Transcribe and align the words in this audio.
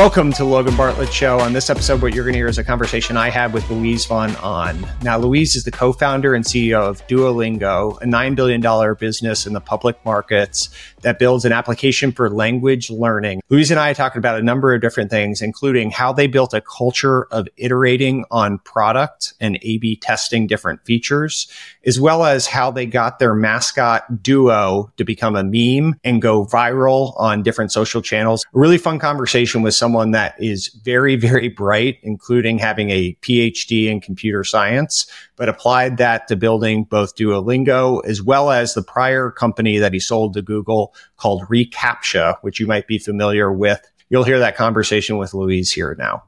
Welcome 0.00 0.32
to 0.32 0.46
Logan 0.46 0.78
Bartlett 0.78 1.12
Show. 1.12 1.40
On 1.40 1.52
this 1.52 1.68
episode, 1.68 2.00
what 2.00 2.14
you're 2.14 2.24
going 2.24 2.32
to 2.32 2.38
hear 2.38 2.48
is 2.48 2.56
a 2.56 2.64
conversation 2.64 3.18
I 3.18 3.28
had 3.28 3.52
with 3.52 3.68
Luis 3.68 4.06
Von 4.06 4.34
Ahn. 4.36 4.86
Now, 5.02 5.18
Luis 5.18 5.56
is 5.56 5.64
the 5.64 5.70
co-founder 5.70 6.32
and 6.32 6.42
CEO 6.42 6.80
of 6.80 7.06
Duolingo, 7.06 8.00
a 8.00 8.06
$9 8.06 8.34
billion 8.34 8.94
business 8.94 9.46
in 9.46 9.52
the 9.52 9.60
public 9.60 10.02
markets 10.02 10.70
that 11.02 11.18
builds 11.18 11.44
an 11.44 11.52
application 11.52 12.12
for 12.12 12.30
language 12.30 12.88
learning. 12.88 13.42
Luis 13.50 13.70
and 13.70 13.78
I 13.78 13.92
talked 13.92 14.16
about 14.16 14.38
a 14.38 14.42
number 14.42 14.72
of 14.72 14.80
different 14.80 15.10
things, 15.10 15.42
including 15.42 15.90
how 15.90 16.14
they 16.14 16.26
built 16.26 16.54
a 16.54 16.62
culture 16.62 17.24
of 17.24 17.46
iterating 17.58 18.24
on 18.30 18.58
product 18.60 19.34
and 19.38 19.58
A-B 19.60 19.96
testing 19.96 20.46
different 20.46 20.82
features, 20.86 21.46
as 21.84 22.00
well 22.00 22.24
as 22.24 22.46
how 22.46 22.70
they 22.70 22.86
got 22.86 23.18
their 23.18 23.34
mascot 23.34 24.22
Duo 24.22 24.90
to 24.96 25.04
become 25.04 25.36
a 25.36 25.44
meme 25.44 26.00
and 26.04 26.22
go 26.22 26.46
viral 26.46 27.12
on 27.20 27.42
different 27.42 27.70
social 27.70 28.00
channels. 28.00 28.46
A 28.54 28.58
really 28.58 28.78
fun 28.78 28.98
conversation 28.98 29.60
with 29.60 29.74
someone 29.74 29.89
that 30.12 30.34
is 30.38 30.68
very, 30.84 31.16
very 31.16 31.48
bright, 31.48 31.98
including 32.02 32.58
having 32.58 32.90
a 32.90 33.16
PhD 33.22 33.86
in 33.86 34.00
computer 34.00 34.44
science, 34.44 35.06
but 35.36 35.48
applied 35.48 35.96
that 35.98 36.28
to 36.28 36.36
building 36.36 36.84
both 36.84 37.16
Duolingo 37.16 38.04
as 38.04 38.22
well 38.22 38.50
as 38.50 38.74
the 38.74 38.82
prior 38.82 39.30
company 39.30 39.78
that 39.78 39.92
he 39.92 40.00
sold 40.00 40.34
to 40.34 40.42
Google 40.42 40.94
called 41.16 41.42
reCAPTCHA, 41.48 42.36
which 42.42 42.60
you 42.60 42.66
might 42.66 42.86
be 42.86 42.98
familiar 42.98 43.52
with. 43.52 43.80
You'll 44.08 44.24
hear 44.24 44.38
that 44.40 44.56
conversation 44.56 45.18
with 45.18 45.34
Luis 45.34 45.72
here 45.72 45.94
now. 45.98 46.24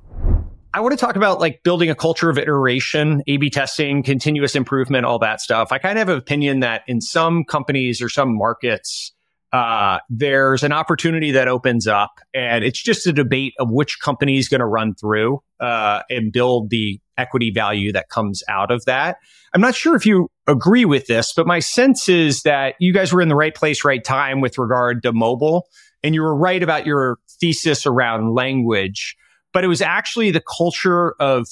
I 0.74 0.80
want 0.80 0.93
to 0.93 0.97
talk 0.97 1.16
about 1.16 1.38
like 1.38 1.63
building 1.65 1.91
a 1.91 1.95
culture 1.95 2.30
of 2.30 2.38
iteration, 2.38 3.23
A 3.27 3.37
B 3.37 3.51
testing, 3.51 4.02
continuous 4.02 4.55
improvement, 4.55 5.05
all 5.05 5.19
that 5.19 5.41
stuff. 5.41 5.71
I 5.71 5.79
kind 5.79 5.99
of 5.99 5.99
have 5.99 6.09
an 6.09 6.19
opinion 6.19 6.60
that 6.60 6.83
in 6.87 7.02
some 7.02 7.45
companies 7.45 8.01
or 8.01 8.09
some 8.09 8.35
markets, 8.35 9.13
uh, 9.52 9.98
there's 10.09 10.62
an 10.62 10.73
opportunity 10.73 11.30
that 11.33 11.47
opens 11.47 11.87
up 11.87 12.20
and 12.33 12.65
it's 12.65 12.82
just 12.82 13.07
a 13.07 13.13
debate 13.13 13.52
of 13.59 13.71
which 13.71 14.01
company 14.01 14.38
is 14.38 14.49
going 14.49 14.60
to 14.60 14.66
run 14.66 14.95
through 14.95 15.43
uh, 15.60 16.02
and 16.09 16.32
build 16.32 16.71
the 16.71 16.99
equity 17.18 17.51
value 17.51 17.93
that 17.93 18.09
comes 18.09 18.43
out 18.49 18.71
of 18.71 18.85
that. 18.87 19.18
I'm 19.54 19.60
not 19.60 19.74
sure 19.74 19.95
if 19.95 20.07
you 20.07 20.30
agree 20.46 20.87
with 20.87 21.07
this, 21.07 21.35
but 21.37 21.46
my 21.46 21.59
sense 21.59 22.09
is 22.09 22.43
that 22.43 22.77
you 22.80 22.95
guys 22.95 23.12
were 23.12 23.21
in 23.21 23.29
the 23.29 23.37
right 23.37 23.54
place, 23.54 23.85
right 23.85 24.02
time 24.02 24.40
with 24.40 24.57
regard 24.57 25.02
to 25.02 25.12
mobile. 25.12 25.68
And 26.02 26.15
you 26.15 26.23
were 26.23 26.34
right 26.34 26.62
about 26.62 26.87
your 26.87 27.18
thesis 27.40 27.84
around 27.84 28.34
language, 28.34 29.16
but 29.52 29.65
it 29.65 29.68
was 29.68 29.82
actually 29.82 30.30
the 30.30 30.43
culture 30.57 31.12
of 31.21 31.46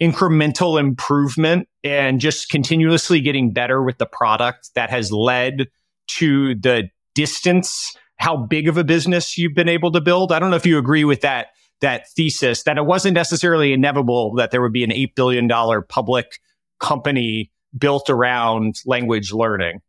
incremental 0.00 0.78
improvement 0.78 1.68
and 1.82 2.20
just 2.20 2.50
continuously 2.50 3.22
getting 3.22 3.52
better 3.52 3.82
with 3.82 3.96
the 3.96 4.06
product 4.06 4.70
that 4.74 4.90
has 4.90 5.10
led 5.10 5.68
to 6.18 6.54
the 6.56 6.90
distance 7.16 7.96
how 8.18 8.36
big 8.36 8.68
of 8.68 8.76
a 8.76 8.84
business 8.84 9.36
you've 9.36 9.54
been 9.54 9.68
able 9.68 9.90
to 9.92 10.00
build. 10.00 10.32
I 10.32 10.38
don't 10.38 10.50
know 10.50 10.56
if 10.56 10.66
you 10.66 10.78
agree 10.78 11.04
with 11.04 11.22
that 11.22 11.48
that 11.80 12.08
thesis 12.16 12.62
that 12.62 12.78
it 12.78 12.86
wasn't 12.86 13.14
necessarily 13.14 13.72
inevitable 13.72 14.34
that 14.36 14.50
there 14.50 14.62
would 14.62 14.72
be 14.72 14.82
an 14.82 14.90
$8 14.90 15.14
billion 15.14 15.48
public 15.88 16.40
company 16.80 17.50
built 17.76 18.08
around 18.08 18.76
language 18.86 19.30
learning. 19.30 19.82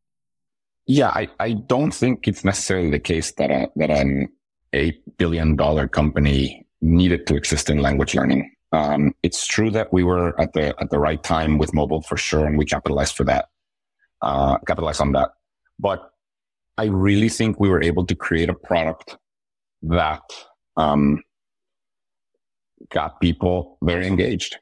Yeah, 0.86 1.10
I, 1.10 1.30
I 1.40 1.54
don't 1.54 1.94
think 1.94 2.28
it's 2.28 2.44
necessarily 2.44 2.90
the 2.90 3.00
case 3.00 3.32
that 3.34 3.52
a, 3.52 3.70
that 3.78 3.90
an 3.90 4.28
$8 4.74 4.96
billion 5.18 5.58
company 5.88 6.66
needed 6.82 7.26
to 7.28 7.36
exist 7.36 7.70
in 7.70 7.80
language 7.80 8.16
learning. 8.16 8.52
Um, 8.74 9.14
it's 9.24 9.48
true 9.48 9.72
that 9.72 9.94
we 9.94 10.04
were 10.04 10.40
at 10.40 10.52
the, 10.52 10.76
at 10.82 10.90
the 10.90 11.00
right 11.00 11.24
time 11.24 11.58
with 11.58 11.74
mobile 11.74 12.02
for 12.02 12.18
sure. 12.18 12.46
And 12.46 12.58
we 12.58 12.66
capitalized 12.66 13.16
for 13.16 13.24
that, 13.24 13.48
uh, 14.22 14.58
capitalized 14.68 15.00
on 15.00 15.14
that. 15.14 15.30
But 15.80 16.12
I 16.78 16.86
really 16.86 17.30
think 17.30 17.60
we 17.60 17.70
were 17.70 17.82
able 17.82 18.06
to 18.06 18.16
create 18.16 18.50
a 18.50 18.54
product 18.54 19.18
that 19.84 20.22
um, 20.76 21.24
got 22.90 23.20
people 23.20 23.78
very 23.82 24.08
engaged. 24.08 24.58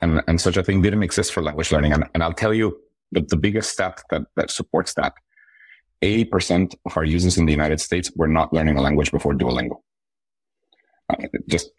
And, 0.00 0.22
and 0.28 0.40
such 0.40 0.56
a 0.56 0.62
thing 0.62 0.82
didn't 0.82 1.02
exist 1.02 1.32
for 1.32 1.42
language 1.42 1.72
learning. 1.72 1.92
And, 1.92 2.04
and 2.14 2.22
I'll 2.22 2.32
tell 2.32 2.54
you 2.54 2.78
that 3.12 3.28
the 3.28 3.36
biggest 3.36 3.70
stat 3.70 4.02
that, 4.10 4.22
that 4.36 4.50
supports 4.50 4.94
that 4.94 5.14
80% 6.02 6.74
of 6.86 6.96
our 6.96 7.04
users 7.04 7.38
in 7.38 7.46
the 7.46 7.52
United 7.52 7.80
States 7.80 8.12
were 8.14 8.28
not 8.28 8.52
learning 8.52 8.76
a 8.76 8.82
language 8.82 9.10
before 9.10 9.34
Duolingo. 9.34 9.80
Uh, 11.10 11.26
just, 11.48 11.70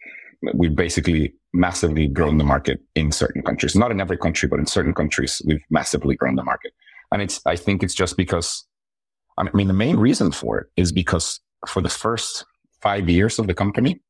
we've 0.54 0.74
basically 0.74 1.32
massively 1.52 2.08
grown 2.08 2.36
the 2.36 2.44
market 2.44 2.80
in 2.94 3.12
certain 3.12 3.42
countries. 3.42 3.74
Not 3.74 3.90
in 3.90 4.00
every 4.00 4.18
country, 4.18 4.48
but 4.48 4.58
in 4.58 4.66
certain 4.66 4.92
countries, 4.92 5.40
we've 5.46 5.62
massively 5.70 6.16
grown 6.16 6.34
the 6.34 6.42
market. 6.42 6.72
And 7.12 7.22
it's, 7.22 7.40
I 7.46 7.56
think 7.56 7.82
it's 7.82 7.94
just 7.94 8.16
because 8.16 8.66
I 9.48 9.56
mean, 9.56 9.68
the 9.68 9.72
main 9.72 9.96
reason 9.96 10.32
for 10.32 10.58
it 10.58 10.66
is 10.76 10.92
because 10.92 11.40
for 11.66 11.80
the 11.80 11.88
first 11.88 12.44
five 12.82 13.08
years 13.08 13.38
of 13.38 13.46
the 13.46 13.54
company, 13.54 14.00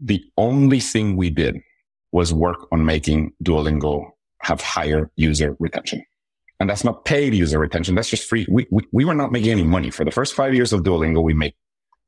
the 0.00 0.22
only 0.36 0.80
thing 0.80 1.16
we 1.16 1.30
did 1.30 1.56
was 2.12 2.32
work 2.32 2.66
on 2.72 2.84
making 2.84 3.32
Duolingo 3.42 4.10
have 4.42 4.60
higher 4.60 5.10
user 5.16 5.56
retention. 5.58 6.04
And 6.60 6.68
that's 6.70 6.84
not 6.84 7.04
paid 7.04 7.34
user 7.34 7.58
retention. 7.58 7.94
That's 7.94 8.08
just 8.08 8.28
free. 8.28 8.46
We, 8.48 8.66
we, 8.70 8.82
we 8.92 9.04
were 9.04 9.14
not 9.14 9.32
making 9.32 9.50
any 9.50 9.64
money 9.64 9.90
for 9.90 10.04
the 10.04 10.10
first 10.10 10.34
five 10.34 10.54
years 10.54 10.72
of 10.72 10.82
Duolingo. 10.82 11.22
We 11.22 11.34
made 11.34 11.54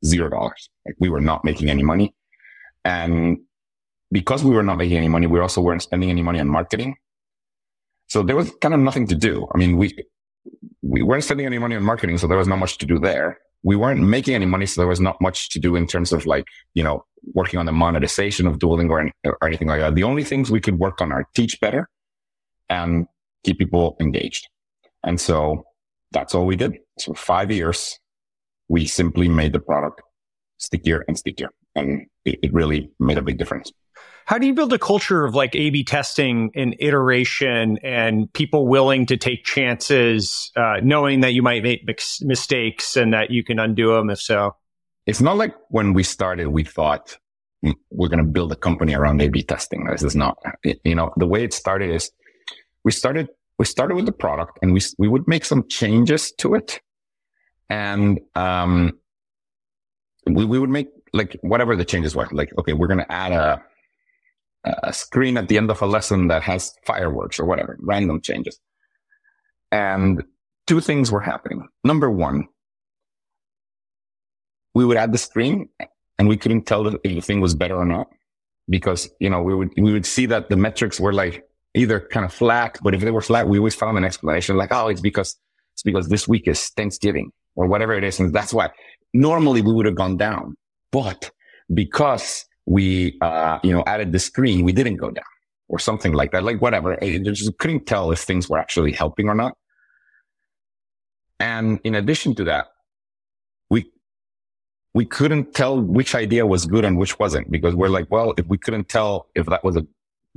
zero 0.04 0.28
dollars. 0.28 0.68
Like 0.86 0.96
we 1.00 1.08
were 1.08 1.20
not 1.20 1.44
making 1.44 1.70
any 1.70 1.82
money. 1.82 2.14
And 2.84 3.38
because 4.12 4.44
we 4.44 4.54
were 4.54 4.62
not 4.62 4.76
making 4.76 4.96
any 4.96 5.08
money, 5.08 5.26
we 5.26 5.40
also 5.40 5.60
weren't 5.60 5.82
spending 5.82 6.10
any 6.10 6.22
money 6.22 6.38
on 6.38 6.48
marketing. 6.48 6.96
So 8.08 8.22
there 8.22 8.36
was 8.36 8.52
kind 8.60 8.74
of 8.74 8.80
nothing 8.80 9.06
to 9.08 9.14
do. 9.14 9.48
I 9.54 9.58
mean, 9.58 9.76
we, 9.76 9.96
we 10.86 11.02
weren't 11.02 11.24
spending 11.24 11.46
any 11.46 11.58
money 11.58 11.76
on 11.76 11.82
marketing, 11.82 12.18
so 12.18 12.26
there 12.26 12.36
was 12.36 12.48
not 12.48 12.58
much 12.58 12.78
to 12.78 12.86
do 12.86 12.98
there. 12.98 13.38
We 13.62 13.76
weren't 13.76 14.00
making 14.00 14.34
any 14.34 14.44
money, 14.44 14.66
so 14.66 14.80
there 14.80 14.88
was 14.88 15.00
not 15.00 15.18
much 15.20 15.48
to 15.50 15.58
do 15.58 15.76
in 15.76 15.86
terms 15.86 16.12
of 16.12 16.26
like, 16.26 16.44
you 16.74 16.84
know, 16.84 17.04
working 17.32 17.58
on 17.58 17.64
the 17.64 17.72
monetization 17.72 18.46
of 18.46 18.58
Duolingo 18.58 18.90
or, 18.90 19.10
or 19.24 19.48
anything 19.48 19.68
like 19.68 19.80
that. 19.80 19.94
The 19.94 20.02
only 20.02 20.24
things 20.24 20.50
we 20.50 20.60
could 20.60 20.78
work 20.78 21.00
on 21.00 21.10
are 21.10 21.26
teach 21.34 21.58
better 21.60 21.88
and 22.68 23.06
keep 23.44 23.58
people 23.58 23.96
engaged. 23.98 24.46
And 25.02 25.18
so 25.18 25.64
that's 26.12 26.34
all 26.34 26.44
we 26.44 26.56
did. 26.56 26.76
So 26.98 27.14
five 27.14 27.50
years, 27.50 27.98
we 28.68 28.86
simply 28.86 29.28
made 29.28 29.54
the 29.54 29.60
product 29.60 30.02
stickier 30.58 31.04
and 31.08 31.18
stickier. 31.18 31.48
And 31.74 32.06
it, 32.26 32.38
it 32.42 32.52
really 32.52 32.90
made 33.00 33.16
a 33.16 33.22
big 33.22 33.38
difference. 33.38 33.72
How 34.26 34.38
do 34.38 34.46
you 34.46 34.54
build 34.54 34.72
a 34.72 34.78
culture 34.78 35.24
of 35.24 35.34
like 35.34 35.54
A 35.54 35.68
B 35.68 35.84
testing 35.84 36.50
and 36.54 36.74
iteration 36.78 37.78
and 37.82 38.32
people 38.32 38.66
willing 38.66 39.04
to 39.06 39.18
take 39.18 39.44
chances, 39.44 40.50
uh, 40.56 40.76
knowing 40.82 41.20
that 41.20 41.34
you 41.34 41.42
might 41.42 41.62
make 41.62 41.86
mistakes 42.22 42.96
and 42.96 43.12
that 43.12 43.30
you 43.30 43.44
can 43.44 43.58
undo 43.58 43.94
them 43.94 44.08
if 44.08 44.20
so? 44.20 44.56
It's 45.06 45.20
not 45.20 45.36
like 45.36 45.54
when 45.68 45.92
we 45.92 46.02
started, 46.02 46.48
we 46.48 46.64
thought 46.64 47.18
mm, 47.62 47.74
we're 47.90 48.08
going 48.08 48.24
to 48.24 48.30
build 48.30 48.50
a 48.50 48.56
company 48.56 48.94
around 48.94 49.20
A 49.20 49.28
B 49.28 49.42
testing. 49.42 49.84
This 49.84 50.02
is 50.02 50.16
not, 50.16 50.38
you 50.84 50.94
know, 50.94 51.12
the 51.18 51.26
way 51.26 51.44
it 51.44 51.52
started 51.52 51.90
is 51.90 52.10
we 52.82 52.92
started, 52.92 53.28
we 53.58 53.66
started 53.66 53.94
with 53.94 54.06
the 54.06 54.12
product 54.12 54.58
and 54.62 54.72
we, 54.72 54.80
we 54.96 55.06
would 55.06 55.28
make 55.28 55.44
some 55.44 55.68
changes 55.68 56.32
to 56.38 56.54
it. 56.54 56.80
And, 57.68 58.20
um, 58.34 58.98
we, 60.26 60.46
we 60.46 60.58
would 60.58 60.70
make 60.70 60.88
like 61.12 61.36
whatever 61.42 61.76
the 61.76 61.84
changes 61.84 62.16
were. 62.16 62.26
Like, 62.32 62.52
okay, 62.58 62.72
we're 62.72 62.86
going 62.86 63.00
to 63.00 63.12
add 63.12 63.32
a, 63.32 63.62
a 64.64 64.92
screen 64.92 65.36
at 65.36 65.48
the 65.48 65.56
end 65.58 65.70
of 65.70 65.82
a 65.82 65.86
lesson 65.86 66.28
that 66.28 66.42
has 66.42 66.74
fireworks 66.86 67.38
or 67.38 67.44
whatever, 67.44 67.76
random 67.80 68.20
changes. 68.20 68.58
And 69.70 70.24
two 70.66 70.80
things 70.80 71.12
were 71.12 71.20
happening. 71.20 71.68
Number 71.82 72.10
one, 72.10 72.48
we 74.74 74.84
would 74.84 74.96
add 74.96 75.12
the 75.12 75.18
screen 75.18 75.68
and 76.18 76.28
we 76.28 76.36
couldn't 76.36 76.62
tell 76.66 76.86
if 76.86 77.02
the 77.02 77.20
thing 77.20 77.40
was 77.40 77.54
better 77.54 77.76
or 77.76 77.84
not 77.84 78.08
because, 78.68 79.10
you 79.20 79.28
know, 79.28 79.42
we 79.42 79.54
would, 79.54 79.70
we 79.76 79.92
would 79.92 80.06
see 80.06 80.26
that 80.26 80.48
the 80.48 80.56
metrics 80.56 80.98
were 80.98 81.12
like 81.12 81.44
either 81.74 82.00
kind 82.00 82.24
of 82.24 82.32
flat, 82.32 82.78
but 82.82 82.94
if 82.94 83.00
they 83.00 83.10
were 83.10 83.20
flat, 83.20 83.48
we 83.48 83.58
always 83.58 83.74
found 83.74 83.98
an 83.98 84.04
explanation 84.04 84.56
like, 84.56 84.72
oh, 84.72 84.88
it's 84.88 85.00
because, 85.00 85.36
it's 85.74 85.82
because 85.82 86.08
this 86.08 86.26
week 86.26 86.48
is 86.48 86.68
Thanksgiving 86.70 87.30
or 87.56 87.66
whatever 87.66 87.94
it 87.94 88.04
is. 88.04 88.18
And 88.20 88.32
that's 88.32 88.54
why 88.54 88.70
normally 89.12 89.60
we 89.60 89.72
would 89.72 89.86
have 89.86 89.96
gone 89.96 90.16
down, 90.16 90.56
but 90.90 91.30
because 91.72 92.46
we, 92.66 93.18
uh, 93.20 93.58
you 93.62 93.72
know, 93.72 93.84
added 93.86 94.12
the 94.12 94.18
screen, 94.18 94.64
we 94.64 94.72
didn't 94.72 94.96
go 94.96 95.10
down 95.10 95.24
or 95.68 95.78
something 95.78 96.12
like 96.12 96.32
that. 96.32 96.44
Like 96.44 96.60
whatever. 96.60 97.02
I 97.02 97.18
just 97.18 97.56
couldn't 97.58 97.86
tell 97.86 98.10
if 98.12 98.20
things 98.20 98.48
were 98.48 98.58
actually 98.58 98.92
helping 98.92 99.28
or 99.28 99.34
not. 99.34 99.56
And 101.40 101.80
in 101.84 101.94
addition 101.94 102.34
to 102.36 102.44
that, 102.44 102.68
we, 103.70 103.90
we 104.94 105.04
couldn't 105.04 105.54
tell 105.54 105.80
which 105.80 106.14
idea 106.14 106.46
was 106.46 106.64
good 106.66 106.84
and 106.84 106.96
which 106.96 107.18
wasn't 107.18 107.50
because 107.50 107.74
we're 107.74 107.88
like, 107.88 108.10
well, 108.10 108.34
if 108.38 108.46
we 108.46 108.56
couldn't 108.56 108.88
tell 108.88 109.28
if 109.34 109.46
that 109.46 109.64
was 109.64 109.76
a 109.76 109.86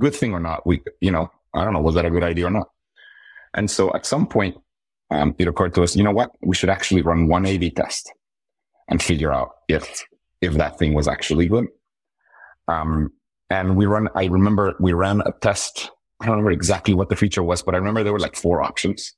good 0.00 0.14
thing 0.14 0.32
or 0.32 0.40
not, 0.40 0.66
we, 0.66 0.82
you 1.00 1.10
know, 1.10 1.30
I 1.54 1.64
don't 1.64 1.72
know, 1.72 1.80
was 1.80 1.94
that 1.94 2.04
a 2.04 2.10
good 2.10 2.24
idea 2.24 2.46
or 2.46 2.50
not? 2.50 2.68
And 3.54 3.70
so 3.70 3.92
at 3.94 4.04
some 4.04 4.26
point, 4.26 4.56
um, 5.10 5.34
it 5.38 5.48
occurred 5.48 5.74
to 5.74 5.82
us, 5.82 5.96
you 5.96 6.02
know 6.02 6.12
what? 6.12 6.32
We 6.42 6.54
should 6.54 6.68
actually 6.68 7.00
run 7.00 7.28
one 7.28 7.46
A/B 7.46 7.70
test 7.70 8.12
and 8.88 9.02
figure 9.02 9.32
out 9.32 9.50
if, 9.68 10.04
if 10.42 10.54
that 10.54 10.78
thing 10.78 10.92
was 10.92 11.08
actually 11.08 11.48
good. 11.48 11.68
Um, 12.68 13.10
and 13.50 13.76
we 13.76 13.86
run, 13.86 14.08
I 14.14 14.26
remember 14.26 14.74
we 14.78 14.92
ran 14.92 15.22
a 15.22 15.32
test. 15.40 15.90
I 16.20 16.26
don't 16.26 16.32
remember 16.32 16.50
exactly 16.50 16.94
what 16.94 17.08
the 17.08 17.16
feature 17.16 17.42
was, 17.42 17.62
but 17.62 17.74
I 17.74 17.78
remember 17.78 18.02
there 18.04 18.12
were 18.12 18.18
like 18.18 18.36
four 18.36 18.62
options. 18.62 19.14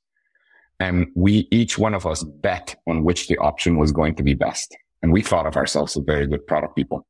And 0.79 1.07
we, 1.15 1.47
each 1.51 1.77
one 1.77 1.93
of 1.93 2.07
us 2.07 2.23
bet 2.23 2.75
on 2.87 3.03
which 3.03 3.27
the 3.27 3.37
option 3.37 3.77
was 3.77 3.91
going 3.91 4.15
to 4.15 4.23
be 4.23 4.33
best. 4.33 4.75
And 5.01 5.11
we 5.11 5.21
thought 5.21 5.45
of 5.45 5.55
ourselves 5.55 5.95
as 5.97 6.03
very 6.03 6.27
good 6.27 6.45
product 6.47 6.75
people. 6.75 7.05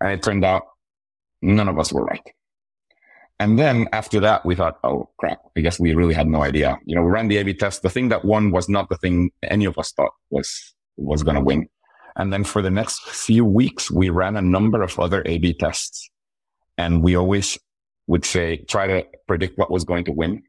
And 0.00 0.12
it 0.12 0.22
turned 0.22 0.44
out 0.44 0.62
none 1.42 1.68
of 1.68 1.78
us 1.78 1.92
were 1.92 2.04
right. 2.04 2.26
And 3.38 3.58
then 3.58 3.88
after 3.92 4.20
that, 4.20 4.46
we 4.46 4.54
thought, 4.54 4.78
oh 4.84 5.10
crap, 5.18 5.40
I 5.56 5.60
guess 5.60 5.80
we 5.80 5.94
really 5.94 6.14
had 6.14 6.28
no 6.28 6.42
idea. 6.42 6.78
You 6.84 6.94
know, 6.94 7.02
we 7.02 7.10
ran 7.10 7.28
the 7.28 7.38
A-B 7.38 7.54
test. 7.54 7.82
The 7.82 7.90
thing 7.90 8.08
that 8.10 8.24
won 8.24 8.50
was 8.50 8.68
not 8.68 8.88
the 8.88 8.96
thing 8.96 9.30
any 9.42 9.64
of 9.64 9.76
us 9.78 9.92
thought 9.92 10.12
was, 10.30 10.74
was 10.96 11.22
going 11.22 11.34
to 11.34 11.42
win. 11.42 11.68
And 12.16 12.32
then 12.32 12.44
for 12.44 12.62
the 12.62 12.70
next 12.70 13.02
few 13.08 13.44
weeks, 13.44 13.90
we 13.90 14.10
ran 14.10 14.36
a 14.36 14.42
number 14.42 14.82
of 14.82 14.98
other 14.98 15.22
A-B 15.26 15.54
tests 15.54 16.10
and 16.78 17.02
we 17.02 17.16
always 17.16 17.58
would 18.06 18.24
say, 18.24 18.58
try 18.68 18.86
to 18.86 19.06
predict 19.26 19.58
what 19.58 19.70
was 19.70 19.84
going 19.84 20.04
to 20.04 20.12
win. 20.12 20.42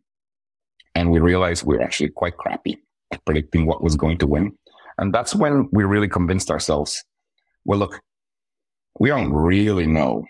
And 0.95 1.11
we 1.11 1.19
realized 1.19 1.63
we 1.63 1.75
were 1.75 1.83
actually 1.83 2.09
quite 2.09 2.37
crappy 2.37 2.77
at 3.11 3.23
predicting 3.25 3.65
what 3.65 3.83
was 3.83 3.95
going 3.95 4.17
to 4.19 4.27
win. 4.27 4.51
And 4.97 5.13
that's 5.13 5.35
when 5.35 5.69
we 5.71 5.83
really 5.83 6.07
convinced 6.07 6.51
ourselves, 6.51 7.03
well, 7.65 7.79
look, 7.79 7.99
we 8.99 9.09
don't 9.09 9.33
really 9.33 9.87
know 9.87 10.25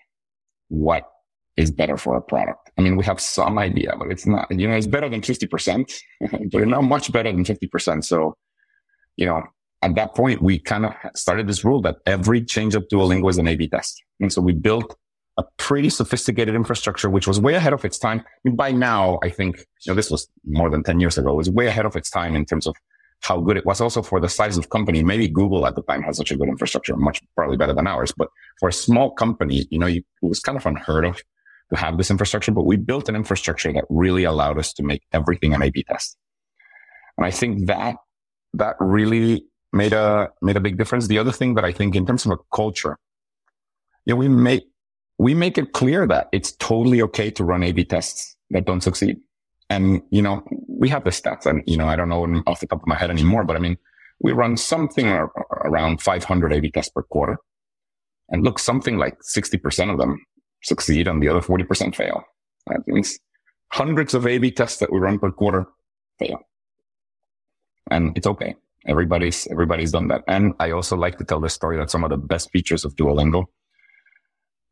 what 0.70 1.10
is 1.58 1.72
better 1.72 1.98
for 1.98 2.16
a 2.16 2.22
product. 2.22 2.72
I 2.78 2.82
mean, 2.82 2.96
we 2.96 3.04
have 3.06 3.20
some 3.20 3.60
idea, 3.60 3.94
but 3.98 4.10
it's 4.10 4.26
not, 4.26 4.50
you 4.50 4.68
know, 4.68 4.76
it's 4.76 4.88
better 4.88 5.10
than 5.10 5.22
50%, 5.22 5.94
but 6.52 6.68
not 6.68 6.84
much 6.84 7.12
better 7.12 7.32
than 7.32 7.44
50%. 7.44 8.04
So, 8.04 8.36
you 9.18 9.26
know, 9.26 9.44
at 9.84 9.96
that 9.96 10.16
point, 10.16 10.42
we 10.42 10.60
kind 10.60 10.86
of 10.86 10.94
started 11.14 11.48
this 11.48 11.66
rule 11.66 11.82
that 11.82 11.98
every 12.06 12.44
change 12.44 12.74
of 12.74 12.88
Duolingo 12.88 13.30
is 13.30 13.38
an 13.38 13.48
A-B 13.48 13.68
test. 13.68 14.02
And 14.22 14.32
so 14.32 14.42
we 14.42 14.54
built 14.54 14.96
a 15.38 15.44
pretty 15.58 15.90
sophisticated 15.90 16.56
infrastructure, 16.56 17.10
which 17.10 17.28
was 17.28 17.42
way 17.42 17.56
ahead 17.56 17.74
of 17.74 17.84
its 17.84 18.00
time. 18.00 18.20
I 18.20 18.40
mean, 18.46 18.56
by 18.56 18.72
now, 18.72 19.20
I 19.24 19.30
think, 19.30 19.58
you 19.58 19.92
know, 19.92 19.96
this 19.96 20.10
was 20.10 20.30
more 20.46 20.70
than 20.70 20.84
10 20.84 21.02
years 21.02 21.18
ago. 21.18 21.32
It 21.32 21.36
was 21.36 21.50
way 21.50 21.68
ahead 21.68 21.86
of 21.86 21.98
its 21.98 22.10
time 22.10 22.36
in 22.36 22.46
terms 22.46 22.66
of 22.66 22.76
how 23.22 23.42
good 23.42 23.58
it 23.58 23.66
was 23.66 23.82
also 23.82 24.02
for 24.02 24.22
the 24.22 24.30
size 24.30 24.58
of 24.58 24.70
company. 24.70 25.04
Maybe 25.04 25.28
Google 25.28 25.66
at 25.68 25.76
the 25.76 25.82
time 25.82 26.02
had 26.02 26.16
such 26.16 26.32
a 26.32 26.38
good 26.38 26.48
infrastructure, 26.48 26.96
much 26.96 27.22
probably 27.36 27.58
better 27.58 27.74
than 27.74 27.88
ours. 27.88 28.14
But 28.16 28.30
for 28.60 28.70
a 28.70 28.74
small 28.74 29.12
company, 29.12 29.66
you 29.70 29.80
know, 29.80 29.88
you, 29.88 30.02
it 30.22 30.26
was 30.26 30.40
kind 30.40 30.58
of 30.58 30.66
unheard 30.66 31.06
of 31.06 31.22
to 31.74 31.80
have 31.80 31.98
this 31.98 32.12
infrastructure, 32.12 32.52
but 32.52 32.66
we 32.66 32.78
built 32.78 33.10
an 33.10 33.16
infrastructure 33.16 33.74
that 33.74 33.86
really 33.90 34.24
allowed 34.24 34.60
us 34.60 34.72
to 34.74 34.84
make 34.84 35.02
everything 35.12 35.54
an 35.54 35.62
A-B 35.62 35.84
test. 35.84 36.18
And 37.18 37.26
I 37.26 37.32
think 37.32 37.68
that, 37.68 37.96
that 38.54 38.76
really 38.80 39.46
made 39.74 39.94
a, 39.94 40.30
made 40.42 40.56
a 40.56 40.62
big 40.62 40.78
difference. 40.78 41.08
The 41.08 41.18
other 41.18 41.32
thing 41.32 41.56
that 41.56 41.66
I 41.66 41.72
think 41.72 41.96
in 41.96 42.06
terms 42.06 42.26
of 42.26 42.32
a 42.32 42.38
culture, 42.56 42.98
you 44.06 44.14
know, 44.14 44.18
we 44.18 44.28
make, 44.28 44.64
we 45.18 45.34
make 45.34 45.58
it 45.58 45.74
clear 45.74 46.08
that 46.08 46.30
it's 46.32 46.52
totally 46.54 47.02
okay 47.02 47.32
to 47.32 47.44
run 47.44 47.64
A-B 47.64 47.86
tests 47.86 48.36
that 48.52 48.66
don't 48.66 48.82
succeed. 48.82 49.18
And, 49.70 50.02
you 50.12 50.22
know, 50.22 50.44
we 50.68 50.90
have 50.90 51.04
the 51.04 51.10
stats 51.10 51.46
and, 51.46 51.64
you 51.66 51.78
know, 51.78 51.88
I 51.88 51.96
don't 51.96 52.10
know 52.10 52.44
off 52.46 52.60
the 52.60 52.68
top 52.68 52.82
of 52.82 52.88
my 52.88 52.96
head 52.96 53.10
anymore, 53.10 53.44
but 53.44 53.56
I 53.56 53.60
mean, 53.60 53.78
we 54.20 54.32
run 54.32 54.58
something 54.58 55.08
around 55.08 56.02
500 56.02 56.54
A-B 56.54 56.72
tests 56.72 56.92
per 56.92 57.04
quarter. 57.04 57.38
And 58.30 58.44
look, 58.44 58.60
something 58.60 58.98
like 58.98 59.18
60% 59.22 59.92
of 59.92 59.98
them 59.98 60.24
succeed 60.64 61.08
and 61.08 61.22
the 61.22 61.30
other 61.30 61.42
40% 61.42 61.96
fail. 61.96 62.24
That 62.68 62.88
means 62.88 63.20
hundreds 63.72 64.14
of 64.14 64.26
A-B 64.28 64.52
tests 64.52 64.80
that 64.80 64.92
we 64.92 65.00
run 65.00 65.20
per 65.20 65.32
quarter 65.32 65.66
fail. 66.20 66.40
And 67.90 68.16
it's 68.18 68.28
okay. 68.28 68.56
Everybody's, 68.88 69.48
everybody's 69.48 69.92
done 69.92 70.10
that. 70.10 70.24
And 70.28 70.54
I 70.60 70.72
also 70.72 70.96
like 70.96 71.18
to 71.20 71.24
tell 71.24 71.40
the 71.40 71.50
story 71.50 71.78
that 71.78 71.90
some 71.90 72.04
of 72.04 72.10
the 72.10 72.18
best 72.18 72.52
features 72.52 72.86
of 72.86 72.96
Duolingo 72.96 73.46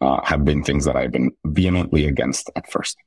uh, 0.01 0.19
have 0.23 0.43
been 0.43 0.63
things 0.63 0.85
that 0.85 0.95
I've 0.95 1.11
been 1.11 1.31
vehemently 1.45 2.07
against 2.07 2.49
at 2.55 2.69
first. 2.71 2.97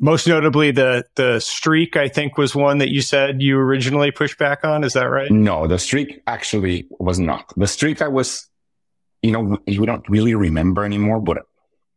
Most 0.00 0.26
notably, 0.26 0.72
the 0.72 1.04
the 1.14 1.38
streak 1.38 1.96
I 1.96 2.08
think 2.08 2.36
was 2.36 2.52
one 2.52 2.78
that 2.78 2.90
you 2.90 3.00
said 3.00 3.40
you 3.40 3.56
originally 3.56 4.10
pushed 4.10 4.38
back 4.38 4.64
on. 4.64 4.82
Is 4.82 4.94
that 4.94 5.04
right? 5.04 5.30
No, 5.30 5.68
the 5.68 5.78
streak 5.78 6.20
actually 6.26 6.88
was 6.98 7.20
not. 7.20 7.52
The 7.56 7.68
streak 7.68 8.02
I 8.02 8.08
was, 8.08 8.48
you 9.22 9.30
know, 9.30 9.56
we 9.68 9.86
don't 9.86 10.04
really 10.08 10.34
remember 10.34 10.84
anymore, 10.84 11.20
but 11.20 11.42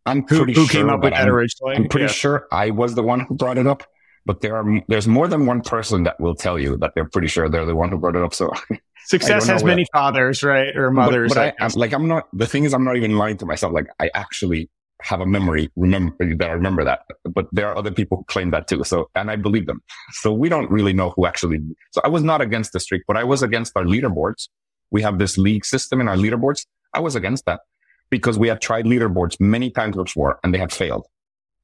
I'm 0.05 0.23
pretty 0.23 0.53
who, 0.53 0.61
who 0.61 0.67
sure 0.67 0.83
came 0.83 0.89
up 0.89 1.01
with 1.01 1.13
that 1.13 1.27
originally. 1.27 1.75
I'm 1.75 1.87
pretty 1.87 2.05
yeah. 2.05 2.11
sure 2.11 2.47
I 2.51 2.69
was 2.69 2.93
the 2.93 3.01
one 3.01 3.21
who 3.21 3.33
brought 3.33 3.57
it 3.57 3.65
up. 3.65 3.81
But 4.27 4.41
there 4.41 4.57
are 4.57 4.81
there's 4.89 5.07
more 5.07 5.27
than 5.27 5.45
one 5.45 5.61
person 5.61 6.03
that 6.03 6.19
will 6.19 6.35
tell 6.35 6.59
you 6.59 6.75
that 6.77 6.91
they're 6.93 7.09
pretty 7.09 7.29
sure 7.29 7.47
they're 7.47 7.65
the 7.65 7.75
one 7.75 7.89
who 7.89 7.97
brought 7.97 8.17
it 8.17 8.23
up. 8.23 8.33
So 8.33 8.51
Success 9.07 9.47
has 9.47 9.63
many 9.63 9.87
fathers, 9.93 10.43
right, 10.43 10.75
or 10.75 10.91
mothers. 10.91 11.33
But, 11.33 11.55
but 11.57 11.63
I, 11.63 11.79
like, 11.79 11.93
I'm 11.93 12.09
not. 12.09 12.27
The 12.33 12.45
thing 12.45 12.65
is, 12.65 12.73
I'm 12.73 12.83
not 12.83 12.97
even 12.97 13.17
lying 13.17 13.37
to 13.37 13.45
myself. 13.45 13.71
Like, 13.71 13.87
I 14.01 14.11
actually 14.13 14.69
have 15.01 15.21
a 15.21 15.25
memory 15.25 15.69
remember 15.77 16.35
that 16.35 16.49
I 16.49 16.51
remember 16.51 16.83
that. 16.83 17.03
But 17.23 17.47
there 17.53 17.69
are 17.69 17.77
other 17.77 17.91
people 17.91 18.17
who 18.17 18.23
claim 18.25 18.51
that 18.51 18.67
too. 18.67 18.83
So, 18.83 19.09
and 19.15 19.31
I 19.31 19.37
believe 19.37 19.65
them. 19.65 19.81
So 20.11 20.33
we 20.33 20.49
don't 20.49 20.69
really 20.69 20.91
know 20.91 21.11
who 21.11 21.25
actually. 21.25 21.59
So 21.91 22.01
I 22.03 22.09
was 22.09 22.23
not 22.23 22.41
against 22.41 22.73
the 22.73 22.81
streak, 22.81 23.03
but 23.07 23.15
I 23.15 23.23
was 23.23 23.43
against 23.43 23.73
our 23.77 23.85
leaderboards. 23.85 24.49
We 24.91 25.01
have 25.03 25.19
this 25.19 25.37
league 25.37 25.65
system 25.65 26.01
in 26.01 26.07
our 26.09 26.17
leaderboards. 26.17 26.65
I 26.93 26.99
was 26.99 27.15
against 27.15 27.45
that 27.45 27.61
because 28.09 28.37
we 28.37 28.47
had 28.47 28.59
tried 28.59 28.85
leaderboards 28.85 29.39
many 29.39 29.69
times 29.69 29.95
before 29.95 30.39
and 30.43 30.53
they 30.53 30.57
had 30.57 30.73
failed. 30.73 31.05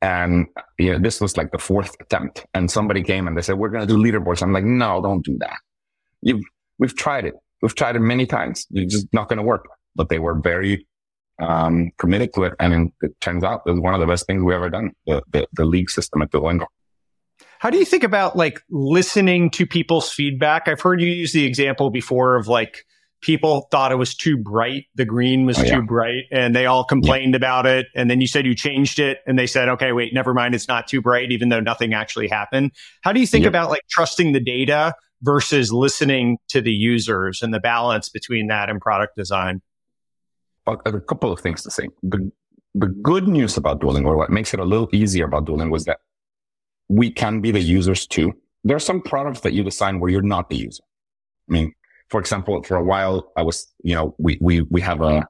And 0.04 0.48
yeah, 0.78 0.98
this 1.00 1.22
was 1.22 1.38
like 1.38 1.52
the 1.52 1.58
fourth 1.58 1.96
attempt. 2.02 2.46
And 2.54 2.70
somebody 2.70 3.02
came 3.02 3.26
and 3.26 3.38
they 3.38 3.42
said, 3.42 3.58
"We're 3.58 3.70
going 3.70 3.88
to 3.88 3.92
do 3.92 3.98
leaderboards." 3.98 4.44
I'm 4.44 4.54
like, 4.54 4.66
"No, 4.66 5.02
don't 5.02 5.24
do 5.24 5.38
that. 5.40 5.58
You've 6.22 6.44
we've 6.78 6.96
tried 6.96 7.26
it. 7.26 7.34
We've 7.62 7.74
tried 7.74 7.96
it 7.96 8.00
many 8.00 8.26
times. 8.26 8.68
It's 8.72 8.94
just 8.94 9.08
not 9.14 9.30
going 9.30 9.38
to 9.38 9.44
work. 9.44 9.66
But 9.96 10.10
they 10.10 10.20
were 10.20 10.36
very 10.36 10.86
um, 11.40 11.92
committed 11.98 12.34
to 12.34 12.44
it. 12.44 12.54
And 12.60 12.92
it 13.02 13.20
turns 13.22 13.44
out 13.44 13.62
it 13.66 13.72
was 13.72 13.80
one 13.80 13.94
of 13.94 14.00
the 14.00 14.06
best 14.06 14.28
things 14.28 14.44
we 14.44 14.54
ever 14.54 14.70
done, 14.70 14.92
the, 15.08 15.24
the, 15.32 15.48
the 15.54 15.66
league 15.66 15.90
system 15.90 16.22
at 16.22 16.32
Duolingo. 16.32 16.66
How 17.60 17.70
do 17.70 17.78
you 17.78 17.86
think 17.86 18.04
about 18.04 18.36
like 18.36 18.62
listening 18.70 19.50
to 19.52 19.66
people's 19.66 20.12
feedback? 20.12 20.68
I've 20.68 20.82
heard 20.82 21.02
you 21.02 21.08
use 21.08 21.32
the 21.32 21.46
example 21.46 21.90
before 21.90 22.36
of 22.36 22.48
like 22.48 22.86
people 23.24 23.68
thought 23.72 23.92
it 23.92 23.96
was 23.96 24.14
too 24.14 24.38
bright. 24.38 24.86
The 24.96 25.06
green 25.06 25.46
was 25.46 25.58
oh, 25.58 25.64
yeah. 25.64 25.76
too 25.76 25.82
bright 25.82 26.26
and 26.32 26.56
they 26.56 26.66
all 26.66 26.84
complained 26.84 27.34
yeah. 27.34 27.38
about 27.38 27.66
it. 27.66 27.88
And 27.96 28.12
then 28.12 28.22
you 28.22 28.28
said 28.28 28.46
you 28.46 28.54
changed 28.54 29.00
it 29.00 29.20
and 29.26 29.40
they 29.40 29.48
said, 29.48 29.70
okay, 29.70 29.94
wait, 29.94 30.14
never 30.14 30.34
mind. 30.34 30.54
It's 30.54 30.68
not 30.68 30.88
too 30.88 31.02
bright, 31.02 31.32
even 31.32 31.50
though 31.50 31.62
nothing 31.62 31.94
actually 31.94 32.28
happened. 32.28 32.72
How 33.02 33.14
do 33.14 33.20
you 33.20 33.26
think 33.26 33.44
yeah. 33.44 33.50
about 33.50 33.70
like 33.70 33.82
trusting 33.90 34.34
the 34.34 34.40
data 34.40 34.94
versus 35.22 35.72
listening 35.72 36.38
to 36.50 36.62
the 36.62 36.72
users 36.72 37.42
and 37.42 37.54
the 37.54 37.60
balance 37.60 38.10
between 38.10 38.48
that 38.48 38.70
and 38.70 38.80
product 38.80 39.16
design? 39.16 39.62
A 40.68 41.00
couple 41.02 41.32
of 41.32 41.40
things 41.40 41.64
to 41.64 41.72
say. 41.72 41.88
The, 42.04 42.32
the 42.76 42.88
good 42.88 43.28
news 43.28 43.58
about 43.58 43.80
Duolingo, 43.80 44.08
or 44.08 44.18
what 44.18 44.30
makes 44.30 44.54
it 44.54 44.60
a 44.60 44.66
little 44.66 44.90
easier 44.94 45.26
about 45.26 45.46
Duolingo 45.46 45.76
is 45.76 45.86
that 45.86 46.00
we 46.90 47.10
can 47.10 47.42
be 47.42 47.52
the 47.52 47.62
users 47.62 48.06
too. 48.06 48.34
There 48.64 48.76
are 48.76 48.82
some 48.82 49.02
products 49.02 49.42
that 49.42 49.54
you 49.54 49.64
design 49.64 50.00
where 50.00 50.10
you're 50.10 50.22
not 50.22 50.50
the 50.50 50.58
user. 50.58 50.84
I 51.50 51.54
mean, 51.54 51.74
for 52.14 52.20
example, 52.20 52.62
for 52.62 52.78
a 52.78 52.84
while, 52.84 53.32
I 53.36 53.42
was, 53.42 53.74
you 53.84 53.96
know, 53.96 54.14
we, 54.20 54.38
we, 54.40 54.62
we 54.70 54.82
have 54.82 55.02
a 55.02 55.28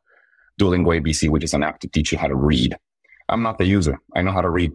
Duolingo 0.60 0.92
ABC, 1.00 1.30
which 1.30 1.46
is 1.46 1.54
an 1.54 1.64
app 1.64 1.80
to 1.80 1.88
teach 1.88 2.12
you 2.12 2.18
how 2.18 2.28
to 2.28 2.36
read. 2.36 2.76
I'm 3.30 3.42
not 3.42 3.58
the 3.58 3.64
user. 3.64 3.98
I 4.18 4.22
know 4.22 4.34
how 4.34 4.42
to 4.42 4.50
read. 4.50 4.74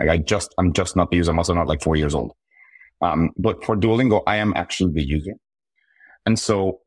Like 0.00 0.08
I 0.08 0.16
just, 0.16 0.54
I'm 0.56 0.72
just 0.72 0.96
not 0.96 1.10
the 1.10 1.18
user. 1.18 1.30
I'm 1.30 1.38
also 1.38 1.52
not 1.52 1.66
like 1.66 1.82
four 1.82 1.96
years 1.96 2.14
old. 2.14 2.32
Um, 3.02 3.28
but 3.36 3.62
for 3.62 3.76
Duolingo, 3.76 4.22
I 4.26 4.36
am 4.36 4.54
actually 4.56 4.94
the 4.94 5.02
user. 5.02 5.34
And 6.24 6.38
so 6.38 6.80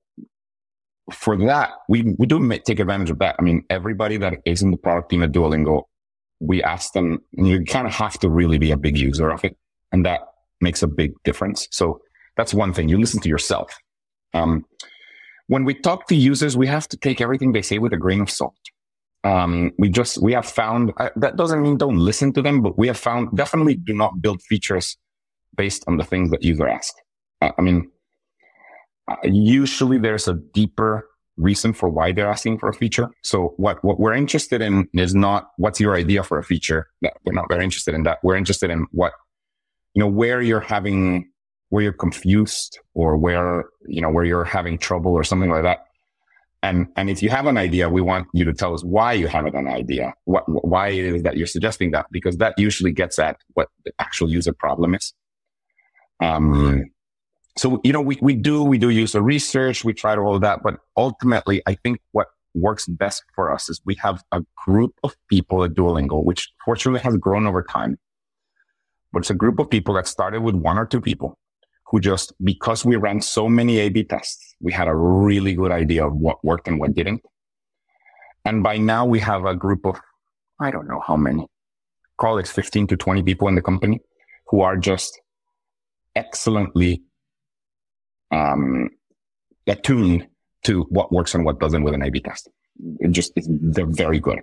for 1.13 1.38
that, 1.38 1.74
we, 1.88 2.15
we 2.17 2.25
do 2.25 2.39
take 2.65 2.79
advantage 2.79 3.12
of 3.12 3.20
that. 3.20 3.36
I 3.38 3.43
mean, 3.43 3.63
everybody 3.70 4.17
that 4.17 4.39
is 4.43 4.63
in 4.63 4.72
the 4.72 4.77
product 4.77 5.12
team 5.12 5.22
at 5.22 5.34
Duolingo, 5.34 5.84
we 6.39 6.63
ask 6.63 6.93
them, 6.93 7.20
you 7.34 7.63
kind 7.63 7.86
of 7.86 7.93
have 7.93 8.17
to 8.22 8.29
really 8.29 8.58
be 8.58 8.72
a 8.72 8.77
big 8.77 8.98
user 8.98 9.29
of 9.29 9.46
it. 9.46 9.55
And 9.91 10.03
that 10.08 10.22
makes 10.62 10.81
a 10.81 10.88
big 10.88 11.12
difference. 11.24 11.67
So 11.70 12.01
that's 12.38 12.55
one 12.55 12.74
thing. 12.74 12.89
You 12.89 12.98
listen 12.98 13.22
to 13.22 13.29
yourself. 13.29 13.72
Um, 14.38 14.65
when 15.48 15.63
we 15.63 15.74
talk 15.74 16.08
to 16.08 16.15
users, 16.15 16.56
we 16.58 16.67
have 16.67 16.88
to 16.89 16.98
take 16.98 17.22
everything 17.22 17.53
they 17.53 17.62
say 17.62 17.77
with 17.79 17.94
a 17.94 17.98
grain 17.98 18.22
of 18.22 18.29
salt. 18.29 18.56
Um, 19.24 19.72
we 19.77 19.89
just, 19.89 20.22
we 20.22 20.34
have 20.34 20.46
found 20.46 20.94
uh, 20.98 21.10
that 21.24 21.36
doesn't 21.36 21.62
mean 21.62 21.77
don't 21.77 21.98
listen 21.98 22.34
to 22.34 22.41
them, 22.41 22.62
but 22.62 22.77
we 22.77 22.88
have 22.88 22.98
found 22.98 23.36
definitely 23.36 23.75
do 23.75 23.94
not 23.94 24.22
build 24.22 24.41
features 24.41 24.98
based 25.56 25.84
on 25.88 25.98
the 25.98 26.03
things 26.03 26.29
that 26.32 26.44
user 26.44 26.67
ask. 26.67 26.94
Uh, 27.41 27.51
I 27.58 27.62
mean, 27.62 27.89
uh, 29.10 29.15
usually 29.24 29.98
there's 29.98 30.27
a 30.27 30.34
deeper 30.34 31.08
reason 31.38 31.74
for 31.74 31.88
why 31.89 32.12
they're 32.12 32.29
asking 32.29 32.60
for 32.60 32.70
a 32.70 32.74
feature. 32.74 33.08
So 33.24 33.53
what, 33.58 33.84
what 33.84 34.00
we're 34.00 34.13
interested 34.13 34.62
in 34.62 34.88
is 34.94 35.13
not 35.13 35.50
what's 35.58 35.79
your 35.79 35.96
idea 35.96 36.24
for 36.24 36.38
a 36.38 36.44
feature. 36.44 36.88
We're 37.25 37.34
not 37.34 37.50
very 37.50 37.63
interested 37.63 37.94
in 37.96 38.03
that. 38.03 38.20
We're 38.24 38.38
interested 38.38 38.70
in 38.70 38.86
what, 38.91 39.13
you 39.94 40.01
know, 40.01 40.08
where 40.08 40.41
you're 40.41 40.60
having, 40.75 41.29
where 41.69 41.83
you're 41.83 41.93
confused 41.93 42.79
or 42.93 43.17
where, 43.17 43.65
you 43.88 44.01
know, 44.01 44.09
where 44.09 44.24
you're 44.24 44.45
having 44.45 44.77
trouble 44.77 45.13
or 45.13 45.24
something 45.24 45.50
like 45.50 45.63
that. 45.63 45.86
And, 46.63 46.88
and 46.95 47.09
if 47.09 47.21
you 47.21 47.29
have 47.29 47.45
an 47.45 47.57
idea, 47.57 47.88
we 47.89 48.01
want 48.01 48.27
you 48.33 48.43
to 48.45 48.53
tell 48.53 48.74
us 48.74 48.83
why 48.83 49.13
you 49.13 49.27
have 49.27 49.45
an 49.45 49.67
idea, 49.67 50.13
what, 50.25 50.43
why 50.47 50.89
it 50.89 51.05
is 51.05 51.24
that 51.24 51.38
you're 51.38 51.47
suggesting 51.47 51.91
that, 51.91 52.07
because 52.12 52.38
that 52.38 52.55
usually 52.57 52.91
gets 52.91 53.19
at 53.19 53.38
what 53.53 53.69
the 53.86 53.91
actual 54.00 54.29
user 54.29 54.53
problem 54.53 54.95
is. 54.95 55.13
Um, 56.21 56.86
so, 57.57 57.79
you 57.83 57.93
know, 57.93 58.01
we, 58.01 58.17
we 58.21 58.33
do, 58.36 58.63
we 58.63 58.77
do 58.77 58.89
use 58.89 59.12
the 59.12 59.21
research. 59.21 59.83
We 59.83 59.93
try 59.93 60.15
to 60.15 60.21
all 60.21 60.36
of 60.36 60.41
that, 60.41 60.63
but 60.63 60.79
ultimately, 60.95 61.62
I 61.67 61.75
think 61.75 62.00
what 62.12 62.27
works 62.55 62.88
best 62.88 63.24
for 63.36 63.53
us 63.53 63.69
is 63.69 63.79
we 63.86 63.95
have 63.95 64.24
a 64.31 64.41
group 64.65 64.95
of 65.03 65.15
people 65.29 65.63
at 65.63 65.71
Duolingo, 65.71 66.24
which 66.24 66.50
fortunately 66.65 67.01
has 67.01 67.17
grown 67.17 67.45
over 67.45 67.62
time. 67.62 67.97
But 69.13 69.19
it's 69.19 69.29
a 69.29 69.36
group 69.36 69.59
of 69.59 69.69
people 69.69 69.93
that 69.93 70.07
started 70.07 70.41
with 70.41 70.55
one 70.55 70.77
or 70.77 70.86
two 70.86 71.01
people 71.01 71.38
who 71.89 72.00
just, 72.00 72.34
because 72.44 72.84
we 72.84 72.96
ran 72.96 73.22
so 73.22 73.48
many 73.48 73.79
A-B 73.79 74.06
tests, 74.06 74.56
we 74.60 74.72
had 74.72 74.88
a 74.88 74.96
really 74.96 75.53
good 75.53 75.72
idea 75.72 76.06
of 76.06 76.15
what 76.15 76.44
worked 76.44 76.67
and 76.67 76.79
what 76.79 76.94
didn't. 76.94 77.22
And 78.46 78.63
by 78.63 78.77
now 78.77 79.06
we 79.06 79.20
have 79.20 79.46
a 79.46 79.56
group 79.56 79.86
of, 79.86 80.00
I 80.60 80.72
don't 80.72 80.88
know 80.88 81.01
how 81.06 81.15
many, 81.15 81.48
call 82.17 82.38
it 82.39 82.48
15 82.48 82.88
to 82.88 82.98
20 82.98 83.24
people 83.24 83.48
in 83.48 83.56
the 83.56 83.62
company 83.62 84.01
who 84.48 84.62
are 84.62 84.77
just 84.77 85.20
excellently 86.15 87.03
um, 88.32 88.89
attuned 89.67 90.27
to 90.63 90.84
what 90.89 91.12
works 91.12 91.34
and 91.34 91.46
what 91.46 91.60
doesn't 91.60 91.84
with 91.84 91.94
an 91.94 92.01
A/B 92.01 92.22
test. 92.22 92.50
It 93.00 93.12
just 93.12 93.32
they're 93.36 93.86
very 93.86 94.20
good, 94.20 94.39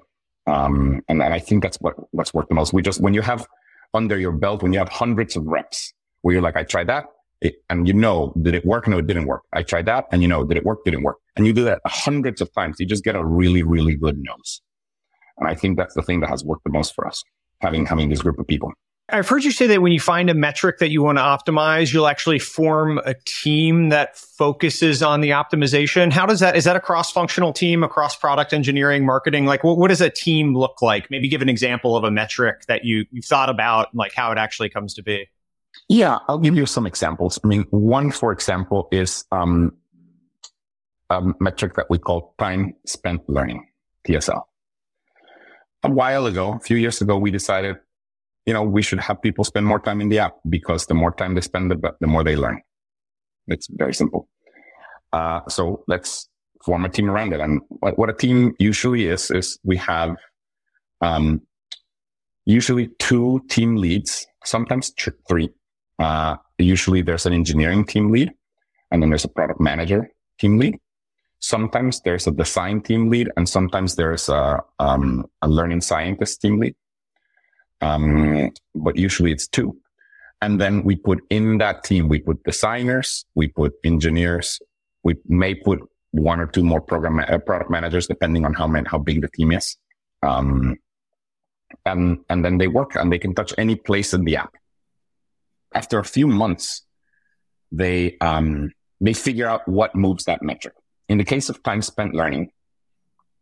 um, 0.46 1.02
and, 1.08 1.22
and 1.22 1.34
I 1.34 1.38
think 1.38 1.62
that's 1.62 1.76
what 1.78 1.94
what's 2.12 2.34
worked 2.34 2.48
the 2.48 2.54
most. 2.54 2.72
We 2.72 2.82
just 2.82 3.00
when 3.00 3.14
you 3.14 3.22
have 3.22 3.46
under 3.92 4.18
your 4.18 4.32
belt, 4.32 4.62
when 4.62 4.72
you 4.72 4.78
have 4.78 4.88
hundreds 4.88 5.36
of 5.36 5.44
reps, 5.46 5.92
where 6.22 6.32
you're 6.32 6.42
like, 6.42 6.56
I 6.56 6.64
tried 6.64 6.88
that, 6.88 7.06
it, 7.44 7.56
and 7.70 7.86
you 7.86 7.94
know, 7.94 8.32
did 8.40 8.54
it 8.54 8.64
work? 8.64 8.88
No, 8.88 8.98
it 8.98 9.06
didn't 9.06 9.26
work. 9.26 9.42
I 9.52 9.62
tried 9.62 9.86
that, 9.86 10.06
and 10.12 10.22
you 10.22 10.28
know, 10.28 10.44
did 10.44 10.56
it 10.56 10.64
work? 10.64 10.84
Didn't 10.84 11.02
work. 11.02 11.18
And 11.36 11.46
you 11.46 11.52
do 11.52 11.64
that 11.64 11.80
hundreds 11.86 12.40
of 12.40 12.52
times. 12.54 12.76
You 12.78 12.86
just 12.86 13.04
get 13.04 13.16
a 13.16 13.24
really, 13.24 13.62
really 13.62 13.94
good 13.94 14.18
nose. 14.18 14.60
And 15.38 15.48
I 15.48 15.54
think 15.54 15.76
that's 15.76 15.94
the 15.94 16.02
thing 16.02 16.20
that 16.20 16.30
has 16.30 16.44
worked 16.44 16.64
the 16.64 16.70
most 16.70 16.94
for 16.94 17.06
us, 17.06 17.22
having 17.60 17.86
having 17.86 18.08
this 18.08 18.22
group 18.22 18.38
of 18.38 18.46
people. 18.46 18.72
I've 19.10 19.28
heard 19.28 19.44
you 19.44 19.50
say 19.50 19.66
that 19.66 19.82
when 19.82 19.92
you 19.92 20.00
find 20.00 20.30
a 20.30 20.34
metric 20.34 20.78
that 20.78 20.90
you 20.90 21.02
want 21.02 21.18
to 21.18 21.22
optimize, 21.22 21.92
you'll 21.92 22.06
actually 22.06 22.38
form 22.38 22.98
a 23.04 23.14
team 23.26 23.90
that 23.90 24.16
focuses 24.16 25.02
on 25.02 25.20
the 25.20 25.28
optimization. 25.30 26.10
How 26.10 26.24
does 26.24 26.40
that, 26.40 26.56
is 26.56 26.64
that 26.64 26.74
a 26.74 26.80
cross 26.80 27.12
functional 27.12 27.52
team 27.52 27.84
across 27.84 28.16
product 28.16 28.54
engineering, 28.54 29.04
marketing? 29.04 29.44
Like 29.44 29.62
what, 29.62 29.76
what 29.76 29.88
does 29.88 30.00
a 30.00 30.08
team 30.08 30.56
look 30.56 30.80
like? 30.80 31.10
Maybe 31.10 31.28
give 31.28 31.42
an 31.42 31.50
example 31.50 31.98
of 31.98 32.04
a 32.04 32.10
metric 32.10 32.64
that 32.66 32.86
you, 32.86 33.04
you've 33.10 33.26
thought 33.26 33.50
about, 33.50 33.94
like 33.94 34.14
how 34.14 34.32
it 34.32 34.38
actually 34.38 34.70
comes 34.70 34.94
to 34.94 35.02
be. 35.02 35.28
Yeah, 35.88 36.18
I'll 36.28 36.38
give 36.38 36.56
you 36.56 36.66
some 36.66 36.86
examples. 36.86 37.38
I 37.44 37.46
mean, 37.46 37.66
one, 37.70 38.10
for 38.10 38.32
example, 38.32 38.88
is, 38.90 39.24
um, 39.30 39.72
a 41.10 41.22
metric 41.40 41.74
that 41.74 41.86
we 41.90 41.98
call 41.98 42.34
time 42.38 42.74
spent 42.86 43.20
learning, 43.28 43.66
TSL. 44.08 44.42
A 45.82 45.90
while 45.90 46.26
ago, 46.26 46.54
a 46.54 46.60
few 46.60 46.78
years 46.78 47.02
ago, 47.02 47.18
we 47.18 47.30
decided 47.30 47.76
you 48.46 48.52
know, 48.52 48.62
we 48.62 48.82
should 48.82 49.00
have 49.00 49.20
people 49.22 49.44
spend 49.44 49.66
more 49.66 49.80
time 49.80 50.00
in 50.00 50.08
the 50.08 50.18
app 50.18 50.36
because 50.48 50.86
the 50.86 50.94
more 50.94 51.12
time 51.12 51.34
they 51.34 51.40
spend, 51.40 51.70
the, 51.70 51.92
the 52.00 52.06
more 52.06 52.22
they 52.22 52.36
learn. 52.36 52.60
It's 53.46 53.68
very 53.70 53.94
simple. 53.94 54.28
Uh, 55.12 55.40
so 55.48 55.82
let's 55.88 56.28
form 56.64 56.84
a 56.84 56.88
team 56.88 57.08
around 57.08 57.32
it. 57.32 57.40
And 57.40 57.60
what, 57.68 57.98
what 57.98 58.10
a 58.10 58.12
team 58.12 58.54
usually 58.58 59.06
is, 59.06 59.30
is 59.30 59.58
we 59.64 59.76
have, 59.78 60.16
um, 61.00 61.40
usually 62.44 62.88
two 62.98 63.40
team 63.48 63.76
leads, 63.76 64.26
sometimes 64.44 64.92
three. 65.28 65.50
Uh, 65.98 66.36
usually 66.58 67.02
there's 67.02 67.26
an 67.26 67.32
engineering 67.32 67.84
team 67.84 68.10
lead 68.10 68.32
and 68.90 69.02
then 69.02 69.10
there's 69.10 69.24
a 69.24 69.28
product 69.28 69.60
manager 69.60 70.10
team 70.38 70.58
lead. 70.58 70.78
Sometimes 71.40 72.00
there's 72.00 72.26
a 72.26 72.30
design 72.30 72.80
team 72.80 73.10
lead 73.10 73.30
and 73.36 73.48
sometimes 73.48 73.96
there's 73.96 74.28
a, 74.28 74.60
um, 74.78 75.26
a 75.42 75.48
learning 75.48 75.80
scientist 75.80 76.40
team 76.40 76.58
lead. 76.58 76.74
Um, 77.80 78.50
but 78.74 78.96
usually 78.96 79.30
it's 79.30 79.46
two. 79.46 79.76
And 80.40 80.60
then 80.60 80.84
we 80.84 80.96
put 80.96 81.22
in 81.30 81.58
that 81.58 81.84
team, 81.84 82.08
we 82.08 82.18
put 82.18 82.42
designers, 82.44 83.24
we 83.34 83.48
put 83.48 83.74
engineers, 83.84 84.60
we 85.02 85.16
may 85.26 85.54
put 85.54 85.80
one 86.12 86.40
or 86.40 86.46
two 86.46 86.62
more 86.62 86.80
program 86.80 87.18
uh, 87.18 87.38
product 87.38 87.70
managers, 87.70 88.06
depending 88.06 88.44
on 88.44 88.54
how 88.54 88.66
many, 88.66 88.86
how 88.88 88.98
big 88.98 89.20
the 89.20 89.28
team 89.28 89.52
is. 89.52 89.76
Um, 90.22 90.76
and, 91.84 92.18
and 92.30 92.44
then 92.44 92.58
they 92.58 92.68
work 92.68 92.94
and 92.94 93.12
they 93.12 93.18
can 93.18 93.34
touch 93.34 93.52
any 93.58 93.74
place 93.74 94.14
in 94.14 94.24
the 94.24 94.36
app. 94.36 94.54
After 95.74 95.98
a 95.98 96.04
few 96.04 96.26
months, 96.26 96.82
they, 97.72 98.16
um, 98.20 98.72
they 99.00 99.12
figure 99.12 99.46
out 99.46 99.66
what 99.68 99.94
moves 99.94 100.24
that 100.24 100.42
metric. 100.42 100.74
In 101.08 101.18
the 101.18 101.24
case 101.24 101.48
of 101.48 101.62
time 101.62 101.82
spent 101.82 102.14
learning, 102.14 102.50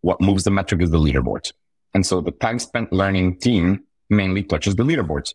what 0.01 0.21
moves 0.21 0.45
the 0.45 0.51
metric 0.51 0.83
is 0.83 0.91
the 0.91 0.99
leaderboard. 0.99 1.53
And 1.95 2.05
so 2.05 2.21
the 2.21 2.33
time 2.33 2.59
spent 2.59 2.93
learning 2.93 3.39
team 3.39 3.85
mainly 4.09 4.43
touches 4.43 4.77
the 4.77 4.83
leaderboards. 4.83 5.35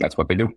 That's 0.00 0.16
what 0.16 0.28
they 0.28 0.34
do. 0.34 0.54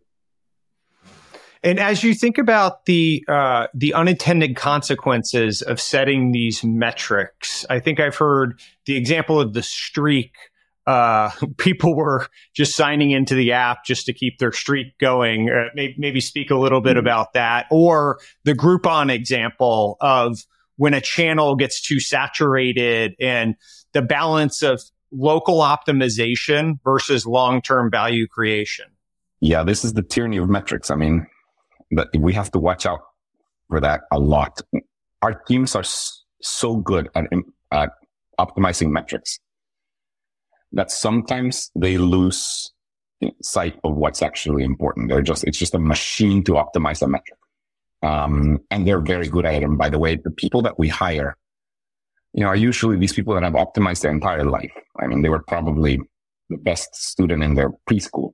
And 1.64 1.80
as 1.80 2.04
you 2.04 2.14
think 2.14 2.38
about 2.38 2.86
the 2.86 3.26
uh, 3.28 3.68
the 3.74 3.94
unintended 3.94 4.56
consequences 4.56 5.62
of 5.62 5.82
setting 5.82 6.32
these 6.32 6.64
metrics, 6.64 7.66
I 7.70 7.80
think 7.80 8.00
I've 8.00 8.16
heard 8.16 8.60
the 8.86 8.96
example 8.96 9.42
of 9.42 9.54
the 9.54 9.64
streak. 9.64 10.34
Uh, 10.88 11.30
people 11.58 11.96
were 11.96 12.26
just 12.56 12.76
signing 12.76 13.12
into 13.12 13.36
the 13.36 13.52
app 13.52 13.86
just 13.86 14.06
to 14.08 14.14
keep 14.14 14.40
their 14.40 14.54
streak 14.54 14.98
going. 14.98 15.50
Uh, 15.50 15.70
maybe, 15.76 15.96
maybe, 15.98 16.22
speak 16.22 16.50
a 16.50 16.56
little 16.56 16.82
bit 16.82 16.92
mm-hmm. 16.92 17.00
about 17.00 17.34
that, 17.34 17.68
or 17.70 18.20
the 18.46 18.54
Groupon 18.54 19.14
example 19.14 19.98
of 20.00 20.40
when 20.78 20.94
a 20.94 21.02
channel 21.02 21.56
gets 21.56 21.82
too 21.82 22.00
saturated 22.00 23.14
and 23.20 23.56
the 23.94 24.02
balance 24.02 24.64
of 24.64 24.82
local 25.12 25.60
optimization 25.60 26.80
versus 26.84 27.26
long 27.26 27.62
term 27.62 27.92
value 27.92 28.28
creation? 28.28 28.86
Yeah, 29.42 29.64
this 29.64 29.84
is 29.86 29.94
the 29.94 30.02
tyranny 30.02 30.38
of 30.38 30.50
metrics. 30.50 30.90
I 30.90 30.96
mean, 30.96 31.28
but 31.92 32.10
we 32.18 32.34
have 32.34 32.52
to 32.52 32.60
watch 32.60 32.86
out 32.86 33.02
for 33.70 33.80
that 33.82 34.02
a 34.12 34.20
lot. 34.20 34.62
Our 35.22 35.34
teams 35.34 35.76
are 35.76 35.84
so 36.42 36.78
good 36.78 37.10
at, 37.14 37.26
at 37.72 37.90
optimizing 38.40 38.90
metrics 38.90 39.40
that 40.72 40.92
sometimes 40.92 41.72
they 41.76 41.98
lose 41.98 42.72
sight 43.42 43.80
of 43.84 43.96
what's 43.96 44.22
actually 44.22 44.64
important. 44.64 45.10
They're 45.10 45.22
just, 45.22 45.44
it's 45.44 45.58
just 45.58 45.74
a 45.74 45.80
machine 45.80 46.44
to 46.46 46.54
optimize 46.54 47.02
a 47.02 47.08
metric. 47.08 47.40
Um, 48.04 48.60
and 48.70 48.88
they're 48.88 49.02
very 49.02 49.28
good 49.28 49.46
at 49.46 49.56
it. 49.56 49.64
And 49.64 49.78
by 49.78 49.90
the 49.90 49.98
way, 49.98 50.16
the 50.16 50.32
people 50.32 50.62
that 50.64 50.78
we 50.78 50.88
hire 50.88 51.36
you 52.34 52.44
know, 52.44 52.50
are 52.50 52.56
usually 52.56 52.98
these 52.98 53.14
people 53.14 53.34
that 53.34 53.44
have 53.44 53.54
optimized 53.54 54.02
their 54.02 54.12
entire 54.12 54.46
life. 54.46 54.72
I 55.00 55.08
mean, 55.08 55.24
they 55.24 55.30
were 55.30 55.42
probably 55.42 56.00
the 56.50 56.58
best 56.58 56.96
student 56.96 57.44
in 57.44 57.56
their 57.56 57.72
preschool. 57.90 58.34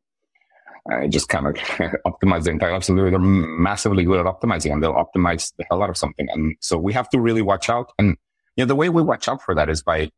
I 0.91 1.07
just 1.07 1.29
kind 1.29 1.47
of 1.47 1.53
optimize 2.05 2.43
their 2.43 2.53
entire 2.53 2.73
life. 2.73 2.83
So 2.83 2.95
they're, 2.95 3.09
they're 3.09 3.19
massively 3.19 4.03
good 4.03 4.19
at 4.19 4.25
optimizing 4.25 4.73
and 4.73 4.83
they'll 4.83 4.93
optimize 4.93 5.53
the 5.57 5.65
hell 5.69 5.81
out 5.81 5.89
of 5.89 5.95
something. 5.95 6.27
And 6.29 6.55
so 6.59 6.77
we 6.77 6.91
have 6.91 7.09
to 7.11 7.21
really 7.21 7.41
watch 7.41 7.69
out. 7.69 7.93
And, 7.97 8.17
you 8.57 8.63
know, 8.63 8.67
the 8.67 8.75
way 8.75 8.89
we 8.89 9.01
watch 9.01 9.29
out 9.29 9.41
for 9.41 9.55
that 9.55 9.69
is 9.69 9.81
by, 9.81 10.09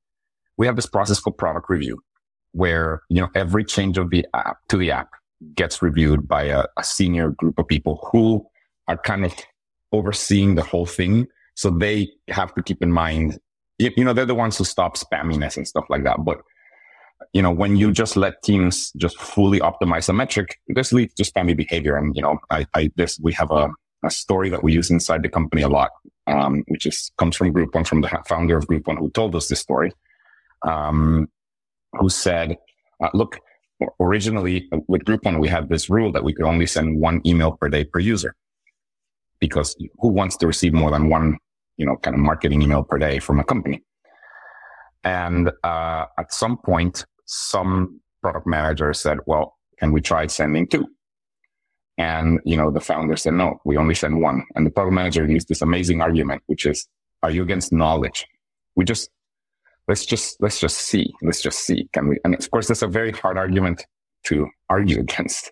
we 0.57 0.65
have 0.65 0.75
this 0.75 0.85
process 0.85 1.19
called 1.19 1.37
product 1.37 1.69
review 1.69 2.01
where, 2.51 3.01
you 3.09 3.21
know, 3.21 3.29
every 3.35 3.65
change 3.65 3.97
of 3.97 4.09
the 4.09 4.25
app 4.33 4.57
to 4.69 4.77
the 4.77 4.91
app 4.91 5.09
gets 5.55 5.81
reviewed 5.81 6.27
by 6.27 6.43
a, 6.43 6.65
a 6.77 6.83
senior 6.83 7.31
group 7.31 7.59
of 7.59 7.67
people 7.67 8.07
who 8.11 8.45
are 8.87 8.97
kind 8.97 9.25
of 9.25 9.33
overseeing 9.91 10.55
the 10.55 10.63
whole 10.63 10.85
thing. 10.85 11.27
So 11.55 11.69
they 11.69 12.09
have 12.29 12.53
to 12.55 12.63
keep 12.63 12.81
in 12.81 12.91
mind 12.91 13.39
you, 13.77 14.03
know, 14.03 14.13
they're 14.13 14.25
the 14.25 14.35
ones 14.35 14.57
who 14.57 14.63
stop 14.63 14.97
spamminess 14.97 15.57
and 15.57 15.67
stuff 15.67 15.85
like 15.89 16.03
that. 16.03 16.23
But, 16.23 16.41
you 17.33 17.41
know, 17.41 17.51
when 17.51 17.75
you 17.75 17.91
just 17.91 18.15
let 18.15 18.41
teams 18.43 18.91
just 18.93 19.19
fully 19.19 19.59
optimize 19.59 20.09
a 20.09 20.13
metric, 20.13 20.59
this 20.67 20.93
leads 20.93 21.13
to 21.15 21.23
spammy 21.23 21.55
behavior. 21.55 21.97
And, 21.97 22.15
you 22.15 22.21
know, 22.21 22.39
I, 22.49 22.65
I, 22.73 22.91
this, 22.95 23.19
we 23.19 23.33
have 23.33 23.51
a, 23.51 23.69
a 24.03 24.09
story 24.09 24.49
that 24.49 24.63
we 24.63 24.73
use 24.73 24.89
inside 24.89 25.23
the 25.23 25.29
company 25.29 25.61
a 25.61 25.69
lot, 25.69 25.91
um, 26.27 26.63
which 26.67 26.85
is, 26.85 27.11
comes 27.17 27.35
from 27.35 27.53
Groupon, 27.53 27.85
from 27.85 28.01
the 28.01 28.09
founder 28.27 28.57
of 28.57 28.67
Groupon 28.67 28.97
who 28.97 29.09
told 29.09 29.35
us 29.35 29.47
this 29.47 29.59
story, 29.59 29.91
um, 30.65 31.27
who 31.93 32.09
said, 32.09 32.57
uh, 33.01 33.09
look, 33.13 33.39
originally 33.99 34.69
with 34.87 35.03
Groupon, 35.03 35.39
we 35.39 35.47
had 35.47 35.69
this 35.69 35.89
rule 35.89 36.11
that 36.11 36.23
we 36.23 36.33
could 36.33 36.45
only 36.45 36.65
send 36.65 36.99
one 36.99 37.21
email 37.25 37.53
per 37.53 37.69
day 37.69 37.85
per 37.85 37.99
user 37.99 38.35
because 39.39 39.75
who 39.99 40.09
wants 40.09 40.37
to 40.37 40.47
receive 40.47 40.73
more 40.73 40.91
than 40.91 41.09
one 41.09 41.37
you 41.77 41.85
know, 41.85 41.97
kind 41.97 42.15
of 42.15 42.21
marketing 42.21 42.61
email 42.61 42.83
per 42.83 42.97
day 42.97 43.19
from 43.19 43.39
a 43.39 43.43
company. 43.43 43.83
And 45.03 45.51
uh, 45.63 46.05
at 46.17 46.33
some 46.33 46.57
point, 46.57 47.05
some 47.25 47.99
product 48.21 48.47
manager 48.47 48.93
said, 48.93 49.19
well, 49.25 49.57
can 49.77 49.91
we 49.91 50.01
try 50.01 50.27
sending 50.27 50.67
two? 50.67 50.87
And, 51.97 52.39
you 52.43 52.57
know, 52.57 52.71
the 52.71 52.79
founder 52.79 53.15
said, 53.15 53.33
no, 53.33 53.59
we 53.65 53.77
only 53.77 53.95
send 53.95 54.21
one. 54.21 54.43
And 54.55 54.65
the 54.65 54.71
product 54.71 54.93
manager 54.93 55.25
used 55.25 55.47
this 55.47 55.61
amazing 55.61 56.01
argument, 56.01 56.41
which 56.47 56.65
is, 56.65 56.87
are 57.23 57.29
you 57.29 57.43
against 57.43 57.71
knowledge? 57.71 58.25
We 58.75 58.83
just, 58.83 59.09
let's 59.87 60.05
just, 60.05 60.37
let's 60.41 60.59
just 60.59 60.77
see. 60.79 61.13
Let's 61.21 61.41
just 61.41 61.59
see. 61.59 61.89
Can 61.93 62.07
we? 62.07 62.17
And 62.23 62.35
of 62.35 62.51
course, 62.51 62.67
that's 62.67 62.81
a 62.81 62.87
very 62.87 63.11
hard 63.11 63.37
argument 63.37 63.85
to 64.25 64.47
argue 64.69 64.99
against. 64.99 65.51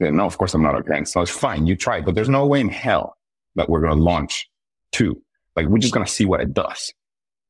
No, 0.00 0.24
of 0.24 0.38
course 0.38 0.54
I'm 0.54 0.62
not 0.62 0.78
against. 0.78 1.12
So 1.12 1.20
it's 1.20 1.30
fine. 1.30 1.66
You 1.66 1.76
try, 1.76 2.00
but 2.00 2.14
there's 2.14 2.28
no 2.28 2.46
way 2.46 2.60
in 2.60 2.68
hell 2.68 3.16
that 3.56 3.68
we're 3.68 3.80
going 3.80 3.96
to 3.96 4.02
launch 4.02 4.48
two 4.92 5.20
like 5.56 5.66
we're 5.66 5.78
just 5.78 5.94
going 5.94 6.06
to 6.06 6.10
see 6.10 6.24
what 6.24 6.40
it 6.40 6.54
does. 6.54 6.92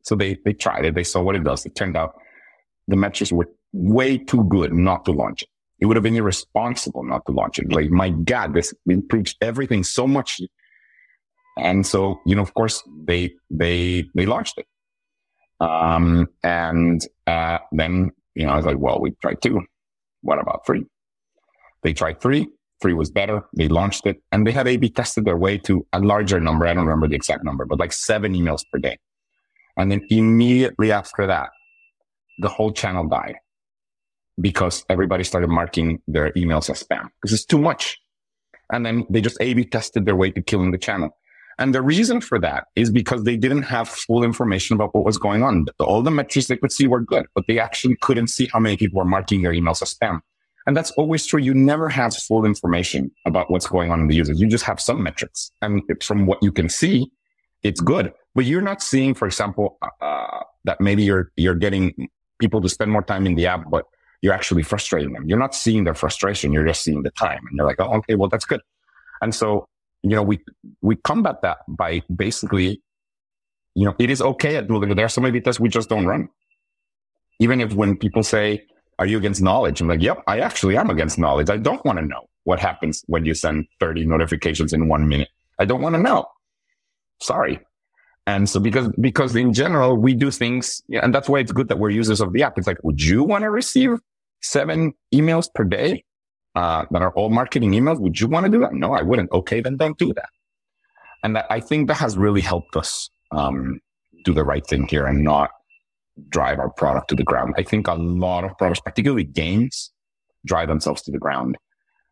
So 0.03 0.15
they, 0.15 0.39
they 0.45 0.53
tried 0.53 0.85
it. 0.85 0.95
They 0.95 1.05
saw 1.05 1.23
what 1.23 1.37
it 1.37 1.45
does. 1.45 1.67
It 1.67 1.75
turned 1.75 1.97
out 1.97 2.15
the 2.89 2.97
metrics 2.97 3.33
were 3.33 3.49
way 3.73 4.19
too 4.19 4.45
good 4.45 4.73
not 4.73 5.05
to 5.05 5.13
launch 5.13 5.43
it. 5.43 5.49
It 5.81 5.87
would 5.87 5.97
have 5.97 6.03
been 6.03 6.17
irresponsible 6.17 7.05
not 7.05 7.25
to 7.27 7.33
launch 7.33 7.59
it. 7.59 7.73
Like, 7.73 7.91
my 7.91 8.11
God, 8.11 8.55
this 8.55 8.75
improves 8.87 9.35
everything 9.41 9.85
so 9.85 10.07
much. 10.07 10.41
And 11.59 11.87
so, 11.87 12.21
you 12.27 12.35
know, 12.35 12.43
of 12.43 12.55
course 12.55 12.83
they, 13.05 13.33
they, 13.51 14.05
they 14.15 14.27
launched 14.27 14.59
it. 14.59 14.67
Um, 15.61 16.29
and, 16.43 17.07
uh, 17.27 17.59
then, 17.73 18.11
you 18.35 18.47
know, 18.47 18.53
I 18.53 18.57
was 18.57 18.67
like, 18.67 18.79
well, 18.79 19.01
we 19.01 19.13
tried 19.23 19.43
two. 19.43 19.61
What 20.23 20.39
about 20.39 20.67
three? 20.67 20.85
They 21.83 21.93
tried 21.93 22.21
three. 22.21 22.49
Three 22.81 22.95
was 22.95 23.11
better. 23.11 23.43
They 23.55 23.69
launched 23.69 24.07
it 24.07 24.23
and 24.33 24.47
they 24.47 24.53
had 24.53 24.67
A-B 24.67 24.91
tested 24.91 25.27
their 25.27 25.37
way 25.37 25.59
to 25.59 25.87
a 25.93 26.01
larger 26.01 26.41
number. 26.41 26.67
I 26.67 26.73
don't 26.73 26.87
remember 26.87 27.09
the 27.09 27.15
exact 27.15 27.45
number, 27.45 27.67
but 27.67 27.79
like 27.79 27.93
seven 27.93 28.33
emails 28.33 28.63
per 28.73 28.79
day. 28.79 28.97
And 29.77 29.93
then 29.93 30.01
immediately 30.09 30.91
after 30.91 31.27
that, 31.27 31.51
the 32.39 32.49
whole 32.49 32.73
channel 32.73 33.07
died 33.07 33.37
because 34.41 34.85
everybody 34.89 35.25
started 35.25 35.51
marking 35.51 36.01
their 36.09 36.33
emails 36.33 36.71
as 36.71 36.83
spam 36.83 37.09
because 37.21 37.35
it's 37.35 37.45
too 37.45 37.59
much. 37.59 37.99
And 38.73 38.87
then 38.87 39.05
they 39.11 39.21
just 39.21 39.37
A-B 39.41 39.65
tested 39.65 40.07
their 40.07 40.17
way 40.17 40.31
to 40.31 40.43
killing 40.43 40.71
the 40.71 40.79
channel. 40.79 41.11
And 41.61 41.75
the 41.75 41.83
reason 41.83 42.23
for 42.23 42.39
that 42.41 42.65
is 42.75 42.91
because 42.91 43.25
they 43.25 43.37
didn't 43.37 43.63
have 43.63 43.87
full 43.87 44.25
information 44.25 44.75
about 44.75 44.95
what 44.95 45.05
was 45.05 45.19
going 45.19 45.43
on. 45.43 45.67
All 45.79 46.01
the 46.03 46.11
metrics 46.11 46.49
they 46.49 46.57
could 46.57 46.73
see 46.73 46.87
were 46.87 47.01
good, 47.01 47.27
but 47.35 47.45
they 47.47 47.59
actually 47.59 47.97
couldn't 48.01 48.29
see 48.29 48.49
how 48.51 48.59
many 48.59 48.79
people 48.79 48.99
were 48.99 49.05
marking 49.05 49.43
their 49.43 49.53
emails 49.53 49.83
as 49.83 49.95
spam. 49.95 50.21
And 50.67 50.75
that's 50.75 50.91
always 50.93 51.27
true. 51.27 51.39
You 51.39 51.53
never 51.53 51.91
have 51.91 52.17
full 52.17 52.47
information 52.47 53.11
about 53.27 53.51
what's 53.51 53.67
going 53.67 53.91
on 53.91 54.01
in 54.01 54.09
the 54.09 54.15
users. 54.15 54.41
You 54.41 54.49
just 54.49 54.65
have 54.65 54.81
some 54.81 55.03
metrics. 55.03 55.53
And 55.61 55.83
from 56.03 56.25
what 56.27 56.43
you 56.43 56.51
can 56.51 56.71
see, 56.71 57.11
it's 57.63 57.81
good. 57.81 58.13
But 58.35 58.47
you're 58.47 58.63
not 58.63 58.83
seeing, 58.83 59.13
for 59.13 59.27
example, 59.27 59.79
uh, 60.01 60.41
that 60.65 60.81
maybe 60.81 61.03
you're, 61.03 61.31
you're 61.37 61.55
getting 61.55 62.09
people 62.39 62.63
to 62.63 62.71
spend 62.71 62.91
more 62.91 63.03
time 63.03 63.27
in 63.27 63.35
the 63.35 63.47
app, 63.47 63.69
but 63.71 63.85
you're 64.23 64.33
actually 64.33 64.63
frustrating 64.63 65.13
them. 65.13 65.29
You're 65.29 65.39
not 65.39 65.55
seeing 65.55 65.85
their 65.85 65.95
frustration. 65.95 66.53
You're 66.53 66.67
just 66.67 66.83
seeing 66.83 67.03
the 67.03 67.11
time. 67.11 67.41
And 67.51 67.59
they're 67.59 67.67
like, 67.67 67.81
oh, 67.81 67.93
okay, 67.99 68.15
well, 68.15 68.31
that's 68.31 68.47
good. 68.47 68.63
And 69.21 69.35
so, 69.35 69.69
you 70.03 70.11
know, 70.11 70.23
we, 70.23 70.41
we 70.81 70.97
combat 70.97 71.43
that 71.43 71.59
by 71.69 72.03
basically, 72.15 72.83
you 73.75 73.85
know, 73.85 73.95
it 73.99 74.11
is 74.11 74.23
okay 74.23 74.57
at 74.57 74.67
Duolingo. 74.67 74.97
There 74.97 75.05
are 75.05 75.11
so 75.11 75.21
many 75.21 75.41
tests 75.41 75.61
we 75.61 75.69
just 75.69 75.89
don't 75.89 76.07
run. 76.07 76.29
Even 77.39 77.61
if 77.61 77.73
when 77.75 77.97
people 77.97 78.23
say, 78.23 78.65
are 78.99 79.07
you 79.07 79.17
against 79.17 79.41
knowledge? 79.41 79.81
I'm 79.81 79.89
like, 79.89 80.03
yep, 80.03 80.23
I 80.27 80.41
actually 80.41 80.77
am 80.77 80.91
against 80.91 81.19
knowledge. 81.19 81.49
I 81.49 81.57
don't 81.57 81.85
want 81.85 81.99
to 81.99 82.05
know 82.05 82.29
what 82.45 82.61
happens 82.61 83.03
when 83.07 83.25
you 83.25 83.35
send 83.35 83.67
30 83.81 84.07
notifications 84.07 84.73
in 84.73 84.89
one 84.89 85.09
minute. 85.09 85.29
I 85.59 85.65
don't 85.65 85.81
want 85.81 85.95
to 85.95 86.01
know. 86.01 86.27
Sorry. 87.23 87.61
And 88.27 88.49
so 88.49 88.61
because, 88.61 88.89
because 89.01 89.35
in 89.35 89.53
general, 89.53 89.97
we 89.97 90.15
do 90.15 90.31
things, 90.31 90.83
and 90.91 91.15
that's 91.15 91.29
why 91.29 91.39
it's 91.39 91.53
good 91.53 91.69
that 91.69 91.79
we're 91.79 91.91
users 91.91 92.21
of 92.21 92.33
the 92.33 92.43
app. 92.43 92.59
It's 92.59 92.67
like, 92.67 92.83
would 92.83 93.03
you 93.03 93.25
want 93.25 93.43
to 93.43 93.51
receive 93.51 93.99
seven 94.43 94.93
emails 95.15 95.49
per 95.53 95.65
day, 95.65 96.05
uh, 96.61 96.85
that 96.91 97.03
are 97.07 97.15
all 97.19 97.31
marketing 97.31 97.73
emails? 97.79 97.99
Would 98.05 98.21
you 98.21 98.29
want 98.29 98.45
to 98.47 98.53
do 98.53 98.61
that? 98.65 98.73
No, 98.75 98.89
I 99.01 99.03
wouldn't. 99.09 99.31
Okay. 99.33 99.61
Then 99.65 99.77
don't 99.83 99.99
do 99.99 100.13
that. 100.21 100.31
And 101.23 101.37
that, 101.37 101.47
I 101.57 101.61
think 101.69 101.89
that 101.89 101.99
has 102.05 102.13
really 102.25 102.45
helped 102.53 102.75
us, 102.83 103.11
um, 103.39 103.81
do 104.25 104.33
the 104.35 104.45
right 104.45 104.67
thing 104.67 104.87
here 104.87 105.07
and 105.07 105.25
not 105.25 105.51
drive 106.29 106.59
our 106.59 106.71
product 106.71 107.09
to 107.09 107.17
the 107.17 107.25
ground. 107.31 107.55
I 107.57 107.63
think 107.63 107.89
a 107.89 107.95
lot 107.95 108.45
of 108.45 108.51
products, 108.59 108.81
particularly 108.81 109.25
games, 109.25 109.91
drive 110.45 110.69
themselves 110.69 111.01
to 111.03 111.11
the 111.11 111.19
ground 111.19 111.57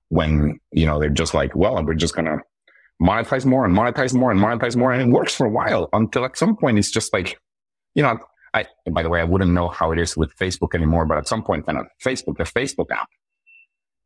when, 0.09 0.59
you 0.73 0.87
know, 0.87 0.99
they're 0.99 1.21
just 1.23 1.35
like, 1.35 1.55
well, 1.55 1.85
we're 1.85 1.95
just 1.95 2.15
to 2.15 2.39
monetize 3.03 3.45
more 3.45 3.65
and 3.67 3.75
monetize 3.77 4.15
more 4.15 4.31
and 4.31 4.41
monetize 4.41 4.77
more. 4.77 4.93
And 4.93 5.03
it 5.03 5.15
works 5.15 5.35
for 5.35 5.47
a 5.47 5.51
while 5.51 5.91
until 5.93 6.25
at 6.25 6.39
some 6.39 6.57
point 6.57 6.79
it's 6.79 6.91
just 6.91 7.13
like, 7.13 7.39
you 7.95 8.03
know, 8.03 8.19
I, 8.55 8.67
by 8.91 9.03
the 9.03 9.11
way, 9.11 9.21
I 9.21 9.25
wouldn't 9.25 9.53
know 9.53 9.69
how 9.69 9.93
it 9.93 9.99
is 9.99 10.17
with 10.17 10.35
Facebook 10.37 10.75
anymore, 10.75 11.05
but 11.05 11.19
at 11.19 11.29
some 11.29 11.43
point, 11.43 11.67
kind 11.67 11.79
of 11.79 11.87
Facebook, 12.03 12.39
the 12.39 12.45
Facebook 12.45 12.91
app 12.91 13.09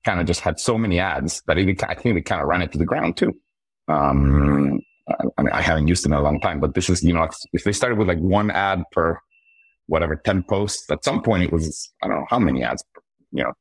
kind 0.05 0.21
of 0.21 0.27
just 0.27 0.41
had 0.41 0.59
so 0.59 0.77
many 0.77 0.99
ads 0.99 1.43
that 1.47 1.59
it, 1.59 1.83
I 1.85 1.95
think 1.95 2.17
it 2.17 2.23
kind 2.23 2.41
of 2.41 2.49
ran 2.49 2.63
it 2.63 2.73
to 2.73 2.79
the 2.79 2.85
ground 2.85 3.17
too. 3.17 3.33
Um, 3.89 4.81
I 5.09 5.43
mean, 5.43 5.53
I 5.53 5.63
haven't 5.63 5.89
used 5.89 6.05
it 6.05 6.09
in 6.09 6.13
a 6.13 6.23
long 6.23 6.41
time, 6.41 6.61
but 6.61 6.75
this 6.75 6.89
is, 6.89 7.03
you 7.03 7.13
know, 7.13 7.29
if 7.53 7.65
they 7.65 7.73
started 7.73 7.99
with 7.99 8.09
like 8.09 8.19
one 8.19 8.51
ad 8.51 8.85
per 8.93 9.19
whatever, 9.87 10.17
10 10.17 10.45
posts. 10.45 10.91
At 10.91 11.05
some 11.05 11.23
point 11.23 11.45
it 11.45 11.53
was, 11.53 11.93
I 12.03 12.09
don't 12.09 12.21
know 12.21 12.27
how 12.29 12.39
many 12.39 12.63
ads, 12.63 12.85
you 13.31 13.45
know. 13.45 13.53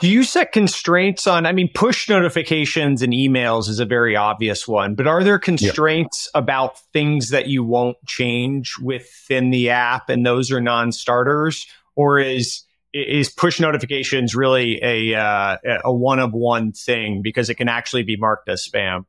Do 0.00 0.08
you 0.08 0.24
set 0.24 0.52
constraints 0.52 1.26
on, 1.26 1.46
I 1.46 1.52
mean, 1.52 1.70
push 1.72 2.08
notifications 2.08 3.00
and 3.00 3.12
emails 3.12 3.68
is 3.68 3.78
a 3.78 3.84
very 3.84 4.16
obvious 4.16 4.66
one, 4.66 4.96
but 4.96 5.06
are 5.06 5.22
there 5.22 5.38
constraints 5.38 6.28
yep. 6.34 6.42
about 6.42 6.80
things 6.92 7.28
that 7.28 7.46
you 7.46 7.62
won't 7.62 7.96
change 8.06 8.76
within 8.82 9.50
the 9.50 9.70
app 9.70 10.08
and 10.08 10.26
those 10.26 10.50
are 10.50 10.60
non-starters? 10.60 11.66
Or 11.94 12.18
is, 12.18 12.63
is 12.94 13.28
push 13.28 13.58
notifications 13.58 14.34
really 14.34 14.80
a, 14.82 15.14
uh, 15.14 15.56
a 15.84 15.92
one 15.92 16.20
of 16.20 16.32
one 16.32 16.72
thing 16.72 17.22
because 17.22 17.50
it 17.50 17.56
can 17.56 17.68
actually 17.68 18.04
be 18.04 18.16
marked 18.16 18.48
as 18.48 18.66
spam? 18.66 19.04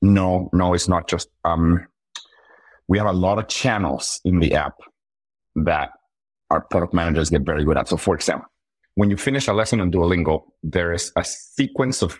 No, 0.00 0.48
no, 0.52 0.74
it's 0.74 0.88
not 0.88 1.08
just, 1.08 1.28
um, 1.44 1.86
we 2.86 2.98
have 2.98 3.06
a 3.08 3.12
lot 3.12 3.38
of 3.38 3.48
channels 3.48 4.20
in 4.24 4.38
the 4.38 4.54
app 4.54 4.74
that 5.56 5.90
our 6.50 6.60
product 6.60 6.94
managers 6.94 7.28
get 7.30 7.42
very 7.42 7.64
good 7.64 7.76
at. 7.76 7.88
So 7.88 7.96
for 7.96 8.14
example, 8.14 8.46
when 8.94 9.10
you 9.10 9.16
finish 9.16 9.48
a 9.48 9.52
lesson 9.52 9.80
on 9.80 9.90
Duolingo, 9.90 10.44
there 10.62 10.92
is 10.92 11.12
a 11.16 11.24
sequence 11.24 12.02
of 12.02 12.18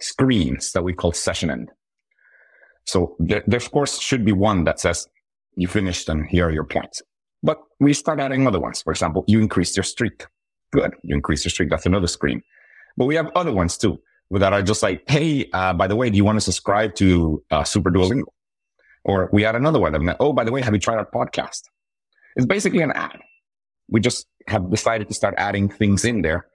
screens 0.00 0.72
that 0.72 0.82
we 0.82 0.94
call 0.94 1.12
session 1.12 1.50
end. 1.50 1.70
So 2.84 3.16
there, 3.18 3.42
there 3.46 3.58
of 3.58 3.70
course 3.70 4.00
should 4.00 4.24
be 4.24 4.32
one 4.32 4.64
that 4.64 4.80
says 4.80 5.06
you 5.56 5.68
finished 5.68 6.08
and 6.08 6.26
here 6.26 6.46
are 6.48 6.50
your 6.50 6.64
points. 6.64 7.02
But 7.42 7.58
we 7.78 7.92
start 7.92 8.20
adding 8.20 8.46
other 8.46 8.60
ones. 8.60 8.80
For 8.82 8.92
example, 8.92 9.24
you 9.26 9.40
increased 9.40 9.76
your 9.76 9.84
streak. 9.84 10.24
Good. 10.76 10.94
You 11.02 11.14
increase 11.14 11.42
your 11.42 11.50
streak. 11.50 11.70
That's 11.70 11.86
another 11.86 12.06
screen. 12.06 12.42
But 12.98 13.06
we 13.06 13.14
have 13.14 13.30
other 13.34 13.52
ones 13.52 13.78
too 13.78 13.98
that 14.30 14.52
are 14.52 14.62
just 14.62 14.82
like, 14.82 15.02
Hey, 15.08 15.48
uh, 15.54 15.72
by 15.72 15.86
the 15.86 15.96
way, 15.96 16.10
do 16.10 16.16
you 16.18 16.24
want 16.24 16.36
to 16.36 16.40
subscribe 16.42 16.94
to 16.96 17.42
uh, 17.50 17.64
Super 17.64 17.90
Duolingo? 17.90 18.24
Or 19.04 19.30
we 19.32 19.46
add 19.46 19.56
another 19.56 19.78
one. 19.78 19.94
And, 19.94 20.14
oh, 20.20 20.34
by 20.34 20.44
the 20.44 20.52
way, 20.52 20.60
have 20.60 20.74
you 20.74 20.80
tried 20.80 20.96
our 20.98 21.06
podcast? 21.06 21.62
It's 22.34 22.44
basically 22.44 22.82
an 22.82 22.92
ad. 22.92 23.18
We 23.88 24.00
just 24.00 24.26
have 24.48 24.70
decided 24.70 25.08
to 25.08 25.14
start 25.14 25.34
adding 25.38 25.70
things 25.70 26.04
in 26.04 26.20
there. 26.20 26.46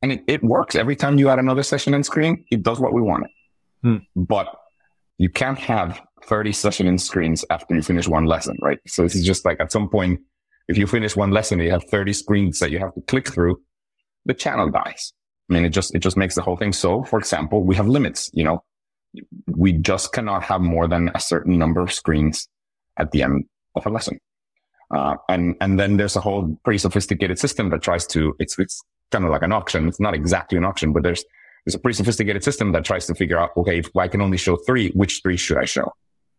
And 0.00 0.12
it, 0.12 0.24
it 0.26 0.42
works. 0.42 0.74
Every 0.74 0.96
time 0.96 1.18
you 1.18 1.28
add 1.28 1.38
another 1.38 1.62
session 1.62 1.92
end 1.92 2.06
screen, 2.06 2.44
it 2.50 2.62
does 2.62 2.80
what 2.80 2.94
we 2.94 3.02
want 3.02 3.24
it. 3.24 3.30
Hmm. 3.82 3.96
But 4.14 4.54
you 5.18 5.28
can't 5.28 5.58
have 5.58 6.00
30 6.24 6.52
session 6.52 6.86
end 6.86 7.02
screens 7.02 7.44
after 7.50 7.74
you 7.74 7.82
finish 7.82 8.08
one 8.08 8.24
lesson, 8.24 8.56
right? 8.62 8.78
So 8.86 9.02
this 9.02 9.14
is 9.14 9.26
just 9.26 9.44
like 9.44 9.60
at 9.60 9.70
some 9.70 9.90
point, 9.90 10.20
if 10.68 10.76
you 10.76 10.86
finish 10.86 11.16
one 11.16 11.30
lesson, 11.30 11.58
you 11.60 11.70
have 11.70 11.84
30 11.84 12.12
screens 12.12 12.58
that 12.58 12.70
you 12.70 12.78
have 12.78 12.94
to 12.94 13.00
click 13.02 13.28
through, 13.32 13.60
the 14.24 14.34
channel 14.34 14.70
dies. 14.70 15.12
I 15.48 15.54
mean, 15.54 15.64
it 15.64 15.70
just, 15.70 15.94
it 15.94 16.00
just 16.00 16.16
makes 16.16 16.34
the 16.34 16.42
whole 16.42 16.56
thing. 16.56 16.72
So 16.72 17.04
for 17.04 17.18
example, 17.18 17.62
we 17.62 17.76
have 17.76 17.86
limits, 17.86 18.30
you 18.32 18.44
know, 18.44 18.64
we 19.46 19.72
just 19.72 20.12
cannot 20.12 20.42
have 20.42 20.60
more 20.60 20.88
than 20.88 21.10
a 21.14 21.20
certain 21.20 21.56
number 21.58 21.80
of 21.80 21.92
screens 21.92 22.48
at 22.96 23.12
the 23.12 23.22
end 23.22 23.44
of 23.74 23.86
a 23.86 23.90
lesson. 23.90 24.18
Uh, 24.94 25.16
and, 25.28 25.54
and 25.60 25.78
then 25.78 25.96
there's 25.96 26.16
a 26.16 26.20
whole 26.20 26.58
pretty 26.64 26.78
sophisticated 26.78 27.38
system 27.38 27.70
that 27.70 27.82
tries 27.82 28.06
to, 28.08 28.34
it's, 28.38 28.58
it's 28.58 28.82
kind 29.10 29.24
of 29.24 29.30
like 29.30 29.42
an 29.42 29.52
auction. 29.52 29.88
It's 29.88 30.00
not 30.00 30.14
exactly 30.14 30.58
an 30.58 30.64
auction, 30.64 30.92
but 30.92 31.02
there's, 31.02 31.24
there's 31.64 31.74
a 31.74 31.78
pretty 31.78 31.96
sophisticated 31.96 32.44
system 32.44 32.72
that 32.72 32.84
tries 32.84 33.06
to 33.06 33.14
figure 33.14 33.38
out, 33.38 33.50
okay, 33.56 33.78
if 33.78 33.88
I 33.96 34.08
can 34.08 34.20
only 34.20 34.36
show 34.36 34.56
three, 34.56 34.90
which 34.90 35.20
three 35.22 35.36
should 35.36 35.58
I 35.58 35.64
show? 35.64 35.92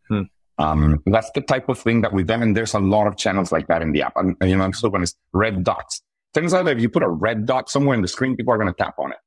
Hmm. 0.07 0.23
Um, 0.59 1.01
that's 1.05 1.29
the 1.31 1.41
type 1.41 1.69
of 1.69 1.77
thing 1.79 2.01
that 2.01 2.13
we've 2.13 2.25
done. 2.25 2.41
And 2.41 2.57
there's 2.57 2.73
a 2.73 2.79
lot 2.79 3.07
of 3.07 3.15
channels 3.15 3.51
like 3.51 3.67
that 3.67 3.81
in 3.81 3.91
the 3.91 4.01
app. 4.01 4.13
And, 4.15 4.35
you 4.41 4.57
know, 4.57 4.63
I'm 4.63 4.73
still 4.73 4.89
going 4.89 5.05
to 5.05 5.13
red 5.33 5.63
dots. 5.63 6.01
Turns 6.33 6.53
out 6.53 6.65
that 6.65 6.77
if 6.77 6.81
you 6.81 6.89
put 6.89 7.03
a 7.03 7.09
red 7.09 7.45
dot 7.45 7.69
somewhere 7.69 7.95
in 7.95 8.01
the 8.01 8.07
screen, 8.07 8.35
people 8.35 8.53
are 8.53 8.57
going 8.57 8.71
to 8.71 8.73
tap 8.73 8.95
on 8.97 9.11
it. 9.11 9.17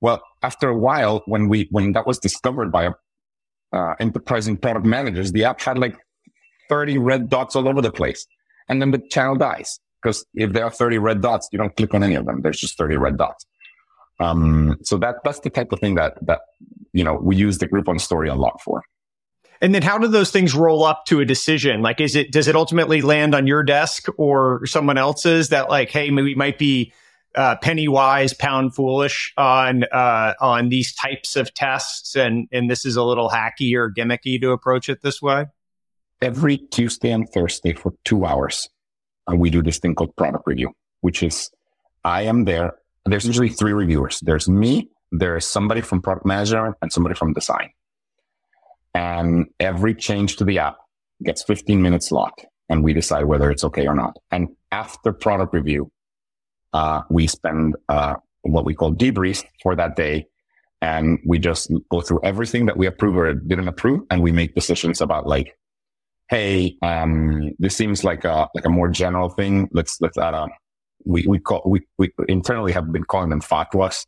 Well, 0.00 0.22
after 0.42 0.68
a 0.68 0.76
while, 0.76 1.22
when 1.26 1.48
we, 1.48 1.68
when 1.70 1.92
that 1.92 2.06
was 2.06 2.18
discovered 2.18 2.72
by 2.72 2.90
uh, 3.72 3.94
enterprising 4.00 4.56
product 4.56 4.86
managers, 4.86 5.32
the 5.32 5.44
app 5.44 5.60
had 5.60 5.78
like 5.78 5.96
30 6.68 6.98
red 6.98 7.28
dots 7.28 7.56
all 7.56 7.68
over 7.68 7.82
the 7.82 7.92
place 7.92 8.26
and 8.68 8.80
then 8.80 8.90
the 8.92 8.98
channel 9.10 9.36
dies. 9.36 9.80
Because 10.02 10.24
if 10.34 10.52
there 10.52 10.64
are 10.64 10.70
30 10.70 10.98
red 10.98 11.20
dots, 11.20 11.48
you 11.52 11.58
don't 11.58 11.76
click 11.76 11.92
on 11.92 12.02
any 12.02 12.14
of 12.14 12.24
them. 12.24 12.40
There's 12.40 12.58
just 12.58 12.78
30 12.78 12.96
red 12.96 13.18
dots. 13.18 13.44
Um, 14.18 14.78
so 14.82 14.96
that, 14.98 15.16
that's 15.24 15.40
the 15.40 15.50
type 15.50 15.72
of 15.72 15.80
thing 15.80 15.96
that, 15.96 16.14
that, 16.26 16.40
you 16.92 17.04
know, 17.04 17.14
we 17.14 17.36
use 17.36 17.58
the 17.58 17.68
Groupon 17.68 18.00
story 18.00 18.28
a 18.28 18.34
lot 18.34 18.60
for. 18.62 18.82
And 19.60 19.74
then 19.74 19.82
how 19.82 19.98
do 19.98 20.08
those 20.08 20.30
things 20.30 20.54
roll 20.54 20.84
up 20.84 21.04
to 21.06 21.20
a 21.20 21.24
decision? 21.24 21.82
Like, 21.82 22.00
is 22.00 22.16
it, 22.16 22.32
does 22.32 22.48
it 22.48 22.56
ultimately 22.56 23.02
land 23.02 23.34
on 23.34 23.46
your 23.46 23.62
desk 23.62 24.06
or 24.16 24.64
someone 24.66 24.96
else's 24.96 25.50
that 25.50 25.68
like, 25.68 25.90
hey, 25.90 26.10
maybe 26.10 26.30
we 26.30 26.34
might 26.34 26.58
be, 26.58 26.92
uh, 27.34 27.56
penny 27.62 27.86
wise, 27.86 28.34
pound 28.34 28.74
foolish 28.74 29.32
on, 29.36 29.84
uh, 29.92 30.34
on 30.40 30.68
these 30.68 30.94
types 30.94 31.36
of 31.36 31.52
tests. 31.54 32.16
And, 32.16 32.48
and 32.50 32.70
this 32.70 32.84
is 32.84 32.96
a 32.96 33.04
little 33.04 33.28
hacky 33.28 33.74
or 33.74 33.90
gimmicky 33.90 34.40
to 34.40 34.50
approach 34.50 34.88
it 34.88 35.02
this 35.02 35.20
way? 35.22 35.46
every 36.22 36.58
Tuesday 36.58 37.10
and 37.10 37.28
Thursday 37.28 37.72
for 37.72 37.92
two 38.04 38.24
hours. 38.24 38.68
And 39.26 39.40
we 39.40 39.50
do 39.50 39.62
this 39.62 39.78
thing 39.78 39.94
called 39.94 40.14
product 40.16 40.44
review, 40.46 40.72
which 41.00 41.22
is 41.22 41.50
I 42.04 42.22
am 42.22 42.44
there. 42.44 42.74
There's 43.04 43.26
usually 43.26 43.48
three 43.48 43.72
reviewers. 43.72 44.20
There's 44.20 44.48
me, 44.48 44.90
there's 45.12 45.46
somebody 45.46 45.80
from 45.80 46.02
product 46.02 46.26
management 46.26 46.76
and 46.82 46.92
somebody 46.92 47.14
from 47.14 47.32
design. 47.32 47.70
And 48.94 49.46
every 49.60 49.94
change 49.94 50.36
to 50.36 50.44
the 50.44 50.58
app 50.58 50.76
gets 51.22 51.42
15 51.42 51.80
minutes 51.80 52.08
slot 52.08 52.32
and 52.68 52.82
we 52.82 52.92
decide 52.92 53.24
whether 53.24 53.50
it's 53.50 53.64
okay 53.64 53.86
or 53.86 53.94
not. 53.94 54.16
And 54.30 54.48
after 54.72 55.12
product 55.12 55.54
review, 55.54 55.90
uh, 56.72 57.02
we 57.10 57.26
spend, 57.26 57.76
uh, 57.88 58.14
what 58.42 58.64
we 58.64 58.74
call 58.74 58.94
debrief 58.94 59.44
for 59.62 59.76
that 59.76 59.96
day. 59.96 60.26
And 60.82 61.18
we 61.26 61.38
just 61.38 61.70
go 61.90 62.00
through 62.00 62.20
everything 62.24 62.66
that 62.66 62.76
we 62.76 62.86
approve 62.86 63.16
or 63.16 63.34
didn't 63.34 63.68
approve. 63.68 64.00
And 64.10 64.22
we 64.22 64.32
make 64.32 64.54
decisions 64.54 65.00
about 65.00 65.26
like, 65.26 65.56
hey, 66.30 66.76
um, 66.80 67.50
this 67.58 67.76
seems 67.76 68.02
like 68.02 68.24
a 68.24 68.48
like 68.54 68.64
a 68.64 68.70
more 68.70 68.88
general 68.88 69.28
thing. 69.28 69.68
Let's 69.72 70.00
let's 70.00 70.16
add 70.16 70.32
on. 70.32 70.50
We 71.04 71.26
we 71.26 71.38
call 71.38 71.62
we 71.66 71.80
we 71.98 72.10
internally 72.28 72.72
have 72.72 72.90
been 72.92 73.04
calling 73.04 73.28
them 73.28 73.42
fatwas, 73.42 74.06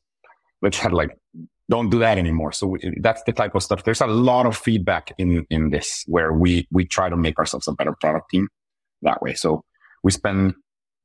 which 0.60 0.78
had 0.78 0.92
like 0.92 1.10
don't 1.70 1.90
do 1.90 1.98
that 2.00 2.18
anymore. 2.18 2.52
So 2.52 2.66
we, 2.66 2.94
that's 3.00 3.22
the 3.24 3.32
type 3.32 3.54
of 3.54 3.62
stuff. 3.62 3.84
There's 3.84 4.00
a 4.00 4.06
lot 4.06 4.46
of 4.46 4.56
feedback 4.56 5.12
in 5.18 5.46
in 5.50 5.70
this 5.70 6.04
where 6.06 6.32
we 6.32 6.66
we 6.70 6.84
try 6.84 7.08
to 7.08 7.16
make 7.16 7.38
ourselves 7.38 7.68
a 7.68 7.72
better 7.72 7.94
product 8.00 8.30
team 8.30 8.48
that 9.02 9.22
way. 9.22 9.34
So 9.34 9.62
we 10.02 10.10
spend, 10.10 10.54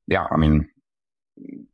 yeah, 0.07 0.25
I 0.31 0.37
mean, 0.37 0.67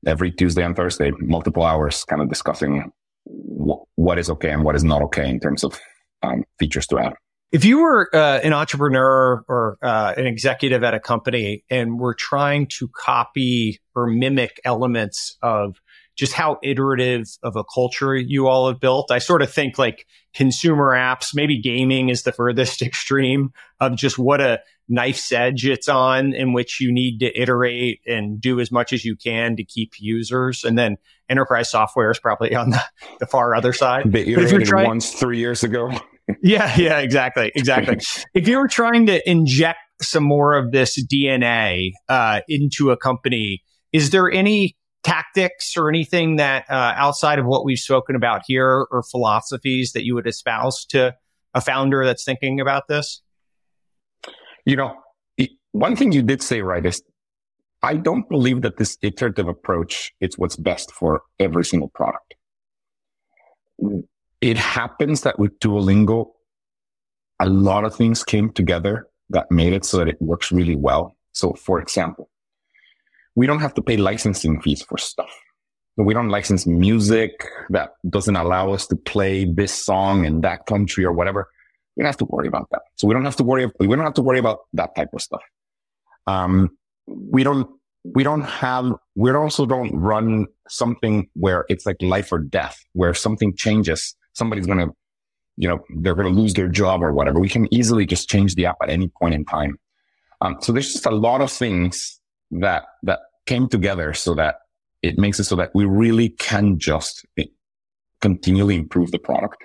every 0.05 0.31
Tuesday 0.31 0.63
and 0.63 0.75
Thursday, 0.75 1.11
multiple 1.19 1.63
hours, 1.63 2.03
kind 2.05 2.21
of 2.21 2.29
discussing 2.29 2.91
w- 3.25 3.83
what 3.95 4.19
is 4.19 4.29
okay 4.29 4.51
and 4.51 4.63
what 4.63 4.75
is 4.75 4.83
not 4.83 5.01
okay 5.03 5.29
in 5.29 5.39
terms 5.39 5.63
of 5.63 5.79
um, 6.21 6.43
features 6.59 6.87
to 6.87 6.99
add. 6.99 7.13
If 7.51 7.63
you 7.65 7.83
were 7.83 8.09
uh, 8.13 8.39
an 8.39 8.51
entrepreneur 8.51 9.45
or 9.47 9.77
uh, 9.83 10.13
an 10.17 10.25
executive 10.25 10.83
at 10.83 10.95
a 10.95 10.99
company 10.99 11.63
and 11.69 11.99
were 11.99 12.15
trying 12.15 12.65
to 12.79 12.87
copy 12.87 13.79
or 13.93 14.07
mimic 14.07 14.59
elements 14.65 15.37
of 15.43 15.79
just 16.15 16.33
how 16.33 16.59
iterative 16.61 17.25
of 17.41 17.55
a 17.55 17.63
culture 17.63 18.15
you 18.15 18.47
all 18.47 18.67
have 18.67 18.79
built, 18.79 19.11
I 19.11 19.19
sort 19.19 19.41
of 19.41 19.51
think 19.51 19.77
like 19.77 20.07
consumer 20.33 20.91
apps, 20.91 21.33
maybe 21.33 21.59
gaming 21.59 22.09
is 22.09 22.23
the 22.23 22.31
furthest 22.31 22.81
extreme 22.83 23.53
of 23.79 23.95
just 23.95 24.17
what 24.17 24.41
a 24.41 24.59
knife's 24.89 25.31
edge 25.31 25.65
it's 25.65 25.87
on 25.87 26.33
in 26.33 26.53
which 26.53 26.81
you 26.81 26.91
need 26.91 27.19
to 27.19 27.41
iterate 27.41 28.01
and 28.05 28.39
do 28.39 28.59
as 28.59 28.71
much 28.71 28.93
as 28.93 29.05
you 29.05 29.15
can 29.15 29.55
to 29.55 29.63
keep 29.63 29.93
users. 29.97 30.63
And 30.63 30.77
then 30.77 30.97
enterprise 31.29 31.71
software 31.71 32.11
is 32.11 32.19
probably 32.19 32.53
on 32.55 32.71
the, 32.71 32.83
the 33.19 33.25
far 33.25 33.55
other 33.55 33.73
side. 33.73 34.11
They 34.11 34.25
iterated 34.25 34.67
trying, 34.67 34.87
once 34.87 35.11
three 35.11 35.39
years 35.39 35.63
ago. 35.63 35.89
yeah, 36.41 36.75
yeah, 36.77 36.99
exactly, 36.99 37.51
exactly. 37.55 37.97
if 38.33 38.47
you 38.47 38.57
were 38.57 38.67
trying 38.67 39.05
to 39.07 39.29
inject 39.29 39.79
some 40.01 40.23
more 40.23 40.55
of 40.57 40.71
this 40.71 41.01
DNA 41.05 41.91
uh, 42.09 42.41
into 42.47 42.91
a 42.91 42.97
company, 42.97 43.63
is 43.91 44.09
there 44.09 44.29
any 44.29 44.75
tactics 45.03 45.75
or 45.77 45.89
anything 45.89 46.37
that 46.37 46.65
uh, 46.69 46.93
outside 46.95 47.39
of 47.39 47.45
what 47.45 47.65
we've 47.65 47.79
spoken 47.79 48.15
about 48.15 48.41
here 48.47 48.87
or 48.89 49.03
philosophies 49.03 49.91
that 49.93 50.05
you 50.05 50.15
would 50.15 50.27
espouse 50.27 50.85
to 50.85 51.13
a 51.53 51.61
founder 51.61 52.05
that's 52.05 52.23
thinking 52.23 52.59
about 52.59 52.87
this? 52.87 53.21
You 54.65 54.77
know, 54.77 54.95
one 55.73 55.95
thing 55.95 56.11
you 56.11 56.21
did 56.21 56.41
say 56.41 56.61
right 56.61 56.85
is 56.85 57.03
I 57.81 57.95
don't 57.95 58.29
believe 58.29 58.61
that 58.61 58.77
this 58.77 58.97
iterative 59.01 59.47
approach 59.47 60.13
is 60.21 60.37
what's 60.37 60.55
best 60.55 60.91
for 60.91 61.23
every 61.39 61.65
single 61.65 61.89
product. 61.89 62.35
It 64.39 64.57
happens 64.57 65.21
that 65.21 65.37
with 65.37 65.59
Duolingo, 65.59 66.27
a 67.39 67.49
lot 67.49 67.83
of 67.83 67.93
things 67.93 68.23
came 68.23 68.51
together 68.51 69.07
that 69.31 69.51
made 69.51 69.73
it 69.73 69.83
so 69.83 69.97
that 69.97 70.07
it 70.07 70.21
works 70.21 70.51
really 70.51 70.75
well. 70.75 71.17
So 71.33 71.53
for 71.53 71.81
example, 71.81 72.29
we 73.35 73.47
don't 73.47 73.59
have 73.59 73.73
to 73.75 73.81
pay 73.81 73.97
licensing 73.97 74.61
fees 74.61 74.81
for 74.83 74.97
stuff. 74.97 75.29
We 75.97 76.13
don't 76.13 76.29
license 76.29 76.65
music 76.65 77.31
that 77.69 77.91
doesn't 78.09 78.35
allow 78.35 78.73
us 78.73 78.87
to 78.87 78.95
play 78.95 79.45
this 79.45 79.71
song 79.71 80.25
in 80.25 80.41
that 80.41 80.65
country 80.65 81.05
or 81.05 81.11
whatever. 81.11 81.49
We 81.95 82.01
don't 82.01 82.07
have 82.07 82.17
to 82.17 82.25
worry 82.25 82.47
about 82.47 82.67
that. 82.71 82.81
So 82.95 83.07
we 83.07 83.13
don't 83.13 83.25
have 83.25 83.35
to 83.35 83.43
worry. 83.43 83.69
We 83.79 83.87
don't 83.87 83.99
have 83.99 84.15
to 84.15 84.23
worry 84.23 84.39
about 84.39 84.61
that 84.73 84.95
type 84.95 85.09
of 85.13 85.21
stuff. 85.21 85.43
Um, 86.25 86.75
we 87.05 87.43
don't, 87.43 87.69
we 88.03 88.23
don't 88.23 88.41
have, 88.41 88.91
we 89.15 89.31
also 89.31 89.65
don't 89.65 89.95
run 89.95 90.47
something 90.67 91.29
where 91.33 91.65
it's 91.69 91.85
like 91.85 91.97
life 92.01 92.31
or 92.31 92.39
death, 92.39 92.77
where 92.93 93.13
something 93.13 93.55
changes, 93.55 94.15
somebody's 94.33 94.65
going 94.65 94.79
to, 94.79 94.95
you 95.57 95.67
know, 95.67 95.83
they're 95.97 96.15
going 96.15 96.33
to 96.33 96.41
lose 96.41 96.55
their 96.55 96.69
job 96.69 97.03
or 97.03 97.13
whatever. 97.13 97.39
We 97.39 97.49
can 97.49 97.71
easily 97.71 98.07
just 98.07 98.29
change 98.29 98.55
the 98.55 98.65
app 98.65 98.77
at 98.81 98.89
any 98.89 99.09
point 99.09 99.35
in 99.35 99.45
time. 99.45 99.77
Um, 100.41 100.57
so 100.59 100.71
there's 100.71 100.91
just 100.91 101.05
a 101.05 101.11
lot 101.11 101.41
of 101.41 101.51
things 101.51 102.19
that, 102.59 102.83
that 103.03 103.19
came 103.45 103.67
together 103.67 104.13
so 104.13 104.33
that 104.35 104.55
it 105.01 105.17
makes 105.17 105.39
it 105.39 105.43
so 105.43 105.55
that 105.55 105.71
we 105.73 105.85
really 105.85 106.29
can 106.29 106.79
just 106.79 107.25
continually 108.21 108.75
improve 108.75 109.11
the 109.11 109.19
product. 109.19 109.57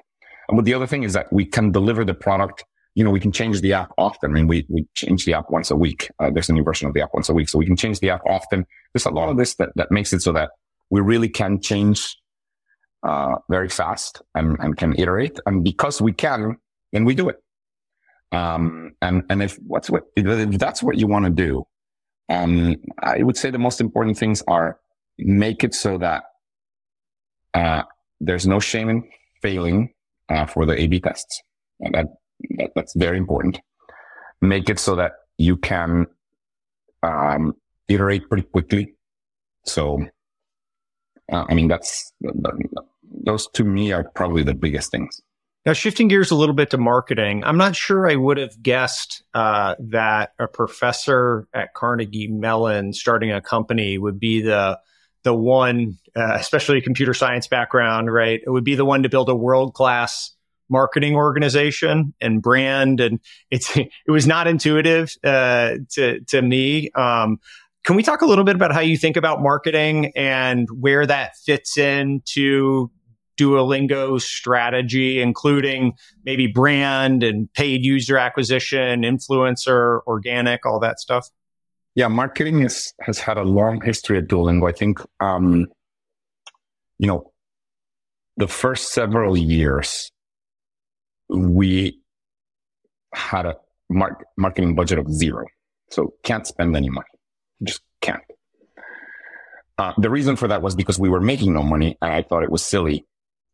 And 0.49 0.57
but 0.57 0.65
the 0.65 0.75
other 0.75 0.87
thing 0.87 1.05
is 1.05 1.13
that 1.13 1.33
we 1.33 1.45
can 1.45 1.71
deliver 1.71 2.05
the 2.05 2.15
product. 2.15 2.65
You 2.95 3.05
know, 3.05 3.11
we 3.11 3.21
can 3.21 3.31
change 3.31 3.61
the 3.61 3.73
app 3.73 3.93
often. 3.97 4.33
I 4.33 4.35
mean, 4.35 4.49
we, 4.49 4.67
we 4.69 4.87
change 4.95 5.25
the 5.25 5.35
app 5.35 5.51
once 5.51 5.71
a 5.71 5.77
week. 5.77 6.11
Uh, 6.19 6.31
there's 6.31 6.49
a 6.49 6.53
new 6.53 6.65
version 6.65 6.89
of 6.89 6.95
the 6.95 7.03
app 7.03 7.11
once 7.15 7.29
a 7.29 7.35
week. 7.35 7.49
So 7.49 7.59
we 7.59 7.67
can 7.67 7.77
change 7.77 8.01
the 8.01 8.11
app 8.11 8.23
often. 8.27 8.67
There's 8.93 9.07
a 9.07 9.11
lot 9.11 9.29
of 9.29 9.37
this 9.37 9.55
that, 9.57 9.71
that 9.77 9.93
makes 9.93 10.13
it 10.13 10.23
so 10.23 10.33
that 10.33 10.51
we 10.91 11.01
really 11.01 11.29
can 11.29 11.61
change, 11.61 12.17
uh, 13.07 13.37
very 13.49 13.69
fast 13.69 14.23
and, 14.35 14.57
and 14.59 14.77
can 14.77 14.99
iterate. 14.99 15.39
And 15.47 15.63
because 15.63 16.03
we 16.03 16.13
can, 16.13 16.57
then 16.93 17.05
we 17.05 17.15
do 17.15 17.29
it. 17.29 17.37
Um, 18.33 18.95
and, 19.01 19.23
and 19.31 19.43
if 19.43 19.57
what's 19.65 19.89
what, 19.89 20.05
if 20.17 20.59
that's 20.59 20.83
what 20.83 20.99
you 20.99 21.07
want 21.07 21.27
to 21.27 21.31
do, 21.31 21.65
um, 22.29 22.77
I 23.03 23.23
would 23.23 23.37
say 23.37 23.51
the 23.51 23.59
most 23.59 23.81
important 23.81 24.19
things 24.19 24.43
are 24.47 24.79
make 25.19 25.65
it 25.65 25.75
so 25.75 25.99
that, 25.99 26.25
uh, 27.55 27.83
there's 28.21 28.47
no 28.47 28.61
shame 28.61 28.89
in 28.89 29.09
failing, 29.43 29.93
uh, 30.29 30.47
for 30.47 30.67
the 30.67 30.81
A-B 30.81 31.01
tests. 31.01 31.43
That, 31.81 32.07
that, 32.59 32.71
that's 32.75 32.95
very 32.95 33.19
important. 33.19 33.61
Make 34.41 34.69
it 34.69 34.79
so 34.79 34.97
that 34.97 35.13
you 35.39 35.57
can, 35.57 36.07
um, 37.03 37.55
iterate 37.89 38.29
pretty 38.29 38.47
quickly. 38.47 38.95
So, 39.65 40.05
uh, 41.33 41.45
I 41.49 41.55
mean, 41.55 41.69
that's, 41.69 42.13
those 43.25 43.49
to 43.55 43.65
me 43.65 43.93
are 43.93 44.05
probably 44.15 44.43
the 44.43 44.55
biggest 44.55 44.91
things. 44.91 45.21
Now, 45.69 45.75
shifting 45.75 46.09
gears 46.09 46.31
a 46.31 46.35
little 46.35 46.55
bit 46.55 46.71
to 46.71 46.79
marketing, 46.79 47.45
I'm 47.45 47.59
not 47.59 47.77
sure 47.77 48.09
I 48.09 48.17
would 48.17 48.39
have 48.39 48.63
guessed 48.63 49.23
uh, 49.35 49.75
that 49.79 50.33
a 50.39 50.49
professor 50.49 51.47
at 51.53 51.75
Carnegie 51.75 52.27
Mellon 52.27 52.95
starting 52.95 53.33
a 53.33 53.43
company 53.43 53.99
would 53.99 54.19
be 54.19 54.41
the 54.41 54.81
the 55.25 55.35
one, 55.35 55.99
uh, 56.17 56.37
especially 56.37 56.79
a 56.79 56.81
computer 56.81 57.13
science 57.13 57.49
background, 57.49 58.11
right? 58.11 58.41
It 58.43 58.49
would 58.49 58.65
be 58.65 58.77
the 58.77 58.87
one 58.87 59.03
to 59.03 59.11
build 59.11 59.29
a 59.29 59.35
world 59.35 59.75
class 59.75 60.35
marketing 60.71 61.17
organization 61.17 62.15
and 62.19 62.41
brand, 62.41 63.01
and 63.01 63.21
it's 63.51 63.77
it 63.77 63.91
was 64.07 64.27
not 64.27 64.47
intuitive 64.47 65.15
uh, 65.23 65.75
to 65.91 66.21
to 66.29 66.41
me. 66.41 66.91
Um, 66.93 67.41
can 67.85 67.95
we 67.95 68.03
talk 68.03 68.23
a 68.23 68.27
little 68.27 68.45
bit 68.45 68.55
about 68.55 68.73
how 68.73 68.81
you 68.81 68.97
think 68.97 69.19
about 69.19 69.43
marketing 69.43 70.13
and 70.17 70.67
where 70.71 71.05
that 71.05 71.37
fits 71.37 71.77
into 71.77 72.91
Duolingo 73.39 74.21
strategy, 74.21 75.21
including 75.21 75.95
maybe 76.25 76.47
brand 76.47 77.23
and 77.23 77.53
paid 77.55 77.85
user 77.85 78.19
acquisition, 78.19 79.03
influencer, 79.03 80.01
organic, 80.07 80.67
all 80.67 80.81
that 80.81 81.01
stuff? 81.01 81.29
Yeah, 81.95 82.09
marketing 82.09 82.63
is, 82.63 82.93
has 83.01 83.19
had 83.19 83.39
a 83.39 83.43
long 83.43 83.81
history 83.81 84.19
at 84.19 84.29
Duolingo. 84.29 84.69
I 84.69 84.73
think, 84.73 85.01
um, 85.21 85.67
you 86.99 87.07
know, 87.07 87.33
the 88.37 88.49
first 88.49 88.93
several 88.93 89.37
years, 89.37 90.11
we 91.29 92.01
had 93.13 93.47
a 93.47 93.57
mar- 93.89 94.21
marketing 94.37 94.75
budget 94.75 94.99
of 94.99 95.11
zero. 95.11 95.47
So 95.91 96.15
can't 96.23 96.47
spend 96.47 96.77
any 96.77 96.91
money. 96.91 97.09
Just 97.63 97.81
can't. 98.01 98.23
Uh, 99.79 99.93
the 99.99 100.11
reason 100.11 100.37
for 100.37 100.49
that 100.49 100.61
was 100.61 100.75
because 100.75 100.99
we 100.99 101.09
were 101.09 101.21
making 101.21 101.55
no 101.55 101.63
money 101.63 101.97
and 102.03 102.13
I 102.13 102.23
thought 102.23 102.43
it 102.43 102.51
was 102.51 102.65
silly 102.65 103.07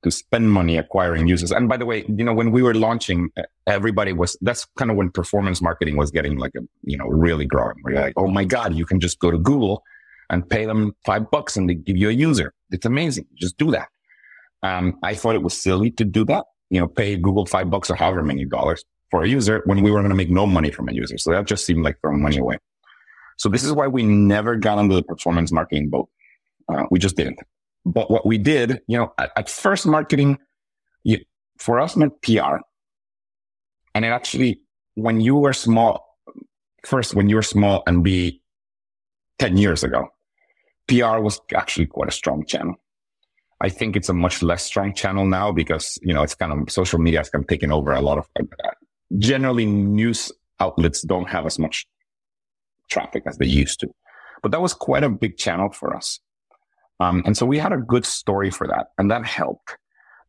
to 0.05 0.11
spend 0.11 0.53
money 0.53 0.77
acquiring 0.77 1.27
users. 1.27 1.51
And 1.51 1.69
by 1.69 1.77
the 1.77 1.87
way, 1.87 2.05
you 2.07 2.25
know, 2.25 2.35
when 2.35 2.53
we 2.53 2.63
were 2.63 2.75
launching, 2.75 3.31
everybody 3.67 4.13
was, 4.13 4.37
that's 4.43 4.67
kind 4.79 4.91
of 4.91 4.97
when 4.97 5.11
performance 5.11 5.61
marketing 5.61 5.97
was 5.97 6.11
getting 6.11 6.39
like 6.39 6.53
a, 6.57 6.61
you 6.83 6.97
know, 6.97 7.07
really 7.07 7.47
growing. 7.47 7.77
You're 7.87 8.01
like, 8.01 8.15
oh 8.17 8.29
my 8.29 8.45
God, 8.45 8.75
you 8.75 8.85
can 8.85 9.01
just 9.01 9.19
go 9.19 9.31
to 9.31 9.39
Google 9.39 9.83
and 10.31 10.49
pay 10.49 10.67
them 10.67 10.95
five 11.05 11.31
bucks 11.31 11.57
and 11.57 11.69
they 11.69 11.75
give 11.75 11.97
you 11.97 12.11
a 12.11 12.13
user. 12.13 12.53
It's 12.71 12.87
amazing. 12.87 13.27
Just 13.35 13.57
do 13.57 13.71
that. 13.71 13.89
Um, 14.63 14.99
I 15.03 15.15
thought 15.15 15.35
it 15.35 15.43
was 15.43 15.61
silly 15.61 15.91
to 15.93 16.05
do 16.05 16.25
that, 16.27 16.45
you 16.71 16.81
know, 16.81 16.87
pay 16.87 17.17
Google 17.17 17.47
five 17.47 17.71
bucks 17.71 17.91
or 17.91 17.95
however 17.95 18.23
many 18.23 18.45
dollars 18.45 18.85
for 19.11 19.23
a 19.23 19.29
user 19.29 19.63
when 19.65 19.83
we 19.83 19.91
were 19.91 20.01
going 20.01 20.11
to 20.11 20.17
make 20.17 20.31
no 20.31 20.47
money 20.47 20.71
from 20.71 20.89
a 20.89 20.93
user. 20.93 21.19
So 21.19 21.31
that 21.31 21.47
just 21.47 21.65
seemed 21.65 21.83
like 21.83 21.99
throwing 22.01 22.23
money 22.23 22.39
away. 22.39 22.59
So 23.39 23.49
this 23.49 23.65
is 23.65 23.73
why 23.73 23.87
we 23.87 24.03
never 24.03 24.57
got 24.57 24.79
onto 24.79 24.95
the 24.95 25.03
performance 25.03 25.51
marketing 25.51 25.89
boat. 25.89 26.09
Uh, 26.69 26.85
we 26.91 26.99
just 26.99 27.17
didn't. 27.17 27.39
But 27.85 28.11
what 28.11 28.27
we 28.27 28.39
did, 28.39 28.81
you 28.87 28.99
know, 28.99 29.13
at, 29.19 29.31
at 29.37 29.49
first 29.51 29.87
marketing, 29.87 30.39
you, 31.03 31.19
for 31.59 31.81
us 31.81 31.97
meant 31.97 32.21
PR. 32.23 32.57
And 33.95 34.05
it 34.05 34.09
actually, 34.09 34.61
when 34.95 35.21
you 35.21 35.37
were 35.37 35.53
small, 35.53 36.19
first, 36.85 37.15
when 37.15 37.29
you 37.29 37.37
were 37.37 37.43
small 37.43 37.83
and 37.87 38.03
be 38.03 38.41
10 39.39 39.57
years 39.57 39.85
ago, 39.85 40.09
PR 40.89 41.19
was 41.19 41.41
actually 41.55 41.87
quite 41.87 42.09
a 42.09 42.13
strong 42.13 42.45
channel. 42.45 42.75
I 43.61 43.69
think 43.69 43.97
it's 43.97 44.09
a 44.09 44.15
much 44.15 44.43
less 44.43 44.65
strong 44.65 44.93
channel 44.95 45.27
now 45.27 45.53
because, 45.53 45.99
you 46.03 46.13
know, 46.13 46.23
it's 46.23 46.35
kind 46.35 46.53
of 46.53 46.71
social 46.71 46.99
media 46.99 47.21
has 47.21 47.31
kind 47.31 47.45
of 47.45 47.49
taken 47.49 47.73
over 47.73 47.93
a 47.93 48.01
lot 48.01 48.19
of, 48.19 48.29
uh, 48.39 48.71
generally 49.19 49.65
news 49.65 50.33
outlets 50.61 51.03
don't 51.03 51.29
have 51.29 51.47
as 51.47 51.59
much 51.59 51.87
traffic 52.91 53.23
as 53.27 53.39
they 53.39 53.47
used 53.47 53.81
to. 53.81 53.89
But 54.43 54.53
that 54.53 54.61
was 54.61 54.75
quite 54.75 55.05
a 55.05 55.09
big 55.09 55.37
channel 55.37 55.71
for 55.71 55.97
us. 55.97 56.21
Um, 57.01 57.23
and 57.27 57.37
so 57.37 57.45
we 57.47 57.59
had 57.59 57.73
a 57.73 57.79
good 57.79 58.07
story 58.07 58.51
for 58.51 58.67
that 58.69 58.89
and 58.99 59.11
that 59.11 59.27
helped. 59.27 59.77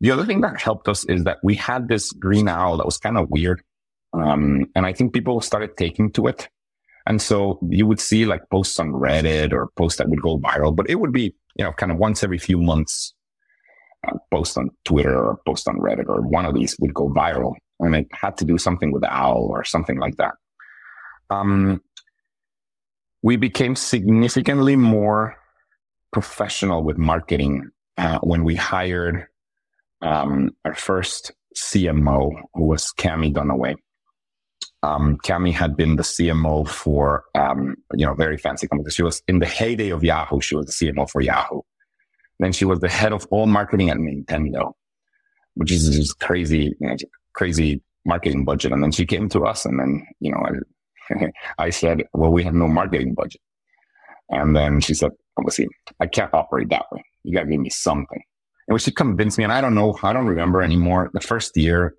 The 0.02 0.12
other 0.12 0.26
thing 0.26 0.42
that 0.42 0.60
helped 0.60 0.88
us 0.88 1.06
is 1.06 1.24
that 1.24 1.38
we 1.44 1.56
had 1.56 1.88
this 1.88 2.12
green 2.12 2.48
owl 2.48 2.78
that 2.78 2.86
was 2.86 2.98
kind 2.98 3.18
of 3.18 3.30
weird. 3.30 3.62
Um, 4.14 4.66
and 4.76 4.86
I 4.86 4.94
think 4.94 5.14
people 5.14 5.42
started 5.42 5.78
taking 5.78 6.12
to 6.14 6.28
it. 6.28 6.50
And 7.08 7.22
so 7.22 7.60
you 7.70 7.86
would 7.86 8.00
see 8.00 8.26
like 8.26 8.42
posts 8.50 8.80
on 8.80 8.92
Reddit 8.92 9.54
or 9.54 9.70
posts 9.78 10.00
that 10.00 10.10
would 10.10 10.22
go 10.22 10.40
viral, 10.40 10.76
but 10.76 10.90
it 10.90 10.96
would 10.96 11.12
be, 11.12 11.36
you 11.56 11.64
know, 11.64 11.72
kind 11.74 11.92
of 11.92 11.98
once 11.98 12.24
every 12.24 12.40
few 12.40 12.60
months, 12.60 13.14
uh, 14.08 14.18
post 14.32 14.58
on 14.58 14.70
Twitter 14.86 15.16
or 15.16 15.40
post 15.46 15.68
on 15.68 15.78
Reddit 15.78 16.08
or 16.08 16.22
one 16.22 16.46
of 16.46 16.56
these 16.56 16.76
would 16.80 16.94
go 16.94 17.10
viral 17.10 17.54
and 17.80 17.96
it 17.96 18.08
had 18.12 18.38
to 18.38 18.46
do 18.46 18.58
something 18.58 18.92
with 18.92 19.02
the 19.02 19.14
owl 19.14 19.48
or 19.50 19.64
something 19.64 20.00
like 20.00 20.18
that. 20.18 20.34
Um, 21.30 21.82
we 23.22 23.36
became 23.38 23.76
significantly 23.76 24.76
more 24.76 25.36
professional 26.16 26.82
with 26.82 26.98
marketing 26.98 27.70
uh, 27.98 28.18
when 28.20 28.46
we 28.46 28.56
hired 28.56 29.28
um, 30.02 30.50
our 30.64 30.74
first 30.74 31.34
CMO, 31.58 32.32
who 32.54 32.64
was 32.64 32.94
Cammie 32.98 33.34
Dunaway. 33.34 33.76
Um, 34.82 35.18
Cammie 35.26 35.52
had 35.52 35.76
been 35.76 35.98
the 35.98 36.04
CMO 36.04 36.66
for, 36.70 37.26
um, 37.36 37.76
you 37.96 38.06
know, 38.06 38.14
very 38.14 38.38
fancy 38.38 38.66
companies. 38.66 38.94
She 38.94 39.04
was 39.04 39.22
in 39.28 39.40
the 39.40 39.46
heyday 39.46 39.90
of 39.90 40.06
Yahoo. 40.06 40.40
She 40.40 40.56
was 40.56 40.68
the 40.68 40.72
CMO 40.72 41.10
for 41.10 41.20
Yahoo. 41.20 41.60
Then 42.40 42.54
she 42.54 42.64
was 42.64 42.80
the 42.80 42.88
head 42.88 43.12
of 43.12 43.28
all 43.30 43.46
marketing 43.46 43.90
at 43.90 43.98
Nintendo, 43.98 44.72
which 45.56 45.70
is 45.70 45.90
just 45.90 46.22
crazy, 46.22 46.74
crazy 47.34 47.82
marketing 48.06 48.46
budget. 48.46 48.72
And 48.72 48.82
then 48.82 48.94
she 48.94 49.06
came 49.06 49.28
to 49.30 49.46
us 49.46 49.66
and 49.66 49.78
then, 49.78 50.08
you 50.22 50.32
know, 50.32 50.46
I, 51.10 51.28
I 51.66 51.70
said, 51.72 52.04
well, 52.14 52.32
we 52.32 52.46
have 52.46 52.54
no 52.54 52.70
marketing 52.70 53.16
budget. 53.16 53.42
And 54.30 54.56
then 54.56 54.82
she 54.82 54.94
said, 54.94 55.12
obviously, 55.38 55.68
I 56.00 56.08
can't 56.08 56.34
operate 56.34 56.70
that 56.70 56.86
way. 56.92 57.04
You 57.24 57.34
got 57.34 57.44
to 57.44 57.50
give 57.50 57.60
me 57.60 57.70
something. 57.70 58.22
And 58.68 58.82
she 58.82 58.92
convinced 58.92 59.38
me, 59.38 59.44
and 59.44 59.54
I 59.54 59.62
don't 59.62 59.76
know, 59.76 59.98
I 60.02 60.14
don't 60.14 60.26
remember 60.26 60.62
anymore. 60.62 61.12
The 61.14 61.20
first 61.20 61.56
year, 61.56 61.96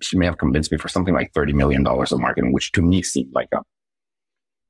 she 0.00 0.16
may 0.16 0.26
have 0.26 0.38
convinced 0.38 0.70
me 0.70 0.78
for 0.78 0.88
something 0.88 1.14
like 1.14 1.32
$30 1.32 1.54
million 1.54 1.86
of 1.86 2.20
marketing, 2.20 2.52
which 2.52 2.72
to 2.72 2.82
me 2.82 3.02
seemed 3.02 3.32
like 3.34 3.48
a, 3.52 3.58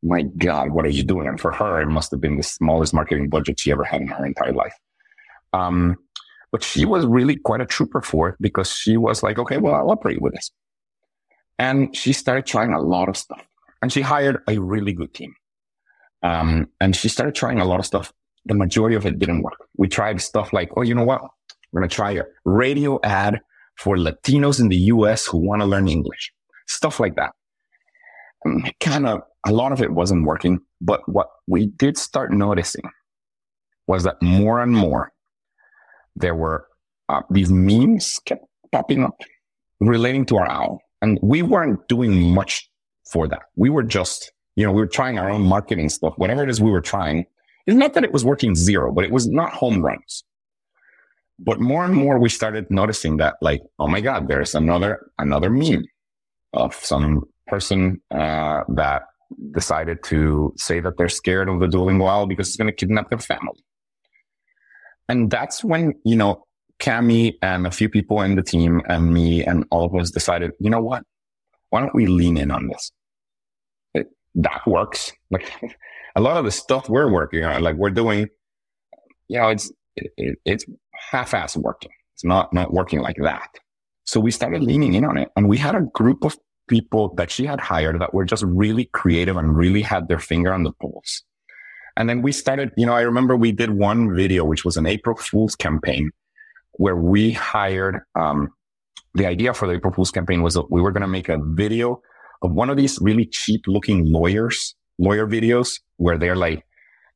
my 0.03 0.23
God, 0.23 0.71
what 0.71 0.87
are 0.87 0.90
you 0.90 1.03
doing? 1.03 1.29
And 1.29 1.40
for 1.40 1.53
her, 1.53 1.81
it 1.81 1.87
must 1.87 2.11
have 2.11 2.21
been 2.21 2.37
the 2.37 2.43
smallest 2.43 2.95
marketing 2.95 3.29
budget 3.29 3.61
she 3.61 3.71
ever 3.73 3.85
had 3.85 4.01
in 4.01 4.09
her 4.09 4.25
entire 4.25 4.53
life. 4.53 4.75
Um, 5.53 5.97
but 6.51 6.62
she 6.62 6.85
was 6.85 7.05
really 7.07 7.37
quite 7.37 7.61
a 7.61 7.67
trooper 7.67 8.01
for 8.01 8.31
it 8.31 8.37
because 8.40 8.71
she 8.71 8.97
was 8.97 9.23
like, 9.23 9.38
okay, 9.38 9.59
well, 9.59 9.75
I'll 9.75 9.90
operate 9.90 10.23
with 10.23 10.35
this. 10.35 10.51
And 11.59 11.95
she 11.95 12.12
started 12.12 12.47
trying 12.47 12.73
a 12.73 12.81
lot 12.81 13.09
of 13.09 13.17
stuff 13.17 13.45
and 13.83 13.93
she 13.93 14.01
hired 14.01 14.43
a 14.49 14.59
really 14.59 14.93
good 14.93 15.12
team. 15.14 15.35
Um, 16.24 16.68
and 16.80 16.96
she 16.96 17.08
started 17.08 17.34
trying 17.34 17.60
a 17.60 17.64
lot 17.64 17.78
of 17.78 17.87
stuff. 17.87 18.12
The 18.46 18.54
majority 18.54 18.96
of 18.96 19.06
it 19.06 19.18
didn't 19.18 19.42
work. 19.42 19.68
We 19.76 19.88
tried 19.88 20.20
stuff 20.20 20.52
like, 20.52 20.70
oh, 20.76 20.82
you 20.82 20.94
know 20.94 21.04
what? 21.04 21.22
We're 21.70 21.80
going 21.80 21.88
to 21.88 21.94
try 21.94 22.12
a 22.12 22.24
radio 22.44 22.98
ad 23.04 23.40
for 23.76 23.96
Latinos 23.96 24.60
in 24.60 24.68
the 24.68 24.76
US 24.76 25.26
who 25.26 25.38
want 25.38 25.60
to 25.60 25.66
learn 25.66 25.87
English. 25.87 26.32
Stuff 26.66 26.98
like 26.98 27.14
that. 27.16 27.32
Kind 28.80 29.06
of, 29.06 29.22
a 29.46 29.52
lot 29.52 29.72
of 29.72 29.80
it 29.80 29.92
wasn't 29.92 30.24
working. 30.24 30.60
But 30.80 31.06
what 31.08 31.28
we 31.46 31.66
did 31.66 31.96
start 31.98 32.32
noticing 32.32 32.90
was 33.87 34.02
that 34.04 34.20
more 34.22 34.60
and 34.60 34.72
more 34.72 35.12
there 36.16 36.34
were 36.34 36.66
uh, 37.08 37.20
these 37.30 37.50
memes 37.50 38.18
kept 38.24 38.44
popping 38.72 39.04
up 39.04 39.16
relating 39.80 40.24
to 40.26 40.37
our 40.37 40.50
owl. 40.50 40.80
And 41.02 41.18
we 41.22 41.42
weren't 41.42 41.87
doing 41.88 42.32
much 42.32 42.68
for 43.10 43.28
that. 43.28 43.42
We 43.56 43.68
were 43.68 43.82
just, 43.82 44.32
you 44.57 44.64
know, 44.64 44.73
we 44.73 44.81
were 44.81 44.87
trying 44.87 45.19
our 45.19 45.31
own 45.31 45.43
marketing 45.43 45.88
stuff, 45.88 46.14
whatever 46.17 46.43
it 46.43 46.51
is 46.51 46.61
we 46.61 46.71
were 46.71 46.81
trying. 46.81 47.27
It's 47.67 47.77
not 47.77 47.95
that 47.95 48.05
it 48.05 48.12
was 48.12 48.25
working 48.25 48.55
zero, 48.55 48.93
but 48.93 49.05
it 49.05 49.11
was 49.11 49.29
not 49.29 49.53
home 49.53 49.83
runs. 49.83 50.25
But 51.38 51.61
more 51.61 51.85
and 51.85 51.95
more 51.95 52.19
we 52.19 52.29
started 52.29 52.71
noticing 52.71 53.17
that 53.17 53.37
like, 53.40 53.62
oh 53.79 53.88
my 53.88 54.01
God, 54.01 54.29
there's 54.29 54.55
another, 54.55 55.11
another 55.19 55.51
meme 55.51 55.85
of 56.53 56.75
some 56.75 57.25
person, 57.49 58.01
uh, 58.11 58.62
that 58.69 59.03
decided 59.51 60.03
to 60.05 60.53
say 60.57 60.79
that 60.81 60.97
they're 60.97 61.09
scared 61.09 61.49
of 61.49 61.59
the 61.59 61.67
dueling 61.67 62.01
owl 62.01 62.27
because 62.27 62.49
it's 62.49 62.57
going 62.57 62.69
to 62.69 62.73
kidnap 62.73 63.11
their 63.11 63.19
family. 63.19 63.64
And 65.09 65.31
that's 65.31 65.64
when, 65.64 65.95
you 66.05 66.17
know, 66.17 66.45
Cammie 66.79 67.35
and 67.43 67.67
a 67.67 67.71
few 67.71 67.88
people 67.88 68.21
in 68.23 68.37
the 68.37 68.43
team 68.43 68.81
and 68.88 69.12
me 69.12 69.45
and 69.45 69.64
all 69.71 69.85
of 69.85 69.95
us 69.95 70.11
decided, 70.11 70.53
you 70.61 70.71
know 70.71 70.81
what? 70.81 71.03
Why 71.71 71.81
don't 71.81 71.95
we 71.95 72.07
lean 72.07 72.37
in 72.37 72.51
on 72.51 72.69
this? 72.69 72.93
That 74.35 74.62
works. 74.66 75.12
Like 75.31 75.51
a 76.16 76.20
lot 76.20 76.37
of 76.37 76.44
the 76.44 76.51
stuff 76.51 76.88
we're 76.88 77.11
working 77.11 77.44
on, 77.44 77.62
like 77.62 77.77
we're 77.77 77.90
doing, 77.90 78.29
you 79.29 79.40
know, 79.40 79.49
it's, 79.49 79.73
it, 79.97 80.38
it's 80.44 80.64
half-ass 81.11 81.57
working. 81.57 81.90
It's 82.14 82.25
not, 82.25 82.53
not 82.53 82.73
working 82.73 83.01
like 83.01 83.16
that. 83.23 83.49
So 84.05 84.20
we 84.20 84.31
started 84.31 84.62
leaning 84.62 84.94
in 84.94 85.05
on 85.05 85.16
it 85.16 85.31
and 85.37 85.49
we 85.49 85.57
had 85.57 85.75
a 85.75 85.81
group 85.81 86.25
of 86.25 86.37
people 86.68 87.14
that 87.16 87.31
she 87.31 87.47
had 87.47 87.61
hired 87.61 88.01
that 88.01 88.14
were 88.14 88.25
just 88.25 88.42
really 88.44 88.87
creative 88.87 89.37
and 89.37 89.57
really 89.57 89.83
had 89.83 90.09
their 90.09 90.18
finger 90.18 90.53
on 90.53 90.62
the 90.62 90.73
pulse. 90.73 91.23
And 91.97 92.09
then 92.09 92.23
we 92.23 92.33
started, 92.33 92.73
you 92.77 92.87
know, 92.87 92.92
I 92.92 93.03
remember 93.03 93.37
we 93.37 93.53
did 93.53 93.70
one 93.70 94.14
video, 94.14 94.44
which 94.44 94.64
was 94.64 94.77
an 94.77 94.87
April 94.87 95.16
Fool's 95.16 95.55
campaign 95.55 96.11
where 96.73 96.97
we 96.97 97.33
hired, 97.33 98.01
um, 98.16 98.51
the 99.14 99.27
idea 99.27 99.55
for 99.55 99.68
the 99.68 99.75
April 99.75 99.92
Fool's 99.92 100.11
campaign 100.11 100.42
was 100.42 100.55
that 100.55 100.70
we 100.70 100.81
were 100.81 100.90
going 100.90 101.03
to 101.03 101.09
make 101.09 101.29
a 101.29 101.38
video 101.40 102.03
one 102.52 102.70
of 102.70 102.76
these 102.76 102.98
really 103.00 103.26
cheap 103.26 103.62
looking 103.66 104.11
lawyers, 104.11 104.74
lawyer 104.98 105.26
videos 105.26 105.80
where 105.96 106.18
they're 106.18 106.37
like, 106.37 106.64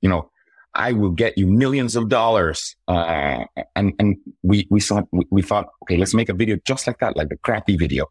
you 0.01 0.09
know, 0.09 0.31
I 0.75 0.93
will 0.93 1.11
get 1.11 1.37
you 1.37 1.47
millions 1.47 1.97
of 1.97 2.09
dollars. 2.09 2.77
Uh, 2.87 3.45
and, 3.75 3.93
and 3.99 4.17
we, 4.43 4.67
we 4.71 4.81
saw, 4.81 5.03
we, 5.13 5.27
we, 5.31 5.43
thought, 5.43 5.69
okay, 5.83 5.97
let's 5.97 6.15
make 6.15 6.29
a 6.29 6.35
video 6.35 6.57
just 6.65 6.87
like 6.87 6.99
that, 7.01 7.17
like 7.17 7.31
the 7.31 7.37
crappy 7.39 7.77
video 7.77 8.07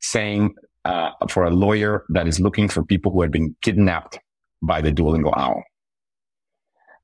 saying, 0.00 0.54
uh, 0.84 1.10
for 1.28 1.44
a 1.44 1.50
lawyer 1.50 2.04
that 2.10 2.28
is 2.28 2.38
looking 2.38 2.68
for 2.68 2.84
people 2.84 3.10
who 3.10 3.20
had 3.20 3.32
been 3.32 3.56
kidnapped 3.60 4.20
by 4.62 4.80
the 4.80 4.92
Duolingo 4.92 5.32
owl. 5.36 5.64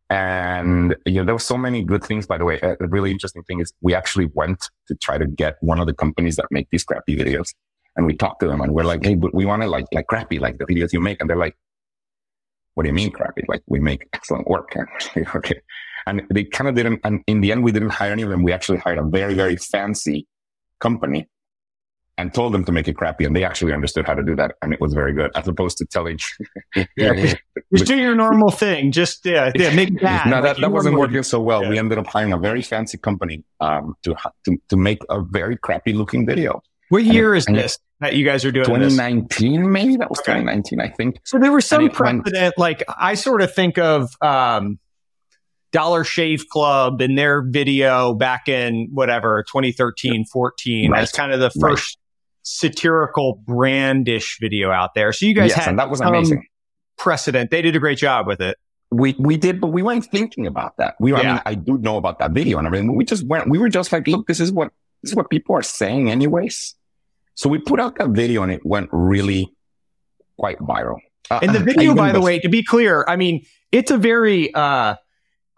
And, 0.08 0.94
you 1.06 1.14
know, 1.14 1.24
there 1.24 1.34
were 1.34 1.40
so 1.40 1.56
many 1.56 1.82
good 1.82 2.04
things, 2.04 2.26
by 2.26 2.38
the 2.38 2.44
way. 2.44 2.60
A 2.62 2.76
really 2.80 3.10
interesting 3.10 3.42
thing 3.44 3.60
is 3.60 3.72
we 3.80 3.94
actually 3.94 4.30
went 4.34 4.68
to 4.86 4.94
try 4.96 5.18
to 5.18 5.26
get 5.26 5.56
one 5.62 5.80
of 5.80 5.86
the 5.86 5.94
companies 5.94 6.36
that 6.36 6.46
make 6.50 6.68
these 6.70 6.84
crappy 6.84 7.16
videos. 7.16 7.54
And 7.96 8.06
we 8.06 8.16
talked 8.16 8.40
to 8.40 8.46
them 8.46 8.60
and 8.60 8.72
we're 8.72 8.84
like, 8.84 9.04
Hey, 9.04 9.14
but 9.14 9.34
we 9.34 9.44
want 9.44 9.62
to 9.62 9.68
like, 9.68 9.86
like 9.92 10.06
crappy, 10.06 10.38
like 10.38 10.58
the 10.58 10.64
videos 10.64 10.92
you 10.92 11.00
make. 11.00 11.20
And 11.20 11.28
they're 11.28 11.36
like, 11.36 11.56
what 12.74 12.84
do 12.84 12.88
you 12.88 12.94
mean 12.94 13.10
crappy? 13.10 13.42
Like 13.48 13.62
we 13.66 13.80
make 13.80 14.08
excellent 14.14 14.48
work. 14.48 14.74
okay. 15.34 15.60
And 16.06 16.22
they 16.30 16.44
kind 16.44 16.68
of 16.68 16.74
didn't, 16.74 17.00
and 17.04 17.22
in 17.26 17.42
the 17.42 17.52
end, 17.52 17.62
we 17.62 17.70
didn't 17.70 17.90
hire 17.90 18.12
any 18.12 18.22
of 18.22 18.30
them. 18.30 18.42
We 18.42 18.52
actually 18.52 18.78
hired 18.78 18.98
a 18.98 19.04
very, 19.04 19.34
very 19.34 19.56
fancy 19.56 20.26
company 20.80 21.28
and 22.18 22.34
told 22.34 22.52
them 22.52 22.64
to 22.64 22.72
make 22.72 22.88
it 22.88 22.96
crappy 22.96 23.24
and 23.24 23.34
they 23.34 23.44
actually 23.44 23.72
understood 23.72 24.06
how 24.06 24.14
to 24.14 24.22
do 24.22 24.36
that 24.36 24.54
and 24.60 24.72
it 24.72 24.80
was 24.80 24.92
very 24.92 25.12
good 25.12 25.30
as 25.34 25.48
opposed 25.48 25.78
to 25.78 25.86
telling 25.86 26.18
yeah, 26.96 27.34
just 27.74 27.86
do 27.86 27.96
your 27.96 28.14
normal 28.14 28.50
thing 28.50 28.92
just 28.92 29.24
yeah, 29.24 29.50
yeah 29.54 29.74
make 29.74 29.98
that 30.02 30.26
no 30.26 30.42
that, 30.42 30.60
that 30.60 30.70
wasn't 30.70 30.94
working 30.94 31.22
so 31.22 31.40
well 31.40 31.62
yeah. 31.62 31.70
we 31.70 31.78
ended 31.78 31.98
up 31.98 32.06
hiring 32.06 32.32
a 32.32 32.38
very 32.38 32.62
fancy 32.62 32.98
company 32.98 33.42
um, 33.60 33.94
to, 34.02 34.14
to 34.44 34.56
to 34.68 34.76
make 34.76 35.00
a 35.08 35.22
very 35.22 35.56
crappy 35.56 35.92
looking 35.92 36.26
video 36.26 36.62
what 36.92 37.04
year 37.04 37.34
is 37.34 37.46
this 37.46 37.78
that 38.00 38.14
you 38.14 38.24
guys 38.24 38.44
are 38.44 38.52
doing 38.52 38.66
2019 38.66 39.62
this? 39.62 39.68
maybe 39.68 39.96
that 39.96 40.10
was 40.10 40.18
okay. 40.20 40.32
2019 40.32 40.80
i 40.80 40.88
think 40.88 41.16
so 41.24 41.38
there 41.38 41.52
was 41.52 41.66
some 41.66 41.88
precedent 41.90 42.34
went, 42.34 42.58
like 42.58 42.82
i 42.98 43.14
sort 43.14 43.42
of 43.42 43.52
think 43.54 43.78
of 43.78 44.10
um, 44.20 44.78
Dollar 45.72 46.04
Shave 46.04 46.48
Club 46.48 47.00
and 47.00 47.16
their 47.18 47.42
video 47.42 48.14
back 48.14 48.46
in 48.46 48.90
whatever 48.92 49.42
2013, 49.48 50.26
14 50.26 50.90
right. 50.90 51.02
as 51.02 51.10
kind 51.10 51.32
of 51.32 51.40
the 51.40 51.50
first 51.50 51.98
satirical 52.42 53.42
brandish 53.46 54.38
video 54.38 54.70
out 54.70 54.94
there. 54.94 55.12
So 55.12 55.26
you 55.26 55.34
guys 55.34 55.48
yes, 55.48 55.60
had 55.60 55.68
and 55.68 55.78
that 55.78 55.90
was 55.90 56.00
amazing. 56.00 56.44
precedent. 56.98 57.50
They 57.50 57.62
did 57.62 57.74
a 57.74 57.78
great 57.78 57.98
job 57.98 58.26
with 58.26 58.40
it. 58.40 58.58
We 58.90 59.16
we 59.18 59.38
did, 59.38 59.62
but 59.62 59.68
we 59.68 59.82
weren't 59.82 60.04
thinking 60.04 60.46
about 60.46 60.76
that. 60.76 60.96
We, 61.00 61.12
yeah. 61.12 61.18
I 61.18 61.22
mean, 61.22 61.42
I 61.46 61.54
do 61.54 61.78
know 61.78 61.96
about 61.96 62.18
that 62.18 62.32
video 62.32 62.58
and 62.58 62.66
everything. 62.66 62.94
We 62.94 63.06
just 63.06 63.26
went. 63.26 63.48
We 63.48 63.58
were 63.58 63.70
just 63.70 63.90
like, 63.90 64.06
look, 64.06 64.26
this 64.26 64.38
is 64.38 64.52
what 64.52 64.70
this 65.02 65.12
is 65.12 65.16
what 65.16 65.30
people 65.30 65.56
are 65.56 65.62
saying, 65.62 66.10
anyways. 66.10 66.74
So 67.34 67.48
we 67.48 67.58
put 67.58 67.80
out 67.80 67.98
that 67.98 68.10
video, 68.10 68.42
and 68.42 68.52
it 68.52 68.64
went 68.64 68.88
really 68.92 69.52
quite 70.38 70.58
viral. 70.58 70.98
Uh, 71.30 71.40
and 71.42 71.54
the 71.54 71.60
video, 71.60 71.94
by 71.94 72.12
the 72.12 72.20
way, 72.20 72.38
to 72.40 72.48
be 72.48 72.62
clear, 72.62 73.04
I 73.08 73.16
mean, 73.16 73.44
it's 73.70 73.90
a 73.90 73.96
very 73.96 74.52
uh, 74.54 74.96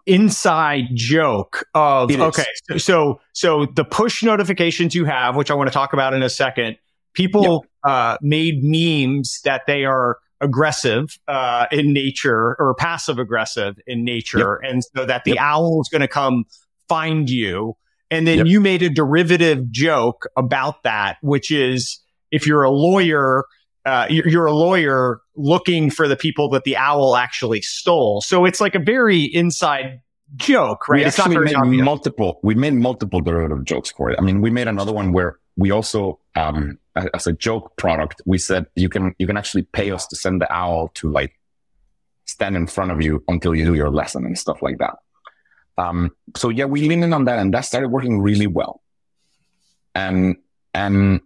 inside 0.05 0.85
joke 0.93 1.65
of 1.73 2.11
okay 2.11 2.43
so, 2.69 2.77
so, 2.77 3.21
so 3.33 3.65
the 3.75 3.83
push 3.83 4.21
notifications 4.21 4.93
you 4.93 5.03
have 5.03 5.35
which 5.35 5.49
i 5.49 5.53
want 5.55 5.67
to 5.67 5.73
talk 5.73 5.93
about 5.93 6.13
in 6.13 6.21
a 6.21 6.29
second 6.29 6.77
people 7.13 7.65
yep. 7.83 7.91
uh, 7.91 8.17
made 8.21 8.59
memes 8.61 9.41
that 9.45 9.63
they 9.65 9.83
are 9.83 10.19
aggressive 10.41 11.17
uh, 11.27 11.65
in 11.71 11.91
nature 11.91 12.55
or 12.59 12.75
passive 12.77 13.17
aggressive 13.17 13.77
in 13.87 14.03
nature 14.03 14.59
yep. 14.61 14.71
and 14.71 14.83
so 14.95 15.05
that 15.05 15.23
the 15.23 15.31
yep. 15.31 15.39
owl 15.41 15.81
is 15.81 15.89
going 15.89 16.01
to 16.01 16.07
come 16.07 16.43
find 16.87 17.29
you 17.29 17.75
and 18.11 18.27
then 18.27 18.45
you 18.45 18.59
made 18.59 18.81
a 18.81 18.89
derivative 18.89 19.71
joke 19.71 20.27
about 20.37 20.83
that 20.83 21.17
which 21.21 21.51
is 21.51 21.99
if 22.31 22.45
you're 22.47 22.63
a 22.63 22.71
lawyer 22.71 23.45
uh, 23.85 24.07
you're, 24.09 24.47
a 24.47 24.51
lawyer 24.51 25.21
looking 25.35 25.91
for 25.91 26.07
the 26.07 26.15
people 26.15 26.49
that 26.49 26.63
the 26.63 26.75
owl 26.75 27.15
actually 27.15 27.61
stole. 27.61 28.19
So 28.19 28.45
it's 28.45 28.59
like 28.59 28.73
a 28.73 28.79
very 28.79 29.23
inside 29.23 30.01
joke, 30.35 30.89
right? 30.89 31.01
We 31.01 31.05
it's 31.05 31.19
actually 31.19 31.37
made 31.37 31.55
obvious. 31.55 31.83
multiple. 31.83 32.39
We 32.41 32.55
made 32.55 32.73
multiple 32.73 33.21
derivative 33.21 33.63
jokes 33.63 33.91
for 33.91 34.09
it. 34.09 34.17
I 34.17 34.23
mean, 34.23 34.41
we 34.41 34.49
made 34.49 34.67
another 34.67 34.91
one 34.91 35.13
where 35.13 35.37
we 35.55 35.71
also, 35.71 36.19
um, 36.35 36.79
as 37.13 37.27
a 37.27 37.33
joke 37.33 37.77
product, 37.77 38.21
we 38.25 38.37
said 38.37 38.65
you 38.75 38.89
can 38.89 39.13
you 39.19 39.27
can 39.27 39.37
actually 39.37 39.63
pay 39.63 39.91
us 39.91 40.07
to 40.07 40.15
send 40.15 40.41
the 40.41 40.51
owl 40.51 40.89
to 40.95 41.11
like 41.11 41.37
stand 42.25 42.55
in 42.55 42.67
front 42.67 42.91
of 42.91 43.01
you 43.01 43.23
until 43.27 43.53
you 43.53 43.65
do 43.65 43.75
your 43.75 43.91
lesson 43.91 44.25
and 44.25 44.37
stuff 44.37 44.61
like 44.61 44.79
that. 44.79 44.95
Um, 45.77 46.11
so 46.35 46.49
yeah, 46.49 46.65
we 46.65 46.87
leaned 46.87 47.03
in 47.03 47.13
on 47.13 47.25
that, 47.25 47.39
and 47.39 47.53
that 47.53 47.61
started 47.61 47.89
working 47.89 48.21
really 48.21 48.47
well. 48.47 48.81
And 49.93 50.37
and 50.73 51.21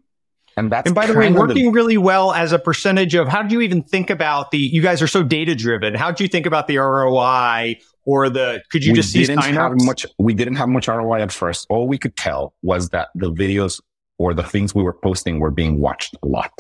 and 0.58 0.72
that's 0.72 0.88
and 0.88 0.96
by 0.96 1.08
the 1.08 1.14
way, 1.14 1.32
working 1.32 1.66
the, 1.66 1.72
really 1.72 1.98
well 1.98 2.34
as 2.34 2.52
a 2.52 2.60
percentage 2.60 3.16
of 3.16 3.28
how 3.28 3.42
did 3.42 3.52
you 3.52 3.62
even 3.62 3.84
think 3.84 4.10
about 4.10 4.52
the? 4.52 4.58
You 4.58 4.82
guys 4.82 5.02
are 5.02 5.08
so 5.08 5.24
data 5.24 5.56
driven. 5.56 5.96
How 5.96 6.12
did 6.12 6.20
you 6.20 6.28
think 6.28 6.46
about 6.46 6.68
the 6.68 6.78
ROI 6.78 7.78
or 8.06 8.30
the 8.30 8.62
could 8.72 8.84
you 8.84 8.94
just 8.94 9.12
see 9.12 9.24
didn't 9.24 9.44
have 9.44 9.74
much 9.84 10.06
we 10.18 10.34
didn't 10.34 10.56
have 10.56 10.70
much 10.70 10.88
ROI 10.88 11.22
at 11.22 11.32
first. 11.32 11.68
All 11.70 11.88
we 11.88 11.98
could 11.98 12.16
tell 12.16 12.54
was 12.64 12.90
that 12.90 13.10
the 13.16 13.32
videos 13.32 13.82
or 14.18 14.34
the 14.34 14.44
things 14.44 14.74
we 14.74 14.84
were 14.84 14.94
posting 14.94 15.40
were 15.40 15.52
being 15.52 15.80
watched 15.80 16.18
a 16.24 16.28
lot. 16.28 16.52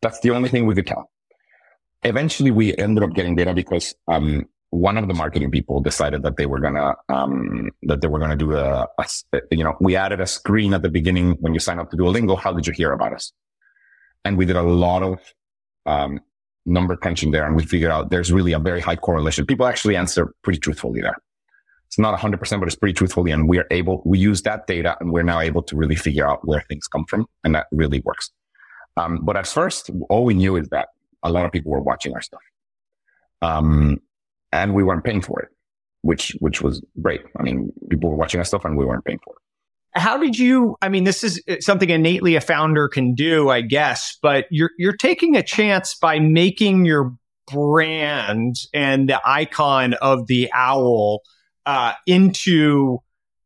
That's 0.00 0.20
the 0.20 0.30
only 0.30 0.48
thing 0.48 0.66
we 0.66 0.74
could 0.74 0.86
tell. 0.86 1.10
Eventually 2.02 2.50
we 2.50 2.76
ended 2.76 3.04
up 3.04 3.14
getting 3.14 3.36
data 3.36 3.54
because 3.54 3.94
um, 4.08 4.48
one 4.72 4.96
of 4.96 5.06
the 5.06 5.12
marketing 5.12 5.50
people 5.50 5.80
decided 5.80 6.22
that 6.22 6.38
they 6.38 6.46
were 6.46 6.58
gonna 6.58 6.94
um, 7.10 7.70
that 7.82 8.00
they 8.00 8.08
were 8.08 8.18
gonna 8.18 8.36
do 8.36 8.56
a 8.56 8.88
you 9.50 9.62
know 9.62 9.76
we 9.80 9.96
added 9.96 10.18
a 10.18 10.26
screen 10.26 10.72
at 10.72 10.80
the 10.80 10.88
beginning 10.88 11.32
when 11.40 11.52
you 11.52 11.60
sign 11.60 11.78
up 11.78 11.90
to 11.90 11.96
Duolingo. 11.96 12.38
How 12.38 12.54
did 12.54 12.66
you 12.66 12.72
hear 12.72 12.92
about 12.92 13.12
us? 13.12 13.32
And 14.24 14.38
we 14.38 14.46
did 14.46 14.56
a 14.56 14.62
lot 14.62 15.02
of 15.02 15.18
um, 15.84 16.20
number 16.64 16.96
crunching 16.96 17.32
there, 17.32 17.44
and 17.44 17.54
we 17.54 17.66
figured 17.66 17.90
out 17.90 18.10
there's 18.10 18.32
really 18.32 18.52
a 18.54 18.58
very 18.58 18.80
high 18.80 18.96
correlation. 18.96 19.44
People 19.44 19.66
actually 19.66 19.94
answer 19.94 20.34
pretty 20.42 20.58
truthfully 20.58 21.02
there. 21.02 21.18
It's 21.88 21.98
not 21.98 22.18
100%, 22.18 22.58
but 22.58 22.66
it's 22.66 22.76
pretty 22.76 22.94
truthfully, 22.94 23.30
and 23.30 23.46
we 23.46 23.58
are 23.58 23.66
able 23.70 24.00
we 24.06 24.18
use 24.18 24.40
that 24.42 24.66
data, 24.66 24.96
and 25.00 25.12
we're 25.12 25.22
now 25.22 25.40
able 25.40 25.62
to 25.64 25.76
really 25.76 25.96
figure 25.96 26.26
out 26.26 26.48
where 26.48 26.62
things 26.62 26.88
come 26.88 27.04
from, 27.04 27.26
and 27.44 27.54
that 27.54 27.66
really 27.72 28.00
works. 28.06 28.30
Um, 28.96 29.20
but 29.22 29.36
at 29.36 29.46
first, 29.46 29.90
all 30.08 30.24
we 30.24 30.32
knew 30.32 30.56
is 30.56 30.70
that 30.70 30.88
a 31.22 31.30
lot 31.30 31.44
of 31.44 31.52
people 31.52 31.72
were 31.72 31.82
watching 31.82 32.14
our 32.14 32.22
stuff. 32.22 32.40
Um, 33.42 34.00
and 34.52 34.74
we 34.74 34.82
weren't 34.84 35.04
paying 35.04 35.22
for 35.22 35.40
it, 35.40 35.48
which, 36.02 36.36
which 36.40 36.62
was 36.62 36.82
great. 37.00 37.22
I 37.38 37.42
mean, 37.42 37.72
people 37.90 38.10
were 38.10 38.16
watching 38.16 38.38
our 38.38 38.44
stuff 38.44 38.64
and 38.64 38.76
we 38.76 38.84
weren't 38.84 39.04
paying 39.04 39.18
for 39.24 39.34
it. 39.34 40.00
how 40.00 40.16
did 40.16 40.38
you 40.38 40.74
i 40.80 40.88
mean 40.88 41.04
this 41.04 41.22
is 41.22 41.42
something 41.60 41.90
innately 41.90 42.34
a 42.34 42.40
founder 42.40 42.88
can 42.88 43.14
do 43.14 43.50
i 43.50 43.60
guess 43.60 44.16
but 44.22 44.46
you're 44.50 44.70
you're 44.78 44.96
taking 44.96 45.36
a 45.36 45.42
chance 45.42 45.94
by 45.94 46.18
making 46.18 46.86
your 46.86 47.12
brand 47.52 48.56
and 48.72 49.08
the 49.10 49.20
icon 49.26 49.92
of 49.94 50.26
the 50.28 50.50
owl 50.54 51.20
uh, 51.66 51.92
into 52.06 52.98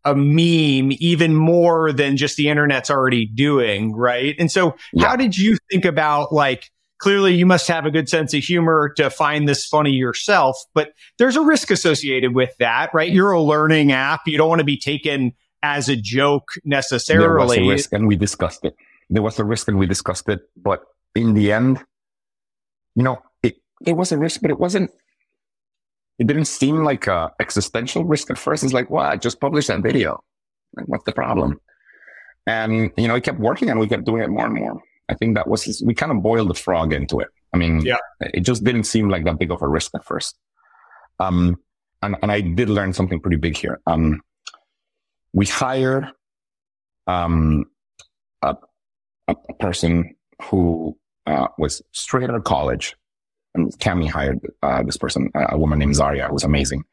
a 0.04 0.14
meme 0.14 0.92
even 1.00 1.34
more 1.34 1.92
than 1.92 2.16
just 2.16 2.36
the 2.36 2.48
internet's 2.48 2.90
already 2.90 3.26
doing 3.26 3.92
right 3.94 4.36
and 4.38 4.50
so 4.52 4.76
Yeah. 4.92 5.08
how 5.08 5.16
did 5.16 5.36
you 5.36 5.56
think 5.70 5.84
about 5.84 6.32
like 6.32 6.70
clearly 6.98 7.34
you 7.34 7.46
must 7.46 7.68
have 7.68 7.84
a 7.86 7.90
good 7.90 8.08
sense 8.08 8.32
of 8.34 8.42
humor 8.42 8.92
to 8.96 9.10
find 9.10 9.48
this 9.48 9.66
funny 9.66 9.92
yourself 9.92 10.56
but 10.74 10.92
there's 11.18 11.36
a 11.36 11.42
risk 11.42 11.70
associated 11.70 12.34
with 12.34 12.54
that 12.58 12.90
right 12.94 13.12
you're 13.12 13.32
a 13.32 13.42
learning 13.42 13.92
app 13.92 14.22
you 14.26 14.38
don't 14.38 14.48
want 14.48 14.60
to 14.60 14.64
be 14.64 14.78
taken 14.78 15.32
as 15.66 15.88
a 15.88 15.96
joke 15.96 16.48
necessarily. 16.64 17.26
There 17.26 17.46
was 17.46 17.56
a 17.56 17.68
risk 17.68 17.92
and 17.92 18.06
we 18.06 18.16
discussed 18.16 18.64
it. 18.64 18.76
There 19.10 19.22
was 19.22 19.38
a 19.38 19.44
risk 19.44 19.68
and 19.68 19.78
we 19.78 19.86
discussed 19.86 20.28
it. 20.28 20.40
But 20.56 20.82
in 21.14 21.34
the 21.34 21.52
end, 21.52 21.84
you 22.94 23.02
know, 23.02 23.20
it, 23.42 23.56
it 23.84 23.94
was 23.94 24.12
a 24.12 24.18
risk, 24.18 24.40
but 24.42 24.50
it 24.50 24.60
wasn't, 24.60 24.90
it 26.18 26.26
didn't 26.26 26.46
seem 26.46 26.84
like 26.84 27.06
a 27.08 27.32
existential 27.40 28.04
risk 28.04 28.30
at 28.30 28.38
first. 28.38 28.62
It's 28.64 28.72
like, 28.72 28.90
well, 28.90 29.04
I 29.04 29.16
just 29.16 29.40
published 29.40 29.68
that 29.68 29.82
video. 29.82 30.22
Like, 30.76 30.86
what's 30.86 31.04
the 31.04 31.12
problem? 31.12 31.60
And, 32.46 32.92
you 32.96 33.08
know, 33.08 33.14
we 33.14 33.20
kept 33.20 33.40
working 33.40 33.68
and 33.68 33.80
we 33.80 33.88
kept 33.88 34.04
doing 34.04 34.22
it 34.22 34.30
more 34.30 34.46
and 34.46 34.54
more. 34.54 34.80
I 35.08 35.14
think 35.14 35.36
that 35.36 35.48
was, 35.48 35.82
we 35.84 35.94
kind 35.94 36.12
of 36.12 36.22
boiled 36.22 36.50
the 36.50 36.54
frog 36.54 36.92
into 36.92 37.20
it. 37.20 37.28
I 37.54 37.58
mean, 37.58 37.80
Yeah. 37.80 37.96
it 38.20 38.40
just 38.40 38.64
didn't 38.64 38.84
seem 38.84 39.08
like 39.08 39.24
that 39.24 39.38
big 39.38 39.50
of 39.50 39.62
a 39.62 39.68
risk 39.68 39.92
at 39.94 40.04
first. 40.04 40.36
Um, 41.20 41.56
and, 42.02 42.16
and 42.22 42.30
I 42.30 42.40
did 42.40 42.68
learn 42.68 42.92
something 42.92 43.20
pretty 43.20 43.36
big 43.36 43.56
here. 43.56 43.80
Um, 43.86 44.20
we 45.32 45.46
hired, 45.46 46.06
um, 47.06 47.64
a, 48.42 48.56
a, 49.28 49.34
person 49.60 50.14
who, 50.42 50.96
uh, 51.26 51.48
was 51.58 51.82
straight 51.92 52.28
out 52.28 52.36
of 52.36 52.44
college 52.44 52.96
and 53.54 53.72
Cammie 53.78 54.10
hired, 54.10 54.40
uh, 54.62 54.82
this 54.82 54.96
person, 54.96 55.30
a 55.34 55.54
a 55.54 55.58
woman 55.58 55.78
named 55.78 55.96
Zaria, 55.96 56.28
who's 56.28 56.44
amazing. 56.44 56.84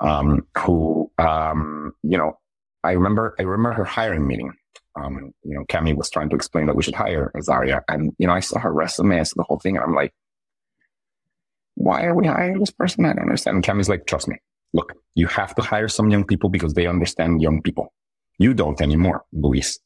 Um, 0.00 0.46
who, 0.58 1.10
um, 1.18 1.92
you 2.02 2.16
know, 2.18 2.38
I 2.84 2.92
remember, 2.92 3.34
I 3.38 3.42
remember 3.42 3.72
her 3.74 3.84
hiring 3.84 4.26
meeting. 4.26 4.52
Um, 4.98 5.32
you 5.44 5.54
know, 5.54 5.64
Cammie 5.68 5.96
was 5.96 6.10
trying 6.10 6.28
to 6.30 6.36
explain 6.36 6.66
that 6.66 6.76
we 6.76 6.82
should 6.82 6.94
hire 6.94 7.30
Zaria. 7.40 7.82
And, 7.88 8.12
you 8.18 8.26
know, 8.26 8.32
I 8.32 8.40
saw 8.40 8.58
her 8.58 8.72
resume, 8.72 9.20
I 9.20 9.22
saw 9.22 9.34
the 9.36 9.44
whole 9.44 9.58
thing, 9.58 9.76
and 9.76 9.84
I'm 9.84 9.94
like, 9.94 10.12
why 11.74 12.04
are 12.04 12.14
we 12.14 12.26
hiring 12.26 12.58
this 12.58 12.70
person? 12.70 13.04
I 13.04 13.12
don't 13.12 13.22
understand. 13.22 13.56
And 13.56 13.64
Cammie's 13.64 13.88
like, 13.88 14.06
trust 14.06 14.28
me, 14.28 14.36
look, 14.72 14.92
you 15.14 15.26
have 15.28 15.54
to 15.54 15.62
hire 15.62 15.88
some 15.88 16.10
young 16.10 16.24
people 16.24 16.50
because 16.50 16.74
they 16.74 16.86
understand 16.86 17.40
young 17.40 17.62
people. 17.62 17.92
You 18.38 18.54
don't 18.54 18.80
anymore, 18.80 19.24
Luis. 19.32 19.78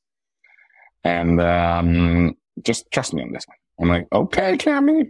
And, 1.05 1.41
um, 1.41 2.35
just 2.63 2.91
trust 2.91 3.13
me 3.13 3.23
on 3.23 3.33
this 3.33 3.47
one. 3.47 3.57
I'm 3.81 3.89
like, 3.89 4.09
okay, 4.13 4.57
Cammie. 4.57 5.09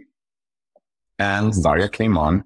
And 1.19 1.53
Zaria 1.53 1.87
came 1.89 2.17
on 2.17 2.43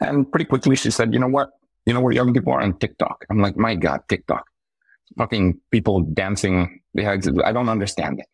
and 0.00 0.30
pretty 0.30 0.44
quickly 0.44 0.76
she 0.76 0.90
said, 0.90 1.12
you 1.12 1.18
know 1.18 1.28
what? 1.28 1.50
You 1.86 1.94
know 1.94 2.00
where 2.00 2.12
young 2.12 2.32
people 2.32 2.52
are 2.52 2.60
on 2.60 2.78
TikTok. 2.78 3.24
I'm 3.30 3.38
like, 3.38 3.56
my 3.56 3.74
God, 3.74 4.00
TikTok. 4.08 4.44
Fucking 5.16 5.60
people 5.70 6.00
dancing. 6.02 6.80
I 6.98 7.52
don't 7.52 7.68
understand 7.68 8.20
it. 8.20 8.26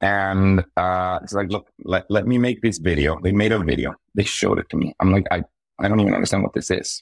And, 0.00 0.64
uh, 0.76 1.18
it's 1.22 1.32
like, 1.32 1.50
look, 1.50 1.68
let, 1.84 2.08
let 2.08 2.26
me 2.26 2.38
make 2.38 2.62
this 2.62 2.78
video. 2.78 3.18
They 3.20 3.32
made 3.32 3.50
a 3.50 3.58
video. 3.58 3.94
They 4.14 4.24
showed 4.24 4.58
it 4.58 4.68
to 4.70 4.76
me. 4.76 4.94
I'm 5.00 5.10
like, 5.10 5.26
I, 5.30 5.42
I 5.80 5.88
don't 5.88 5.98
even 6.00 6.14
understand 6.14 6.44
what 6.44 6.52
this 6.52 6.70
is. 6.70 7.00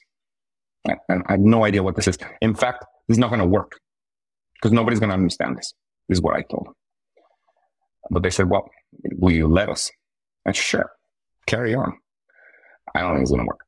I, 0.87 0.95
I 1.09 1.31
have 1.33 1.39
no 1.39 1.63
idea 1.63 1.83
what 1.83 1.95
this 1.95 2.07
is. 2.07 2.17
In 2.41 2.55
fact, 2.55 2.85
this 3.07 3.15
is 3.15 3.19
not 3.19 3.29
going 3.29 3.41
to 3.41 3.47
work 3.47 3.79
because 4.55 4.71
nobody's 4.71 4.99
going 4.99 5.09
to 5.09 5.15
understand 5.15 5.57
this. 5.57 5.73
This 6.09 6.17
is 6.17 6.21
what 6.21 6.35
I 6.35 6.41
told 6.41 6.65
them. 6.65 6.73
But 8.09 8.23
they 8.23 8.29
said, 8.29 8.49
well, 8.49 8.69
will 9.17 9.33
you 9.33 9.47
let 9.47 9.69
us? 9.69 9.91
I 10.45 10.51
said, 10.51 10.55
sure, 10.55 10.91
carry 11.45 11.75
on. 11.75 11.97
I 12.95 13.01
don't 13.01 13.13
think 13.13 13.21
it's 13.23 13.31
going 13.31 13.41
to 13.41 13.47
work. 13.47 13.59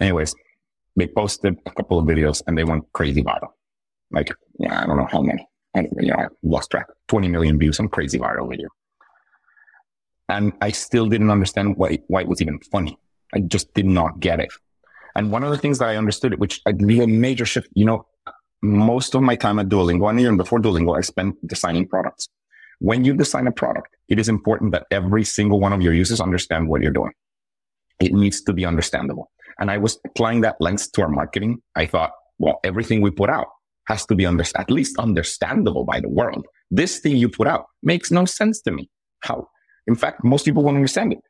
Anyways, 0.00 0.34
they 0.96 1.06
posted 1.06 1.56
a 1.66 1.70
couple 1.70 1.98
of 1.98 2.06
videos 2.06 2.42
and 2.46 2.56
they 2.56 2.64
went 2.64 2.90
crazy 2.92 3.22
viral. 3.22 3.50
Like, 4.10 4.32
yeah, 4.58 4.82
I 4.82 4.86
don't 4.86 4.96
know 4.96 5.08
how 5.10 5.22
many. 5.22 5.46
I, 5.74 5.80
you 6.00 6.10
know, 6.10 6.16
I 6.16 6.26
lost 6.42 6.70
track. 6.70 6.86
20 7.08 7.28
million 7.28 7.58
views, 7.58 7.76
some 7.76 7.88
crazy 7.88 8.18
viral 8.18 8.48
video. 8.48 8.68
And 10.28 10.52
I 10.60 10.70
still 10.70 11.08
didn't 11.08 11.30
understand 11.30 11.76
why, 11.76 11.98
why 12.08 12.22
it 12.22 12.28
was 12.28 12.42
even 12.42 12.58
funny. 12.70 12.98
I 13.34 13.40
just 13.40 13.72
did 13.74 13.86
not 13.86 14.20
get 14.20 14.40
it. 14.40 14.50
And 15.14 15.32
one 15.32 15.42
of 15.42 15.50
the 15.50 15.58
things 15.58 15.78
that 15.78 15.88
I 15.88 15.96
understood, 15.96 16.38
which 16.38 16.60
I 16.66 16.72
did 16.72 17.00
a 17.00 17.06
major 17.06 17.44
shift, 17.44 17.68
you 17.74 17.84
know, 17.84 18.06
most 18.62 19.14
of 19.14 19.22
my 19.22 19.36
time 19.36 19.58
at 19.58 19.68
Duolingo 19.68 20.08
and 20.10 20.20
even 20.20 20.36
before 20.36 20.58
Duolingo, 20.58 20.96
I 20.96 21.00
spent 21.00 21.34
designing 21.46 21.86
products. 21.86 22.28
When 22.80 23.04
you 23.04 23.14
design 23.14 23.46
a 23.46 23.52
product, 23.52 23.88
it 24.08 24.18
is 24.18 24.28
important 24.28 24.72
that 24.72 24.86
every 24.90 25.24
single 25.24 25.60
one 25.60 25.72
of 25.72 25.82
your 25.82 25.92
users 25.92 26.20
understand 26.20 26.68
what 26.68 26.82
you're 26.82 26.92
doing. 26.92 27.12
It 28.00 28.12
needs 28.12 28.42
to 28.42 28.52
be 28.52 28.64
understandable. 28.64 29.30
And 29.58 29.70
I 29.70 29.78
was 29.78 29.98
applying 30.04 30.42
that 30.42 30.56
lens 30.60 30.88
to 30.90 31.02
our 31.02 31.08
marketing. 31.08 31.62
I 31.74 31.86
thought, 31.86 32.12
well, 32.38 32.60
everything 32.62 33.00
we 33.00 33.10
put 33.10 33.30
out 33.30 33.48
has 33.88 34.04
to 34.06 34.14
be 34.14 34.26
under, 34.26 34.44
at 34.56 34.70
least 34.70 34.98
understandable 34.98 35.84
by 35.84 35.98
the 35.98 36.08
world. 36.08 36.46
This 36.70 37.00
thing 37.00 37.16
you 37.16 37.28
put 37.28 37.46
out 37.48 37.66
makes 37.82 38.10
no 38.10 38.26
sense 38.26 38.60
to 38.62 38.70
me. 38.70 38.88
How? 39.20 39.48
In 39.86 39.96
fact, 39.96 40.22
most 40.22 40.44
people 40.44 40.62
won't 40.62 40.76
understand 40.76 41.14
it. 41.14 41.20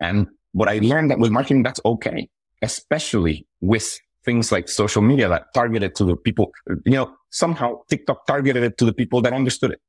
And 0.00 0.26
what 0.52 0.68
I 0.68 0.78
learned 0.78 1.10
that 1.10 1.18
with 1.18 1.30
marketing, 1.30 1.62
that's 1.62 1.80
okay, 1.84 2.28
especially 2.62 3.46
with 3.60 3.98
things 4.24 4.50
like 4.50 4.68
social 4.68 5.02
media 5.02 5.28
that 5.28 5.52
targeted 5.52 5.94
to 5.96 6.04
the 6.04 6.16
people, 6.16 6.50
you 6.86 6.92
know, 6.92 7.14
somehow 7.30 7.74
TikTok 7.90 8.26
targeted 8.26 8.62
it 8.62 8.78
to 8.78 8.86
the 8.86 8.92
people 8.94 9.20
that 9.20 9.34
understood 9.34 9.72
it. 9.72 9.80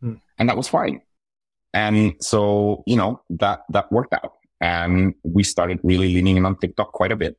Hmm. 0.00 0.14
And 0.38 0.48
that 0.48 0.56
was 0.56 0.68
fine. 0.68 1.02
And 1.74 2.14
so, 2.20 2.82
you 2.86 2.96
know, 2.96 3.20
that, 3.28 3.60
that 3.68 3.92
worked 3.92 4.14
out. 4.14 4.32
And 4.62 5.14
we 5.22 5.42
started 5.42 5.78
really 5.82 6.14
leaning 6.14 6.38
in 6.38 6.46
on 6.46 6.56
TikTok 6.56 6.92
quite 6.92 7.12
a 7.12 7.16
bit. 7.16 7.36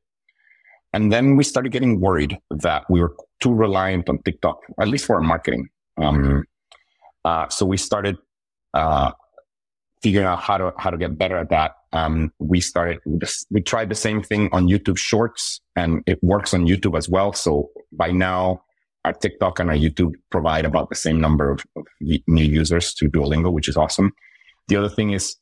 And 0.94 1.12
then 1.12 1.36
we 1.36 1.44
started 1.44 1.72
getting 1.72 2.00
worried 2.00 2.38
that 2.50 2.86
we 2.90 3.02
were 3.02 3.16
too 3.40 3.54
reliant 3.54 4.10
on 4.10 4.20
TikTok, 4.24 4.60
at 4.80 4.88
least 4.88 5.06
for 5.06 5.16
our 5.16 5.22
marketing. 5.22 5.70
Um, 5.98 6.46
uh, 7.26 7.48
so 7.50 7.66
we 7.66 7.78
started, 7.78 8.18
uh, 8.74 9.12
figuring 10.02 10.26
out 10.26 10.40
how 10.40 10.58
to, 10.58 10.74
how 10.78 10.90
to 10.90 10.98
get 10.98 11.18
better 11.18 11.38
at 11.38 11.50
that. 11.50 11.74
Um, 11.92 12.32
we 12.40 12.62
started, 12.62 13.00
we, 13.50 13.62
tried 13.62 13.90
the 13.90 13.96
same 13.96 14.24
thing 14.24 14.50
on 14.52 14.68
YouTube 14.68 14.98
shorts 14.98 15.60
and 15.76 16.02
it 16.08 16.24
works 16.24 16.54
on 16.54 16.66
YouTube 16.66 16.98
as 16.98 17.10
well. 17.10 17.34
So 17.34 17.70
by 17.92 18.12
now 18.12 18.64
our 19.06 19.14
TikTok 19.14 19.60
and 19.60 19.70
our 19.70 19.76
YouTube 19.76 20.14
provide 20.30 20.66
about 20.66 20.90
the 20.90 20.96
same 20.96 21.20
number 21.20 21.50
of, 21.52 21.66
of 21.76 21.86
new 22.00 22.44
users 22.44 22.94
to 22.96 23.10
Duolingo, 23.10 23.52
which 23.52 23.68
is 23.68 23.76
awesome. 23.76 24.14
The 24.68 24.76
other 24.76 24.90
thing 24.90 25.12
is 25.12 25.36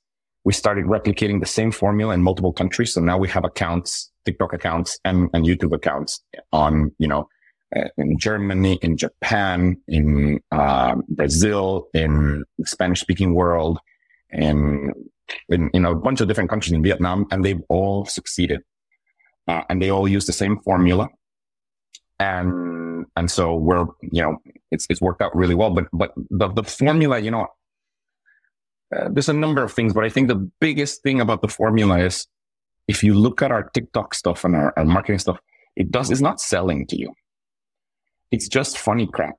we 0.47 0.53
started 0.53 0.85
replicating 0.85 1.41
the 1.41 1.45
same 1.45 1.73
formula 1.73 2.13
in 2.13 2.23
multiple 2.23 2.53
countries. 2.53 2.93
So 2.93 3.01
now 3.01 3.17
we 3.17 3.27
have 3.27 3.43
accounts, 3.43 4.09
TikTok 4.23 4.53
accounts 4.53 4.97
and, 5.03 5.29
and 5.33 5.45
YouTube 5.45 5.73
accounts 5.75 6.23
on, 6.53 6.95
you 6.99 7.07
know, 7.09 7.27
uh, 7.75 7.89
in 7.97 8.17
Germany, 8.17 8.79
in 8.81 8.95
Japan, 8.95 9.75
in 9.89 10.39
uh, 10.53 10.95
Brazil, 11.09 11.89
in 11.93 12.45
Spanish 12.63 13.01
speaking 13.01 13.33
world, 13.33 13.77
in, 14.31 14.93
you 15.49 15.81
know, 15.81 15.91
a 15.91 15.95
bunch 15.95 16.21
of 16.21 16.29
different 16.29 16.49
countries 16.49 16.71
in 16.71 16.81
Vietnam, 16.81 17.27
and 17.29 17.43
they've 17.43 17.63
all 17.67 18.05
succeeded. 18.05 18.61
Uh, 19.49 19.63
and 19.69 19.81
they 19.81 19.91
all 19.91 20.07
use 20.07 20.27
the 20.27 20.31
same 20.31 20.57
formula. 20.59 21.09
And, 22.21 23.05
and 23.17 23.29
so 23.29 23.53
we're, 23.53 23.85
you 24.01 24.21
know, 24.21 24.37
it's, 24.71 24.87
it's 24.89 25.01
worked 25.01 25.21
out 25.21 25.35
really 25.35 25.55
well. 25.55 25.71
But, 25.71 25.87
but 25.91 26.13
the, 26.29 26.47
the 26.47 26.63
formula, 26.63 27.19
you 27.19 27.31
know, 27.31 27.47
uh, 28.95 29.09
there's 29.11 29.29
a 29.29 29.33
number 29.33 29.63
of 29.63 29.73
things, 29.73 29.93
but 29.93 30.03
I 30.03 30.09
think 30.09 30.27
the 30.27 30.49
biggest 30.59 31.03
thing 31.03 31.19
about 31.21 31.41
the 31.41 31.47
formula 31.47 31.99
is 31.99 32.27
if 32.87 33.03
you 33.03 33.13
look 33.13 33.41
at 33.41 33.51
our 33.51 33.63
TikTok 33.69 34.13
stuff 34.13 34.45
and 34.45 34.55
our, 34.55 34.73
our 34.77 34.85
marketing 34.85 35.19
stuff, 35.19 35.37
it 35.75 35.91
does, 35.91 36.09
it's 36.09 36.21
not 36.21 36.39
selling 36.39 36.87
to 36.87 36.97
you. 36.97 37.13
It's 38.31 38.47
just 38.47 38.77
funny 38.77 39.07
crap. 39.07 39.35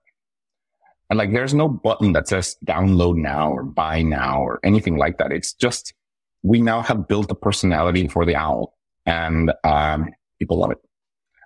And 1.11 1.19
like, 1.19 1.33
there's 1.33 1.55
no 1.55 1.69
button 1.69 2.13
that 2.13 2.29
says 2.29 2.57
download 2.67 3.17
now 3.17 3.51
or 3.51 3.63
buy 3.63 4.03
now 4.03 4.43
or 4.43 4.61
anything 4.63 4.97
like 4.97 5.17
that. 5.19 5.33
It's 5.33 5.55
just, 5.55 5.95
we 6.43 6.61
now 6.61 6.83
have 6.83 7.09
built 7.09 7.31
a 7.31 7.35
personality 7.35 8.09
for 8.09 8.27
the 8.27 8.37
owl 8.37 8.75
and, 9.07 9.53
um, 9.65 10.11
people 10.39 10.59
love 10.59 10.71
it. 10.71 10.79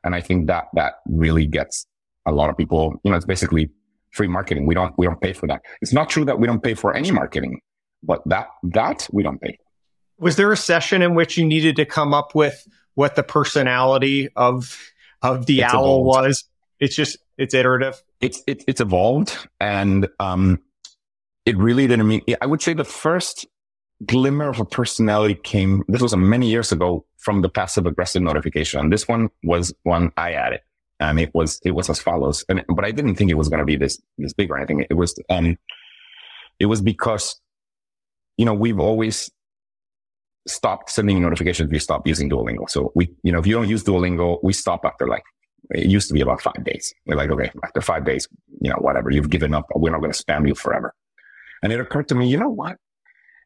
And 0.04 0.14
I 0.16 0.20
think 0.20 0.48
that 0.48 0.64
that 0.74 0.94
really 1.06 1.46
gets 1.46 1.86
a 2.26 2.32
lot 2.32 2.50
of 2.50 2.56
people, 2.56 3.00
you 3.04 3.10
know, 3.12 3.16
it's 3.16 3.24
basically 3.24 3.70
free 4.10 4.26
marketing. 4.26 4.66
We 4.66 4.74
don't, 4.74 4.92
we 4.98 5.06
don't 5.06 5.20
pay 5.20 5.32
for 5.32 5.46
that. 5.46 5.62
It's 5.80 5.92
not 5.92 6.10
true 6.10 6.24
that 6.24 6.40
we 6.40 6.46
don't 6.48 6.62
pay 6.62 6.74
for 6.74 6.94
any 6.94 7.12
marketing, 7.12 7.60
but 8.02 8.22
that, 8.26 8.48
that 8.62 9.08
we 9.12 9.22
don't 9.22 9.40
pay. 9.40 9.58
Was 10.18 10.36
there 10.36 10.52
a 10.52 10.56
session 10.56 11.02
in 11.02 11.14
which 11.14 11.36
you 11.36 11.44
needed 11.44 11.76
to 11.76 11.84
come 11.84 12.14
up 12.14 12.34
with 12.34 12.66
what 12.94 13.16
the 13.16 13.22
personality 13.22 14.28
of, 14.36 14.78
of 15.22 15.46
the 15.46 15.62
it's 15.62 15.74
owl 15.74 16.00
evolved. 16.00 16.06
was? 16.06 16.44
It's 16.78 16.94
just, 16.94 17.18
it's 17.38 17.54
iterative. 17.54 18.02
It's, 18.20 18.42
it, 18.46 18.64
it's 18.68 18.80
evolved 18.80 19.48
and, 19.60 20.08
um, 20.20 20.60
it 21.44 21.56
really 21.56 21.88
didn't 21.88 22.06
mean, 22.06 22.22
I 22.40 22.46
would 22.46 22.62
say 22.62 22.72
the 22.72 22.84
first 22.84 23.46
glimmer 24.06 24.48
of 24.48 24.60
a 24.60 24.64
personality 24.64 25.34
came, 25.34 25.82
this 25.88 26.00
was 26.00 26.14
many 26.14 26.48
years 26.48 26.70
ago 26.70 27.04
from 27.18 27.42
the 27.42 27.48
passive 27.48 27.86
aggressive 27.86 28.22
notification. 28.22 28.90
This 28.90 29.08
one 29.08 29.28
was 29.42 29.74
one 29.82 30.12
I 30.16 30.32
added 30.32 30.60
and 31.00 31.18
it 31.18 31.34
was, 31.34 31.60
it 31.64 31.72
was 31.72 31.90
as 31.90 32.00
follows. 32.00 32.44
And, 32.48 32.64
but 32.68 32.84
I 32.84 32.92
didn't 32.92 33.16
think 33.16 33.30
it 33.30 33.34
was 33.34 33.48
going 33.48 33.58
to 33.58 33.64
be 33.64 33.76
this, 33.76 34.00
this 34.18 34.32
big 34.32 34.50
or 34.50 34.56
anything. 34.56 34.86
It 34.88 34.94
was, 34.94 35.18
um, 35.30 35.56
it 36.60 36.66
was 36.66 36.80
because, 36.80 37.40
you 38.36 38.44
know, 38.44 38.54
we've 38.54 38.78
always 38.78 39.30
stopped 40.46 40.90
sending 40.90 41.20
notifications. 41.22 41.70
We 41.70 41.78
stopped 41.78 42.06
using 42.06 42.28
Duolingo. 42.28 42.68
So 42.68 42.92
we, 42.94 43.10
you 43.22 43.32
know, 43.32 43.38
if 43.38 43.46
you 43.46 43.54
don't 43.54 43.68
use 43.68 43.84
Duolingo, 43.84 44.38
we 44.42 44.52
stop 44.52 44.84
after 44.84 45.06
like, 45.06 45.22
it 45.70 45.86
used 45.86 46.08
to 46.08 46.14
be 46.14 46.20
about 46.20 46.42
five 46.42 46.64
days. 46.64 46.92
We're 47.06 47.16
like, 47.16 47.30
okay, 47.30 47.50
after 47.62 47.80
five 47.80 48.04
days, 48.04 48.26
you 48.60 48.70
know, 48.70 48.76
whatever, 48.76 49.10
you've 49.10 49.30
given 49.30 49.54
up. 49.54 49.66
We're 49.74 49.90
not 49.90 50.00
going 50.00 50.12
to 50.12 50.22
spam 50.22 50.46
you 50.46 50.54
forever. 50.54 50.92
And 51.62 51.72
it 51.72 51.78
occurred 51.78 52.08
to 52.08 52.14
me, 52.14 52.28
you 52.28 52.36
know 52.36 52.50
what? 52.50 52.76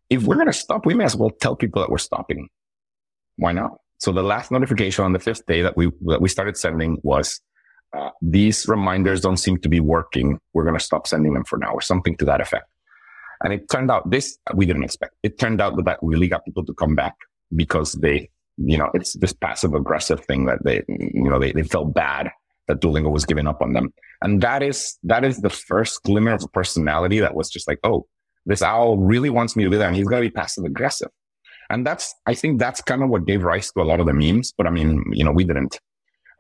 If 0.09 0.23
we're 0.23 0.37
going 0.37 0.47
to 0.47 0.53
stop, 0.53 0.87
we 0.87 0.95
may 0.95 1.05
as 1.05 1.15
well 1.15 1.31
tell 1.31 1.55
people 1.55 1.83
that 1.83 1.91
we're 1.91 1.99
stopping. 1.99 2.49
Why 3.37 3.53
not? 3.53 3.73
So 3.99 4.13
the 4.13 4.23
last 4.23 4.51
notification 4.51 5.05
on 5.05 5.13
the 5.13 5.19
fifth 5.19 5.45
day 5.47 5.63
that 5.63 5.77
we, 5.77 5.91
that 6.07 6.23
we 6.23 6.29
started 6.29 6.57
sending 6.57 6.99
was, 7.03 7.41
uh, 7.97 8.11
these 8.23 8.67
reminders 8.69 9.21
don't 9.21 9.37
seem 9.37 9.59
to 9.59 9.69
be 9.69 9.81
working. 9.81 10.39
We're 10.55 10.65
going 10.65 10.79
to 10.79 10.85
stop 10.85 11.07
sending 11.07 11.35
them 11.35 11.45
for 11.45 11.59
now 11.59 11.73
or 11.73 11.81
something 11.81 12.17
to 12.17 12.25
that 12.25 12.41
effect. 12.41 12.67
And 13.43 13.53
it 13.53 13.69
turned 13.71 13.91
out 13.91 14.11
this 14.11 14.39
we 14.55 14.67
didn't 14.67 14.85
expect. 14.85 15.15
It 15.23 15.39
turned 15.39 15.61
out 15.61 15.77
that 15.77 15.85
that 15.85 15.99
really 16.03 16.29
got 16.29 16.45
people 16.45 16.65
to 16.65 16.75
come 16.75 16.95
back 16.95 17.15
because 17.55 17.93
they, 17.93 18.31
you 18.57 18.79
know, 18.79 18.91
it's 18.95 19.15
this 19.15 19.33
passive 19.33 19.75
aggressive 19.75 20.25
thing 20.25 20.47
that 20.47 20.65
they, 20.65 20.83
you 20.89 21.29
know, 21.29 21.39
they, 21.39 21.53
they 21.53 21.63
felt 21.63 21.95
bad 21.95 22.31
that 22.69 22.81
Duolingo 22.81 23.11
was 23.11 23.25
giving 23.25 23.47
up 23.47 23.63
on 23.63 23.73
them. 23.73 23.93
And 24.23 24.41
that 24.43 24.63
is, 24.63 24.99
that 25.05 25.25
is 25.25 25.41
the 25.41 25.51
first 25.51 26.03
glimmer 26.03 26.33
of 26.33 26.43
a 26.43 26.49
personality 26.49 27.21
that 27.21 27.35
was 27.35 27.49
just 27.51 27.69
like, 27.69 27.79
oh, 27.85 28.07
this 28.47 28.63
owl 28.63 28.97
really 28.97 29.31
wants 29.31 29.57
me 29.57 29.65
to 29.65 29.71
be 29.71 29.77
there 29.77 29.87
and 29.87 29.97
he's 29.97 30.07
going 30.07 30.23
to 30.23 30.29
be 30.29 30.33
passive 30.33 30.65
aggressive. 30.65 31.09
And 31.69 31.87
that's, 31.87 32.15
I 32.27 32.35
think 32.35 32.59
that's 32.59 32.81
kind 32.81 33.03
of 33.03 33.11
what 33.11 33.27
gave 33.27 33.43
rise 33.43 33.71
to 33.73 33.83
a 33.83 33.85
lot 33.85 34.01
of 34.01 34.07
the 34.07 34.13
memes. 34.13 34.53
But 34.57 34.67
I 34.67 34.71
mean, 34.71 35.05
you 35.13 35.25
know, 35.25 35.33
we 35.33 35.45
didn't. 35.45 35.81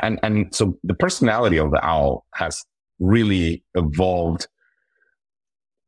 And, 0.00 0.18
and 0.22 0.54
so 0.54 0.78
the 0.84 0.94
personality 0.94 1.58
of 1.58 1.70
the 1.70 1.84
owl 1.84 2.24
has 2.34 2.64
really 2.98 3.64
evolved 3.74 4.46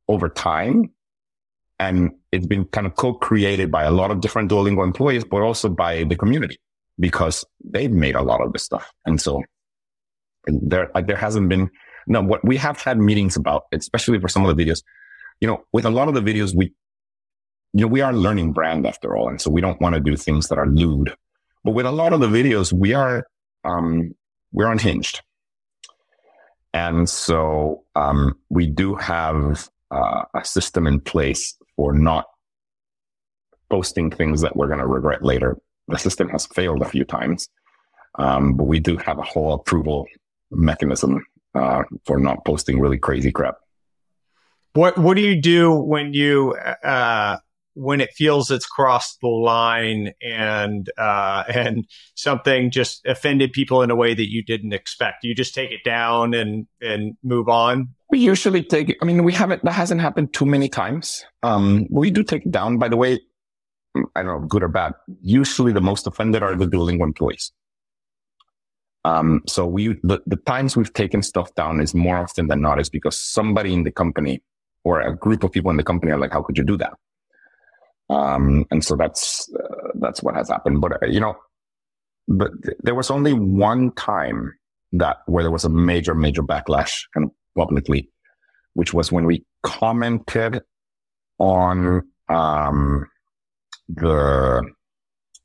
over 0.09 0.29
time. 0.29 0.91
And 1.81 2.11
it's 2.33 2.47
been 2.47 2.65
kind 2.67 2.87
of 2.87 2.97
co-created 2.97 3.71
by 3.71 3.85
a 3.85 3.91
lot 3.91 4.11
of 4.11 4.21
different 4.21 4.51
Duolingo 4.51 4.85
employees, 4.85 5.25
but 5.25 5.43
also 5.43 5.69
by 5.69 6.05
the 6.05 6.17
community 6.17 6.59
because 6.99 7.45
they've 7.65 7.93
made 7.93 8.17
a 8.17 8.23
lot 8.23 8.41
of 8.41 8.53
this 8.53 8.65
stuff. 8.65 8.93
And 9.07 9.21
so 9.21 9.43
there, 10.47 10.91
there 11.07 11.17
hasn't 11.17 11.49
been, 11.49 11.71
no, 12.07 12.21
what 12.21 12.45
we 12.45 12.57
have 12.57 12.81
had 12.81 12.99
meetings 12.99 13.37
about, 13.37 13.65
especially 13.73 14.19
for 14.19 14.29
some 14.29 14.45
of 14.45 14.57
the 14.57 14.65
videos, 14.65 14.83
you 15.41 15.47
know, 15.47 15.65
with 15.73 15.85
a 15.85 15.91
lot 15.91 16.09
of 16.09 16.15
the 16.15 16.21
videos, 16.21 16.55
we, 16.55 16.73
you 17.75 17.83
know, 17.83 17.87
we 17.87 18.01
are 18.01 18.13
learning 18.13 18.53
brand 18.53 18.87
after 18.87 19.17
all. 19.17 19.29
And 19.29 19.41
so 19.41 19.51
we 19.51 19.61
don't 19.61 19.81
want 19.81 19.95
to 19.95 20.01
do 20.01 20.17
things 20.17 20.49
that 20.49 20.59
are 20.59 20.67
lewd. 20.67 21.15
But 21.65 21.73
with 21.73 21.87
a 21.87 21.93
lot 21.93 22.13
of 22.13 22.21
the 22.21 22.27
videos, 22.27 22.73
we 22.73 22.95
are, 22.95 23.27
um, 23.65 24.15
we're 24.53 24.71
unhinged. 24.71 25.23
And 26.75 27.09
so, 27.09 27.85
um, 27.95 28.39
we 28.49 28.67
do 28.67 28.95
have 28.95 29.69
uh, 29.91 30.25
a 30.35 30.45
system 30.45 30.87
in 30.87 31.01
place 31.01 31.58
for 31.79 31.93
not 31.93 32.27
posting 33.71 34.11
things 34.11 34.41
that 34.41 34.57
we're 34.57 34.67
going 34.67 34.81
to 34.81 34.87
regret 34.87 35.23
later. 35.23 35.57
The 35.87 35.99
system 35.99 36.29
has 36.31 36.45
failed 36.47 36.83
a 36.83 36.89
few 36.89 37.05
times, 37.05 37.49
um, 38.19 38.55
but 38.55 38.65
we 38.65 38.81
do 38.81 38.97
have 38.99 39.19
a 39.19 39.23
whole 39.23 39.55
approval 39.55 40.07
mechanism 40.51 41.25
uh, 41.55 41.85
for 42.05 42.19
not 42.19 42.45
posting 42.45 42.81
really 42.81 42.99
crazy 42.99 43.31
crap. 43.31 43.59
What 44.75 44.99
What 44.99 45.17
do 45.17 45.23
you 45.23 45.41
do 45.41 45.73
when 45.73 46.13
you 46.13 46.55
uh, 46.85 47.39
when 47.79 48.01
it 48.01 48.11
feels 48.13 48.51
it's 48.51 48.67
crossed 48.67 49.21
the 49.21 49.29
line 49.29 50.13
and 50.21 50.91
uh, 50.99 51.45
and 51.49 51.87
something 52.15 52.71
just 52.71 53.07
offended 53.07 53.53
people 53.53 53.83
in 53.83 53.91
a 53.91 53.97
way 53.97 54.15
that 54.15 54.31
you 54.31 54.43
didn't 54.43 54.73
expect? 54.73 55.25
You 55.25 55.35
just 55.35 55.55
take 55.55 55.71
it 55.71 55.85
down 55.85 56.35
and 56.35 56.67
and 56.81 57.17
move 57.23 57.49
on. 57.49 57.89
We 58.11 58.19
usually 58.19 58.63
take. 58.63 58.97
I 59.01 59.05
mean, 59.05 59.25
we 59.25 59.33
haven't. 59.33 59.65
That 59.65 59.73
hasn't 59.73 60.01
happened 60.01 60.33
too 60.33 60.47
many 60.47 60.69
times. 60.69 61.25
Um, 61.43 61.87
we 61.91 62.11
do 62.11 62.23
take 62.23 62.47
it 62.47 62.53
down. 62.53 62.79
By 62.79 62.89
the 62.89 62.97
way, 62.97 63.21
I 64.17 64.23
don't 64.23 64.41
know, 64.41 64.47
good 64.47 64.63
or 64.63 64.69
bad. 64.69 64.95
Usually, 65.21 65.73
the 65.73 65.81
most 65.81 66.07
offended 66.07 66.43
are 66.43 66.57
the 66.57 66.67
Duolingo 66.67 67.03
employees. 67.03 67.53
Um, 69.05 69.43
so 69.47 69.67
we 69.67 69.89
the, 70.03 70.21
the 70.27 70.37
times 70.37 70.77
we've 70.77 70.93
taken 70.93 71.23
stuff 71.23 71.55
down 71.55 71.81
is 71.81 71.95
more 71.95 72.19
often 72.19 72.49
than 72.49 72.61
not 72.61 72.81
is 72.81 72.91
because 72.91 73.19
somebody 73.19 73.73
in 73.73 73.85
the 73.85 73.93
company 73.93 74.43
or 74.85 75.01
a 75.01 75.17
group 75.17 75.45
of 75.45 75.53
people 75.53 75.71
in 75.71 75.77
the 75.77 75.85
company 75.85 76.11
are 76.13 76.19
like, 76.19 76.33
"How 76.33 76.43
could 76.43 76.59
you 76.59 76.65
do 76.65 76.77
that?" 76.79 76.95
Um, 78.11 78.65
and 78.71 78.85
so 78.85 78.97
that's, 78.97 79.49
uh, 79.55 79.89
that's 80.01 80.23
what 80.23 80.35
has 80.35 80.49
happened. 80.49 80.81
But, 80.81 81.03
uh, 81.03 81.07
you 81.07 81.21
know, 81.21 81.37
but 82.27 82.51
th- 82.65 82.77
there 82.81 82.95
was 82.95 83.11
only 83.11 83.33
one 83.33 83.93
time 83.93 84.55
that 84.93 85.19
where 85.27 85.45
there 85.45 85.51
was 85.51 85.65
a 85.65 85.69
major, 85.69 86.15
major 86.15 86.43
backlash 86.43 87.03
kind 87.13 87.27
of 87.27 87.31
publicly, 87.57 88.09
which 88.75 88.95
was 88.95 89.13
when 89.13 89.27
we 89.27 89.45
commented 89.63 90.63
on, 91.39 92.03
um, 92.29 93.07
the, 93.89 94.63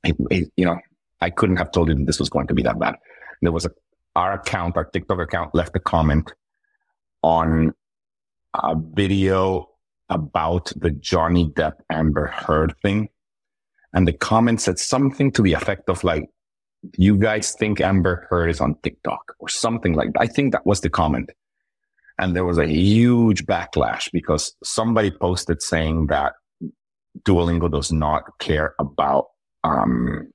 it, 0.04 0.16
it, 0.32 0.50
you 0.56 0.66
know, 0.66 0.78
I 1.22 1.30
couldn't 1.30 1.58
have 1.58 1.72
told 1.72 1.90
you 1.90 1.96
that 1.96 2.06
this 2.06 2.20
was 2.20 2.30
going 2.30 2.48
to 2.48 2.54
be 2.54 2.64
that 2.64 2.80
bad. 2.80 2.96
There 3.42 3.52
was 3.52 3.66
a, 3.66 3.72
our 4.16 4.34
account, 4.34 4.78
our 4.78 4.86
TikTok 4.86 5.20
account 5.20 5.56
left 5.56 5.76
a 5.76 5.80
comment 5.80 6.32
on 7.24 7.74
a 8.54 8.76
video 8.76 9.70
about 10.14 10.72
the 10.76 10.92
Johnny 10.92 11.50
Depp 11.50 11.74
Amber 11.90 12.28
Heard 12.28 12.76
thing. 12.82 13.10
And 13.94 14.08
the 14.08 14.14
comment 14.14 14.62
said 14.62 14.80
something 14.80 15.32
to 15.34 15.42
the 15.42 15.54
effect 15.54 15.90
of 15.90 16.04
like, 16.04 16.30
you 16.98 17.18
guys 17.18 17.54
think 17.54 17.82
Amber 17.82 18.28
Heard 18.30 18.50
is 18.50 18.62
on 18.62 18.76
TikTok 18.84 19.36
or 19.40 19.50
something 19.50 19.94
like 19.94 20.14
that. 20.14 20.22
I 20.22 20.28
think 20.28 20.52
that 20.52 20.66
was 20.66 20.82
the 20.82 20.90
comment. 20.90 21.32
And 22.20 22.36
there 22.36 22.46
was 22.46 22.58
a 22.58 22.68
huge 22.68 23.46
backlash 23.46 24.12
because 24.12 24.56
somebody 24.64 25.12
posted 25.12 25.62
saying 25.62 26.08
that 26.08 26.34
Duolingo 27.24 27.72
does 27.72 27.92
not 27.92 28.24
care 28.40 28.76
about, 28.80 29.28
um, 29.64 30.32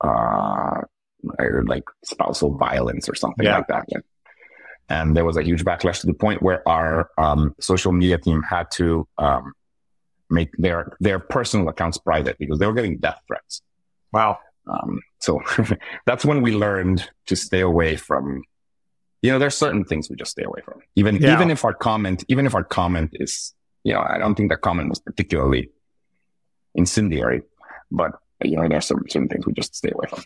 uh, 0.00 0.82
like 1.66 1.84
spousal 2.04 2.56
violence 2.56 3.08
or 3.08 3.14
something 3.14 3.46
yeah. 3.46 3.56
like 3.56 3.68
that. 3.68 3.86
And 4.88 5.16
there 5.16 5.24
was 5.24 5.36
a 5.36 5.42
huge 5.42 5.64
backlash 5.64 6.00
to 6.00 6.06
the 6.06 6.14
point 6.14 6.42
where 6.42 6.66
our 6.68 7.10
um, 7.16 7.54
social 7.60 7.92
media 7.92 8.18
team 8.18 8.42
had 8.42 8.70
to 8.72 9.08
um, 9.18 9.54
make 10.30 10.50
their 10.58 10.96
their 11.00 11.18
personal 11.18 11.68
accounts 11.68 11.98
private 11.98 12.38
because 12.38 12.58
they 12.58 12.66
were 12.66 12.74
getting 12.74 12.98
death 12.98 13.20
threats. 13.26 13.62
Wow. 14.12 14.38
Um, 14.66 15.00
so 15.20 15.42
that's 16.06 16.24
when 16.24 16.42
we 16.42 16.52
learned 16.52 17.08
to 17.26 17.36
stay 17.36 17.60
away 17.60 17.96
from. 17.96 18.42
You 19.22 19.32
know, 19.32 19.38
there's 19.38 19.56
certain 19.56 19.84
things 19.84 20.10
we 20.10 20.16
just 20.16 20.32
stay 20.32 20.42
away 20.42 20.60
from. 20.64 20.80
Even 20.96 21.16
yeah. 21.16 21.34
even 21.34 21.50
if 21.50 21.64
our 21.64 21.72
comment, 21.72 22.24
even 22.28 22.44
if 22.44 22.54
our 22.54 22.64
comment 22.64 23.10
is, 23.14 23.54
you 23.82 23.94
know, 23.94 24.00
I 24.00 24.18
don't 24.18 24.34
think 24.34 24.50
that 24.50 24.60
comment 24.60 24.90
was 24.90 25.00
particularly 25.00 25.70
incendiary, 26.74 27.42
but 27.90 28.12
you 28.42 28.56
know, 28.56 28.68
there's 28.68 28.86
some 28.86 29.02
certain 29.08 29.28
things 29.28 29.46
we 29.46 29.54
just 29.54 29.74
stay 29.74 29.90
away 29.94 30.08
from. 30.08 30.22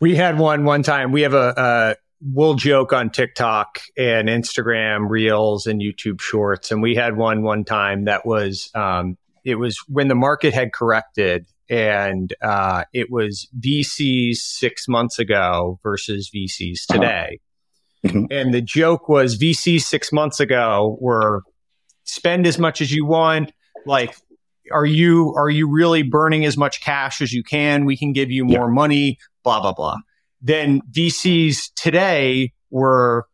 We 0.00 0.14
had 0.14 0.38
one 0.38 0.64
one 0.64 0.84
time. 0.84 1.10
We 1.10 1.22
have 1.22 1.34
a, 1.34 1.96
we'll 2.20 2.54
joke 2.54 2.92
on 2.92 3.10
TikTok 3.10 3.80
and 3.96 4.28
Instagram 4.28 5.08
Reels 5.08 5.66
and 5.66 5.80
YouTube 5.80 6.20
Shorts. 6.20 6.70
And 6.70 6.82
we 6.82 6.94
had 6.94 7.16
one 7.16 7.42
one 7.42 7.64
time 7.64 8.04
that 8.04 8.26
was 8.26 8.70
um, 8.74 9.16
it 9.44 9.56
was 9.56 9.78
when 9.88 10.08
the 10.08 10.14
market 10.14 10.54
had 10.54 10.72
corrected, 10.72 11.46
and 11.68 12.32
uh, 12.42 12.84
it 12.92 13.10
was 13.10 13.48
VCs 13.58 14.36
six 14.36 14.88
months 14.88 15.18
ago 15.18 15.78
versus 15.82 16.30
VCs 16.34 16.84
uh-huh. 16.88 17.00
today. 17.00 17.40
Mm-hmm. 18.06 18.24
And 18.30 18.54
the 18.54 18.62
joke 18.62 19.08
was 19.08 19.38
VCs 19.38 19.82
six 19.82 20.12
months 20.12 20.38
ago 20.38 20.96
were 21.00 21.42
spend 22.04 22.46
as 22.46 22.58
much 22.58 22.80
as 22.80 22.92
you 22.92 23.04
want, 23.04 23.52
like 23.86 24.14
are 24.70 24.86
you 24.86 25.34
are 25.36 25.50
you 25.50 25.68
really 25.68 26.02
burning 26.02 26.44
as 26.44 26.56
much 26.56 26.80
cash 26.80 27.20
as 27.20 27.32
you 27.32 27.42
can? 27.42 27.84
We 27.84 27.96
can 27.96 28.12
give 28.12 28.30
you 28.30 28.44
more 28.44 28.68
yeah. 28.68 28.74
money, 28.74 29.18
blah 29.44 29.60
blah 29.60 29.72
blah. 29.72 29.98
Then 30.40 30.82
VCs 30.90 31.70
today 31.76 32.52
were, 32.70 33.26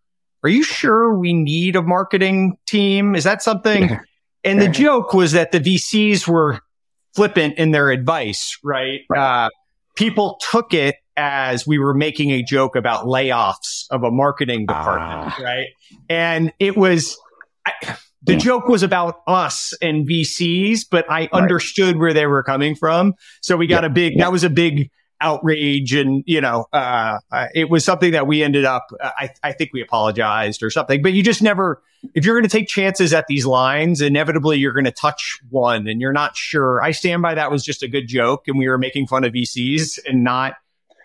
are 0.42 0.48
you 0.48 0.62
sure 0.62 1.16
we 1.16 1.32
need 1.32 1.76
a 1.76 1.82
marketing 1.82 2.56
team? 2.66 3.14
Is 3.14 3.24
that 3.24 3.42
something? 3.42 3.98
and 4.44 4.60
the 4.60 4.68
joke 4.68 5.14
was 5.14 5.32
that 5.32 5.52
the 5.52 5.60
VCs 5.60 6.26
were 6.26 6.60
flippant 7.14 7.58
in 7.58 7.70
their 7.70 7.90
advice, 7.90 8.58
right? 8.62 9.00
right. 9.08 9.46
Uh, 9.46 9.48
people 9.96 10.38
took 10.50 10.74
it 10.74 10.96
as 11.16 11.66
we 11.66 11.78
were 11.78 11.94
making 11.94 12.30
a 12.30 12.42
joke 12.42 12.76
about 12.76 13.06
layoffs 13.06 13.84
of 13.90 14.02
a 14.02 14.10
marketing 14.10 14.66
department, 14.66 15.32
ah. 15.32 15.42
right? 15.42 15.68
And 16.08 16.52
it 16.58 16.76
was, 16.76 17.16
I, 17.66 17.96
the 18.22 18.32
yeah. 18.32 18.38
joke 18.38 18.68
was 18.68 18.82
about 18.82 19.20
us 19.26 19.72
and 19.80 20.08
VCs, 20.08 20.86
but 20.90 21.08
I 21.10 21.20
right. 21.20 21.32
understood 21.32 21.98
where 21.98 22.12
they 22.12 22.26
were 22.26 22.42
coming 22.42 22.74
from. 22.74 23.14
So 23.42 23.56
we 23.56 23.66
got 23.66 23.84
yeah. 23.84 23.90
a 23.90 23.92
big, 23.92 24.14
yeah. 24.14 24.24
that 24.24 24.32
was 24.32 24.44
a 24.44 24.50
big 24.50 24.90
outrage. 25.24 25.94
And, 25.94 26.22
you 26.26 26.40
know, 26.40 26.66
uh, 26.72 27.18
uh, 27.32 27.46
it 27.54 27.70
was 27.70 27.84
something 27.84 28.12
that 28.12 28.26
we 28.26 28.42
ended 28.42 28.64
up, 28.64 28.86
uh, 29.00 29.10
I, 29.18 29.30
I 29.42 29.52
think 29.52 29.70
we 29.72 29.80
apologized 29.80 30.62
or 30.62 30.70
something, 30.70 31.02
but 31.02 31.14
you 31.14 31.22
just 31.22 31.42
never, 31.42 31.82
if 32.14 32.24
you're 32.24 32.34
going 32.34 32.48
to 32.48 32.56
take 32.56 32.68
chances 32.68 33.14
at 33.14 33.26
these 33.26 33.46
lines, 33.46 34.00
inevitably 34.00 34.58
you're 34.58 34.74
going 34.74 34.84
to 34.84 34.92
touch 34.92 35.40
one 35.48 35.88
and 35.88 36.00
you're 36.00 36.12
not 36.12 36.36
sure. 36.36 36.82
I 36.82 36.90
stand 36.90 37.22
by 37.22 37.34
that 37.34 37.50
was 37.50 37.64
just 37.64 37.82
a 37.82 37.88
good 37.88 38.06
joke 38.06 38.46
and 38.46 38.58
we 38.58 38.68
were 38.68 38.78
making 38.78 39.06
fun 39.06 39.24
of 39.24 39.32
VCs 39.32 39.98
and 40.06 40.22
not 40.22 40.56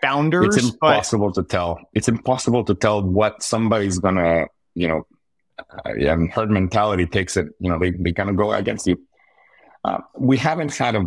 founders. 0.02 0.56
It's 0.56 0.68
impossible 0.68 1.28
but, 1.28 1.42
to 1.42 1.42
tell. 1.42 1.80
It's 1.94 2.08
impossible 2.08 2.64
to 2.64 2.74
tell 2.74 3.02
what 3.02 3.42
somebody's 3.42 3.98
going 3.98 4.16
to, 4.16 4.46
you 4.74 4.86
know, 4.86 5.06
uh, 5.58 5.94
yeah, 5.96 6.16
herd 6.32 6.50
mentality 6.50 7.06
takes 7.06 7.36
it. 7.36 7.48
You 7.58 7.70
know, 7.70 7.78
they, 7.78 7.90
they 7.90 8.12
kind 8.12 8.28
of 8.28 8.36
go 8.36 8.52
against 8.52 8.86
you. 8.86 9.00
Uh, 9.82 9.98
we 10.18 10.36
haven't 10.36 10.76
had 10.76 10.94
a. 10.94 11.04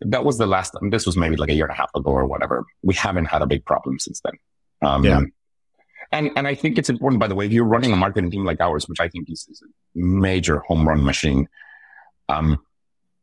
That 0.00 0.24
was 0.24 0.38
the 0.38 0.46
last. 0.46 0.70
Time. 0.70 0.90
this 0.90 1.06
was 1.06 1.16
maybe 1.16 1.36
like 1.36 1.50
a 1.50 1.54
year 1.54 1.64
and 1.64 1.72
a 1.72 1.76
half 1.76 1.90
ago 1.94 2.10
or 2.10 2.26
whatever. 2.26 2.64
We 2.82 2.94
haven't 2.94 3.26
had 3.26 3.42
a 3.42 3.46
big 3.46 3.64
problem 3.64 3.98
since 3.98 4.20
then. 4.20 4.34
Um, 4.82 5.04
yeah. 5.04 5.20
And 6.12 6.30
and 6.36 6.46
I 6.46 6.54
think 6.54 6.78
it's 6.78 6.90
important. 6.90 7.20
By 7.20 7.26
the 7.26 7.34
way, 7.34 7.46
if 7.46 7.52
you're 7.52 7.64
running 7.64 7.92
a 7.92 7.96
marketing 7.96 8.30
team 8.30 8.44
like 8.44 8.60
ours, 8.60 8.88
which 8.88 9.00
I 9.00 9.08
think 9.08 9.30
is, 9.30 9.46
is 9.50 9.62
a 9.62 9.66
major 9.94 10.60
home 10.60 10.86
run 10.86 11.02
machine, 11.02 11.48
um, 12.28 12.58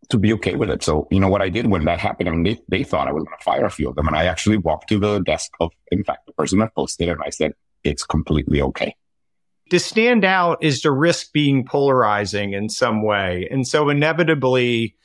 to 0.09 0.17
be 0.17 0.33
okay 0.33 0.55
with 0.55 0.69
it. 0.69 0.83
So 0.83 1.07
you 1.11 1.19
know 1.19 1.29
what 1.29 1.41
I 1.41 1.49
did 1.49 1.67
when 1.67 1.85
that 1.85 1.99
happened. 1.99 2.27
I 2.27 2.31
mean, 2.31 2.43
they 2.43 2.59
they 2.67 2.83
thought 2.83 3.07
I 3.07 3.11
was 3.11 3.23
going 3.23 3.37
to 3.37 3.43
fire 3.43 3.65
a 3.65 3.71
few 3.71 3.89
of 3.89 3.95
them, 3.95 4.07
and 4.07 4.17
I 4.17 4.25
actually 4.25 4.57
walked 4.57 4.89
to 4.89 4.99
the 4.99 5.19
desk 5.19 5.51
of, 5.59 5.71
in 5.91 6.03
fact, 6.03 6.25
the 6.25 6.33
person 6.33 6.59
that 6.59 6.75
posted 6.75 7.07
it, 7.07 7.11
and 7.11 7.21
I 7.23 7.29
said, 7.29 7.53
"It's 7.83 8.05
completely 8.05 8.61
okay." 8.61 8.95
To 9.69 9.79
stand 9.79 10.25
out 10.25 10.63
is 10.63 10.81
to 10.81 10.91
risk 10.91 11.31
being 11.31 11.65
polarizing 11.65 12.53
in 12.53 12.69
some 12.69 13.03
way. 13.03 13.47
And 13.51 13.67
so 13.67 13.89
inevitably, 13.89 14.95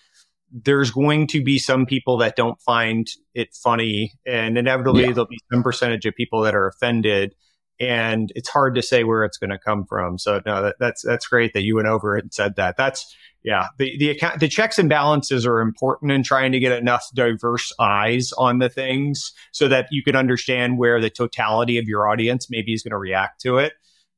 there's 0.51 0.91
going 0.91 1.27
to 1.29 1.43
be 1.43 1.59
some 1.59 1.85
people 1.85 2.19
that 2.19 2.37
don't 2.37 2.61
find 2.61 3.09
it 3.35 3.53
funny, 3.55 4.13
and 4.25 4.57
inevitably, 4.57 5.03
yeah. 5.03 5.13
there'll 5.13 5.27
be 5.27 5.41
some 5.53 5.63
percentage 5.63 6.07
of 6.07 6.15
people 6.15 6.43
that 6.43 6.55
are 6.55 6.69
offended. 6.69 7.35
And 7.81 8.31
it's 8.37 8.49
hard 8.49 8.77
to 8.77 8.83
say 8.83 9.03
where 9.03 9.25
it's 9.25 9.37
going 9.37 9.51
to 9.51 9.59
come 9.59 9.85
from. 9.85 10.17
So 10.17 10.41
no, 10.47 10.63
that, 10.63 10.77
that's 10.79 11.03
that's 11.03 11.27
great 11.27 11.55
that 11.55 11.65
you 11.65 11.75
went 11.75 11.89
over 11.89 12.17
it 12.17 12.23
and 12.23 12.33
said 12.33 12.55
that. 12.55 12.77
That's 12.77 13.17
yeah. 13.43 13.67
The 13.79 13.99
the 13.99 14.11
account 14.11 14.39
the 14.39 14.47
checks 14.47 14.79
and 14.79 14.89
balances 14.89 15.45
are 15.45 15.61
important 15.61 16.13
in 16.13 16.23
trying 16.23 16.53
to 16.53 16.61
get 16.61 16.71
enough 16.71 17.05
diverse 17.15 17.73
eyes 17.81 18.33
on 18.39 18.61
the 18.61 18.69
things 18.69 19.33
so 19.51 19.67
that 19.67 19.89
you 19.91 20.05
can 20.05 20.15
understand 20.15 20.79
where 20.79 21.01
the 21.01 21.11
totality 21.11 21.79
of 21.79 21.89
your 21.89 22.09
audience 22.09 22.49
maybe 22.49 22.73
is 22.73 22.85
going 22.85 22.93
to 22.93 22.99
react 22.99 23.41
to 23.41 23.59
it 23.59 23.73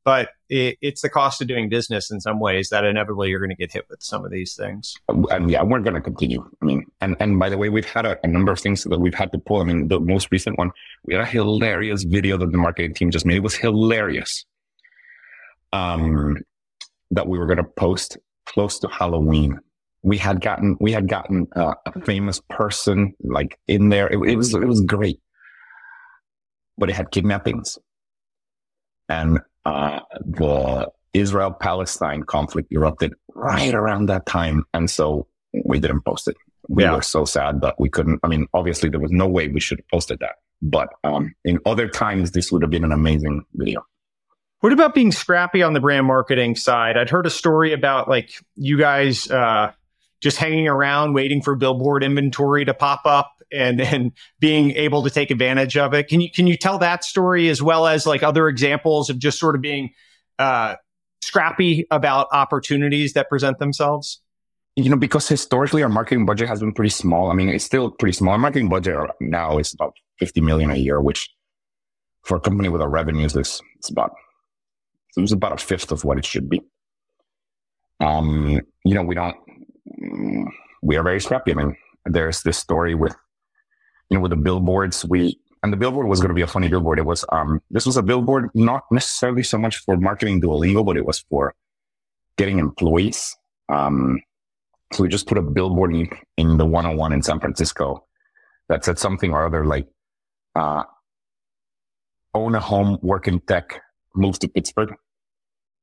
but 0.07 0.29
it, 0.49 0.79
it's 0.81 1.03
the 1.03 1.11
cost 1.11 1.43
of 1.43 1.49
doing 1.49 1.69
business 1.69 2.13
in 2.13 2.21
some 2.21 2.39
ways 2.39 2.69
that 2.69 2.85
inevitably 2.85 3.29
you're 3.29 3.41
going 3.41 3.51
to 3.51 3.57
get 3.57 3.73
hit 3.73 3.87
with 3.91 4.01
some 4.01 4.25
of 4.25 4.31
these 4.31 4.55
things. 4.55 4.95
And 5.09 5.51
yeah, 5.51 5.65
we're 5.65 5.81
going 5.81 5.97
to 5.97 6.01
continue. 6.01 6.49
I 6.63 6.65
mean, 6.65 6.87
and, 7.01 7.17
and 7.19 7.41
by 7.41 7.49
the 7.49 7.59
way, 7.59 7.71
we've 7.71 7.85
had 7.85 8.07
a, 8.07 8.17
a, 8.23 8.29
number 8.29 8.53
of 8.53 8.61
things 8.61 8.85
that 8.85 9.01
we've 9.01 9.17
had 9.17 9.33
to 9.33 9.39
pull. 9.39 9.63
I 9.63 9.65
mean, 9.65 9.89
the 9.89 9.99
most 9.99 10.29
recent 10.31 10.59
one, 10.59 10.71
we 11.07 11.15
had 11.15 11.25
a 11.25 11.27
hilarious 11.27 12.05
video 12.05 12.37
that 12.37 12.53
the 12.53 12.57
marketing 12.57 12.95
team 12.95 13.11
just 13.11 13.27
made. 13.27 13.39
It 13.39 13.43
was 13.43 13.57
hilarious. 13.57 14.45
Um, 15.73 16.37
that 17.11 17.27
we 17.27 17.37
were 17.37 17.47
going 17.47 17.57
to 17.57 17.65
post 17.65 18.17
close 18.45 18.79
to 18.79 18.89
Halloween. 18.89 19.59
We 20.03 20.19
had 20.19 20.41
gotten, 20.41 20.77
we 20.81 20.93
had 20.93 21.09
gotten 21.09 21.49
uh, 21.57 21.75
a 21.85 22.01
famous 22.03 22.41
person 22.49 23.13
like 23.25 23.59
in 23.67 23.89
there. 23.89 24.07
It, 24.07 24.19
it 24.19 24.37
was, 24.37 24.55
it 24.55 24.69
was 24.69 24.83
great, 24.83 25.19
but 26.79 26.91
it 26.91 26.95
had 26.95 27.11
kidnappings 27.11 27.77
and 29.09 29.41
uh, 29.67 30.01
the 30.21 30.89
Israel 31.13 31.51
Palestine 31.51 32.23
conflict 32.23 32.73
erupted 32.73 33.15
right 33.35 33.75
around 33.75 34.07
that 34.07 34.25
time. 34.27 34.65
And 34.73 34.89
so 34.89 35.27
we 35.65 35.81
didn't 35.81 36.03
post 36.03 36.29
it. 36.29 36.37
We 36.69 36.85
yeah. 36.85 36.95
were 36.95 37.03
so 37.03 37.25
sad 37.25 37.61
that 37.63 37.75
we 37.79 37.89
couldn't. 37.89 38.21
I 38.23 38.29
mean, 38.29 38.47
obviously, 38.55 38.89
there 38.89 39.01
was 39.01 39.11
no 39.11 39.27
way 39.27 39.49
we 39.49 39.61
should 39.61 39.79
have 39.79 39.89
posted 39.89 40.21
that. 40.21 40.37
But 40.63 40.89
um, 41.05 41.35
in 41.45 41.59
other 41.67 41.89
times, 41.89 42.31
this 42.31 42.51
would 42.53 42.63
have 42.63 42.71
been 42.71 42.85
an 42.85 42.93
amazing 42.93 43.45
video. 43.55 43.85
What 44.61 44.73
about 44.73 44.95
being 44.95 45.13
scrappy 45.13 45.63
on 45.63 45.75
the 45.75 45.81
brand 45.81 46.07
marketing 46.07 46.57
side? 46.57 46.97
I'd 46.97 47.11
heard 47.11 47.27
a 47.27 47.31
story 47.31 47.73
about 47.73 48.09
like 48.09 48.31
you 48.55 48.79
guys 48.79 49.31
uh, 49.31 49.73
just 50.21 50.39
hanging 50.39 50.69
around 50.69 51.13
waiting 51.13 51.43
for 51.43 51.57
billboard 51.57 52.03
inventory 52.05 52.65
to 52.65 52.75
pop 52.75 53.03
up 53.05 53.36
and 53.53 53.81
and 53.81 54.13
being 54.41 54.73
able 54.73 55.03
to 55.03 55.11
take 55.11 55.31
advantage 55.31 55.77
of 55.77 55.95
it. 55.95 56.09
Can 56.09 56.21
you 56.21 56.31
can 56.31 56.47
you 56.47 56.57
tell 56.57 56.79
that 56.79 57.05
story 57.05 57.49
as 57.49 57.63
well 57.63 57.87
as 57.87 58.07
like 58.07 58.23
other 58.23 58.49
examples 58.49 59.11
of 59.11 59.19
just 59.19 59.39
sort 59.39 59.55
of 59.55 59.61
being 59.61 59.91
uh, 60.39 60.77
scrappy 61.21 61.87
about 61.91 62.29
opportunities 62.33 63.15
that 63.15 63.29
present 63.29 63.59
themselves? 63.59 64.21
You 64.77 64.91
know, 64.91 64.97
because 64.97 65.27
historically 65.27 65.83
our 65.83 65.89
marketing 65.89 66.27
budget 66.27 66.49
has 66.49 66.61
been 66.61 66.73
pretty 66.73 66.91
small. 66.91 67.31
I 67.31 67.35
mean, 67.35 67.49
it's 67.49 67.65
still 67.65 67.91
pretty 67.91 68.13
small. 68.13 68.33
Our 68.33 68.39
marketing 68.39 68.69
budget 68.69 68.99
now 69.21 69.57
is 69.59 69.73
about 69.73 69.95
50 70.19 70.43
million 70.43 70.71
a 70.71 70.77
year, 70.77 71.01
which 71.01 71.31
for 72.25 72.37
a 72.37 72.41
company 72.41 72.69
with 72.69 72.83
our 72.83 72.91
revenues 72.91 73.35
is 73.37 73.63
it's 73.77 73.89
about 73.89 74.13
it's 75.17 75.33
about 75.33 75.53
a 75.53 75.65
fifth 75.65 75.93
of 75.93 76.05
what 76.05 76.19
it 76.19 76.27
should 76.27 76.51
be. 76.51 76.61
Um, 78.01 78.61
you 78.85 78.95
know, 78.95 79.03
we 79.03 79.15
don't 79.15 79.37
we 80.83 80.97
are 80.97 81.03
very 81.03 81.21
scrappy. 81.21 81.53
I 81.53 81.55
mean, 81.55 81.77
there's 82.05 82.43
this 82.43 82.59
story 82.59 82.95
with 82.95 83.17
you 84.11 84.17
know, 84.17 84.21
with 84.21 84.31
the 84.31 84.37
billboards, 84.37 85.05
we, 85.05 85.39
and 85.63 85.73
the 85.73 85.77
billboard 85.77 86.07
was 86.07 86.21
going 86.21 86.29
to 86.29 86.35
be 86.35 86.43
a 86.43 86.47
funny 86.47 86.69
billboard. 86.69 86.99
It 86.99 87.07
was, 87.07 87.25
um, 87.33 87.61
this 87.71 87.87
was 87.87 87.97
a 87.97 88.03
billboard, 88.03 88.51
not 88.55 88.85
necessarily 88.91 89.43
so 89.43 89.59
much 89.59 89.79
for 89.79 89.97
marketing 89.97 90.41
Duolingo, 90.41 90.85
but 90.85 90.97
it 90.97 91.05
was 91.05 91.21
for 91.29 91.55
getting 92.37 92.59
employees. 92.59 93.37
Um, 93.69 94.21
so 94.93 95.03
we 95.03 95.09
just 95.09 95.27
put 95.27 95.39
a 95.39 95.43
billboard 95.43 95.95
in, 95.95 96.09
in 96.37 96.57
the 96.59 96.67
101 96.67 97.13
in 97.13 97.23
San 97.23 97.41
Francisco 97.41 98.07
that 98.69 98.85
said 98.85 98.99
something 98.99 99.33
or 99.33 99.47
other 99.47 99.65
like, 99.65 99.89
uh, 100.55 100.85
own 102.35 102.55
a 102.55 102.61
home, 102.61 102.99
work 103.03 103.27
in 103.27 103.41
tech, 103.41 103.81
move 104.15 104.39
to 104.39 104.49
Pittsburgh. 104.49 104.95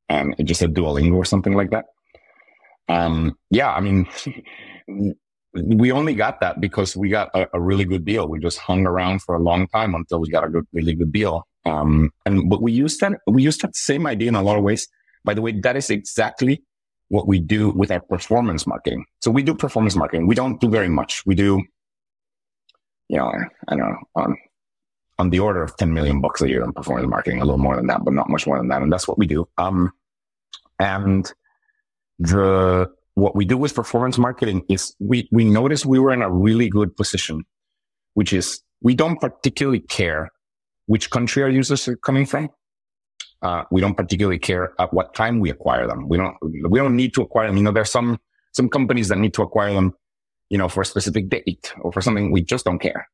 And 0.08 0.36
it 0.38 0.44
just 0.44 0.60
said 0.60 0.74
Duolingo 0.74 1.16
or 1.16 1.26
something 1.26 1.54
like 1.54 1.72
that. 1.72 1.86
Um, 2.88 3.38
yeah, 3.50 3.74
I 3.74 3.80
mean, 3.80 4.08
we 5.54 5.92
only 5.92 6.16
got 6.16 6.40
that 6.40 6.60
because 6.60 6.98
we 6.98 7.10
got 7.10 7.30
a, 7.36 7.48
a, 7.54 7.62
really 7.62 7.86
good 7.86 8.06
deal. 8.06 8.28
We 8.28 8.40
just 8.40 8.58
hung 8.58 8.88
around 8.88 9.22
for 9.22 9.36
a 9.36 9.40
long 9.40 9.68
time 9.68 9.94
until 9.94 10.20
we 10.20 10.30
got 10.30 10.44
a 10.44 10.50
good, 10.50 10.66
really 10.74 10.96
good 10.96 11.12
deal. 11.12 11.48
Um, 11.66 12.12
and 12.26 12.50
but 12.50 12.62
we 12.62 12.72
used 12.72 13.00
that 13.02 13.14
we 13.28 13.44
used 13.44 13.62
that 13.62 13.76
same 13.76 14.08
idea 14.08 14.30
in 14.30 14.36
a 14.36 14.42
lot 14.42 14.58
of 14.58 14.64
ways. 14.64 14.88
By 15.24 15.34
the 15.34 15.42
way, 15.42 15.52
that 15.62 15.78
is 15.78 15.90
exactly 15.90 16.64
what 17.10 17.28
we 17.28 17.40
do 17.40 17.70
with 17.70 17.92
our 17.92 18.02
performance 18.02 18.66
marketing. 18.66 19.06
So 19.22 19.30
we 19.30 19.44
do 19.44 19.54
performance 19.54 19.96
marketing. 19.96 20.28
We 20.28 20.36
don't 20.36 20.60
do 20.60 20.70
very 20.70 20.90
much. 20.90 21.24
We 21.26 21.36
do, 21.36 21.62
you 23.08 23.18
know, 23.18 23.32
I 23.68 23.76
don't 23.76 23.92
know, 23.92 23.98
on 24.16 24.38
on 25.20 25.30
the 25.30 25.40
order 25.40 25.62
of 25.62 25.78
10 25.78 25.94
million 25.94 26.20
bucks 26.20 26.42
a 26.42 26.50
year 26.50 26.64
on 26.64 26.74
performance 26.74 27.08
marketing, 27.08 27.40
a 27.40 27.46
little 27.46 27.60
more 27.60 27.76
than 27.76 27.88
that, 27.88 28.04
but 28.04 28.14
not 28.14 28.30
much 28.30 28.48
more 28.48 28.58
than 28.58 28.70
that. 28.70 28.82
And 28.82 28.92
that's 28.92 29.08
what 29.08 29.20
we 29.20 29.28
do. 29.28 29.48
Um, 29.60 29.92
and 30.80 31.32
the 32.18 32.92
what 33.16 33.36
we 33.36 33.46
do 33.46 33.58
with 33.58 33.76
performance 33.76 34.18
marketing 34.18 34.64
is 34.70 34.96
we, 35.00 35.28
we 35.32 35.46
notice 35.46 35.86
we 35.86 36.00
were 36.00 36.12
in 36.12 36.22
a 36.22 36.32
really 36.32 36.70
good 36.70 36.96
position, 36.96 37.44
which 38.16 38.34
is 38.34 38.62
we 38.82 38.96
don't 38.96 39.20
particularly 39.20 39.80
care 39.80 40.30
which 40.88 41.10
country 41.10 41.44
our 41.44 41.50
users 41.50 41.88
are 41.88 41.96
coming 41.96 42.26
from. 42.26 42.50
Uh, 43.42 43.64
we 43.72 43.82
don't 43.82 43.96
particularly 43.96 44.40
care 44.40 44.74
at 44.80 44.94
what 44.94 45.14
time 45.14 45.40
we 45.40 45.50
acquire 45.50 45.86
them. 45.86 46.08
We 46.08 46.18
don't, 46.18 46.36
we 46.42 46.80
don't 46.80 46.96
need 46.96 47.14
to 47.16 47.22
acquire 47.22 47.48
them. 47.48 47.58
You 47.58 47.64
know, 47.64 47.72
there's 47.72 47.92
some, 47.92 48.20
some 48.54 48.70
companies 48.70 49.10
that 49.10 49.18
need 49.18 49.34
to 49.34 49.42
acquire 49.42 49.74
them, 49.74 49.94
you 50.50 50.58
know, 50.58 50.70
for 50.70 50.82
a 50.82 50.86
specific 50.86 51.30
date 51.30 51.74
or 51.82 51.92
for 51.92 52.02
something. 52.02 52.32
We 52.32 52.42
just 52.42 52.66
don't 52.66 52.80
care. 52.80 53.08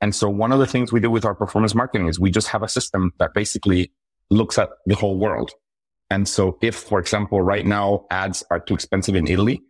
And 0.00 0.14
so 0.14 0.28
one 0.28 0.50
of 0.50 0.58
the 0.58 0.66
things 0.66 0.92
we 0.92 1.00
do 1.00 1.10
with 1.10 1.24
our 1.24 1.34
performance 1.34 1.74
marketing 1.74 2.08
is 2.08 2.18
we 2.18 2.30
just 2.30 2.48
have 2.48 2.62
a 2.62 2.68
system 2.68 3.12
that 3.18 3.32
basically 3.34 3.92
looks 4.30 4.58
at 4.58 4.70
the 4.86 4.94
whole 4.94 5.18
world 5.18 5.52
and 6.10 6.28
so 6.28 6.58
if, 6.60 6.74
for 6.74 6.98
example, 6.98 7.40
right 7.40 7.64
now 7.64 8.06
ads 8.10 8.44
are 8.50 8.60
too 8.60 8.74
expensive 8.74 9.14
in 9.14 9.26
Italy, 9.26 9.62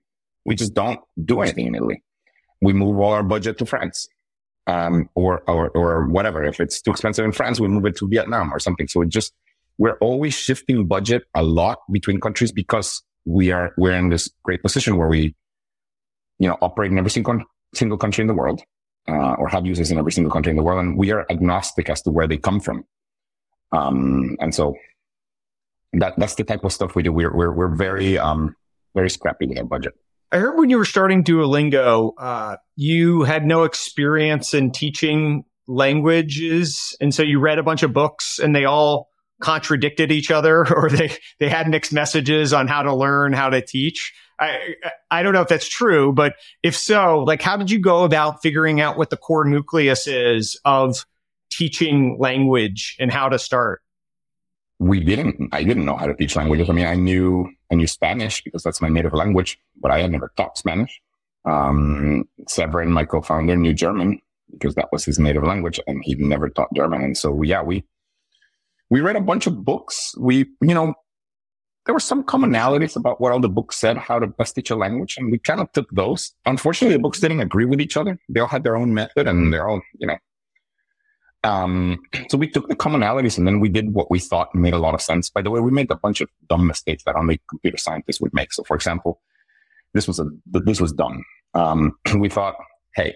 we 0.45 0.55
just 0.55 0.75
don't 0.75 1.01
do 1.25 1.41
anything 1.43 1.67
in 1.67 1.75
Italy. 1.75 2.03
We 2.63 2.73
move 2.73 2.99
all 2.99 3.13
our 3.13 3.23
budget 3.23 3.59
to 3.59 3.67
France. 3.67 4.09
Um, 4.67 5.09
or, 5.17 5.43
or, 5.49 5.71
or 5.71 6.07
whatever. 6.07 6.45
If 6.45 6.61
it's 6.61 6.81
too 6.81 6.93
expensive 6.93 7.25
in 7.25 7.33
France, 7.33 7.59
we 7.59 7.67
move 7.67 7.87
it 7.87 7.97
to 7.97 8.07
Vietnam 8.07 8.53
or 8.53 8.61
something. 8.61 8.87
So 8.87 9.01
it 9.03 9.09
just, 9.09 9.33
we're 9.79 9.97
always 10.01 10.35
shifting 10.35 10.87
budget 10.87 11.25
a 11.35 11.43
lot 11.43 11.79
between 11.91 12.21
countries 12.21 12.53
because 12.53 13.03
we 13.25 13.51
are, 13.51 13.73
we're 13.79 13.95
in 13.95 14.11
this 14.11 14.31
great 14.45 14.63
position 14.63 14.97
where 14.97 15.09
we, 15.09 15.35
you 16.39 16.47
know, 16.47 16.57
operate 16.61 16.93
in 16.93 16.99
every 16.99 17.11
single, 17.11 17.41
single 17.75 17.99
country 17.99 18.23
in 18.23 18.29
the 18.29 18.35
world, 18.35 18.63
uh, 19.09 19.35
or 19.39 19.49
have 19.49 19.67
users 19.67 19.91
in 19.91 19.99
every 19.99 20.13
single 20.13 20.31
country 20.31 20.51
in 20.51 20.57
the 20.57 20.63
world. 20.63 20.79
And 20.79 20.97
we 20.97 21.11
are 21.11 21.27
agnostic 21.31 21.89
as 21.89 22.03
to 22.03 22.13
where 22.13 22.29
they 22.29 22.37
come 22.37 22.61
from. 22.61 22.85
Um, 23.73 24.37
and 24.41 24.55
so 24.55 24.77
that, 25.95 26.15
that's 26.17 26.35
the 26.35 26.45
type 26.45 26.65
of 26.65 26.73
stuff 26.73 26.95
we 26.95 27.03
do. 27.03 27.13
We're, 27.13 27.35
we're, 27.35 27.53
we're 27.53 27.75
very, 27.75 28.19
um, 28.19 28.55
very 28.95 29.11
scrappy 29.11 29.47
with 29.47 29.59
our 29.59 29.65
budget. 29.65 29.95
I 30.33 30.39
heard 30.39 30.57
when 30.57 30.71
you 30.71 30.79
were 30.79 30.85
starting 30.85 31.25
Duolingo, 31.25 32.13
uh, 32.17 32.57
you 32.77 33.25
had 33.25 33.45
no 33.45 33.65
experience 33.65 34.55
in 34.55 34.71
teaching 34.71 35.45
languages. 35.67 36.97
And 37.01 37.15
so 37.15 37.23
you 37.23 37.41
read 37.41 37.59
a 37.59 37.63
bunch 37.63 37.83
of 37.83 37.93
books 37.93 38.39
and 38.39 38.55
they 38.55 38.65
all 38.65 39.09
contradicted 39.41 40.13
each 40.13 40.31
other 40.31 40.67
or 40.75 40.89
they, 40.89 41.13
they 41.39 41.49
had 41.49 41.69
mixed 41.69 41.93
messages 41.93 42.53
on 42.53 42.69
how 42.69 42.83
to 42.83 42.95
learn, 42.95 43.33
how 43.33 43.49
to 43.49 43.61
teach. 43.61 44.13
I, 44.39 44.75
I 45.11 45.23
don't 45.23 45.35
know 45.35 45.43
if 45.43 45.49
that's 45.49 45.69
true, 45.69 46.13
but 46.13 46.35
if 46.63 46.77
so, 46.77 47.25
like, 47.27 47.43
how 47.43 47.57
did 47.57 47.71
you 47.71 47.81
go 47.81 48.05
about 48.05 48.41
figuring 48.41 48.81
out 48.81 48.97
what 48.97 49.11
the 49.11 49.17
core 49.17 49.45
nucleus 49.45 50.07
is 50.07 50.59
of 50.65 51.05
teaching 51.51 52.17
language 52.19 52.97
and 52.99 53.13
how 53.13 53.29
to 53.29 53.39
start? 53.39 53.83
We 54.81 55.01
didn't, 55.01 55.51
I 55.53 55.63
didn't 55.63 55.85
know 55.85 55.97
how 55.97 56.07
to 56.07 56.15
teach 56.15 56.35
languages. 56.37 56.71
I 56.71 56.73
mean, 56.73 56.87
I 56.87 56.95
knew, 56.95 57.47
I 57.71 57.75
knew 57.75 57.87
Spanish 57.87 58.43
because 58.43 58.63
that's 58.63 58.81
my 58.81 58.89
native 58.89 59.13
language, 59.13 59.61
but 59.81 59.91
I 59.91 60.01
had 60.01 60.11
never 60.11 60.33
taught 60.37 60.57
Spanish. 60.57 61.01
Um, 61.45 62.25
Severin, 62.49 62.91
my 62.91 63.05
co-founder, 63.05 63.57
knew 63.57 63.75
German 63.75 64.21
because 64.51 64.75
that 64.77 64.89
was 64.91 65.05
his 65.05 65.19
native 65.19 65.45
language 65.45 65.79
and 65.87 66.03
he 66.03 66.15
never 66.15 66.49
taught 66.49 66.75
German. 66.75 67.03
And 67.03 67.17
so, 67.17 67.43
yeah, 67.43 67.63
we, 67.63 67.85
we 68.89 69.03
read 69.03 69.17
a 69.17 69.21
bunch 69.21 69.47
of 69.47 69.65
books. 69.65 70.15
We, 70.19 70.47
you 70.63 70.75
know, 70.75 70.95
there 71.87 71.95
were 71.95 72.01
some 72.01 72.25
commonalities 72.25 72.97
about 72.97 73.21
what 73.21 73.33
all 73.33 73.41
the 73.41 73.49
books 73.49 73.77
said, 73.77 73.99
how 73.99 74.19
to 74.19 74.27
best 74.27 74.55
teach 74.55 74.71
a 74.71 74.77
language. 74.77 75.17
And 75.19 75.31
we 75.31 75.39
kind 75.39 75.61
of 75.61 75.71
took 75.73 75.91
those. 75.91 76.33
Unfortunately, 76.47 76.97
the 76.97 77.03
books 77.03 77.21
didn't 77.21 77.41
agree 77.41 77.65
with 77.65 77.81
each 77.81 77.97
other. 77.97 78.19
They 78.29 78.41
all 78.41 78.49
had 78.49 78.65
their 78.65 78.77
own 78.77 78.95
method 78.95 79.29
and 79.29 79.53
they're 79.53 79.69
all, 79.69 79.81
you 79.99 80.07
know, 80.07 80.17
um, 81.43 81.99
so 82.29 82.37
we 82.37 82.49
took 82.49 82.69
the 82.69 82.77
commonalities 82.77 83.39
and 83.39 83.47
then 83.47 83.61
we 83.61 83.69
did 83.69 83.95
what 83.95 84.11
we 84.11 84.19
thought 84.19 84.55
made 84.55 84.75
a 84.75 84.79
lot 84.79 84.95
of 84.95 85.01
sense. 85.01 85.31
By 85.31 85.43
the 85.43 85.51
way, 85.51 85.61
we 85.61 85.71
made 85.71 85.91
a 85.91 85.97
bunch 85.97 86.21
of 86.21 86.29
dumb 86.49 86.67
mistakes 86.67 87.05
that 87.05 87.17
only 87.17 87.41
computer 87.49 87.79
scientists 87.79 88.21
would 88.21 88.35
make. 88.35 88.53
So 88.53 88.63
for 88.65 88.75
example, 88.75 89.21
this 89.95 90.07
was 90.07 90.21
a, 90.21 90.27
this 90.47 90.81
was 90.81 90.93
dumb. 90.93 91.25
Um, 91.55 91.99
we 92.17 92.29
thought, 92.29 92.57
Hey, 92.95 93.15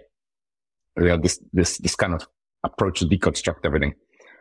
we 0.97 1.11
have 1.11 1.23
this, 1.23 1.39
this, 1.53 1.79
this 1.79 1.97
kind 1.97 2.15
of 2.15 2.27
approach 2.63 3.01
to 3.01 3.07
deconstruct 3.07 3.65
everything. 3.65 3.95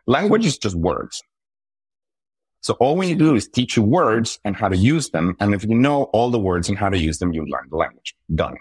Language 0.07 0.45
is 0.45 0.57
just 0.57 0.75
words. 0.75 1.21
So 2.61 2.75
all 2.75 2.95
we 2.95 3.07
need 3.07 3.19
to 3.19 3.25
do 3.25 3.35
is 3.35 3.49
teach 3.49 3.75
you 3.75 3.83
words 3.83 4.39
and 4.45 4.55
how 4.55 4.69
to 4.69 4.77
use 4.77 5.09
them. 5.09 5.35
And 5.41 5.53
if 5.53 5.65
you 5.65 5.75
know 5.75 6.03
all 6.13 6.31
the 6.31 6.39
words 6.39 6.69
and 6.69 6.77
how 6.77 6.87
to 6.87 6.97
use 6.97 7.19
them, 7.19 7.33
you 7.33 7.45
learn 7.45 7.67
the 7.69 7.75
language. 7.75 8.15
Done. 8.33 8.55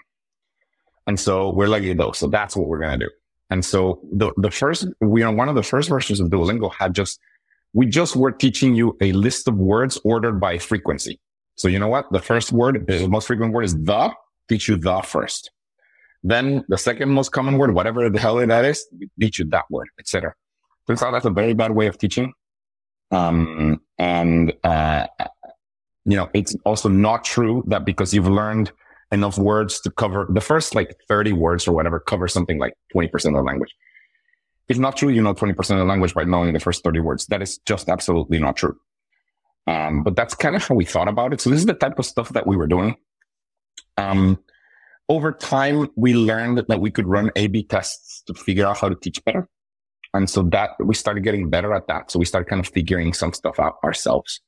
And 1.07 1.17
so 1.17 1.51
we're 1.51 1.67
like, 1.67 1.83
though. 1.95 2.11
So 2.11 2.27
that's 2.27 2.55
what 2.55 2.67
we're 2.67 2.79
going 2.79 2.99
to 2.99 3.05
do. 3.05 3.11
And 3.53 3.63
so 3.63 4.01
the, 4.11 4.33
the 4.37 4.49
first, 4.49 4.87
we 4.99 5.21
are 5.21 5.31
one 5.31 5.47
of 5.47 5.53
the 5.53 5.61
first 5.61 5.87
versions 5.87 6.19
of 6.19 6.29
Duolingo 6.29 6.73
had 6.73 6.95
just, 6.95 7.19
we 7.73 7.85
just 7.85 8.15
were 8.15 8.31
teaching 8.31 8.73
you 8.73 8.97
a 8.99 9.11
list 9.11 9.47
of 9.47 9.53
words 9.53 9.99
ordered 10.03 10.39
by 10.39 10.57
frequency. 10.57 11.19
So 11.53 11.67
you 11.67 11.77
know 11.77 11.87
what? 11.87 12.11
The 12.11 12.19
first 12.19 12.51
word, 12.51 12.87
the 12.87 13.07
most 13.07 13.27
frequent 13.27 13.53
word 13.53 13.65
is 13.65 13.75
the, 13.75 14.11
teach 14.49 14.67
you 14.67 14.75
the 14.75 15.01
first. 15.03 15.51
Then 16.23 16.65
the 16.67 16.79
second 16.79 17.09
most 17.09 17.31
common 17.31 17.59
word, 17.59 17.75
whatever 17.75 18.09
the 18.09 18.19
hell 18.19 18.37
that 18.37 18.65
is, 18.65 18.87
teach 19.21 19.37
you 19.37 19.45
that 19.45 19.65
word, 19.69 19.87
etc. 19.99 20.33
Turns 20.87 21.03
out 21.03 21.11
that's 21.11 21.25
a 21.25 21.29
very 21.29 21.53
bad 21.53 21.73
way 21.75 21.85
of 21.85 21.99
teaching. 21.99 22.33
Um, 23.11 23.81
and, 23.99 24.51
uh, 24.63 25.05
you 26.05 26.17
know, 26.17 26.27
it's 26.33 26.55
also 26.65 26.89
not 26.89 27.23
true 27.23 27.63
that 27.67 27.85
because 27.85 28.15
you've 28.15 28.27
learned 28.27 28.71
enough 29.13 29.37
words 29.37 29.79
to 29.81 29.91
cover 29.91 30.27
the 30.29 30.41
first 30.41 30.75
like 30.75 30.95
30 31.07 31.33
words 31.33 31.67
or 31.67 31.71
whatever, 31.71 31.99
cover 31.99 32.27
something 32.27 32.57
like 32.57 32.73
20% 32.93 33.13
of 33.13 33.33
the 33.33 33.41
language. 33.41 33.73
It's 34.69 34.79
not 34.79 34.97
true 34.97 35.09
you 35.09 35.21
know 35.21 35.33
20% 35.33 35.57
of 35.57 35.77
the 35.77 35.85
language 35.85 36.13
by 36.13 36.23
knowing 36.23 36.53
the 36.53 36.59
first 36.59 36.83
30 36.83 36.99
words. 36.99 37.27
That 37.27 37.41
is 37.41 37.59
just 37.59 37.89
absolutely 37.89 38.39
not 38.39 38.57
true. 38.57 38.77
Um, 39.67 40.03
but 40.03 40.15
that's 40.15 40.35
kind 40.35 40.55
of 40.55 40.63
how 40.67 40.75
we 40.75 40.85
thought 40.85 41.07
about 41.07 41.31
it. 41.31 41.39
So 41.39 41.49
this 41.49 41.59
is 41.59 41.65
the 41.65 41.73
type 41.73 41.99
of 41.99 42.05
stuff 42.05 42.29
that 42.29 42.47
we 42.47 42.57
were 42.57 42.67
doing. 42.67 42.95
Um, 43.97 44.39
over 45.09 45.31
time, 45.31 45.89
we 45.95 46.13
learned 46.13 46.57
that 46.57 46.79
we 46.79 46.91
could 46.91 47.07
run 47.07 47.29
A-B 47.35 47.63
tests 47.63 48.23
to 48.27 48.33
figure 48.33 48.65
out 48.65 48.79
how 48.79 48.89
to 48.89 48.95
teach 48.95 49.23
better. 49.23 49.47
And 50.13 50.29
so 50.29 50.43
that 50.43 50.71
we 50.79 50.95
started 50.95 51.23
getting 51.23 51.49
better 51.49 51.73
at 51.73 51.87
that. 51.87 52.11
So 52.11 52.19
we 52.19 52.25
started 52.25 52.49
kind 52.49 52.59
of 52.59 52.71
figuring 52.71 53.13
some 53.13 53.33
stuff 53.33 53.59
out 53.59 53.75
ourselves. 53.83 54.41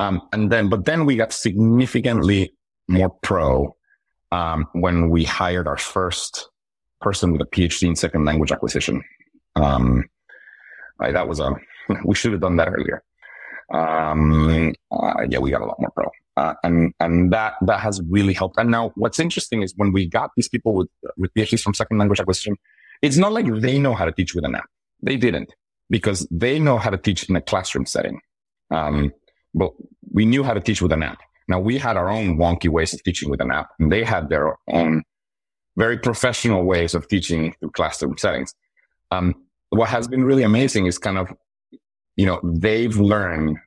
Um, 0.00 0.22
and 0.32 0.50
then, 0.50 0.68
but 0.68 0.84
then 0.84 1.04
we 1.04 1.16
got 1.16 1.32
significantly 1.32 2.54
more 2.88 3.10
pro, 3.22 3.74
um, 4.34 4.66
when 4.72 5.10
we 5.10 5.22
hired 5.24 5.68
our 5.68 5.76
first 5.76 6.48
person 7.00 7.32
with 7.32 7.40
a 7.40 7.46
PhD 7.46 7.86
in 7.86 7.96
second 7.96 8.24
language 8.24 8.50
acquisition. 8.50 9.02
Um, 9.54 10.04
I, 11.00 11.12
that 11.12 11.28
was 11.28 11.38
a, 11.38 11.52
we 12.04 12.14
should 12.14 12.32
have 12.32 12.40
done 12.40 12.56
that 12.56 12.68
earlier. 12.68 13.02
Um, 13.72 14.74
uh, 14.90 15.14
yeah, 15.28 15.38
we 15.38 15.50
got 15.50 15.62
a 15.62 15.66
lot 15.66 15.80
more 15.80 15.90
pro. 15.90 16.10
Uh, 16.36 16.54
and, 16.64 16.92
and 16.98 17.32
that, 17.32 17.54
that 17.62 17.78
has 17.78 18.02
really 18.08 18.34
helped. 18.34 18.56
And 18.58 18.70
now 18.70 18.92
what's 18.96 19.20
interesting 19.20 19.62
is 19.62 19.72
when 19.76 19.92
we 19.92 20.08
got 20.08 20.30
these 20.36 20.48
people 20.48 20.74
with, 20.74 20.88
with 21.16 21.32
PhDs 21.34 21.62
from 21.62 21.74
second 21.74 21.98
language 21.98 22.18
acquisition, 22.18 22.56
it's 23.02 23.16
not 23.16 23.32
like 23.32 23.46
they 23.60 23.78
know 23.78 23.94
how 23.94 24.04
to 24.04 24.12
teach 24.12 24.34
with 24.34 24.44
an 24.44 24.56
app. 24.56 24.68
They 25.00 25.16
didn't 25.16 25.54
because 25.90 26.26
they 26.30 26.58
know 26.58 26.78
how 26.78 26.90
to 26.90 26.98
teach 26.98 27.28
in 27.28 27.36
a 27.36 27.40
classroom 27.40 27.86
setting. 27.86 28.20
Um, 28.70 29.12
but 29.54 29.70
we 30.12 30.24
knew 30.24 30.42
how 30.42 30.54
to 30.54 30.60
teach 30.60 30.82
with 30.82 30.92
an 30.92 31.04
app. 31.04 31.20
Now 31.48 31.60
we 31.60 31.78
had 31.78 31.96
our 31.96 32.08
own 32.08 32.38
wonky 32.38 32.68
ways 32.68 32.94
of 32.94 33.02
teaching 33.02 33.30
with 33.30 33.40
an 33.40 33.50
app 33.50 33.70
and 33.78 33.92
they 33.92 34.04
had 34.04 34.28
their 34.28 34.56
own 34.68 35.02
very 35.76 35.98
professional 35.98 36.64
ways 36.64 36.94
of 36.94 37.08
teaching 37.08 37.54
through 37.60 37.72
classroom 37.72 38.16
settings. 38.16 38.54
Um, 39.10 39.34
what 39.70 39.88
has 39.88 40.08
been 40.08 40.24
really 40.24 40.42
amazing 40.42 40.86
is 40.86 40.98
kind 40.98 41.18
of, 41.18 41.32
you 42.16 42.26
know, 42.26 42.40
they've 42.42 42.96
learned 42.96 43.58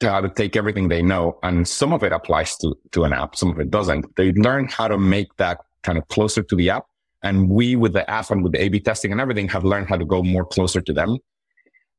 how 0.00 0.20
to 0.20 0.28
take 0.28 0.54
everything 0.54 0.88
they 0.88 1.02
know 1.02 1.38
and 1.42 1.66
some 1.66 1.92
of 1.92 2.04
it 2.04 2.12
applies 2.12 2.56
to, 2.58 2.76
to 2.92 3.04
an 3.04 3.12
app. 3.12 3.34
Some 3.34 3.50
of 3.50 3.58
it 3.58 3.70
doesn't. 3.70 4.14
They 4.16 4.32
learn 4.32 4.68
how 4.68 4.88
to 4.88 4.98
make 4.98 5.34
that 5.38 5.58
kind 5.82 5.98
of 5.98 6.06
closer 6.08 6.42
to 6.42 6.54
the 6.54 6.70
app 6.70 6.84
and 7.22 7.48
we 7.50 7.74
with 7.74 7.94
the 7.94 8.08
app 8.08 8.30
and 8.30 8.44
with 8.44 8.52
the 8.52 8.62
A-B 8.62 8.80
testing 8.80 9.10
and 9.10 9.20
everything 9.20 9.48
have 9.48 9.64
learned 9.64 9.88
how 9.88 9.96
to 9.96 10.04
go 10.04 10.22
more 10.22 10.44
closer 10.44 10.80
to 10.80 10.92
them. 10.92 11.18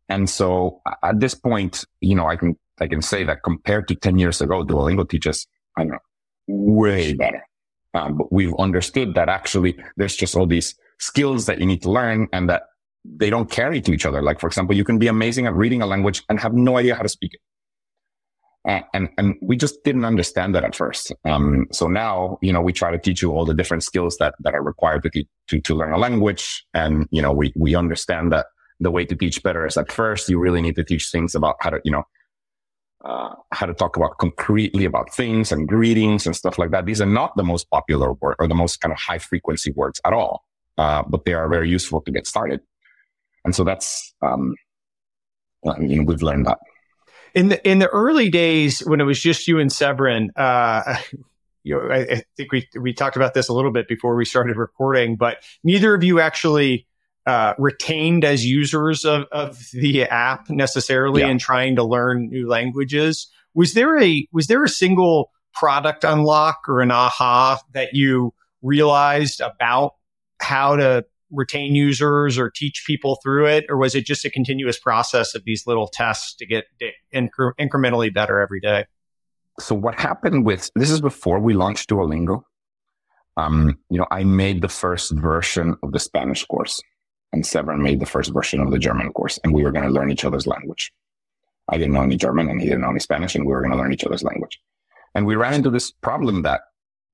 And 0.07 0.29
so 0.29 0.81
at 1.03 1.19
this 1.19 1.35
point, 1.35 1.85
you 2.01 2.15
know, 2.15 2.27
I 2.27 2.35
can, 2.35 2.57
I 2.81 2.87
can 2.87 3.01
say 3.01 3.23
that 3.23 3.43
compared 3.43 3.87
to 3.89 3.95
10 3.95 4.17
years 4.17 4.41
ago, 4.41 4.63
Duolingo 4.63 5.07
teaches, 5.07 5.47
I 5.77 5.83
don't 5.83 5.91
know, 5.91 5.99
way 6.47 7.13
better. 7.13 7.43
Um, 7.93 8.17
but 8.17 8.31
we've 8.31 8.53
understood 8.59 9.15
that 9.15 9.29
actually 9.29 9.77
there's 9.97 10.15
just 10.15 10.35
all 10.35 10.45
these 10.45 10.75
skills 10.99 11.45
that 11.47 11.59
you 11.59 11.65
need 11.65 11.81
to 11.81 11.91
learn 11.91 12.27
and 12.33 12.49
that 12.49 12.63
they 13.03 13.29
don't 13.29 13.49
carry 13.49 13.81
to 13.81 13.93
each 13.93 14.05
other. 14.05 14.21
Like, 14.21 14.39
for 14.39 14.47
example, 14.47 14.75
you 14.75 14.83
can 14.83 14.99
be 14.99 15.07
amazing 15.07 15.47
at 15.47 15.55
reading 15.55 15.81
a 15.81 15.87
language 15.87 16.23
and 16.29 16.39
have 16.39 16.53
no 16.53 16.77
idea 16.77 16.95
how 16.95 17.01
to 17.01 17.09
speak 17.09 17.33
it. 17.33 17.41
Uh, 18.67 18.81
and 18.93 19.07
and 19.17 19.35
we 19.41 19.55
just 19.55 19.81
didn't 19.85 20.03
understand 20.03 20.53
that 20.53 20.65
at 20.65 20.75
first. 20.75 21.13
Um, 21.23 21.65
so 21.71 21.87
now, 21.87 22.37
you 22.41 22.51
know, 22.51 22.61
we 22.61 22.73
try 22.73 22.91
to 22.91 22.99
teach 22.99 23.21
you 23.21 23.31
all 23.31 23.45
the 23.45 23.53
different 23.53 23.83
skills 23.83 24.17
that 24.17 24.35
that 24.41 24.53
are 24.53 24.61
required 24.61 25.01
to 25.03 25.23
to 25.47 25.61
to 25.61 25.75
learn 25.75 25.93
a 25.93 25.97
language, 25.97 26.65
and 26.73 27.07
you 27.09 27.21
know, 27.21 27.31
we 27.31 27.53
we 27.55 27.73
understand 27.73 28.33
that 28.33 28.47
the 28.79 28.91
way 28.91 29.05
to 29.05 29.15
teach 29.15 29.41
better 29.43 29.65
is 29.65 29.77
at 29.77 29.91
first 29.91 30.29
you 30.29 30.39
really 30.39 30.61
need 30.61 30.75
to 30.75 30.83
teach 30.83 31.09
things 31.11 31.35
about 31.35 31.55
how 31.59 31.69
to, 31.69 31.79
you 31.83 31.91
know, 31.91 32.03
uh, 33.03 33.33
how 33.51 33.65
to 33.65 33.73
talk 33.73 33.95
about 33.95 34.17
concretely 34.17 34.85
about 34.85 35.13
things 35.13 35.51
and 35.51 35.67
greetings 35.67 36.25
and 36.25 36.35
stuff 36.35 36.57
like 36.57 36.71
that. 36.71 36.85
These 36.85 37.01
are 37.01 37.05
not 37.05 37.35
the 37.35 37.43
most 37.43 37.69
popular 37.69 38.13
word 38.13 38.35
or 38.39 38.47
the 38.47 38.55
most 38.55 38.81
kind 38.81 38.91
of 38.91 38.99
high 38.99 39.19
frequency 39.19 39.71
words 39.71 40.01
at 40.05 40.13
all, 40.13 40.43
uh, 40.77 41.03
but 41.07 41.25
they 41.25 41.33
are 41.33 41.47
very 41.47 41.69
useful 41.69 42.01
to 42.01 42.11
get 42.11 42.27
started. 42.27 42.59
And 43.45 43.55
so 43.55 43.63
that's, 43.63 44.13
um, 44.21 44.55
we've 45.63 46.21
learned 46.21 46.45
that 46.45 46.59
in 47.33 47.49
the 47.49 47.69
in 47.69 47.79
the 47.79 47.87
early 47.87 48.29
days 48.29 48.79
when 48.79 49.01
it 49.01 49.03
was 49.03 49.19
just 49.19 49.47
you 49.47 49.59
and 49.59 49.71
Severin, 49.71 50.31
uh, 50.35 50.97
you 51.63 51.75
know, 51.75 51.89
I, 51.89 51.99
I, 51.99 52.23
think 52.37 52.51
we 52.51 52.67
we 52.79 52.93
talked 52.93 53.15
about 53.15 53.33
this 53.33 53.49
a 53.49 53.53
little 53.53 53.71
bit 53.71 53.87
before 53.87 54.15
we 54.15 54.25
started 54.25 54.57
recording, 54.57 55.15
but 55.15 55.37
neither 55.63 55.93
of 55.93 56.03
you 56.03 56.19
actually 56.19 56.87
uh, 57.29 57.53
retained 57.59 58.25
as 58.25 58.43
users 58.43 59.05
of, 59.05 59.25
of 59.31 59.59
the 59.71 60.01
app 60.01 60.49
necessarily 60.49 61.21
yeah. 61.21 61.27
in 61.27 61.37
trying 61.37 61.75
to 61.75 61.83
learn 61.83 62.27
new 62.27 62.47
languages. 62.47 63.27
Was 63.53 63.75
there 63.75 64.01
a 64.01 64.27
was 64.31 64.47
there 64.47 64.63
a 64.63 64.69
single 64.69 65.29
product 65.53 66.03
unlock 66.03 66.61
or 66.67 66.81
an 66.81 66.89
aha 66.89 67.61
that 67.73 67.89
you 67.93 68.33
realized 68.63 69.41
about 69.41 69.93
how 70.41 70.75
to 70.75 71.05
retain 71.29 71.75
users 71.75 72.39
or 72.39 72.49
teach 72.49 72.83
people 72.87 73.19
through 73.21 73.45
it? 73.45 73.65
Or 73.69 73.77
was 73.77 73.93
it 73.93 74.07
just 74.07 74.25
a 74.25 74.31
continuous 74.31 74.79
process 74.79 75.35
of 75.35 75.43
these 75.43 75.67
little 75.67 75.87
tests 75.87 76.33
to 76.37 76.47
get 76.47 76.65
incre- 77.13 77.51
incrementally 77.59 78.11
better 78.11 78.39
every 78.39 78.59
day? 78.59 78.85
So 79.59 79.75
what 79.75 79.99
happened 79.99 80.47
with, 80.47 80.71
this 80.73 80.89
is 80.89 80.99
before 80.99 81.39
we 81.39 81.53
launched 81.53 81.91
Duolingo. 81.91 82.41
Um, 83.37 83.77
you 83.91 83.99
know, 83.99 84.07
I 84.09 84.23
made 84.23 84.63
the 84.63 84.67
first 84.67 85.11
version 85.11 85.75
of 85.83 85.91
the 85.91 85.99
Spanish 85.99 86.43
course 86.45 86.81
and 87.31 87.45
Severin 87.45 87.81
made 87.81 87.99
the 87.99 88.05
first 88.05 88.33
version 88.33 88.59
of 88.59 88.71
the 88.71 88.79
German 88.79 89.11
course 89.13 89.39
and 89.43 89.53
we 89.53 89.63
were 89.63 89.71
going 89.71 89.85
to 89.85 89.91
learn 89.91 90.11
each 90.11 90.25
other's 90.25 90.47
language. 90.47 90.91
I 91.69 91.77
didn't 91.77 91.93
know 91.93 92.01
any 92.01 92.17
German 92.17 92.49
and 92.49 92.59
he 92.59 92.67
didn't 92.67 92.81
know 92.81 92.89
any 92.89 92.99
Spanish 92.99 93.35
and 93.35 93.45
we 93.45 93.53
were 93.53 93.61
going 93.61 93.71
to 93.71 93.77
learn 93.77 93.93
each 93.93 94.03
other's 94.03 94.23
language. 94.23 94.59
And 95.15 95.25
we 95.25 95.35
ran 95.35 95.53
into 95.53 95.69
this 95.69 95.91
problem 95.91 96.41
that 96.43 96.61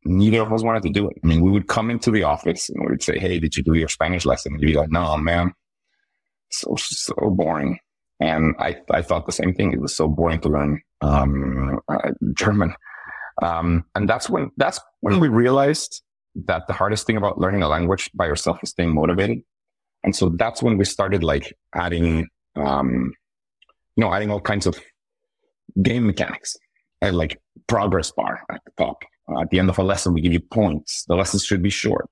neither 0.06 0.42
of 0.42 0.54
us 0.54 0.64
wanted 0.64 0.84
to 0.84 0.90
do 0.90 1.10
it. 1.10 1.18
I 1.24 1.28
mean, 1.28 1.42
we 1.42 1.52
would 1.52 1.68
come 1.68 1.90
into 1.90 2.12
the 2.12 2.24
office 2.24 2.70
and 2.70 2.82
we 2.82 2.92
would 2.92 3.04
say, 3.04 3.20
Hey, 3.20 3.40
did 3.40 3.58
you 3.58 3.64
do 3.64 3.74
your 3.74 3.88
Spanish 3.88 4.26
lesson? 4.26 4.54
And 4.54 4.62
you'd 4.62 4.68
be 4.68 4.80
like, 4.80 4.92
no, 4.92 5.18
man, 5.18 5.52
so, 6.52 6.76
so 6.78 7.14
boring. 7.32 7.80
And 8.20 8.56
I, 8.60 8.78
I 8.92 9.02
thought 9.02 9.26
the 9.26 9.32
same 9.32 9.54
thing. 9.54 9.74
It 9.74 9.82
was 9.82 9.96
so 9.96 10.08
boring 10.08 10.40
to 10.42 10.50
learn, 10.50 10.82
um, 11.02 11.80
uh, 11.90 12.12
German. 12.34 12.74
Um, 13.42 13.84
and 13.96 14.08
that's 14.08 14.30
when, 14.30 14.52
that's 14.56 14.80
when 15.02 15.20
we 15.20 15.28
realized 15.28 16.02
that 16.46 16.68
the 16.68 16.74
hardest 16.74 17.06
thing 17.06 17.18
about 17.18 17.40
learning 17.40 17.64
a 17.64 17.68
language 17.68 18.10
by 18.14 18.26
yourself 18.26 18.60
is 18.64 18.70
staying 18.70 18.94
motivated. 18.94 19.40
And 20.06 20.16
so 20.16 20.30
that's 20.30 20.62
when 20.62 20.78
we 20.78 20.86
started 20.86 21.24
like 21.24 21.52
adding, 21.74 22.28
um, 22.56 23.12
you 23.96 24.02
know, 24.02 24.14
adding 24.14 24.30
all 24.30 24.40
kinds 24.40 24.68
of 24.68 24.80
game 25.82 26.06
mechanics 26.06 26.56
and 27.02 27.18
like 27.18 27.42
progress 27.68 28.12
bar 28.12 28.40
at 28.52 28.62
the 28.66 28.72
top. 28.78 29.04
Uh, 29.28 29.42
at 29.42 29.50
the 29.50 29.58
end 29.58 29.70
of 29.70 29.80
a 29.80 29.84
lesson, 29.84 30.14
we 30.14 30.22
give 30.22 30.32
you 30.32 30.40
points. 30.40 31.06
The 31.08 31.16
lessons 31.16 31.44
should 31.44 31.64
be 31.64 31.72
short. 31.72 32.08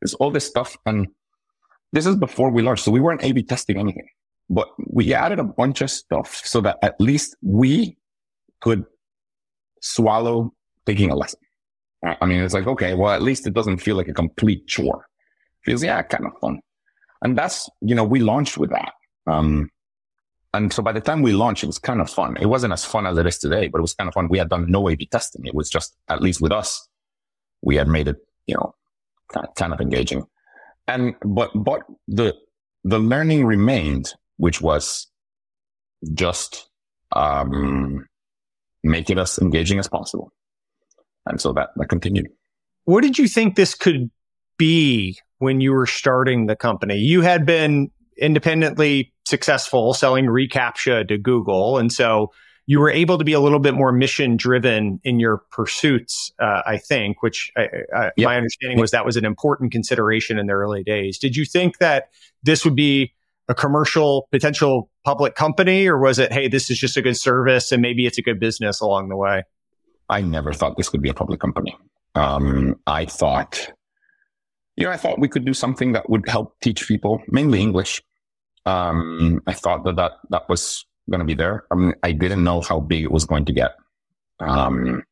There's 0.00 0.12
all 0.14 0.30
this 0.30 0.46
stuff. 0.46 0.76
And 0.84 1.08
this 1.92 2.04
is 2.04 2.16
before 2.16 2.50
we 2.50 2.60
launched. 2.60 2.84
So 2.84 2.92
we 2.92 3.00
weren't 3.00 3.24
A-B 3.24 3.44
testing 3.44 3.78
anything, 3.78 4.06
but 4.50 4.68
we 4.90 5.14
added 5.14 5.38
a 5.38 5.44
bunch 5.44 5.80
of 5.80 5.90
stuff 5.90 6.42
so 6.44 6.60
that 6.60 6.76
at 6.82 7.00
least 7.00 7.34
we 7.40 7.96
could 8.60 8.84
swallow 9.80 10.52
taking 10.84 11.10
a 11.10 11.16
lesson. 11.16 11.40
I 12.04 12.26
mean, 12.26 12.42
it's 12.42 12.52
like, 12.52 12.66
okay, 12.66 12.92
well, 12.92 13.12
at 13.12 13.22
least 13.22 13.46
it 13.46 13.54
doesn't 13.54 13.78
feel 13.78 13.96
like 13.96 14.08
a 14.08 14.12
complete 14.12 14.66
chore. 14.66 15.06
It 15.62 15.70
feels, 15.70 15.82
yeah, 15.82 16.02
kind 16.02 16.26
of 16.26 16.32
fun. 16.40 16.60
And 17.22 17.38
that's, 17.38 17.70
you 17.80 17.94
know, 17.94 18.04
we 18.04 18.20
launched 18.20 18.58
with 18.58 18.70
that. 18.70 18.92
Um, 19.26 19.70
and 20.52 20.72
so 20.72 20.82
by 20.82 20.92
the 20.92 21.00
time 21.00 21.22
we 21.22 21.32
launched, 21.32 21.62
it 21.62 21.68
was 21.68 21.78
kind 21.78 22.00
of 22.00 22.10
fun. 22.10 22.36
It 22.38 22.46
wasn't 22.46 22.72
as 22.72 22.84
fun 22.84 23.06
as 23.06 23.16
it 23.16 23.26
is 23.26 23.38
today, 23.38 23.68
but 23.68 23.78
it 23.78 23.82
was 23.82 23.94
kind 23.94 24.08
of 24.08 24.14
fun. 24.14 24.28
We 24.28 24.38
had 24.38 24.50
done 24.50 24.70
no 24.70 24.88
A-B 24.88 25.06
testing. 25.06 25.46
It 25.46 25.54
was 25.54 25.70
just, 25.70 25.96
at 26.08 26.20
least 26.20 26.40
with 26.40 26.52
us, 26.52 26.88
we 27.62 27.76
had 27.76 27.88
made 27.88 28.08
it, 28.08 28.16
you 28.46 28.56
know, 28.56 28.74
kind 29.54 29.72
of 29.72 29.80
engaging. 29.80 30.24
And, 30.88 31.14
but, 31.24 31.50
but 31.54 31.82
the, 32.08 32.34
the 32.84 32.98
learning 32.98 33.46
remained, 33.46 34.12
which 34.36 34.60
was 34.60 35.06
just, 36.12 36.68
um, 37.12 38.06
make 38.82 39.08
it 39.08 39.16
as 39.16 39.38
engaging 39.38 39.78
as 39.78 39.86
possible. 39.86 40.32
And 41.24 41.40
so 41.40 41.52
that, 41.52 41.70
that 41.76 41.86
continued. 41.86 42.26
What 42.84 43.02
did 43.02 43.16
you 43.16 43.28
think 43.28 43.54
this 43.54 43.74
could 43.74 44.10
be 44.58 45.18
when 45.42 45.60
you 45.60 45.72
were 45.72 45.86
starting 45.86 46.46
the 46.46 46.56
company? 46.56 46.96
You 46.96 47.20
had 47.20 47.44
been 47.44 47.90
independently 48.16 49.12
successful 49.26 49.92
selling 49.94 50.26
reCAPTCHA 50.26 51.08
to 51.08 51.18
Google. 51.18 51.78
And 51.78 51.92
so 51.92 52.32
you 52.66 52.78
were 52.78 52.90
able 52.90 53.18
to 53.18 53.24
be 53.24 53.32
a 53.32 53.40
little 53.40 53.58
bit 53.58 53.74
more 53.74 53.90
mission 53.90 54.36
driven 54.36 55.00
in 55.02 55.18
your 55.18 55.42
pursuits, 55.50 56.32
uh, 56.40 56.62
I 56.64 56.78
think, 56.78 57.22
which 57.22 57.50
I, 57.56 57.68
I, 57.94 58.10
yep. 58.16 58.26
my 58.26 58.36
understanding 58.36 58.78
was 58.78 58.92
that 58.92 59.04
was 59.04 59.16
an 59.16 59.24
important 59.24 59.72
consideration 59.72 60.38
in 60.38 60.46
the 60.46 60.52
early 60.52 60.84
days. 60.84 61.18
Did 61.18 61.36
you 61.36 61.44
think 61.44 61.78
that 61.78 62.10
this 62.42 62.64
would 62.64 62.76
be 62.76 63.12
a 63.48 63.54
commercial 63.54 64.28
potential 64.30 64.88
public 65.04 65.34
company 65.34 65.88
or 65.88 65.98
was 65.98 66.20
it, 66.20 66.32
hey, 66.32 66.46
this 66.46 66.70
is 66.70 66.78
just 66.78 66.96
a 66.96 67.02
good 67.02 67.16
service 67.16 67.72
and 67.72 67.82
maybe 67.82 68.06
it's 68.06 68.18
a 68.18 68.22
good 68.22 68.38
business 68.38 68.80
along 68.80 69.08
the 69.08 69.16
way? 69.16 69.42
I 70.08 70.20
never 70.20 70.52
thought 70.52 70.76
this 70.76 70.88
could 70.88 71.02
be 71.02 71.08
a 71.08 71.14
public 71.14 71.40
company. 71.40 71.76
Um, 72.14 72.76
I 72.86 73.06
thought, 73.06 73.72
you 74.76 74.84
know, 74.84 74.90
I 74.90 74.96
thought 74.96 75.18
we 75.18 75.28
could 75.28 75.44
do 75.44 75.54
something 75.54 75.92
that 75.92 76.08
would 76.08 76.28
help 76.28 76.54
teach 76.60 76.88
people, 76.88 77.22
mainly 77.28 77.60
English. 77.60 78.02
Um, 78.64 79.42
I 79.46 79.52
thought 79.52 79.84
that 79.84 79.96
that, 79.96 80.12
that 80.30 80.48
was 80.48 80.86
going 81.10 81.18
to 81.18 81.26
be 81.26 81.34
there. 81.34 81.64
I 81.70 81.74
mean, 81.74 81.94
I 82.02 82.12
didn't 82.12 82.44
know 82.44 82.60
how 82.60 82.80
big 82.80 83.04
it 83.04 83.10
was 83.10 83.24
going 83.24 83.44
to 83.46 83.52
get. 83.52 83.72
Um, 84.40 85.02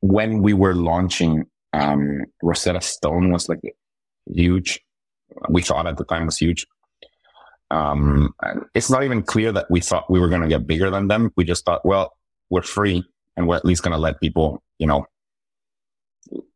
when 0.00 0.42
we 0.42 0.52
were 0.52 0.74
launching, 0.74 1.44
um, 1.72 2.24
Rosetta 2.42 2.80
Stone 2.80 3.30
was 3.30 3.48
like 3.48 3.60
huge. 4.26 4.80
We 5.48 5.62
thought 5.62 5.86
at 5.86 5.96
the 5.96 6.04
time 6.04 6.26
was 6.26 6.38
huge. 6.38 6.66
Um, 7.70 8.34
it's 8.74 8.90
not 8.90 9.02
even 9.02 9.22
clear 9.22 9.50
that 9.52 9.70
we 9.70 9.80
thought 9.80 10.10
we 10.10 10.20
were 10.20 10.28
going 10.28 10.42
to 10.42 10.48
get 10.48 10.66
bigger 10.66 10.90
than 10.90 11.08
them. 11.08 11.32
We 11.36 11.44
just 11.44 11.64
thought, 11.64 11.84
well, 11.86 12.12
we're 12.50 12.62
free 12.62 13.04
and 13.36 13.48
we're 13.48 13.56
at 13.56 13.64
least 13.64 13.82
going 13.82 13.92
to 13.92 13.98
let 13.98 14.20
people, 14.20 14.62
you 14.78 14.86
know, 14.86 15.06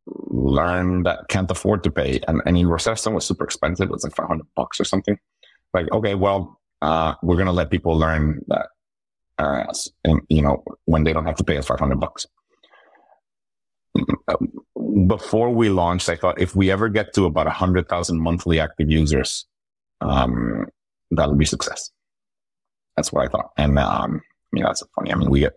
learn 0.07 1.03
that 1.03 1.29
can't 1.29 1.51
afford 1.51 1.83
to 1.85 1.91
pay. 1.91 2.21
And, 2.29 2.41
and 2.47 2.69
Rosetta 2.69 2.97
Stone 2.97 3.15
was 3.15 3.27
super 3.27 3.45
expensive. 3.45 3.89
It 3.89 3.93
was 3.93 4.05
like 4.05 4.15
500 4.15 4.47
bucks 4.55 4.81
or 4.81 4.85
something. 4.85 5.19
Like, 5.75 5.91
okay, 5.93 6.15
well, 6.15 6.61
uh, 6.83 7.15
we're 7.23 7.37
going 7.37 7.47
to 7.47 7.53
let 7.53 7.71
people 7.71 7.97
learn 7.97 8.43
that, 8.49 8.69
uh, 9.39 9.65
and, 10.05 10.21
you 10.29 10.43
know, 10.43 10.63
when 10.85 11.05
they 11.05 11.13
don't 11.13 11.27
have 11.27 11.37
to 11.37 11.45
pay 11.45 11.57
us 11.57 11.67
500 11.67 11.99
bucks. 12.01 12.27
Before 15.07 15.51
we 15.51 15.69
launched, 15.69 16.09
I 16.09 16.17
thought 16.17 16.41
if 16.41 16.55
we 16.55 16.71
ever 16.71 16.89
get 16.89 17.15
to 17.15 17.25
about 17.25 17.47
100,000 17.47 18.21
monthly 18.21 18.61
active 18.61 18.91
users, 18.91 19.47
um, 20.01 20.67
that'll 21.11 21.35
be 21.35 21.45
success. 21.45 21.91
That's 22.97 23.13
what 23.13 23.27
I 23.27 23.29
thought. 23.29 23.51
And, 23.57 23.79
um, 23.79 24.21
I 24.23 24.49
mean, 24.53 24.65
that's 24.65 24.83
funny. 24.95 25.13
I 25.13 25.17
mean, 25.17 25.31
we 25.31 25.41
get, 25.41 25.55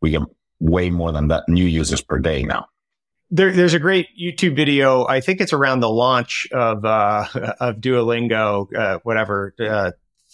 we 0.00 0.10
get 0.10 0.22
way 0.58 0.90
more 0.90 1.12
than 1.12 1.28
that 1.28 1.48
new 1.48 1.64
users 1.64 2.02
per 2.02 2.18
day 2.18 2.42
now. 2.42 2.66
There, 3.30 3.50
there's 3.52 3.74
a 3.74 3.80
great 3.80 4.08
YouTube 4.20 4.54
video. 4.54 5.06
I 5.06 5.20
think 5.20 5.40
it's 5.40 5.52
around 5.52 5.80
the 5.80 5.90
launch 5.90 6.46
of 6.52 6.84
uh, 6.84 7.26
of 7.60 7.76
Duolingo, 7.76 8.74
uh, 8.74 8.98
whatever, 9.02 9.54
uh, 9.60 9.92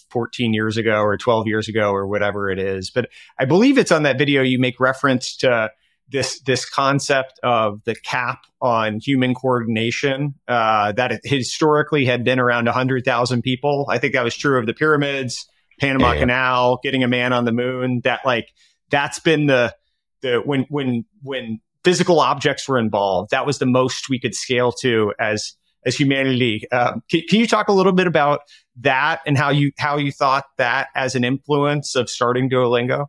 14 0.09 0.53
years 0.53 0.77
ago 0.77 1.01
or 1.01 1.17
12 1.17 1.47
years 1.47 1.67
ago 1.67 1.91
or 1.91 2.07
whatever 2.07 2.49
it 2.49 2.59
is. 2.59 2.91
But 2.91 3.09
I 3.39 3.45
believe 3.45 3.77
it's 3.77 3.91
on 3.91 4.03
that 4.03 4.17
video. 4.17 4.43
You 4.43 4.59
make 4.59 4.79
reference 4.79 5.35
to 5.37 5.71
this 6.09 6.39
this 6.41 6.69
concept 6.69 7.39
of 7.41 7.83
the 7.85 7.95
cap 7.95 8.43
on 8.61 8.99
human 8.99 9.33
coordination 9.33 10.35
uh, 10.47 10.91
that 10.93 11.21
historically 11.23 12.05
had 12.05 12.23
been 12.23 12.39
around 12.39 12.65
100,000 12.65 13.41
people. 13.41 13.87
I 13.89 13.97
think 13.97 14.13
that 14.13 14.23
was 14.23 14.37
true 14.37 14.59
of 14.59 14.67
the 14.67 14.73
pyramids, 14.73 15.47
Panama 15.79 16.09
yeah, 16.09 16.13
yeah. 16.13 16.19
Canal, 16.19 16.79
getting 16.83 17.03
a 17.03 17.07
man 17.07 17.33
on 17.33 17.45
the 17.45 17.51
moon. 17.51 18.01
That 18.03 18.21
like 18.25 18.49
that's 18.91 19.19
been 19.19 19.47
the 19.47 19.75
the 20.21 20.37
when 20.45 20.67
when 20.69 21.05
when 21.23 21.59
physical 21.83 22.19
objects 22.19 22.67
were 22.67 22.77
involved, 22.77 23.31
that 23.31 23.45
was 23.45 23.59
the 23.59 23.65
most 23.65 24.09
we 24.09 24.19
could 24.19 24.35
scale 24.35 24.71
to 24.71 25.13
as 25.19 25.55
as 25.85 25.95
humanity. 25.95 26.63
Um, 26.71 27.03
can, 27.09 27.21
can, 27.29 27.39
you 27.39 27.47
talk 27.47 27.67
a 27.67 27.73
little 27.73 27.91
bit 27.91 28.07
about 28.07 28.41
that 28.81 29.21
and 29.25 29.37
how 29.37 29.49
you 29.49 29.71
how 29.77 29.97
you 29.97 30.11
thought 30.11 30.45
that 30.57 30.87
as 30.95 31.15
an 31.15 31.23
influence 31.23 31.95
of 31.95 32.09
starting 32.09 32.49
Duolingo? 32.49 33.07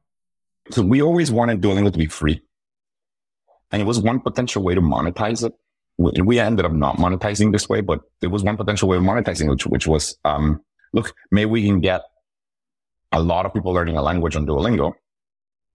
So 0.70 0.82
we 0.82 1.02
always 1.02 1.30
wanted 1.30 1.60
Duolingo 1.60 1.92
to 1.92 1.98
be 1.98 2.06
free, 2.06 2.40
and 3.70 3.80
it 3.80 3.84
was 3.84 4.00
one 4.00 4.20
potential 4.20 4.62
way 4.62 4.74
to 4.74 4.80
monetize 4.80 5.44
it. 5.44 5.52
We, 5.96 6.12
we 6.22 6.38
ended 6.40 6.66
up 6.66 6.72
not 6.72 6.96
monetizing 6.96 7.52
this 7.52 7.68
way, 7.68 7.80
but 7.80 8.00
it 8.20 8.28
was 8.28 8.42
one 8.42 8.56
potential 8.56 8.88
way 8.88 8.96
of 8.96 9.02
monetizing, 9.02 9.48
which 9.48 9.66
which 9.66 9.86
was, 9.86 10.16
um, 10.24 10.60
look, 10.92 11.14
maybe 11.30 11.50
we 11.50 11.64
can 11.64 11.80
get 11.80 12.02
a 13.12 13.22
lot 13.22 13.46
of 13.46 13.54
people 13.54 13.72
learning 13.72 13.96
a 13.96 14.02
language 14.02 14.34
on 14.34 14.46
Duolingo, 14.46 14.92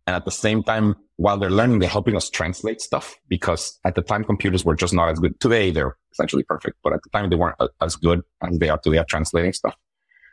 and 0.06 0.16
at 0.16 0.26
the 0.26 0.32
same 0.32 0.64
time, 0.64 0.96
while 1.20 1.38
they're 1.38 1.50
learning, 1.50 1.80
they're 1.80 1.90
helping 1.90 2.16
us 2.16 2.30
translate 2.30 2.80
stuff 2.80 3.14
because 3.28 3.78
at 3.84 3.94
the 3.94 4.02
time 4.02 4.24
computers 4.24 4.64
were 4.64 4.74
just 4.74 4.94
not 4.94 5.10
as 5.10 5.20
good. 5.20 5.38
Today 5.42 5.70
they're 5.70 5.98
essentially 6.14 6.44
perfect, 6.44 6.78
but 6.82 6.94
at 6.94 7.04
the 7.04 7.10
time 7.10 7.30
they 7.30 7.36
weren't 7.36 7.58
as 7.82 7.98
good 7.98 8.22
as 8.42 8.58
they 8.58 8.70
are 8.70 8.78
today 8.78 9.00
at 9.00 9.10
translating 9.10 9.52
stuff. 9.52 9.76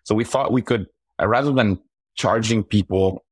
So 0.04 0.14
we 0.14 0.22
thought 0.22 0.52
we 0.52 0.62
could, 0.62 0.86
uh, 1.20 1.26
rather 1.26 1.50
than 1.50 1.80
charging 2.14 2.62
people 2.62 3.24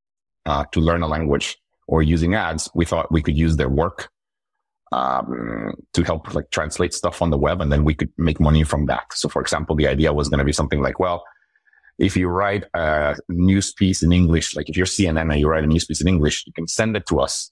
uh, 0.47 0.65
to 0.73 0.81
learn 0.81 1.03
a 1.03 1.07
language 1.07 1.57
or 1.87 2.03
using 2.03 2.35
ads, 2.35 2.69
we 2.75 2.85
thought 2.85 3.13
we 3.13 3.23
could 3.23 3.39
use 3.39 3.57
their 3.57 3.69
work 3.69 4.11
um, 4.91 5.75
to 5.93 6.03
help 6.03 6.35
like 6.35 6.51
translate 6.51 6.93
stuff 6.93 7.23
on 7.23 7.31
the 7.31 7.39
web, 7.39 7.61
and 7.61 7.71
then 7.71 7.85
we 7.85 7.95
could 7.95 8.11
make 8.19 8.41
money 8.41 8.65
from 8.65 8.87
that. 8.87 9.05
So, 9.13 9.29
for 9.29 9.41
example, 9.41 9.77
the 9.77 9.87
idea 9.87 10.13
was 10.13 10.29
going 10.29 10.39
to 10.39 10.45
be 10.45 10.53
something 10.53 10.83
like, 10.83 10.99
well, 10.99 11.25
if 11.99 12.17
you 12.17 12.29
write 12.29 12.65
a 12.75 13.17
news 13.29 13.73
piece 13.73 14.03
in 14.03 14.13
English, 14.13 14.57
like 14.57 14.69
if 14.69 14.77
you're 14.77 14.87
CNN 14.87 15.31
and 15.31 15.39
you 15.39 15.49
write 15.49 15.65
a 15.65 15.67
news 15.67 15.85
piece 15.85 16.01
in 16.01 16.09
English, 16.09 16.45
you 16.47 16.53
can 16.53 16.67
send 16.67 16.97
it 16.97 17.07
to 17.07 17.21
us. 17.21 17.51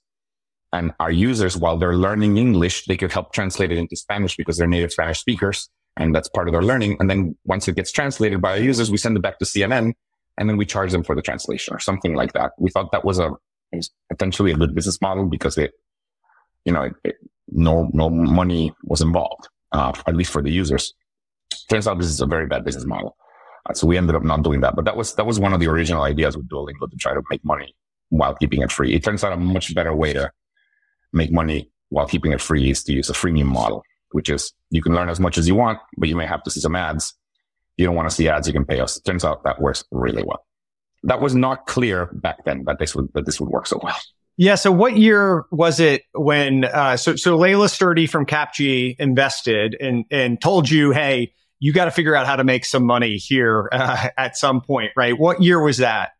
And 0.73 0.91
our 0.99 1.11
users, 1.11 1.55
while 1.55 1.77
they're 1.77 1.95
learning 1.95 2.37
English, 2.37 2.85
they 2.85 2.97
could 2.97 3.11
help 3.11 3.31
translate 3.31 3.71
it 3.71 3.77
into 3.77 3.95
Spanish 3.95 4.35
because 4.35 4.57
they're 4.57 4.67
native 4.67 4.91
Spanish 4.91 5.19
speakers. 5.19 5.69
And 5.97 6.15
that's 6.15 6.27
part 6.27 6.47
of 6.47 6.53
their 6.53 6.63
learning. 6.63 6.97
And 6.99 7.09
then 7.09 7.37
once 7.45 7.67
it 7.67 7.75
gets 7.75 7.91
translated 7.91 8.41
by 8.41 8.51
our 8.51 8.57
users, 8.57 8.89
we 8.89 8.97
send 8.97 9.15
it 9.15 9.21
back 9.21 9.37
to 9.39 9.45
CNN 9.45 9.93
and 10.37 10.49
then 10.49 10.57
we 10.57 10.65
charge 10.65 10.91
them 10.91 11.03
for 11.03 11.15
the 11.15 11.21
translation 11.21 11.75
or 11.75 11.79
something 11.79 12.15
like 12.15 12.33
that. 12.33 12.53
We 12.57 12.71
thought 12.71 12.91
that 12.91 13.05
was 13.05 13.19
a 13.19 13.31
potentially 14.09 14.51
a 14.51 14.55
good 14.55 14.73
business 14.73 14.99
model 15.01 15.25
because 15.25 15.57
it, 15.57 15.71
you 16.65 16.73
know, 16.73 16.83
it, 16.83 16.93
it, 17.03 17.15
no, 17.49 17.89
no 17.93 18.09
money 18.09 18.73
was 18.83 19.01
involved, 19.01 19.47
uh, 19.71 19.93
at 20.07 20.15
least 20.15 20.31
for 20.31 20.41
the 20.41 20.51
users. 20.51 20.93
Turns 21.69 21.87
out 21.87 21.99
this 21.99 22.07
is 22.07 22.21
a 22.21 22.25
very 22.25 22.47
bad 22.47 22.65
business 22.65 22.85
model. 22.85 23.15
So 23.73 23.87
we 23.87 23.97
ended 23.97 24.15
up 24.15 24.23
not 24.23 24.43
doing 24.43 24.61
that. 24.61 24.75
But 24.75 24.85
that 24.85 24.97
was 24.97 25.15
that 25.15 25.25
was 25.25 25.39
one 25.39 25.53
of 25.53 25.59
the 25.59 25.67
original 25.67 26.03
ideas 26.03 26.35
with 26.35 26.49
Duolingo 26.49 26.89
to 26.89 26.97
try 26.97 27.13
to 27.13 27.21
make 27.29 27.43
money 27.45 27.75
while 28.09 28.35
keeping 28.35 28.61
it 28.61 28.71
free. 28.71 28.93
It 28.93 29.03
turns 29.03 29.23
out 29.23 29.33
a 29.33 29.37
much 29.37 29.73
better 29.73 29.95
way 29.95 30.13
to 30.13 30.31
make 31.13 31.31
money 31.31 31.71
while 31.89 32.07
keeping 32.07 32.31
it 32.31 32.41
free 32.41 32.69
is 32.71 32.83
to 32.83 32.93
use 32.93 33.09
a 33.09 33.13
freemium 33.13 33.45
model, 33.45 33.83
which 34.11 34.29
is 34.29 34.53
you 34.69 34.81
can 34.81 34.93
learn 34.93 35.09
as 35.09 35.19
much 35.19 35.37
as 35.37 35.47
you 35.47 35.55
want, 35.55 35.79
but 35.97 36.09
you 36.09 36.15
may 36.15 36.25
have 36.25 36.43
to 36.43 36.51
see 36.51 36.59
some 36.59 36.75
ads. 36.75 37.13
If 37.77 37.83
You 37.83 37.85
don't 37.85 37.95
want 37.95 38.09
to 38.09 38.15
see 38.15 38.27
ads, 38.27 38.47
you 38.47 38.53
can 38.53 38.65
pay 38.65 38.79
us. 38.79 38.97
It 38.97 39.05
turns 39.05 39.23
out 39.23 39.43
that 39.45 39.61
works 39.61 39.83
really 39.91 40.23
well. 40.23 40.45
That 41.03 41.21
was 41.21 41.35
not 41.35 41.65
clear 41.67 42.07
back 42.13 42.45
then 42.45 42.63
that 42.65 42.79
this 42.79 42.95
would 42.95 43.11
that 43.13 43.25
this 43.25 43.39
would 43.39 43.49
work 43.49 43.67
so 43.67 43.79
well. 43.81 43.97
Yeah. 44.37 44.55
So 44.55 44.71
what 44.71 44.97
year 44.97 45.45
was 45.51 45.79
it 45.79 46.03
when, 46.13 46.65
uh, 46.65 46.97
so, 46.97 47.15
so 47.15 47.37
Laela 47.37 47.69
Sturdy 47.69 48.07
from 48.07 48.25
CapG 48.25 48.95
invested 48.97 49.77
and, 49.79 50.05
and 50.09 50.41
told 50.41 50.69
you, 50.69 50.91
Hey, 50.91 51.33
you 51.63 51.71
got 51.71 51.85
to 51.85 51.91
figure 51.91 52.13
out 52.13 52.25
how 52.25 52.35
to 52.35 52.43
make 52.43 52.65
some 52.65 52.85
money 52.85 53.15
here 53.15 53.69
uh, 53.71 54.09
at 54.17 54.35
some 54.35 54.59
point, 54.59 54.91
right? 54.97 55.17
What 55.17 55.41
year 55.41 55.61
was 55.63 55.77
that? 55.77 56.11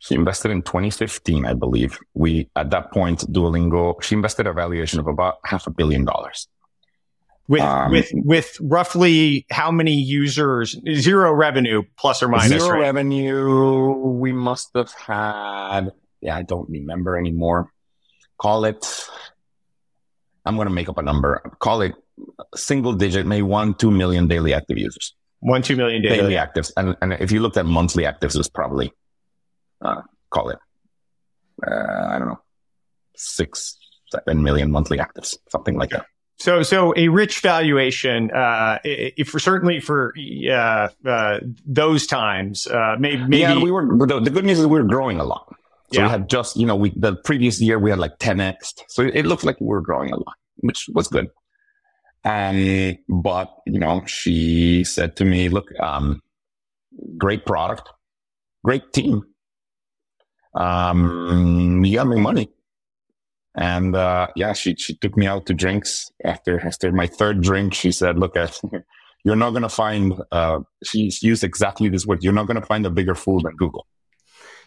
She 0.00 0.16
invested 0.16 0.50
in 0.50 0.62
2015, 0.62 1.46
I 1.46 1.54
believe. 1.54 1.98
We, 2.14 2.50
at 2.56 2.70
that 2.70 2.90
point, 2.90 3.20
Duolingo, 3.32 4.02
she 4.02 4.16
invested 4.16 4.48
a 4.48 4.52
valuation 4.52 4.98
of 4.98 5.06
about 5.06 5.36
half 5.44 5.68
a 5.68 5.70
billion 5.70 6.04
dollars. 6.04 6.48
With, 7.46 7.62
um, 7.62 7.92
with, 7.92 8.10
with 8.12 8.56
roughly 8.60 9.46
how 9.52 9.70
many 9.70 9.94
users, 9.94 10.76
zero 10.94 11.32
revenue 11.32 11.84
plus 11.96 12.20
or 12.20 12.26
minus? 12.26 12.60
Zero 12.60 12.70
right? 12.72 12.80
revenue. 12.80 13.92
We 13.92 14.32
must 14.32 14.70
have 14.74 14.90
had 14.92 15.92
yeah, 16.24 16.36
I 16.36 16.42
don't 16.42 16.68
remember 16.68 17.16
anymore. 17.16 17.70
Call 18.38 18.64
it, 18.64 18.84
I'm 20.44 20.56
going 20.56 20.66
to 20.66 20.74
make 20.74 20.88
up 20.88 20.98
a 20.98 21.02
number. 21.02 21.40
Call 21.60 21.82
it 21.82 21.94
single 22.54 22.92
digit, 22.92 23.26
maybe 23.26 23.42
one, 23.42 23.74
two 23.74 23.90
million 23.90 24.28
daily 24.28 24.54
active 24.54 24.78
users. 24.78 25.14
One, 25.40 25.62
two 25.62 25.76
million 25.76 26.02
daily, 26.02 26.16
daily 26.16 26.34
actives. 26.34 26.72
And, 26.76 26.96
and 27.02 27.12
if 27.14 27.30
you 27.30 27.40
looked 27.40 27.56
at 27.56 27.66
monthly 27.66 28.04
actives, 28.04 28.36
it's 28.38 28.48
probably, 28.48 28.92
uh, 29.82 30.02
call 30.30 30.48
it, 30.48 30.58
uh, 31.66 32.06
I 32.08 32.18
don't 32.18 32.28
know, 32.28 32.40
six, 33.14 33.78
seven 34.10 34.42
million 34.42 34.70
monthly 34.70 34.98
actives, 34.98 35.36
something 35.48 35.76
like 35.76 35.90
that. 35.90 36.06
So, 36.36 36.62
so 36.62 36.92
a 36.96 37.08
rich 37.08 37.40
valuation, 37.40 38.30
uh, 38.32 38.78
if 38.84 39.28
for 39.28 39.38
certainly 39.38 39.80
for, 39.80 40.14
uh, 40.50 40.88
uh, 41.06 41.40
those 41.64 42.06
times, 42.06 42.66
uh, 42.66 42.96
maybe, 42.98 43.22
maybe. 43.22 43.38
Yeah, 43.38 43.58
we 43.58 43.70
were, 43.70 43.86
the, 43.86 44.30
good 44.30 44.44
news 44.44 44.58
is 44.58 44.66
we 44.66 44.78
were 44.78 44.84
growing 44.84 45.20
a 45.20 45.24
lot. 45.24 45.54
So 45.92 46.00
yeah. 46.00 46.06
we 46.06 46.10
had 46.10 46.28
just, 46.28 46.56
you 46.56 46.66
know, 46.66 46.74
we, 46.74 46.92
the 46.96 47.14
previous 47.16 47.60
year 47.60 47.78
we 47.78 47.90
had 47.90 47.98
like 47.98 48.18
10x. 48.18 48.82
So 48.88 49.02
it 49.02 49.26
looked 49.26 49.44
like 49.44 49.60
we 49.60 49.66
were 49.66 49.80
growing 49.80 50.10
a 50.10 50.16
lot, 50.16 50.34
which 50.56 50.88
was 50.92 51.06
good. 51.06 51.28
Um, 52.24 52.98
but, 53.08 53.54
you 53.66 53.78
know, 53.78 54.04
she 54.06 54.84
said 54.84 55.16
to 55.16 55.24
me, 55.24 55.48
look, 55.48 55.68
um, 55.80 56.22
great 57.18 57.44
product, 57.44 57.88
great 58.64 58.92
team. 58.92 59.22
Um, 60.54 61.84
you 61.84 61.96
got 61.96 62.06
me 62.06 62.20
money. 62.20 62.50
And, 63.56 63.94
uh, 63.94 64.28
yeah, 64.34 64.52
she, 64.52 64.74
she 64.76 64.96
took 64.96 65.16
me 65.16 65.26
out 65.26 65.46
to 65.46 65.54
drinks 65.54 66.10
after, 66.24 66.60
after 66.66 66.90
my 66.92 67.06
third 67.06 67.42
drink. 67.42 67.74
She 67.74 67.92
said, 67.92 68.18
look, 68.18 68.36
at, 68.36 68.58
you're 69.24 69.36
not 69.36 69.50
going 69.50 69.62
to 69.62 69.68
find, 69.68 70.14
uh, 70.32 70.60
she 70.82 71.10
used 71.20 71.44
exactly 71.44 71.88
this 71.88 72.06
word. 72.06 72.22
You're 72.22 72.32
not 72.32 72.46
going 72.46 72.60
to 72.60 72.66
find 72.66 72.84
a 72.86 72.90
bigger 72.90 73.14
fool 73.14 73.40
than 73.40 73.54
Google. 73.56 73.86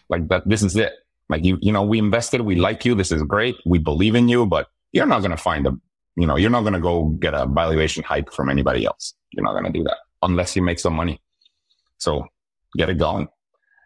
Like 0.08 0.28
that, 0.28 0.48
this 0.48 0.62
is 0.62 0.76
it. 0.76 0.92
Like 1.28 1.44
you, 1.44 1.58
you 1.60 1.72
know, 1.72 1.82
we 1.82 1.98
invested, 1.98 2.40
we 2.40 2.56
like 2.56 2.84
you. 2.84 2.94
This 2.94 3.12
is 3.12 3.22
great. 3.22 3.56
We 3.66 3.78
believe 3.78 4.14
in 4.14 4.28
you, 4.28 4.46
but 4.46 4.68
you're 4.92 5.06
not 5.06 5.20
going 5.20 5.32
to 5.32 5.36
find 5.36 5.66
a, 5.66 5.72
you 6.18 6.26
know, 6.26 6.36
you're 6.36 6.50
not 6.50 6.62
going 6.62 6.74
to 6.74 6.80
go 6.80 7.04
get 7.20 7.32
a 7.32 7.46
valuation 7.46 8.02
hike 8.02 8.32
from 8.32 8.50
anybody 8.50 8.84
else. 8.84 9.14
You're 9.32 9.44
not 9.44 9.52
going 9.52 9.72
to 9.72 9.78
do 9.78 9.84
that 9.84 9.98
unless 10.22 10.56
you 10.56 10.62
make 10.62 10.80
some 10.80 10.94
money. 10.94 11.20
So 11.98 12.26
get 12.76 12.90
it 12.90 12.98
going. 12.98 13.28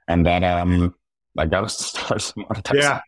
And 0.09 0.25
then, 0.25 0.43
um, 0.43 0.95
I 1.37 1.47
got 1.47 1.63
to 1.63 1.69
start 1.69 2.23
some 2.23 2.45
monetizing. 2.45 2.81
Yeah. 2.81 3.01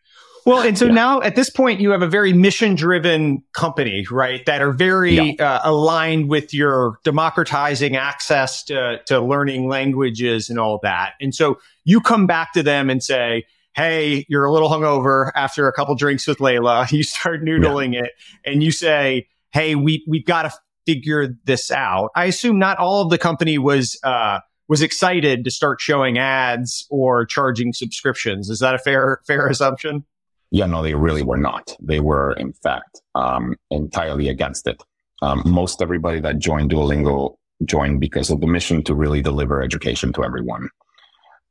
Well, 0.47 0.61
and 0.61 0.77
so 0.77 0.85
yeah. 0.87 0.93
now 0.93 1.23
at 1.23 1.37
this 1.37 1.49
point, 1.49 1.81
you 1.81 1.91
have 1.93 2.03
a 2.03 2.07
very 2.07 2.35
mission 2.35 2.75
driven 2.75 3.43
company, 3.55 4.05
right? 4.11 4.45
That 4.45 4.61
are 4.61 4.73
very 4.73 5.15
yeah. 5.15 5.43
uh, 5.43 5.61
aligned 5.65 6.29
with 6.29 6.53
your 6.53 6.99
democratizing 7.03 7.97
access 7.97 8.63
to, 8.65 9.01
to 9.07 9.21
learning 9.21 9.69
languages 9.69 10.51
and 10.51 10.59
all 10.59 10.81
that. 10.83 11.15
And 11.19 11.35
so 11.35 11.59
you 11.85 11.99
come 12.03 12.27
back 12.27 12.53
to 12.53 12.63
them 12.63 12.91
and 12.91 13.03
say, 13.03 13.47
hey, 13.75 14.25
you're 14.29 14.45
a 14.45 14.53
little 14.53 14.69
hungover 14.69 15.31
after 15.35 15.69
a 15.69 15.73
couple 15.73 15.95
drinks 15.95 16.27
with 16.27 16.39
Laela, 16.39 16.91
You 16.93 17.03
start 17.03 17.43
noodling 17.43 17.95
yeah. 17.95 18.05
it 18.05 18.13
and 18.45 18.63
you 18.63 18.71
say, 18.71 19.29
hey, 19.53 19.75
we, 19.75 20.05
we've 20.09 20.25
got 20.25 20.43
to 20.43 20.53
figure 20.87 21.37
this 21.45 21.71
out. 21.71 22.11
I 22.15 22.27
assume 22.27 22.59
not 22.59 22.79
all 22.79 23.03
of 23.03 23.11
the 23.11 23.19
company 23.19 23.59
was, 23.59 23.99
uh, 24.05 24.41
was 24.69 24.83
excited 24.83 25.45
to 25.45 25.51
start 25.51 25.81
showing 25.81 26.19
ads 26.19 26.87
or 26.91 27.27
charging 27.27 27.73
subscriptions. 27.73 28.49
Is 28.49 28.61
that 28.61 28.75
a 28.75 28.79
fair, 28.79 29.21
fair 29.27 29.47
assumption? 29.47 30.05
Yeah, 30.51 30.67
no, 30.67 30.83
they 30.83 30.95
really 30.95 31.23
were 31.23 31.37
not. 31.37 31.77
They 31.81 32.01
were, 32.01 32.33
in 32.35 32.53
fact, 32.53 33.03
um, 33.15 33.57
entirely 33.71 34.29
against 34.29 34.67
it. 34.67 34.83
Um, 35.21 35.43
most 35.45 35.83
everybody 35.83 36.21
that 36.21 36.39
joined 36.39 36.71
Duolingo 36.71 37.35
joined 37.65 38.01
because 38.01 38.31
of 38.31 38.41
the 38.41 38.47
mission 38.47 38.83
to 38.85 38.95
really 38.95 39.23
deliver 39.23 39.63
education 39.63 40.13
to 40.13 40.25
everyone. 40.25 40.69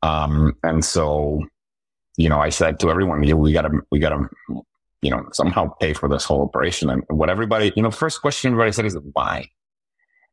Um, 0.04 0.54
and 0.64 0.84
so 0.84 1.42
you 2.18 2.30
know, 2.30 2.40
I 2.40 2.50
said 2.50 2.80
to 2.80 2.90
everyone, 2.90 3.22
we 3.22 3.54
gotta, 3.54 3.72
we 3.92 4.00
gotta, 4.00 4.30
you 5.02 5.10
know, 5.10 5.28
somehow 5.32 5.74
pay 5.80 5.94
for 5.94 6.08
this 6.08 6.26
whole 6.26 6.44
operation. 6.44 6.90
And 6.90 7.04
what 7.10 7.30
everybody, 7.30 7.74
you 7.76 7.84
know, 7.84 7.92
first 7.92 8.22
question 8.22 8.52
everybody 8.52 8.72
said 8.72 8.86
is 8.86 8.98
why? 9.14 9.48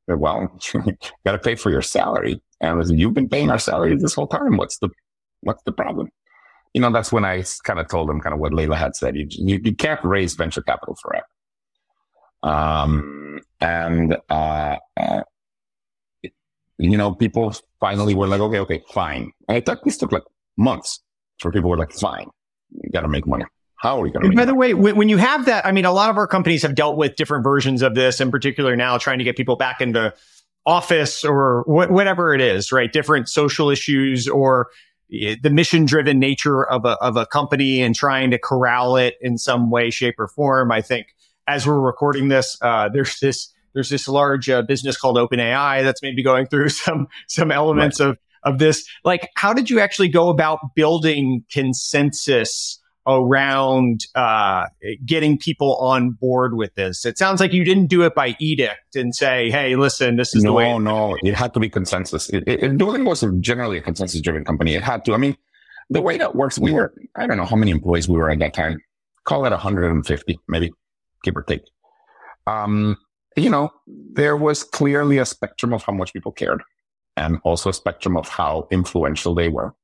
Said, 0.08 0.18
well, 0.18 0.50
you 0.74 0.82
gotta 1.24 1.38
pay 1.38 1.54
for 1.54 1.70
your 1.70 1.82
salary. 1.82 2.40
And 2.60 2.86
you've 2.98 3.14
been 3.14 3.28
paying 3.28 3.50
our 3.50 3.58
salary 3.58 3.96
this 3.96 4.14
whole 4.14 4.26
time. 4.26 4.58
What's 4.58 4.78
the, 4.78 4.90
what's 5.40 5.62
the 5.62 5.72
problem? 5.72 6.10
You 6.74 6.82
know, 6.82 6.92
that's 6.92 7.10
when 7.10 7.24
I 7.24 7.42
kind 7.64 7.80
of 7.80 7.88
told 7.88 8.08
them 8.08 8.20
kind 8.20 8.34
of 8.34 8.40
what 8.40 8.52
Laela 8.52 8.76
had 8.76 8.94
said. 8.94 9.16
You, 9.16 9.26
you, 9.30 9.60
you 9.64 9.74
can't 9.74 10.04
raise 10.04 10.34
venture 10.34 10.62
capital 10.62 10.96
forever. 11.02 11.26
Um, 12.42 13.40
and, 13.60 14.16
uh, 14.28 14.76
uh, 14.96 15.22
you 16.78 16.96
know, 16.96 17.14
people 17.14 17.54
finally 17.80 18.14
were 18.14 18.28
like, 18.28 18.40
okay, 18.40 18.58
okay, 18.60 18.82
fine. 18.92 19.32
And 19.48 19.58
it 19.58 19.66
took, 19.66 19.82
this 19.82 19.98
took 19.98 20.12
like 20.12 20.22
months 20.56 21.00
for 21.40 21.50
people 21.50 21.70
were 21.70 21.76
like, 21.76 21.92
fine, 21.92 22.26
you 22.70 22.90
got 22.90 23.00
to 23.02 23.08
make 23.08 23.26
money. 23.26 23.44
How 23.76 23.96
are 23.96 24.02
we 24.02 24.10
going 24.10 24.22
to? 24.22 24.28
Make? 24.28 24.36
By 24.36 24.44
the 24.44 24.54
way, 24.54 24.74
when 24.74 25.08
you 25.08 25.16
have 25.16 25.46
that, 25.46 25.64
I 25.64 25.72
mean, 25.72 25.86
a 25.86 25.92
lot 25.92 26.10
of 26.10 26.18
our 26.18 26.26
companies 26.26 26.62
have 26.62 26.74
dealt 26.74 26.98
with 26.98 27.16
different 27.16 27.44
versions 27.44 27.80
of 27.80 27.94
this. 27.94 28.20
In 28.20 28.30
particular, 28.30 28.76
now 28.76 28.98
trying 28.98 29.18
to 29.18 29.24
get 29.24 29.36
people 29.36 29.56
back 29.56 29.80
into 29.80 30.12
office 30.66 31.24
or 31.24 31.62
wh- 31.62 31.90
whatever 31.90 32.34
it 32.34 32.42
is, 32.42 32.72
right? 32.72 32.92
Different 32.92 33.28
social 33.28 33.70
issues 33.70 34.28
or 34.28 34.68
the 35.08 35.50
mission 35.50 35.86
driven 35.86 36.18
nature 36.18 36.62
of 36.62 36.84
a 36.84 36.90
of 37.00 37.16
a 37.16 37.26
company 37.26 37.80
and 37.80 37.94
trying 37.94 38.30
to 38.30 38.38
corral 38.38 38.96
it 38.96 39.14
in 39.20 39.38
some 39.38 39.70
way, 39.70 39.90
shape, 39.90 40.16
or 40.18 40.28
form. 40.28 40.70
I 40.70 40.82
think 40.82 41.08
as 41.48 41.66
we're 41.66 41.80
recording 41.80 42.28
this, 42.28 42.58
uh, 42.60 42.88
there's 42.92 43.18
this 43.18 43.52
there's 43.72 43.88
this 43.88 44.06
large 44.08 44.48
uh, 44.48 44.62
business 44.62 44.96
called 44.96 45.16
OpenAI 45.16 45.82
that's 45.82 46.02
maybe 46.02 46.22
going 46.22 46.46
through 46.46 46.68
some 46.68 47.08
some 47.28 47.50
elements 47.50 47.98
right. 47.98 48.10
of 48.10 48.18
of 48.44 48.58
this. 48.58 48.88
Like, 49.04 49.30
how 49.36 49.52
did 49.52 49.70
you 49.70 49.80
actually 49.80 50.08
go 50.08 50.28
about 50.28 50.58
building 50.74 51.44
consensus 51.50 52.78
around 53.06 54.06
uh, 54.14 54.66
getting 55.04 55.38
people 55.38 55.76
on 55.76 56.10
board 56.10 56.54
with 56.54 56.74
this? 56.74 57.04
It 57.04 57.18
sounds 57.18 57.40
like 57.40 57.52
you 57.52 57.64
didn't 57.64 57.86
do 57.86 58.02
it 58.02 58.14
by 58.14 58.36
edict 58.38 58.96
and 58.96 59.14
say, 59.14 59.50
"Hey, 59.50 59.76
listen, 59.76 60.16
this 60.16 60.34
is 60.34 60.42
no, 60.42 60.50
the 60.50 60.54
way." 60.54 60.64
No, 60.64 60.78
no, 60.78 61.16
it 61.22 61.34
had 61.34 61.54
to 61.54 61.60
be 61.60 61.68
consensus. 61.68 62.28
It, 62.30 62.44
it, 62.46 62.60
Duolingo 62.78 63.08
was 63.08 63.24
generally 63.40 63.78
a 63.78 63.82
consensus-driven 63.82 64.44
company. 64.44 64.74
It 64.74 64.82
had 64.82 65.04
to. 65.06 65.14
I 65.14 65.16
mean, 65.16 65.36
the 65.88 66.02
way 66.02 66.18
that 66.18 66.34
works, 66.34 66.58
we 66.58 66.72
were 66.72 66.94
I 67.16 67.26
don't 67.26 67.36
know 67.36 67.44
how 67.44 67.56
many 67.56 67.70
employees 67.70 68.08
we 68.08 68.16
were 68.16 68.30
at 68.30 68.38
that 68.38 68.54
time. 68.54 68.78
Call 69.24 69.44
it 69.44 69.50
150, 69.50 70.40
maybe, 70.48 70.72
give 71.24 71.36
or 71.36 71.42
take. 71.42 71.62
Um, 72.46 72.96
you 73.36 73.50
know, 73.50 73.70
there 73.86 74.36
was 74.36 74.64
clearly 74.64 75.18
a 75.18 75.26
spectrum 75.26 75.72
of 75.72 75.82
how 75.82 75.92
much 75.92 76.12
people 76.12 76.32
cared 76.32 76.62
and 77.20 77.38
also 77.44 77.68
a 77.68 77.72
spectrum 77.74 78.16
of 78.16 78.28
how 78.28 78.66
influential 78.70 79.34
they 79.34 79.48
were. 79.48 79.74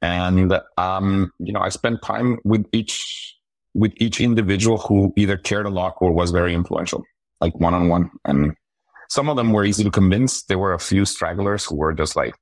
And, 0.00 0.58
um, 0.78 1.32
you 1.40 1.52
know, 1.52 1.60
I 1.60 1.70
spent 1.70 2.02
time 2.02 2.38
with 2.44 2.64
each, 2.72 3.34
with 3.74 3.92
each 3.96 4.20
individual 4.20 4.78
who 4.78 5.12
either 5.16 5.36
cared 5.36 5.66
a 5.66 5.70
lot 5.70 5.96
or 6.00 6.12
was 6.12 6.30
very 6.30 6.54
influential, 6.54 7.02
like 7.40 7.58
one 7.58 7.74
on 7.74 7.88
one. 7.88 8.10
And 8.24 8.54
some 9.08 9.28
of 9.28 9.36
them 9.36 9.52
were 9.52 9.64
easy 9.64 9.82
to 9.82 9.90
convince. 9.90 10.44
There 10.44 10.58
were 10.58 10.72
a 10.72 10.78
few 10.78 11.04
stragglers 11.04 11.64
who 11.64 11.76
were 11.76 11.92
just 11.92 12.14
like 12.14 12.34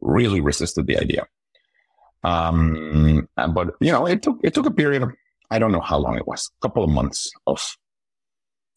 really 0.00 0.40
resisted 0.40 0.86
the 0.86 0.96
idea. 0.96 1.26
Um, 2.22 3.28
but 3.36 3.74
you 3.80 3.90
know, 3.90 4.06
it 4.06 4.22
took, 4.22 4.38
it 4.44 4.54
took 4.54 4.66
a 4.66 4.70
period 4.70 5.02
of, 5.02 5.10
I 5.50 5.58
don't 5.58 5.72
know 5.72 5.80
how 5.80 5.98
long 5.98 6.16
it 6.16 6.28
was, 6.28 6.48
a 6.62 6.68
couple 6.68 6.84
of 6.84 6.90
months 6.90 7.30
of, 7.46 7.76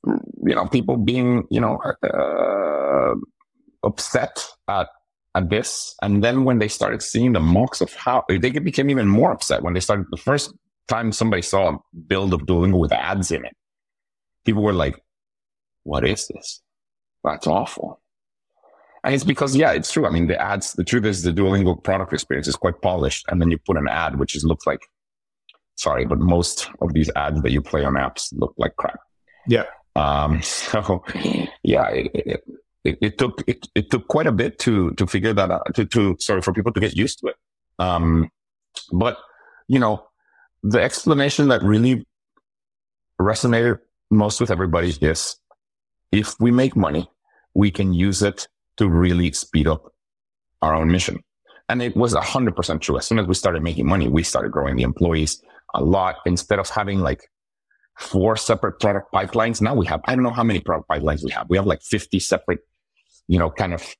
you 0.06 0.56
know, 0.56 0.66
people 0.66 0.98
being, 0.98 1.46
you 1.52 1.62
know, 1.62 1.78
uh, 2.04 3.14
upset 3.84 4.46
at 4.68 4.88
at 5.36 5.50
this. 5.50 5.96
And 6.02 6.24
then 6.24 6.44
when 6.44 6.60
they 6.60 6.68
started 6.68 7.02
seeing 7.02 7.34
the 7.34 7.40
mocks 7.40 7.82
of 7.82 7.94
how 7.94 8.24
they 8.28 8.50
became 8.50 8.90
even 8.90 9.08
more 9.08 9.32
upset 9.32 9.64
when 9.64 9.74
they 9.74 9.80
started 9.80 10.08
the 10.12 10.18
first 10.18 10.54
time 10.88 11.12
somebody 11.12 11.42
saw 11.42 11.76
a 11.76 11.80
build 12.08 12.34
of 12.34 12.42
Duolingo 12.42 12.80
with 12.80 12.92
ads 12.92 13.32
in 13.32 13.46
it. 13.46 13.56
People 14.46 14.64
were 14.64 14.74
like, 14.74 15.02
what 15.84 16.06
is 16.06 16.28
this? 16.28 16.62
That's 17.24 17.48
awful. 17.48 18.02
And 19.04 19.16
it's 19.16 19.24
because, 19.24 19.56
yeah, 19.56 19.72
it's 19.72 19.92
true. 19.92 20.06
I 20.06 20.12
mean, 20.12 20.28
the 20.28 20.40
ads, 20.40 20.74
the 20.74 20.84
truth 20.84 21.06
is 21.06 21.24
the 21.24 21.32
Duolingo 21.32 21.82
product 21.82 22.14
experience 22.14 22.48
is 22.48 22.56
quite 22.56 22.82
polished. 22.82 23.26
And 23.30 23.42
then 23.42 23.50
you 23.50 23.58
put 23.58 23.78
an 23.78 23.88
ad, 23.88 24.20
which 24.20 24.36
is 24.36 24.44
looks 24.44 24.68
like, 24.68 24.82
sorry, 25.76 26.06
but 26.06 26.20
most 26.20 26.70
of 26.82 26.94
these 26.94 27.10
ads 27.16 27.42
that 27.42 27.52
you 27.52 27.62
play 27.62 27.84
on 27.84 27.94
apps 27.94 28.28
look 28.34 28.54
like 28.58 28.76
crap. 28.76 29.00
Yeah. 29.48 29.66
Um, 29.96 30.42
so 30.44 31.04
yeah, 31.64 31.88
it, 31.88 32.12
it, 32.14 32.44
it, 32.84 32.98
it, 33.02 33.18
took 33.18 33.44
it, 33.48 33.68
it 33.76 33.92
took 33.92 34.08
quite 34.08 34.28
a 34.28 34.32
bit 34.32 34.58
to 34.60 34.92
to 34.92 35.06
figure 35.06 35.34
that 35.34 35.52
out 35.52 35.74
to, 35.76 35.86
to 35.86 36.16
sorry 36.20 36.42
for 36.42 36.54
people 36.54 36.72
to 36.74 36.80
get 36.80 36.96
used 36.96 37.20
to 37.20 37.28
it 37.28 37.36
um 37.80 38.30
but 38.92 39.18
you 39.68 39.80
know 39.80 40.06
the 40.64 40.82
explanation 40.82 41.48
that 41.50 41.62
really 41.64 42.06
resonated 43.20 43.80
most 44.10 44.42
with 44.42 44.52
everybody 44.52 44.96
is 45.02 45.38
if 46.12 46.36
we 46.40 46.52
make 46.52 46.76
money, 46.76 47.10
we 47.54 47.72
can 47.72 47.94
use 47.94 48.22
it 48.22 48.48
to 48.78 48.90
really 48.90 49.32
speed 49.32 49.68
up 49.68 49.94
our 50.62 50.76
own 50.76 50.92
mission. 50.92 51.20
And 51.70 51.82
it 51.82 51.96
was 51.96 52.14
100% 52.14 52.82
true. 52.82 52.98
As 52.98 53.06
soon 53.06 53.20
as 53.20 53.28
we 53.28 53.34
started 53.34 53.64
making 53.64 53.88
money, 53.88 54.10
we 54.10 54.24
started 54.24 54.52
growing 54.52 54.76
the 54.76 54.84
employees 54.84 55.42
a 55.74 55.82
lot. 55.82 56.18
Instead 56.26 56.60
of 56.60 56.70
having 56.70 57.00
like 57.00 57.30
four 57.98 58.36
separate 58.36 58.80
product 58.80 59.14
pipelines, 59.14 59.62
now 59.62 59.74
we 59.74 59.86
have, 59.86 60.02
I 60.06 60.16
don't 60.16 60.24
know 60.24 60.32
how 60.32 60.44
many 60.44 60.60
product 60.60 60.90
pipelines 60.90 61.24
we 61.24 61.32
have. 61.32 61.48
We 61.50 61.58
have 61.58 61.66
like 61.66 61.82
50 61.82 62.20
separate, 62.20 62.60
you 63.32 63.40
know, 63.40 63.50
kind 63.50 63.74
of 63.74 63.96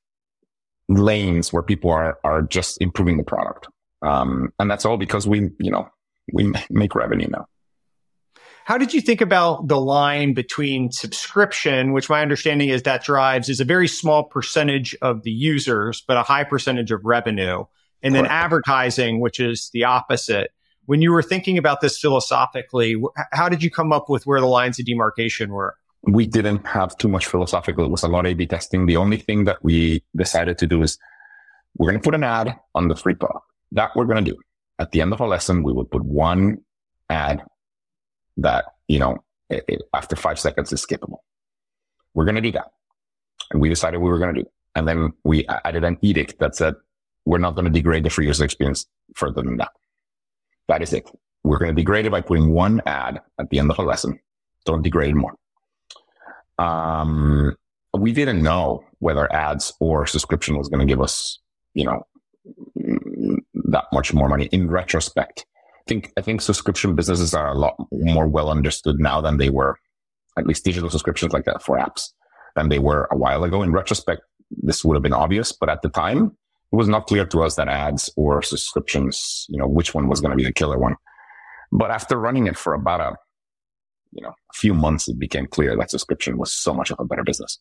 lanes 0.90 1.54
where 1.54 1.62
people 1.62 1.90
are, 1.90 2.18
are 2.22 2.42
just 2.42 2.78
improving 2.82 3.16
the 3.16 3.24
product. 3.24 3.66
Um, 4.02 4.52
and 4.58 4.70
that's 4.70 4.84
all 4.84 4.98
because 4.98 5.26
we, 5.26 5.48
you 5.58 5.70
know, 5.70 5.88
we 6.34 6.52
make 6.68 6.94
revenue 6.94 7.28
now. 7.30 7.46
How 8.66 8.76
did 8.76 8.92
you 8.92 9.00
think 9.00 9.22
about 9.22 9.68
the 9.68 9.80
line 9.80 10.34
between 10.34 10.92
subscription, 10.92 11.94
which 11.94 12.10
my 12.10 12.20
understanding 12.20 12.68
is 12.68 12.82
that 12.82 13.04
drives 13.04 13.48
is 13.48 13.58
a 13.58 13.64
very 13.64 13.88
small 13.88 14.24
percentage 14.24 14.94
of 15.00 15.22
the 15.22 15.32
users, 15.32 16.04
but 16.06 16.18
a 16.18 16.22
high 16.22 16.44
percentage 16.44 16.90
of 16.90 17.00
revenue, 17.02 17.64
and 18.02 18.14
then 18.14 18.26
advertising, 18.26 19.18
which 19.18 19.40
is 19.40 19.70
the 19.72 19.84
opposite. 19.84 20.50
When 20.84 21.00
you 21.00 21.10
were 21.10 21.22
thinking 21.22 21.56
about 21.56 21.80
this 21.80 21.98
philosophically, 21.98 23.02
how 23.32 23.48
did 23.48 23.62
you 23.62 23.70
come 23.70 23.92
up 23.92 24.10
with 24.10 24.26
where 24.26 24.40
the 24.40 24.46
lines 24.46 24.78
of 24.78 24.84
demarcation 24.84 25.50
were? 25.50 25.76
We 26.04 26.26
didn't 26.26 26.66
have 26.66 26.96
too 26.98 27.08
much 27.08 27.26
philosophical. 27.26 27.84
It 27.84 27.90
was 27.90 28.02
a 28.02 28.08
lot 28.08 28.26
of 28.26 28.32
A-B 28.32 28.46
testing. 28.46 28.86
The 28.86 28.96
only 28.96 29.18
thing 29.18 29.44
that 29.44 29.62
we 29.62 30.02
decided 30.16 30.58
to 30.58 30.66
do 30.66 30.82
is 30.82 30.98
we're 31.76 31.90
going 31.90 32.00
to 32.00 32.04
put 32.04 32.14
an 32.14 32.24
ad 32.24 32.58
on 32.74 32.88
the 32.88 32.96
free 32.96 33.14
product. 33.14 33.46
That 33.70 33.90
we're 33.94 34.04
going 34.04 34.24
to 34.24 34.30
do. 34.32 34.38
At 34.78 34.90
the 34.90 35.00
end 35.00 35.12
of 35.12 35.20
a 35.20 35.26
lesson, 35.26 35.62
we 35.62 35.72
will 35.72 35.84
put 35.84 36.04
one 36.04 36.58
ad 37.08 37.42
that, 38.36 38.64
you 38.88 38.98
know, 38.98 39.22
it, 39.48 39.64
it, 39.68 39.82
after 39.94 40.16
five 40.16 40.40
seconds 40.40 40.72
is 40.72 40.84
skippable. 40.84 41.18
We're 42.14 42.24
going 42.24 42.34
to 42.34 42.40
do 42.40 42.52
that. 42.52 42.72
And 43.52 43.60
we 43.60 43.68
decided 43.68 43.98
we 43.98 44.10
were 44.10 44.18
going 44.18 44.34
to 44.34 44.42
do. 44.42 44.48
And 44.74 44.88
then 44.88 45.12
we 45.24 45.46
added 45.46 45.84
an 45.84 45.98
edict 46.02 46.38
that 46.40 46.56
said, 46.56 46.74
we're 47.24 47.38
not 47.38 47.54
going 47.54 47.66
to 47.66 47.70
degrade 47.70 48.04
the 48.04 48.10
free 48.10 48.26
user 48.26 48.44
experience 48.44 48.86
further 49.14 49.42
than 49.42 49.56
that. 49.58 49.70
That 50.68 50.82
is 50.82 50.92
it. 50.92 51.08
We're 51.44 51.58
going 51.58 51.74
to 51.74 51.80
degrade 51.80 52.06
it 52.06 52.10
by 52.10 52.22
putting 52.22 52.50
one 52.50 52.80
ad 52.86 53.20
at 53.38 53.50
the 53.50 53.58
end 53.58 53.70
of 53.70 53.78
a 53.78 53.82
lesson. 53.82 54.18
Don't 54.64 54.82
degrade 54.82 55.14
more. 55.14 55.36
Um, 56.58 57.56
we 57.96 58.12
didn't 58.12 58.42
know 58.42 58.84
whether 58.98 59.32
ads 59.32 59.72
or 59.80 60.06
subscription 60.06 60.56
was 60.56 60.68
going 60.68 60.86
to 60.86 60.90
give 60.90 61.00
us, 61.00 61.38
you 61.74 61.84
know, 61.84 62.06
that 63.54 63.84
much 63.92 64.14
more 64.14 64.28
money 64.28 64.46
in 64.46 64.70
retrospect 64.70 65.46
I 65.82 65.88
think 65.88 66.12
I 66.16 66.20
think 66.20 66.40
subscription 66.40 66.94
businesses 66.94 67.34
are 67.34 67.48
a 67.48 67.58
lot 67.58 67.74
more 67.90 68.28
well 68.28 68.50
understood 68.50 69.00
now 69.00 69.20
than 69.20 69.38
they 69.38 69.50
were, 69.50 69.76
at 70.38 70.46
least 70.46 70.64
digital 70.64 70.90
subscriptions 70.90 71.32
like 71.32 71.44
that 71.46 71.62
for 71.62 71.76
apps 71.76 72.10
than 72.54 72.68
they 72.68 72.78
were 72.78 73.08
a 73.10 73.16
while 73.16 73.42
ago. 73.42 73.62
In 73.62 73.72
retrospect, 73.72 74.22
this 74.50 74.84
would 74.84 74.94
have 74.94 75.02
been 75.02 75.12
obvious, 75.12 75.50
but 75.50 75.68
at 75.68 75.82
the 75.82 75.88
time, 75.88 76.36
it 76.72 76.76
was 76.76 76.88
not 76.88 77.08
clear 77.08 77.26
to 77.26 77.42
us 77.42 77.56
that 77.56 77.68
ads 77.68 78.10
or 78.16 78.42
subscriptions, 78.42 79.46
you 79.48 79.58
know, 79.58 79.66
which 79.66 79.92
one 79.92 80.08
was 80.08 80.20
going 80.20 80.30
to 80.30 80.36
be 80.36 80.44
the 80.44 80.52
killer 80.52 80.78
one. 80.78 80.94
But 81.72 81.90
after 81.90 82.16
running 82.16 82.46
it 82.46 82.56
for 82.56 82.74
about 82.74 83.00
a, 83.00 83.16
you 84.12 84.22
know, 84.22 84.30
a 84.30 84.54
few 84.54 84.74
months, 84.74 85.08
it 85.08 85.18
became 85.18 85.46
clear 85.46 85.76
that 85.76 85.90
subscription 85.90 86.38
was 86.38 86.52
so 86.52 86.72
much 86.72 86.90
of 86.90 87.00
a 87.00 87.04
better 87.04 87.24
business. 87.24 87.58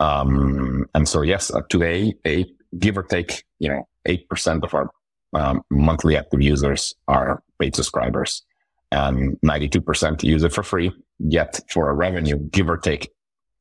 Um, 0.00 0.86
and 0.94 1.08
so 1.08 1.22
yes, 1.22 1.52
uh, 1.52 1.62
today, 1.68 2.14
a 2.26 2.46
give 2.78 2.96
or 2.96 3.02
take, 3.02 3.44
you 3.58 3.68
know, 3.68 3.88
8% 4.06 4.62
of 4.62 4.74
our 4.74 4.90
um, 5.34 5.62
monthly 5.70 6.16
active 6.16 6.40
users 6.40 6.94
are 7.08 7.42
paid 7.60 7.74
subscribers 7.74 8.44
and 8.92 9.38
92% 9.44 10.22
use 10.22 10.44
it 10.44 10.52
for 10.52 10.62
free. 10.62 10.92
Yet 11.18 11.60
for 11.70 11.90
a 11.90 11.94
revenue, 11.94 12.38
give 12.38 12.70
or 12.70 12.76
take 12.76 13.10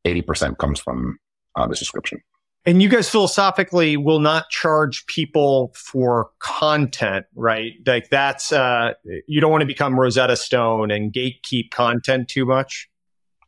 80% 0.06 0.58
comes 0.58 0.80
from 0.80 1.18
uh, 1.56 1.68
the 1.68 1.76
subscription. 1.76 2.22
And 2.68 2.82
you 2.82 2.90
guys 2.90 3.10
philosophically 3.10 3.96
will 3.96 4.20
not 4.20 4.50
charge 4.50 5.06
people 5.06 5.72
for 5.74 6.32
content, 6.40 7.26
right? 7.34 7.72
Like 7.86 8.10
that's, 8.10 8.52
uh, 8.52 8.92
you 9.26 9.40
don't 9.40 9.52
want 9.52 9.62
to 9.62 9.66
become 9.66 9.98
Rosetta 9.98 10.36
Stone 10.36 10.92
and 10.92 11.14
gatekeep 11.14 11.72
content 11.72 12.28
too 12.28 12.46
much. 12.46 12.90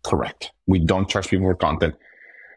Correct. 0.03 0.53
We 0.67 0.79
don't 0.79 1.09
charge 1.09 1.27
people 1.27 1.47
for 1.47 1.55
content. 1.55 1.95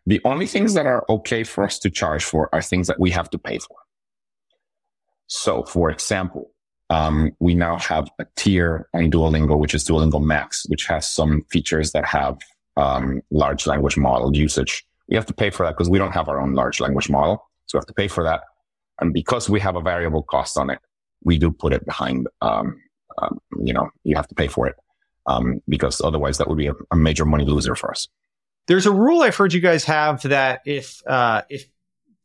The 0.06 0.20
only 0.24 0.46
things 0.46 0.74
that 0.74 0.86
are 0.86 1.04
okay 1.08 1.42
for 1.42 1.64
us 1.64 1.80
to 1.80 1.90
charge 1.90 2.22
for 2.22 2.48
are 2.52 2.62
things 2.62 2.86
that 2.86 3.00
we 3.00 3.10
have 3.10 3.28
to 3.30 3.38
pay 3.38 3.58
for. 3.58 3.76
So, 5.26 5.64
for 5.64 5.90
example, 5.90 6.52
um, 6.90 7.32
we 7.40 7.56
now 7.56 7.76
have 7.78 8.08
a 8.20 8.26
tier 8.36 8.88
on 8.94 9.10
Duolingo, 9.10 9.58
which 9.58 9.74
is 9.74 9.84
Duolingo 9.84 10.22
Max, 10.22 10.64
which 10.68 10.86
has 10.86 11.08
some 11.08 11.42
features 11.50 11.90
that 11.90 12.04
have 12.04 12.38
um, 12.76 13.20
large 13.32 13.66
language 13.66 13.96
model 13.96 14.36
usage. 14.36 14.86
We 15.08 15.16
have 15.16 15.26
to 15.26 15.34
pay 15.34 15.50
for 15.50 15.66
that 15.66 15.72
because 15.72 15.90
we 15.90 15.98
don't 15.98 16.12
have 16.12 16.28
our 16.28 16.40
own 16.40 16.54
large 16.54 16.80
language 16.80 17.10
model. 17.10 17.48
So 17.66 17.76
we 17.76 17.80
have 17.80 17.86
to 17.86 17.94
pay 17.94 18.08
for 18.08 18.24
that. 18.24 18.42
And 19.00 19.12
because 19.12 19.48
we 19.48 19.60
have 19.60 19.76
a 19.76 19.80
variable 19.80 20.22
cost 20.22 20.56
on 20.56 20.70
it, 20.70 20.78
we 21.24 21.38
do 21.38 21.50
put 21.50 21.72
it 21.72 21.84
behind, 21.84 22.28
um, 22.40 22.80
um 23.18 23.38
you 23.62 23.72
know, 23.72 23.88
you 24.04 24.16
have 24.16 24.28
to 24.28 24.34
pay 24.34 24.48
for 24.48 24.66
it 24.66 24.76
um, 25.26 25.60
because 25.68 26.00
otherwise 26.00 26.38
that 26.38 26.48
would 26.48 26.58
be 26.58 26.66
a, 26.66 26.74
a, 26.90 26.96
major 26.96 27.24
money 27.24 27.44
loser 27.44 27.74
for 27.74 27.90
us. 27.90 28.08
There's 28.66 28.86
a 28.86 28.92
rule 28.92 29.22
I've 29.22 29.36
heard 29.36 29.52
you 29.52 29.60
guys 29.60 29.84
have 29.84 30.22
that 30.22 30.60
if, 30.66 31.00
uh, 31.06 31.42
if 31.48 31.66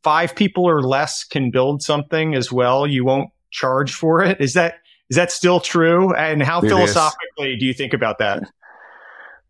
five 0.02 0.34
people 0.34 0.64
or 0.64 0.82
less 0.82 1.24
can 1.24 1.50
build 1.50 1.82
something 1.82 2.34
as 2.34 2.52
well, 2.52 2.86
you 2.86 3.04
won't 3.04 3.30
charge 3.50 3.92
for 3.92 4.22
it. 4.22 4.40
Is 4.40 4.54
that 4.54 4.74
is 5.10 5.16
that 5.16 5.32
still 5.32 5.58
true? 5.58 6.14
And 6.14 6.42
how 6.42 6.60
it 6.60 6.68
philosophically 6.68 7.54
is. 7.54 7.60
do 7.60 7.66
you 7.66 7.72
think 7.72 7.94
about 7.94 8.18
that? 8.18 8.42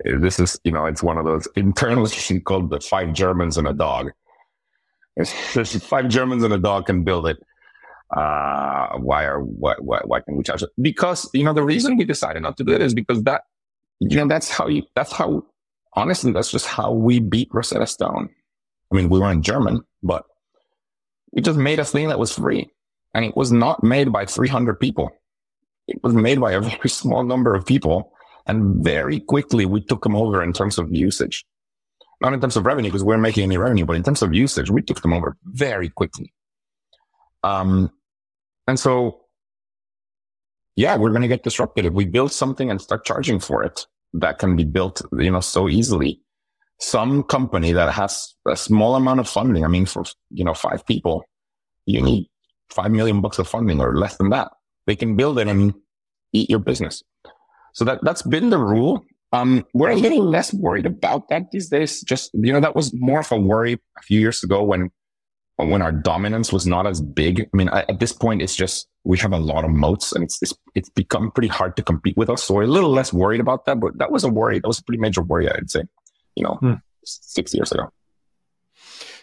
This 0.05 0.39
is, 0.39 0.61
you 0.65 0.73
know, 0.73 0.87
it's 0.87 1.03
one 1.03 1.19
of 1.19 1.25
those 1.25 1.49
internally 1.57 2.41
called 2.45 2.71
the 2.71 2.81
five 2.81 3.13
Germans 3.13 3.57
and 3.57 3.67
a 3.67 3.73
dog. 3.73 4.11
Five 5.25 6.09
Germans 6.09 6.45
and 6.45 6.55
a 6.55 6.59
dog 6.59 6.87
can 6.87 7.03
build 7.03 7.27
it, 7.27 7.39
uh, 8.17 8.97
why 8.99 9.25
are 9.25 9.41
why, 9.41 9.75
why 9.81 10.01
why 10.05 10.21
can 10.21 10.37
we 10.37 10.43
charge 10.43 10.63
it? 10.63 10.71
Because 10.81 11.29
you 11.35 11.45
know 11.45 11.53
the 11.53 11.63
reason 11.63 11.97
we 11.97 12.05
decided 12.05 12.43
not 12.43 12.57
to 12.57 12.65
do 12.65 12.73
it 12.73 12.81
is 12.81 12.95
because 12.95 13.23
that 13.25 13.43
you 14.01 14.17
know 14.17 14.27
that's 14.27 14.49
how 14.49 14.67
you 14.67 14.83
that's 14.95 15.13
how 15.13 15.45
honestly 15.95 16.33
that's 16.33 16.51
just 16.51 16.67
how 16.67 16.93
we 16.93 17.19
beat 17.19 17.49
Rosetta 17.53 17.87
Stone. 17.87 18.31
I 18.91 18.97
mean, 18.97 19.11
we 19.11 19.19
were 19.19 19.31
in 19.31 19.43
German, 19.43 19.83
but 20.03 20.25
we 21.33 21.43
just 21.43 21.59
made 21.59 21.79
a 21.79 21.85
thing 21.85 22.09
that 22.09 22.19
was 22.19 22.33
free. 22.33 22.71
And 23.15 23.25
it 23.25 23.37
was 23.37 23.53
not 23.53 23.83
made 23.83 24.13
by 24.13 24.25
300 24.25 24.81
people. 24.81 25.11
It 25.87 26.03
was 26.03 26.15
made 26.15 26.41
by 26.41 26.53
a 26.53 26.61
very 26.61 26.89
small 26.89 27.25
number 27.25 27.55
of 27.55 27.67
people. 27.67 28.13
And 28.49 28.83
very 28.83 29.21
quickly 29.21 29.67
we 29.67 29.81
took 29.83 30.03
them 30.03 30.17
over 30.17 30.43
in 30.43 30.53
terms 30.53 30.79
of 30.79 30.93
usage. 30.93 31.45
Not 32.21 32.33
in 32.33 32.41
terms 32.41 32.57
of 32.57 32.67
revenue, 32.67 32.91
because 32.91 33.05
we 33.05 33.09
weren't 33.09 33.23
making 33.23 33.45
any 33.45 33.59
revenue, 33.59 33.85
but 33.85 33.95
in 33.95 34.03
terms 34.03 34.23
of 34.23 34.35
usage, 34.35 34.71
we 34.71 34.83
took 34.83 35.03
them 35.03 35.13
over 35.13 35.37
very 35.45 35.89
quickly. 35.89 36.33
Um, 37.45 37.93
and 38.67 38.81
so, 38.81 39.21
yeah, 40.75 40.97
we're 40.97 41.11
going 41.11 41.23
to 41.23 41.29
get 41.29 41.45
disrupted. 41.45 41.85
If 41.85 41.93
we 41.93 42.07
build 42.07 42.33
something 42.33 42.71
and 42.71 42.81
start 42.81 43.05
charging 43.05 43.39
for 43.39 43.63
it, 43.63 43.87
that 44.15 44.39
can 44.39 44.57
be 44.57 44.65
built, 44.65 45.03
you 45.13 45.31
know, 45.31 45.41
so 45.41 45.69
easily 45.69 46.21
some 46.81 47.23
company 47.25 47.73
that 47.73 47.93
has 47.93 48.35
a 48.47 48.57
small 48.57 48.95
amount 48.95 49.21
of 49.21 49.29
funding. 49.29 49.65
I 49.65 49.69
mean, 49.69 49.87
for, 49.87 50.05
you 50.31 50.45
know, 50.45 50.55
five 50.55 50.87
people, 50.87 51.25
you 51.87 52.01
need 52.01 52.29
five 52.71 52.91
million 52.91 53.21
bucks 53.21 53.39
of 53.39 53.49
funding 53.49 53.81
or 53.81 53.97
less 53.97 54.17
than 54.17 54.31
that. 54.31 54.53
They 54.87 54.97
can 54.97 55.17
build 55.17 55.39
it 55.39 55.49
and 55.49 55.75
eat 56.33 56.49
your 56.49 56.61
business. 56.61 57.03
So 57.79 57.85
that, 57.85 58.01
that's 58.03 58.23
been 58.23 58.51
the 58.51 58.59
rule. 58.59 59.07
Um, 59.33 59.65
we're 59.73 59.91
a 59.91 59.95
little 59.95 60.25
less 60.25 60.53
worried 60.53 60.85
about 60.85 61.29
that 61.29 61.53
these 61.53 61.69
days. 61.69 62.03
Just, 62.03 62.31
you 62.35 62.53
know, 62.53 62.59
that 62.59 62.75
was 62.75 62.93
more 62.95 63.21
of 63.21 63.31
a 63.31 63.39
worry 63.39 63.75
a 63.97 64.03
few 64.03 64.19
years 64.19 64.43
ago 64.43 64.65
when, 64.65 64.91
when 65.57 65.81
our 65.81 65.93
dominance 65.93 66.53
was 66.53 66.67
not 66.67 66.89
as 66.89 67.01
big. 67.01 67.43
I 67.43 67.57
mean, 67.57 67.69
at 67.69 68.01
this 68.01 68.13
point, 68.13 68.43
it's 68.43 68.57
just, 68.57 68.89
we 69.05 69.17
have 69.19 69.33
a 69.33 69.39
lot 69.39 69.65
of 69.65 69.71
moats 69.71 70.13
and 70.13 70.25
it's, 70.25 70.43
it's, 70.43 70.55
it's 70.75 70.91
become 70.91 71.31
pretty 71.31 71.49
hard 71.49 71.77
to 71.77 71.83
compete 71.85 72.17
with 72.17 72.29
us. 72.29 72.43
So 72.43 72.55
we're 72.55 72.63
a 72.63 72.67
little 72.67 72.91
less 72.91 73.13
worried 73.13 73.41
about 73.41 73.65
that, 73.67 73.79
but 73.79 73.97
that 73.99 74.11
was 74.11 74.25
a 74.25 74.29
worry. 74.29 74.59
That 74.59 74.67
was 74.67 74.81
a 74.81 74.85
pretty 74.85 75.01
major 75.01 75.23
worry, 75.23 75.49
I'd 75.49 75.71
say 75.71 75.83
you 76.39 76.45
know, 76.45 76.55
hmm. 76.55 76.75
six 77.05 77.53
years 77.53 77.73
ago. 77.73 77.91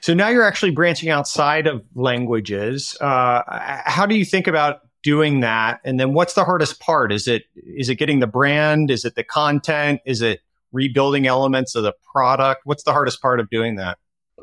So 0.02 0.14
now 0.14 0.30
you're 0.30 0.44
actually 0.44 0.72
branching 0.72 1.10
outside 1.10 1.66
of 1.66 1.84
languages. 1.96 2.96
Uh, 3.02 3.42
how 3.48 4.06
do 4.06 4.16
you 4.16 4.26
think 4.26 4.48
about 4.48 4.82
doing 5.06 5.42
that? 5.42 5.80
And 5.86 6.00
then 6.00 6.14
what's 6.14 6.34
the 6.34 6.44
hardest 6.44 6.80
part? 6.80 7.14
Is 7.14 7.28
it 7.28 7.44
is 7.56 7.88
it 7.90 7.96
getting 7.96 8.20
the 8.20 8.28
brand? 8.28 8.90
Is 8.90 9.06
it 9.06 9.14
the 9.14 9.24
content? 9.24 10.02
Is 10.06 10.22
it 10.24 10.42
rebuilding 10.72 11.28
elements 11.28 11.76
of 11.76 11.84
the 11.84 11.94
product? 12.12 12.62
What's 12.66 12.84
the 12.84 12.92
hardest 12.92 13.22
part 13.22 13.40
of 13.40 13.50
doing 13.52 13.76
that? 13.76 14.00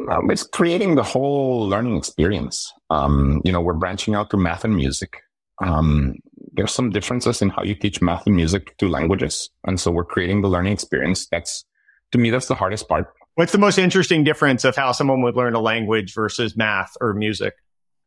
Um, 0.09 0.31
it's 0.31 0.45
creating 0.45 0.95
the 0.95 1.03
whole 1.03 1.69
learning 1.69 1.97
experience. 1.97 2.73
Um, 2.89 3.43
you 3.45 3.53
know, 3.53 3.61
we're 3.61 3.75
branching 3.75 4.15
out 4.15 4.31
to 4.31 4.37
math 4.37 4.65
and 4.65 4.75
music. 4.75 5.21
Um, 5.63 6.15
there's 6.53 6.73
some 6.73 6.91
differences 6.91 7.43
in 7.43 7.51
how 7.51 7.65
you 7.65 7.75
teach 7.75 8.01
math 8.01 8.27
and 8.27 8.37
music 8.37 8.77
to 8.79 8.89
languages, 8.89 9.51
and 9.67 9.79
so 9.79 9.91
we're 9.91 10.05
creating 10.05 10.43
the 10.43 10.49
learning 10.49 10.73
experience 10.73 11.27
that's 11.27 11.65
to 12.13 12.19
me, 12.19 12.31
that's 12.31 12.47
the 12.47 12.55
hardest 12.55 12.89
part. 12.89 13.13
What's 13.35 13.53
the 13.53 13.59
most 13.59 13.79
interesting 13.79 14.23
difference 14.23 14.65
of 14.65 14.77
how 14.77 14.93
someone 14.93 15.23
would 15.23 15.35
learn 15.35 15.55
a 15.55 15.61
language 15.61 16.15
versus 16.15 16.57
math 16.57 16.93
or 17.01 17.15
music? 17.15 17.55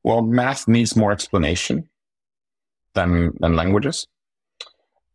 Well, 0.03 0.21
math 0.21 0.67
needs 0.67 0.95
more 0.95 1.11
explanation 1.11 1.89
than, 2.95 3.31
than 3.39 3.55
languages. 3.55 4.07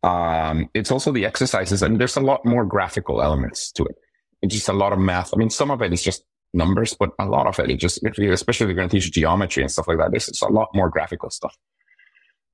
Um, 0.03 0.71
it's 0.73 0.91
also 0.91 1.13
the 1.13 1.27
exercises, 1.27 1.83
and 1.83 2.01
there's 2.01 2.17
a 2.17 2.21
lot 2.21 2.45
more 2.45 2.65
graphical 2.65 3.21
elements 3.21 3.73
to 3.73 3.85
it. 3.85 3.97
It's 4.43 4.55
just 4.55 4.69
a 4.69 4.73
lot 4.73 4.93
of 4.93 4.99
math. 4.99 5.35
I 5.35 5.37
mean, 5.37 5.51
some 5.51 5.71
of 5.71 5.83
it 5.83 5.93
is 5.93 6.03
just 6.03 6.25
numbers, 6.55 6.95
but 6.99 7.11
a 7.19 7.27
lot 7.27 7.47
of 7.47 7.59
it, 7.59 7.71
it 7.71 7.77
just, 7.77 8.03
especially 8.03 8.65
if 8.65 8.69
you're 8.69 8.75
going 8.75 8.89
to 8.89 8.97
teach 9.01 9.13
geometry 9.13 9.63
and 9.63 9.71
stuff 9.71 9.89
like 9.89 9.99
that, 9.99 10.11
there's 10.11 10.41
a 10.43 10.49
lot 10.49 10.69
more 10.75 10.89
graphical 10.89 11.31
stuff. 11.31 11.57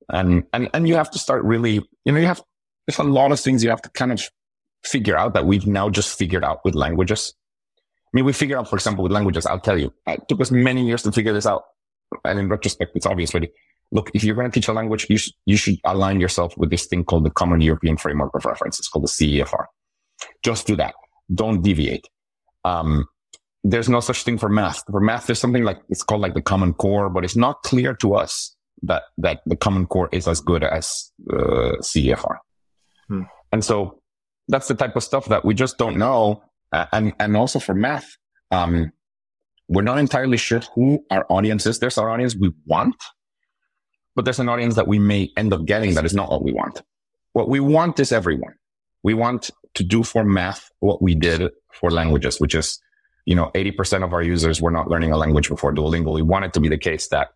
And, 0.09 0.43
and, 0.53 0.69
and 0.73 0.87
you 0.87 0.95
have 0.95 1.11
to 1.11 1.19
start 1.19 1.43
really, 1.43 1.81
you 2.05 2.11
know, 2.11 2.19
you 2.19 2.27
have, 2.27 2.41
there's 2.85 2.99
a 2.99 3.03
lot 3.03 3.31
of 3.31 3.39
things 3.39 3.63
you 3.63 3.69
have 3.69 3.81
to 3.81 3.89
kind 3.89 4.11
of 4.11 4.21
figure 4.83 5.17
out 5.17 5.33
that 5.33 5.45
we've 5.45 5.67
now 5.67 5.89
just 5.89 6.17
figured 6.17 6.43
out 6.43 6.63
with 6.63 6.75
languages. 6.75 7.33
I 8.05 8.09
mean, 8.13 8.25
we 8.25 8.33
figured 8.33 8.57
out, 8.59 8.69
for 8.69 8.75
example, 8.75 9.03
with 9.03 9.11
languages, 9.11 9.45
I'll 9.45 9.59
tell 9.59 9.77
you, 9.77 9.93
it 10.05 10.27
took 10.27 10.39
us 10.41 10.51
many 10.51 10.85
years 10.85 11.03
to 11.03 11.11
figure 11.11 11.33
this 11.33 11.45
out. 11.45 11.63
And 12.23 12.39
in 12.39 12.47
retrospect, 12.47 12.95
it's 12.95 13.05
obvious 13.05 13.33
really. 13.33 13.51
Look, 13.91 14.11
if 14.13 14.23
you're 14.23 14.35
going 14.35 14.49
to 14.49 14.53
teach 14.53 14.67
a 14.67 14.73
language, 14.73 15.07
you, 15.09 15.17
sh- 15.17 15.31
you 15.45 15.57
should 15.57 15.77
align 15.85 16.19
yourself 16.19 16.57
with 16.57 16.69
this 16.69 16.85
thing 16.87 17.05
called 17.05 17.25
the 17.25 17.29
Common 17.29 17.61
European 17.61 17.97
Framework 17.97 18.31
of 18.35 18.45
Reference. 18.45 18.79
It's 18.79 18.87
called 18.89 19.05
the 19.05 19.09
CEFR. 19.09 19.65
Just 20.43 20.67
do 20.67 20.75
that. 20.75 20.93
Don't 21.33 21.61
deviate. 21.61 22.07
Um, 22.65 23.05
there's 23.63 23.89
no 23.89 23.99
such 23.99 24.23
thing 24.23 24.37
for 24.37 24.49
math. 24.49 24.83
For 24.89 24.99
math, 24.99 25.27
there's 25.27 25.39
something 25.39 25.63
like, 25.63 25.79
it's 25.89 26.03
called 26.03 26.21
like 26.21 26.33
the 26.33 26.41
Common 26.41 26.73
Core, 26.73 27.09
but 27.09 27.23
it's 27.23 27.35
not 27.35 27.63
clear 27.63 27.93
to 27.95 28.15
us 28.15 28.55
that, 28.83 29.03
that 29.17 29.41
the 29.45 29.55
Common 29.55 29.85
Core 29.87 30.09
is 30.11 30.27
as 30.27 30.41
good 30.41 30.63
as, 30.63 31.11
uh, 31.31 31.77
CEFR. 31.81 32.37
Hmm. 33.07 33.23
And 33.51 33.63
so 33.63 34.01
that's 34.47 34.67
the 34.67 34.75
type 34.75 34.95
of 34.95 35.03
stuff 35.03 35.25
that 35.27 35.45
we 35.45 35.53
just 35.53 35.77
don't 35.77 35.97
know. 35.97 36.43
Uh, 36.73 36.85
and, 36.91 37.13
and 37.19 37.37
also 37.37 37.59
for 37.59 37.73
math, 37.73 38.07
um, 38.51 38.91
we're 39.69 39.81
not 39.81 39.97
entirely 39.97 40.37
sure 40.37 40.61
who 40.75 41.03
our 41.11 41.25
audience 41.29 41.65
is. 41.65 41.79
There's 41.79 41.97
our 41.97 42.09
audience 42.09 42.35
we 42.35 42.53
want, 42.65 42.95
but 44.17 44.25
there's 44.25 44.39
an 44.39 44.49
audience 44.49 44.73
that 44.73 44.87
we 44.87 44.97
may 44.97 45.31
end 45.37 45.53
up 45.53 45.63
getting 45.65 45.93
that 45.93 46.03
is 46.03 46.15
not 46.15 46.31
what 46.31 46.43
we 46.43 46.51
want. 46.51 46.81
What 47.33 47.49
we 47.49 47.59
want 47.59 47.99
is 47.99 48.11
everyone. 48.11 48.55
We 49.03 49.13
want 49.13 49.51
to 49.75 49.83
do 49.83 50.01
for 50.01 50.25
math 50.25 50.71
what 50.79 51.03
we 51.03 51.13
did 51.13 51.51
for 51.71 51.91
languages, 51.91 52.41
which 52.41 52.55
is, 52.55 52.79
you 53.25 53.35
know, 53.35 53.51
80% 53.53 54.03
of 54.03 54.13
our 54.13 54.23
users 54.23 54.59
were 54.59 54.71
not 54.71 54.89
learning 54.89 55.11
a 55.11 55.17
language 55.17 55.49
before 55.49 55.71
Duolingo. 55.71 56.15
We 56.15 56.23
want 56.23 56.45
it 56.45 56.53
to 56.53 56.59
be 56.59 56.67
the 56.67 56.79
case 56.79 57.09
that 57.09 57.27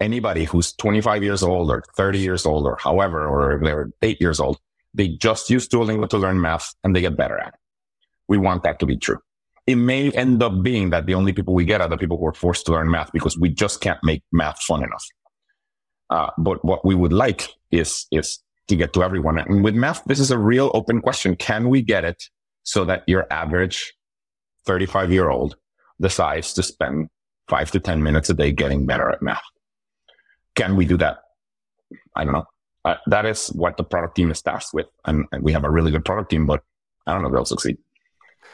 anybody 0.00 0.44
who's 0.44 0.72
25 0.72 1.22
years 1.22 1.42
old 1.42 1.70
or 1.70 1.84
30 1.98 2.18
years 2.18 2.46
old 2.46 2.64
or 2.64 2.78
however, 2.80 3.26
or 3.26 3.60
they're 3.62 3.90
eight 4.00 4.22
years 4.22 4.40
old, 4.40 4.56
they 4.94 5.08
just 5.08 5.50
use 5.50 5.68
Duolingo 5.68 6.08
to 6.08 6.16
learn 6.16 6.40
math 6.40 6.74
and 6.82 6.96
they 6.96 7.02
get 7.02 7.14
better 7.14 7.38
at 7.38 7.48
it. 7.48 7.60
We 8.26 8.38
want 8.38 8.62
that 8.62 8.78
to 8.78 8.86
be 8.86 8.96
true. 8.96 9.18
It 9.66 9.76
may 9.76 10.10
end 10.12 10.42
up 10.42 10.62
being 10.62 10.88
that 10.90 11.04
the 11.04 11.12
only 11.12 11.34
people 11.34 11.52
we 11.52 11.66
get 11.66 11.82
are 11.82 11.88
the 11.90 11.98
people 11.98 12.16
who 12.16 12.26
are 12.26 12.32
forced 12.32 12.64
to 12.66 12.72
learn 12.72 12.90
math 12.90 13.12
because 13.12 13.38
we 13.38 13.50
just 13.50 13.82
can't 13.82 14.02
make 14.02 14.22
math 14.32 14.62
fun 14.62 14.82
enough. 14.82 15.04
Uh, 16.10 16.30
but 16.38 16.64
what 16.64 16.84
we 16.84 16.94
would 16.94 17.12
like 17.12 17.48
is, 17.70 18.06
is 18.10 18.38
to 18.68 18.76
get 18.76 18.92
to 18.94 19.02
everyone. 19.02 19.38
And 19.38 19.64
with 19.64 19.74
math, 19.74 20.04
this 20.04 20.20
is 20.20 20.30
a 20.30 20.38
real 20.38 20.70
open 20.74 21.00
question. 21.00 21.36
Can 21.36 21.68
we 21.68 21.82
get 21.82 22.04
it 22.04 22.24
so 22.62 22.84
that 22.84 23.04
your 23.06 23.26
average 23.32 23.94
35 24.66 25.12
year 25.12 25.30
old 25.30 25.56
decides 26.00 26.52
to 26.54 26.62
spend 26.62 27.08
five 27.48 27.70
to 27.72 27.80
10 27.80 28.02
minutes 28.02 28.30
a 28.30 28.34
day 28.34 28.52
getting 28.52 28.86
better 28.86 29.10
at 29.10 29.22
math? 29.22 29.42
Can 30.54 30.76
we 30.76 30.84
do 30.84 30.96
that? 30.98 31.18
I 32.16 32.24
don't 32.24 32.32
know. 32.32 32.44
Uh, 32.84 32.96
that 33.06 33.24
is 33.24 33.48
what 33.48 33.76
the 33.76 33.84
product 33.84 34.14
team 34.14 34.30
is 34.30 34.42
tasked 34.42 34.74
with. 34.74 34.86
And, 35.04 35.24
and, 35.32 35.42
we 35.42 35.52
have 35.52 35.64
a 35.64 35.70
really 35.70 35.90
good 35.90 36.04
product 36.04 36.30
team, 36.30 36.46
but 36.46 36.62
I 37.06 37.12
don't 37.12 37.22
know 37.22 37.28
if 37.28 37.34
they'll 37.34 37.44
succeed. 37.46 37.78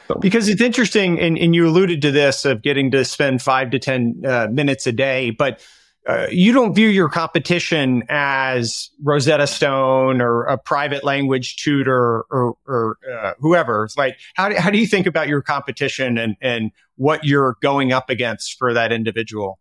So. 0.07 0.15
Because 0.15 0.47
it's 0.47 0.61
interesting, 0.61 1.19
and, 1.19 1.37
and, 1.37 1.53
you 1.53 1.67
alluded 1.67 2.01
to 2.03 2.11
this 2.11 2.45
of 2.45 2.61
getting 2.61 2.91
to 2.91 3.03
spend 3.03 3.41
five 3.41 3.71
to 3.71 3.79
10 3.79 4.23
uh, 4.25 4.47
minutes 4.49 4.87
a 4.87 4.93
day, 4.93 5.31
but 5.31 5.61
uh, 6.07 6.27
you 6.31 6.51
don't 6.51 6.73
view 6.73 6.87
your 6.87 7.09
competition 7.09 8.03
as 8.09 8.89
Rosetta 9.03 9.45
Stone 9.45 10.21
or 10.21 10.43
a 10.43 10.57
private 10.57 11.03
language 11.03 11.57
tutor 11.57 12.25
or, 12.31 12.55
or 12.65 12.97
uh, 13.11 13.33
whoever. 13.39 13.83
It's 13.83 13.97
like, 13.97 14.17
how 14.35 14.49
do, 14.49 14.55
how 14.55 14.71
do 14.71 14.79
you 14.79 14.87
think 14.87 15.05
about 15.05 15.27
your 15.27 15.41
competition 15.41 16.17
and, 16.17 16.35
and 16.41 16.71
what 16.95 17.23
you're 17.23 17.57
going 17.61 17.91
up 17.91 18.09
against 18.09 18.57
for 18.57 18.73
that 18.73 18.91
individual? 18.91 19.59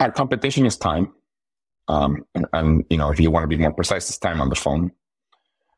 Our 0.00 0.10
competition 0.10 0.64
is 0.64 0.76
time. 0.76 1.12
Um, 1.88 2.24
and, 2.34 2.46
and, 2.52 2.84
you 2.90 2.96
know, 2.96 3.10
if 3.10 3.20
you 3.20 3.30
want 3.30 3.44
to 3.44 3.48
be 3.48 3.56
more 3.56 3.72
precise, 3.72 4.08
it's 4.08 4.18
time 4.18 4.40
on 4.40 4.48
the 4.48 4.54
phone. 4.54 4.92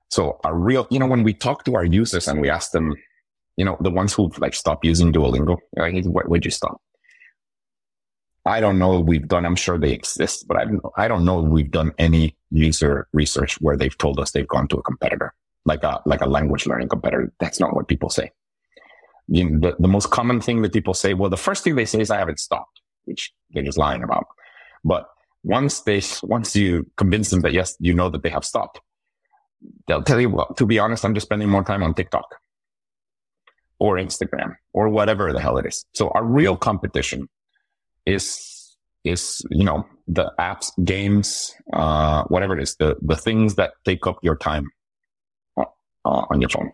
So 0.08 0.40
a 0.44 0.54
real, 0.54 0.86
you 0.90 0.98
know, 0.98 1.06
when 1.06 1.22
we 1.22 1.34
talk 1.34 1.64
to 1.64 1.76
our 1.76 1.84
users 1.84 2.26
and 2.26 2.40
we 2.40 2.50
ask 2.50 2.72
them, 2.72 2.94
you 3.56 3.64
know, 3.64 3.76
the 3.80 3.90
ones 3.90 4.12
who 4.12 4.30
like 4.38 4.54
stop 4.54 4.84
using 4.84 5.12
Duolingo, 5.12 5.56
like, 5.76 5.92
hey, 5.92 6.02
where, 6.02 6.24
would 6.26 6.44
you 6.44 6.50
stop? 6.50 6.80
I 8.46 8.60
don't 8.60 8.78
know 8.78 9.00
we've 9.00 9.28
done, 9.28 9.44
I'm 9.44 9.56
sure 9.56 9.78
they 9.78 9.92
exist, 9.92 10.48
but 10.48 10.56
I 10.56 10.64
don't, 10.64 10.82
I 10.96 11.08
don't 11.08 11.24
know 11.24 11.42
we've 11.42 11.70
done 11.70 11.92
any 11.98 12.36
user 12.50 13.06
research 13.12 13.60
where 13.60 13.76
they've 13.76 13.96
told 13.96 14.18
us 14.18 14.30
they've 14.30 14.48
gone 14.48 14.66
to 14.68 14.78
a 14.78 14.82
competitor, 14.82 15.34
like 15.66 15.82
a, 15.84 16.00
like 16.06 16.22
a 16.22 16.28
language 16.28 16.66
learning 16.66 16.88
competitor. 16.88 17.32
That's 17.38 17.60
not 17.60 17.74
what 17.74 17.88
people 17.88 18.08
say. 18.08 18.30
You 19.28 19.50
know, 19.50 19.70
the, 19.70 19.76
the 19.78 19.88
most 19.88 20.10
common 20.10 20.40
thing 20.40 20.62
that 20.62 20.72
people 20.72 20.94
say, 20.94 21.14
well, 21.14 21.30
the 21.30 21.36
first 21.36 21.64
thing 21.64 21.76
they 21.76 21.84
say 21.84 22.00
is 22.00 22.10
I 22.10 22.18
haven't 22.18 22.40
stopped, 22.40 22.80
which 23.04 23.32
they're 23.50 23.62
just 23.62 23.78
lying 23.78 24.02
about. 24.02 24.26
But 24.84 25.06
once 25.44 25.80
they, 25.80 26.02
once 26.22 26.56
you 26.56 26.90
convince 26.96 27.30
them 27.30 27.40
that 27.40 27.52
yes, 27.52 27.76
you 27.78 27.94
know 27.94 28.08
that 28.08 28.22
they 28.22 28.30
have 28.30 28.44
stopped, 28.44 28.80
they'll 29.86 30.02
tell 30.02 30.20
you, 30.20 30.30
well, 30.30 30.52
to 30.56 30.66
be 30.66 30.78
honest, 30.78 31.04
I'm 31.04 31.14
just 31.14 31.26
spending 31.26 31.48
more 31.48 31.62
time 31.62 31.82
on 31.82 31.94
TikTok 31.94 32.34
or 33.78 33.96
Instagram 33.96 34.56
or 34.72 34.88
whatever 34.88 35.32
the 35.32 35.40
hell 35.40 35.58
it 35.58 35.66
is. 35.66 35.84
So 35.92 36.08
our 36.10 36.24
real 36.24 36.56
competition 36.56 37.28
is, 38.06 38.76
is, 39.04 39.42
you 39.50 39.64
know, 39.64 39.86
the 40.08 40.32
apps, 40.38 40.72
games, 40.84 41.54
uh, 41.72 42.24
whatever 42.24 42.58
it 42.58 42.62
is, 42.62 42.76
the, 42.76 42.96
the 43.00 43.16
things 43.16 43.54
that 43.54 43.72
take 43.84 44.06
up 44.06 44.18
your 44.22 44.36
time 44.36 44.68
uh, 45.56 45.64
on 46.04 46.40
your 46.40 46.50
phone. 46.50 46.72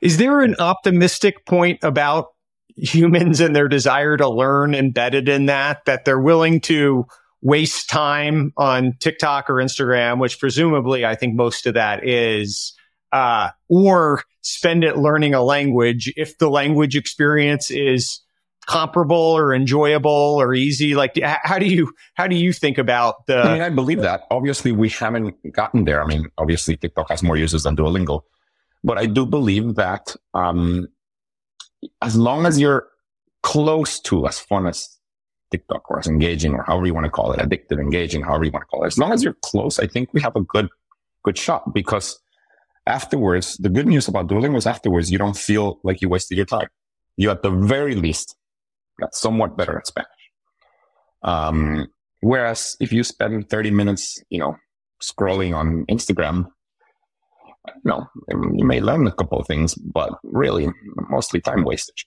Is 0.00 0.16
there 0.16 0.40
an 0.40 0.56
optimistic 0.58 1.46
point 1.46 1.78
about 1.82 2.28
humans 2.76 3.40
and 3.40 3.54
their 3.54 3.68
desire 3.68 4.16
to 4.16 4.28
learn 4.28 4.74
embedded 4.74 5.28
in 5.28 5.46
that, 5.46 5.84
that 5.84 6.04
they're 6.04 6.18
willing 6.18 6.60
to 6.62 7.06
waste 7.42 7.90
time 7.90 8.52
on 8.56 8.94
TikTok 9.00 9.50
or 9.50 9.54
Instagram, 9.54 10.20
which 10.20 10.38
presumably 10.38 11.04
I 11.04 11.14
think 11.14 11.34
most 11.34 11.66
of 11.66 11.74
that 11.74 12.06
is, 12.06 12.72
uh, 13.10 13.50
or 13.68 14.22
spend 14.42 14.84
it 14.84 14.96
learning 14.96 15.34
a 15.34 15.42
language 15.42 16.12
if 16.16 16.38
the 16.38 16.48
language 16.48 16.96
experience 16.96 17.70
is 17.70 18.20
comparable 18.66 19.16
or 19.16 19.54
enjoyable 19.54 20.36
or 20.40 20.54
easy? 20.54 20.94
Like, 20.94 21.18
how 21.22 21.58
do 21.58 21.66
you 21.66 21.92
how 22.14 22.26
do 22.26 22.36
you 22.36 22.52
think 22.52 22.78
about 22.78 23.26
the? 23.26 23.38
I 23.38 23.52
mean, 23.52 23.62
I 23.62 23.70
believe 23.70 24.00
that. 24.02 24.22
Obviously, 24.30 24.72
we 24.72 24.88
haven't 24.88 25.34
gotten 25.52 25.84
there. 25.84 26.02
I 26.02 26.06
mean, 26.06 26.26
obviously, 26.38 26.76
TikTok 26.76 27.10
has 27.10 27.22
more 27.22 27.36
users 27.36 27.64
than 27.64 27.76
Duolingo, 27.76 28.22
but 28.84 28.98
I 28.98 29.06
do 29.06 29.26
believe 29.26 29.74
that 29.76 30.14
um, 30.34 30.88
as 32.00 32.16
long 32.16 32.46
as 32.46 32.60
you're 32.60 32.88
close 33.42 34.00
to 34.00 34.26
as 34.26 34.38
fun 34.38 34.66
as 34.66 34.98
TikTok 35.50 35.90
or 35.90 35.98
as 35.98 36.06
engaging 36.06 36.54
or 36.54 36.62
however 36.62 36.86
you 36.86 36.94
want 36.94 37.04
to 37.04 37.10
call 37.10 37.32
it, 37.32 37.40
addictive, 37.40 37.80
engaging, 37.80 38.22
however 38.22 38.44
you 38.44 38.50
want 38.50 38.62
to 38.62 38.66
call 38.66 38.84
it. 38.84 38.88
As 38.88 38.98
long 38.98 39.12
as 39.12 39.22
you're 39.22 39.36
close, 39.42 39.78
I 39.78 39.86
think 39.86 40.08
we 40.12 40.20
have 40.22 40.36
a 40.36 40.40
good, 40.40 40.68
good 41.24 41.36
shot 41.36 41.74
because 41.74 42.18
afterwards, 42.86 43.56
the 43.58 43.68
good 43.68 43.86
news 43.86 44.08
about 44.08 44.28
Duolingo 44.28 44.56
is 44.56 44.66
afterwards, 44.66 45.10
you 45.10 45.18
don't 45.18 45.36
feel 45.36 45.80
like 45.84 46.00
you 46.00 46.08
wasted 46.08 46.36
your 46.36 46.46
time. 46.46 46.68
You 47.16 47.30
at 47.30 47.42
the 47.42 47.50
very 47.50 47.94
least 47.94 48.36
got 49.00 49.14
somewhat 49.14 49.56
better 49.56 49.78
at 49.78 49.86
Spanish. 49.86 50.08
Um, 51.22 51.88
whereas 52.20 52.76
if 52.80 52.92
you 52.92 53.04
spend 53.04 53.48
30 53.48 53.70
minutes, 53.70 54.22
you 54.30 54.38
know, 54.38 54.56
scrolling 55.02 55.54
on 55.54 55.84
Instagram, 55.86 56.46
no, 57.84 58.06
you 58.28 58.64
may 58.64 58.80
learn 58.80 59.06
a 59.06 59.12
couple 59.12 59.38
of 59.38 59.46
things, 59.46 59.74
but 59.74 60.18
really 60.24 60.68
mostly 61.10 61.40
time 61.40 61.64
wastage. 61.64 62.06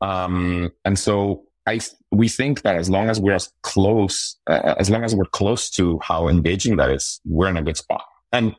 Um, 0.00 0.70
and 0.84 0.98
so 0.98 1.44
I 1.66 1.80
we 2.12 2.28
think 2.28 2.62
that 2.62 2.76
as 2.76 2.88
long 2.88 3.10
as 3.10 3.20
we're 3.20 3.34
as 3.34 3.52
close, 3.62 4.36
uh, 4.46 4.74
as 4.78 4.88
long 4.88 5.04
as 5.04 5.14
we're 5.14 5.24
close 5.24 5.68
to 5.70 5.98
how 6.02 6.28
engaging 6.28 6.76
that 6.76 6.90
is, 6.90 7.20
we're 7.24 7.48
in 7.48 7.56
a 7.56 7.62
good 7.62 7.76
spot. 7.76 8.04
And 8.32 8.54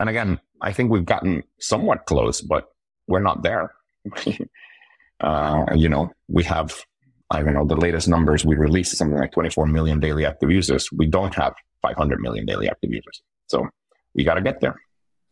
and 0.00 0.08
again, 0.10 0.40
I 0.60 0.72
think 0.72 0.90
we've 0.90 1.04
gotten 1.04 1.42
somewhat 1.60 2.06
close, 2.06 2.40
but 2.40 2.68
we're 3.06 3.20
not 3.20 3.42
there. 3.42 3.72
uh, 5.20 5.64
you 5.74 5.88
know, 5.88 6.10
we 6.28 6.44
have 6.44 6.74
I 7.30 7.42
don't 7.42 7.54
know 7.54 7.66
the 7.66 7.76
latest 7.76 8.08
numbers 8.08 8.44
we 8.44 8.54
released 8.54 8.96
something 8.96 9.18
like 9.18 9.32
24 9.32 9.66
million 9.66 9.98
daily 9.98 10.24
active 10.24 10.50
users. 10.50 10.88
We 10.92 11.06
don't 11.06 11.34
have 11.34 11.54
500 11.82 12.20
million 12.20 12.46
daily 12.46 12.68
active 12.68 12.90
users, 12.90 13.22
so 13.48 13.66
we 14.14 14.24
got 14.24 14.34
to 14.34 14.42
get 14.42 14.60
there. 14.60 14.76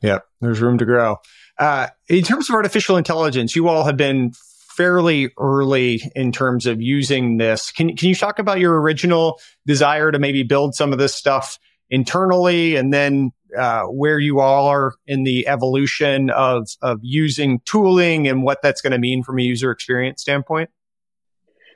Yeah, 0.03 0.19
there's 0.41 0.61
room 0.61 0.77
to 0.79 0.85
grow. 0.85 1.17
Uh, 1.59 1.89
in 2.09 2.25
terms 2.25 2.51
of 2.51 2.55
artificial 2.55 2.97
intelligence, 2.97 3.57
you 3.57 3.69
all 3.69 3.85
have 3.85 3.97
been 3.97 4.33
fairly 4.77 5.31
early 5.39 6.03
in 6.15 6.33
terms 6.33 6.67
of 6.67 6.83
using 6.83 7.37
this. 7.37 7.71
Can, 7.71 7.97
can 7.97 8.09
you 8.09 8.15
talk 8.15 8.39
about 8.39 8.59
your 8.59 8.81
original 8.81 9.41
desire 9.67 10.11
to 10.11 10.19
maybe 10.19 10.43
build 10.43 10.75
some 10.75 10.93
of 10.93 10.99
this 10.99 11.15
stuff 11.15 11.59
internally 11.95 12.75
and 12.75 12.93
then 12.93 13.31
uh, 13.57 13.85
where 13.85 14.19
you 14.19 14.41
all 14.41 14.67
are 14.67 14.95
in 15.07 15.23
the 15.23 15.47
evolution 15.47 16.29
of, 16.31 16.69
of 16.83 16.99
using 17.03 17.61
tooling 17.65 18.27
and 18.27 18.43
what 18.43 18.61
that's 18.63 18.81
going 18.81 18.91
to 18.91 18.99
mean 18.99 19.23
from 19.23 19.39
a 19.39 19.43
user 19.43 19.71
experience 19.71 20.21
standpoint? 20.21 20.71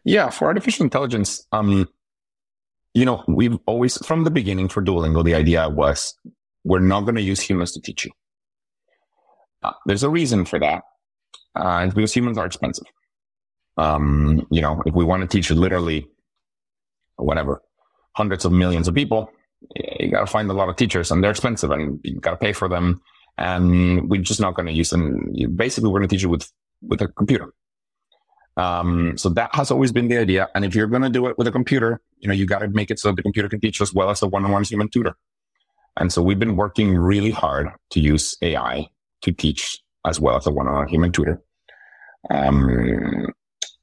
Yeah, 0.05 0.31
for 0.31 0.47
artificial 0.47 0.83
intelligence, 0.85 1.47
um, 1.53 1.89
you 2.95 3.05
know, 3.05 3.23
we've 3.29 3.59
always, 3.67 4.05
from 4.05 4.25
the 4.25 4.31
beginning 4.31 4.69
for 4.69 4.83
Duolingo, 4.83 5.25
the 5.25 5.35
idea 5.35 5.69
was 5.69 6.15
we're 6.65 6.81
not 6.81 7.03
going 7.03 7.15
to 7.15 7.23
use 7.23 7.41
humans 7.41 7.73
to 7.73 7.81
teach 7.81 8.05
you. 8.05 8.11
Uh, 9.63 9.73
there's 9.87 10.03
a 10.03 10.11
reason 10.11 10.45
for 10.45 10.59
that. 10.59 10.83
Uh, 11.55 11.85
it's 11.85 11.95
because 11.95 12.15
humans 12.15 12.39
are 12.39 12.47
expensive. 12.47 12.87
Um, 13.77 14.47
you 14.51 14.61
know, 14.61 14.83
if 14.85 14.95
we 14.95 15.05
want 15.05 15.23
to 15.23 15.29
teach 15.29 15.51
literally 15.51 16.09
whatever, 17.17 17.63
hundreds 18.17 18.45
of 18.45 18.51
millions 18.51 18.89
of 18.89 18.95
people, 18.95 19.31
you 19.75 20.11
got 20.11 20.21
to 20.21 20.27
find 20.27 20.51
a 20.51 20.55
lot 20.55 20.69
of 20.69 20.77
teachers 20.77 21.11
and 21.11 21.23
they're 21.23 21.31
expensive 21.31 21.71
and 21.71 22.01
you 22.03 22.21
got 22.21 22.33
to 22.33 22.37
pay 22.37 22.53
for 22.53 22.69
them. 22.69 23.01
And 23.37 24.11
we're 24.11 24.23
just 24.23 24.41
not 24.41 24.55
going 24.55 24.67
to 24.67 24.73
use 24.73 24.91
them. 24.91 25.33
Basically, 25.55 25.91
we're 25.91 26.01
going 26.01 26.09
to 26.09 26.15
teach 26.15 26.23
you 26.23 26.29
with, 26.29 26.51
with 26.83 27.01
a 27.03 27.09
computer. 27.09 27.53
Um, 28.57 29.17
so 29.17 29.29
that 29.31 29.55
has 29.55 29.71
always 29.71 29.93
been 29.93 30.09
the 30.09 30.19
idea. 30.19 30.49
And 30.55 30.65
if 30.65 30.75
you're 30.75 30.89
going 30.89 31.03
to 31.03 31.09
do 31.09 31.29
it 31.29 31.39
with 31.39 31.47
a 31.47 31.53
computer, 31.53 32.01
you 32.19 32.27
know, 32.27 32.35
you 32.35 32.47
got 32.47 32.59
to 32.59 32.69
make 32.69 32.91
it 32.91 32.99
so 32.99 33.13
the 33.13 33.23
computer 33.23 33.49
can 33.49 33.61
teach 33.61 33.81
as 33.81 33.95
well 33.95 34.11
as 34.11 34.21
a 34.23 34.27
one-on-one 34.27 34.65
human 34.65 34.89
tutor. 34.89 35.15
And 35.97 36.13
so 36.13 36.23
we've 36.23 36.39
been 36.39 36.57
working 36.57 36.97
really 36.97 37.31
hard 37.31 37.69
to 37.91 38.01
use 38.01 38.37
AI 38.43 38.89
to 39.23 39.33
teach 39.33 39.79
as 40.05 40.21
well 40.21 40.37
as 40.37 40.47
a 40.47 40.51
one-on-one 40.51 40.89
human 40.89 41.13
tutor. 41.13 41.41
Um, 42.31 43.33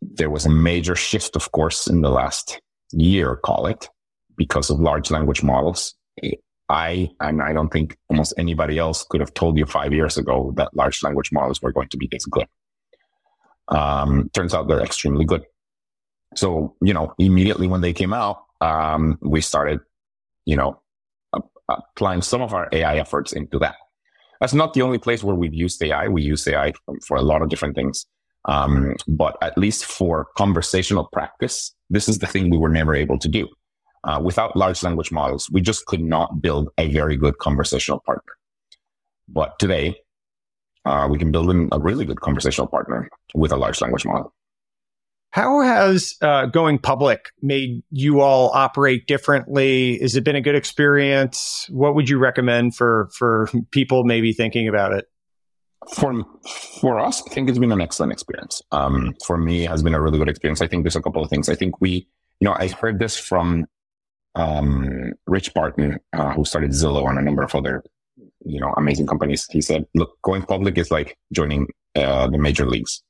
there 0.02 0.30
was 0.30 0.46
a 0.46 0.50
major 0.50 0.96
shift, 0.96 1.38
of 1.38 1.52
course, 1.54 1.88
in 1.88 2.02
the 2.02 2.10
last 2.10 2.60
year, 2.92 3.38
call 3.38 3.68
it, 3.68 3.90
because 4.38 4.70
of 4.70 4.80
large 4.80 5.12
language 5.12 5.44
models. 5.44 5.96
I, 6.68 7.10
and 7.20 7.42
I 7.42 7.54
don't 7.54 7.70
think 7.70 7.98
almost 8.10 8.34
anybody 8.38 8.80
else 8.80 9.06
could 9.08 9.22
have 9.22 9.34
told 9.34 9.58
you 9.58 9.66
five 9.66 9.94
years 9.94 10.18
ago 10.18 10.52
that 10.58 10.76
large 10.76 11.04
language 11.04 11.32
models 11.32 11.62
were 11.62 11.72
going 11.72 11.90
to 11.90 11.98
be 11.98 12.08
this 12.12 12.26
good. 12.26 12.48
Um, 13.68 14.30
turns 14.34 14.54
out 14.54 14.68
they're 14.68 14.82
extremely 14.82 15.26
good. 15.26 15.44
So, 16.36 16.76
you 16.82 16.94
know, 16.94 17.14
immediately 17.20 17.68
when 17.68 17.82
they 17.82 17.94
came 17.94 18.14
out, 18.14 18.44
um, 18.62 19.18
we 19.22 19.42
started, 19.42 19.80
you 20.46 20.56
know, 20.56 20.82
applying 21.70 22.22
some 22.22 22.42
of 22.42 22.54
our 22.54 22.68
AI 22.72 22.98
efforts 22.98 23.32
into 23.32 23.60
that. 23.60 23.76
That's 24.42 24.54
not 24.54 24.74
the 24.74 24.82
only 24.82 24.98
place 24.98 25.24
where 25.24 25.36
we've 25.36 25.54
used 25.54 25.82
AI. 25.82 26.08
We 26.08 26.22
use 26.22 26.48
AI 26.48 26.74
for 27.08 27.18
a 27.18 27.22
lot 27.22 27.42
of 27.42 27.50
different 27.50 27.76
things. 27.76 28.06
Um, 28.48 28.96
but 29.08 29.38
at 29.42 29.58
least 29.58 29.86
for 29.86 30.28
conversational 30.38 31.10
practice, 31.12 31.74
this 31.90 32.08
is 32.08 32.20
the 32.20 32.28
thing 32.28 32.50
we 32.50 32.58
were 32.58 32.70
never 32.70 32.94
able 32.94 33.18
to 33.20 33.28
do. 33.28 33.48
Uh, 34.06 34.20
without 34.24 34.56
large 34.56 34.84
language 34.84 35.12
models, 35.12 35.50
we 35.52 35.62
just 35.62 35.86
could 35.88 36.02
not 36.02 36.42
build 36.42 36.70
a 36.78 36.92
very 36.92 37.18
good 37.18 37.38
conversational 37.40 38.00
partner. 38.06 38.34
But 39.28 39.58
today, 39.58 39.96
uh, 40.86 41.08
we 41.10 41.18
can 41.18 41.32
build 41.32 41.50
a 41.72 41.80
really 41.80 42.06
good 42.06 42.22
conversational 42.22 42.68
partner 42.68 43.10
with 43.34 43.52
a 43.52 43.58
large 43.58 43.82
language 43.82 44.06
model. 44.06 44.32
How 45.32 45.60
has 45.62 46.16
uh, 46.22 46.46
going 46.46 46.78
public 46.80 47.32
made 47.42 47.84
you 47.90 48.22
all 48.22 48.52
operate 48.54 49.08
differently? 49.08 50.00
Has 50.00 50.16
it 50.16 50.24
been 50.24 50.36
a 50.36 50.42
good 50.42 50.56
experience? 50.56 51.68
What 51.70 51.96
would 51.96 52.08
you 52.08 52.20
recommend 52.20 52.76
for 52.76 53.10
for 53.14 53.50
people 53.72 54.06
maybe 54.06 54.32
thinking 54.32 54.70
about 54.70 54.94
it? 54.94 55.06
For 55.94 56.14
for 56.80 57.00
us, 57.00 57.22
I 57.30 57.34
think 57.34 57.50
it's 57.50 57.60
been 57.60 57.74
an 57.74 57.82
excellent 57.82 58.14
experience. 58.14 58.62
Um, 58.72 59.16
for 59.26 59.38
me, 59.38 59.66
it 59.66 59.70
has 59.70 59.84
been 59.84 59.94
a 59.94 60.02
really 60.02 60.20
good 60.20 60.30
experience. 60.30 60.62
I 60.62 60.68
think 60.68 60.84
there's 60.84 60.96
a 60.96 61.02
couple 61.02 61.22
of 61.22 61.30
things. 61.30 61.50
I 61.50 61.56
think 61.56 61.82
we, 61.82 62.08
you 62.40 62.46
know, 62.46 62.56
I 62.58 62.70
heard 62.70 63.00
this 63.00 63.18
from 63.18 63.66
um, 64.36 65.14
Rich 65.28 65.54
Barton, 65.54 66.00
uh, 66.14 66.34
who 66.34 66.46
started 66.46 66.72
Zillow 66.72 67.10
and 67.10 67.18
a 67.18 67.22
number 67.22 67.44
of 67.44 67.56
other, 67.56 67.84
you 68.46 68.60
know, 68.60 68.74
amazing 68.78 69.08
companies. 69.08 69.46
He 69.50 69.62
said, 69.62 69.86
"Look, 69.96 70.22
going 70.22 70.44
public 70.44 70.78
is 70.78 70.92
like 70.92 71.18
joining 71.34 71.68
uh, 71.96 72.28
the 72.28 72.38
major 72.38 72.66
leagues." 72.66 73.02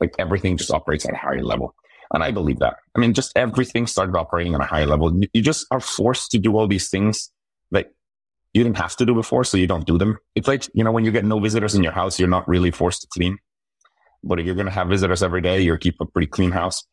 Like 0.00 0.14
everything 0.18 0.56
just 0.56 0.70
operates 0.70 1.04
at 1.04 1.14
a 1.14 1.18
higher 1.18 1.42
level. 1.42 1.74
And 2.12 2.24
I 2.24 2.30
believe 2.30 2.58
that. 2.58 2.76
I 2.96 2.98
mean, 2.98 3.14
just 3.14 3.32
everything 3.36 3.86
started 3.86 4.16
operating 4.16 4.54
at 4.54 4.60
a 4.60 4.64
higher 4.64 4.86
level. 4.86 5.12
You 5.32 5.42
just 5.42 5.66
are 5.70 5.80
forced 5.80 6.30
to 6.32 6.38
do 6.38 6.56
all 6.56 6.66
these 6.66 6.88
things 6.88 7.30
that 7.70 7.92
you 8.52 8.64
didn't 8.64 8.78
have 8.78 8.96
to 8.96 9.06
do 9.06 9.14
before, 9.14 9.44
so 9.44 9.56
you 9.56 9.68
don't 9.68 9.86
do 9.86 9.96
them. 9.96 10.18
It's 10.34 10.48
like, 10.48 10.68
you 10.74 10.82
know, 10.82 10.90
when 10.90 11.04
you 11.04 11.12
get 11.12 11.24
no 11.24 11.38
visitors 11.38 11.74
in 11.74 11.84
your 11.84 11.92
house, 11.92 12.18
you're 12.18 12.28
not 12.28 12.48
really 12.48 12.72
forced 12.72 13.02
to 13.02 13.08
clean. 13.12 13.38
But 14.24 14.40
if 14.40 14.46
you're 14.46 14.56
going 14.56 14.66
to 14.66 14.72
have 14.72 14.88
visitors 14.88 15.22
every 15.22 15.40
day, 15.40 15.60
you 15.60 15.76
keep 15.78 16.00
a 16.00 16.06
pretty 16.06 16.26
clean 16.26 16.50
house. 16.50 16.84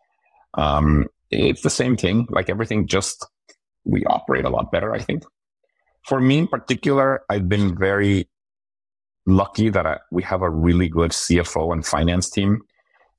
Um, 0.54 1.08
it's 1.32 1.62
the 1.62 1.70
same 1.70 1.98
thing. 1.98 2.28
Like 2.30 2.50
everything 2.50 2.88
just, 2.88 3.26
we 3.88 4.04
operate 4.06 4.46
a 4.46 4.50
lot 4.50 4.72
better, 4.72 4.94
I 4.94 5.00
think. 5.00 5.24
For 6.06 6.22
me 6.22 6.40
in 6.40 6.48
particular, 6.48 7.22
I've 7.30 7.50
been 7.50 7.78
very 7.78 8.30
lucky 9.26 9.70
that 9.70 9.86
I, 9.86 10.00
we 10.12 10.24
have 10.24 10.42
a 10.42 10.50
really 10.50 10.88
good 10.88 11.12
CFO 11.12 11.74
and 11.74 11.86
finance 11.86 12.30
team 12.30 12.62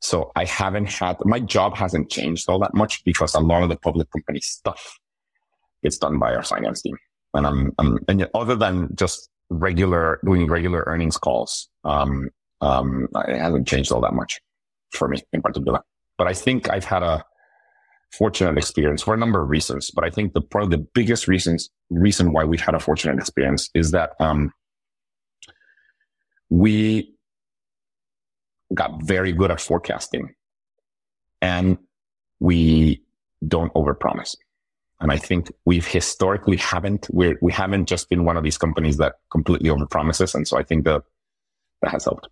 so 0.01 0.31
I 0.37 0.45
haven't 0.45 0.91
had, 0.91 1.17
my 1.25 1.41
job 1.41 1.77
hasn't 1.77 2.11
changed 2.11 2.49
all 2.49 2.59
that 2.61 2.75
much 2.75 3.03
because 3.05 3.35
a 3.35 3.41
lot 3.41 3.63
of 3.63 3.69
the 3.69 3.77
public 3.77 4.11
company 4.13 4.41
stuff 4.41 4.99
gets 5.83 5.99
done 5.99 6.19
by 6.19 6.35
our 6.35 6.43
finance 6.43 6.83
team. 6.83 6.97
And 7.35 7.47
I'm, 7.47 7.73
I'm 7.79 7.99
and 8.09 8.29
other 8.35 8.55
than 8.55 8.95
just 8.95 9.29
regular, 9.51 10.21
doing 10.25 10.47
regular 10.47 10.85
earnings 10.87 11.17
calls, 11.17 11.69
um, 11.85 12.31
um, 12.61 13.09
it 13.27 13.39
hasn't 13.39 13.67
changed 13.67 13.93
all 13.93 14.01
that 14.01 14.15
much 14.15 14.41
for 14.93 15.09
me 15.09 15.21
in 15.33 15.43
particular. 15.43 15.81
But 16.17 16.29
I 16.29 16.33
think 16.33 16.71
I've 16.71 16.85
had 16.85 17.03
a 17.03 17.25
fortunate 18.13 18.57
experience 18.57 19.03
for 19.03 19.15
a 19.15 19.17
number 19.17 19.43
of 19.43 19.49
reasons. 19.49 19.91
But 19.91 20.05
I 20.05 20.11
think 20.11 20.33
the 20.33 20.41
probably 20.41 20.77
the 20.77 20.87
biggest 20.95 21.29
reasons 21.29 21.71
reason 21.91 22.33
why 22.33 22.45
we've 22.45 22.61
had 22.61 22.75
a 22.75 22.81
fortunate 22.81 23.19
experience 23.19 23.71
is 23.75 23.91
that 23.93 24.13
um, 24.21 24.53
we 26.51 27.15
got 28.75 29.03
very 29.03 29.33
good 29.33 29.51
at 29.51 29.61
forecasting 29.61 30.35
and 31.41 31.79
we 32.41 33.03
don't 33.47 33.73
overpromise. 33.75 34.37
And 35.01 35.13
I 35.13 35.17
think 35.17 35.53
we've 35.65 35.87
historically 35.87 36.57
haven't, 36.57 37.07
we're, 37.11 37.39
we 37.41 37.53
haven't 37.53 37.87
just 37.87 38.11
been 38.11 38.25
one 38.25 38.37
of 38.37 38.43
these 38.43 38.59
companies 38.59 38.97
that 38.97 39.15
completely 39.31 39.71
overpromises. 39.71 40.35
And 40.35 40.47
so 40.47 40.59
I 40.59 40.65
think 40.65 40.85
that 40.85 41.03
that 41.83 41.93
has 41.93 42.05
helped. 42.05 42.29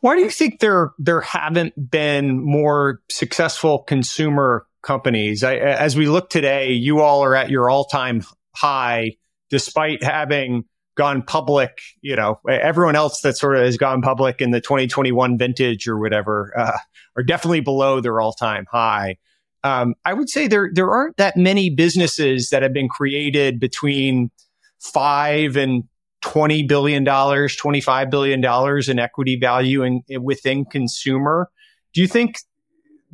Why 0.00 0.14
do 0.14 0.22
you 0.22 0.30
think 0.30 0.60
there, 0.60 0.92
there 0.98 1.22
haven't 1.22 1.90
been 1.90 2.38
more 2.44 3.00
successful 3.10 3.80
consumer 3.80 4.66
companies? 4.84 5.42
I, 5.42 5.56
as 5.56 5.96
we 5.96 6.06
look 6.06 6.30
today, 6.30 6.72
you 6.72 7.00
all 7.00 7.24
are 7.24 7.34
at 7.34 7.50
your 7.50 7.68
all 7.68 7.84
time 7.84 8.22
high 8.54 9.16
despite 9.50 10.02
having 10.02 10.64
gone 10.96 11.22
public, 11.22 11.78
you 12.02 12.14
know, 12.14 12.40
everyone 12.48 12.96
else 12.96 13.20
that 13.22 13.36
sort 13.36 13.56
of 13.56 13.64
has 13.64 13.76
gone 13.76 14.00
public 14.00 14.40
in 14.40 14.52
the 14.52 14.60
2021 14.60 15.36
vintage 15.36 15.88
or 15.88 15.98
whatever, 15.98 16.52
uh, 16.56 16.78
are 17.16 17.22
definitely 17.22 17.60
below 17.60 18.00
their 18.00 18.20
all 18.20 18.32
time 18.32 18.66
high. 18.70 19.16
Um, 19.64 19.94
I 20.04 20.12
would 20.12 20.28
say 20.28 20.46
there, 20.46 20.70
there 20.72 20.90
aren't 20.90 21.16
that 21.16 21.36
many 21.36 21.70
businesses 21.70 22.50
that 22.50 22.62
have 22.62 22.72
been 22.72 22.88
created 22.88 23.58
between 23.58 24.30
five 24.78 25.56
and 25.56 25.84
$20 26.22 26.68
billion, 26.68 27.04
$25 27.04 28.10
billion 28.10 28.90
in 28.90 28.98
equity 28.98 29.38
value 29.38 29.82
in, 29.82 30.02
in, 30.08 30.22
within 30.22 30.64
consumer. 30.64 31.50
Do 31.92 32.00
you 32.00 32.08
think 32.08 32.36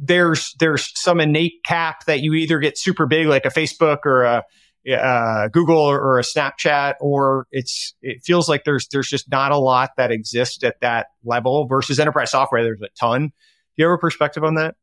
there's, 0.01 0.55
there's 0.59 0.91
some 1.01 1.21
innate 1.21 1.63
cap 1.65 2.07
that 2.07 2.21
you 2.21 2.35
either 2.35 2.59
get 2.59 2.79
super 2.79 3.07
big 3.07 3.27
like 3.27 3.45
a 3.45 3.51
Facebook 3.51 3.99
or 4.05 4.23
a, 4.23 4.45
uh, 4.89 5.49
Google 5.49 5.77
or, 5.77 6.01
or, 6.01 6.19
a 6.19 6.23
Snapchat, 6.23 6.95
or 7.01 7.47
it's 7.53 7.95
it 8.01 8.23
feels 8.25 8.49
like 8.49 8.65
there's 8.65 8.89
there's 8.89 9.09
just 9.09 9.31
not 9.31 9.53
a 9.53 9.59
lot 9.59 9.91
that 9.99 10.11
exists 10.11 10.65
at 10.65 10.81
that 10.81 11.09
level 11.23 11.67
versus 11.67 12.01
enterprise 12.01 12.31
software. 12.31 12.63
There's 12.63 12.81
a 12.81 12.89
ton. 12.99 13.29
Do 13.29 13.33
you 13.77 13.85
have 13.85 13.95
a 13.95 13.99
perspective 13.99 14.43
on 14.43 14.55
that? 14.55 14.77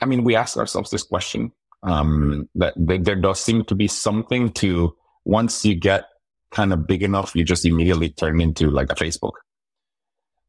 I 0.00 0.06
mean, 0.06 0.24
we 0.24 0.36
ask 0.36 0.56
ourselves 0.56 0.90
this 0.90 1.02
question. 1.02 1.52
Um, 1.82 2.48
that, 2.54 2.74
that 2.76 3.04
there 3.04 3.16
does 3.16 3.40
seem 3.40 3.64
to 3.66 3.74
be 3.74 3.88
something 3.88 4.50
to 4.52 4.96
once 5.24 5.64
you 5.64 5.74
get 5.74 6.06
kind 6.50 6.72
of 6.72 6.86
big 6.86 7.02
enough, 7.02 7.34
you 7.34 7.44
just 7.44 7.66
immediately 7.66 8.08
turn 8.08 8.40
into 8.40 8.70
like 8.70 8.90
a 8.90 8.94
Facebook. 8.94 9.32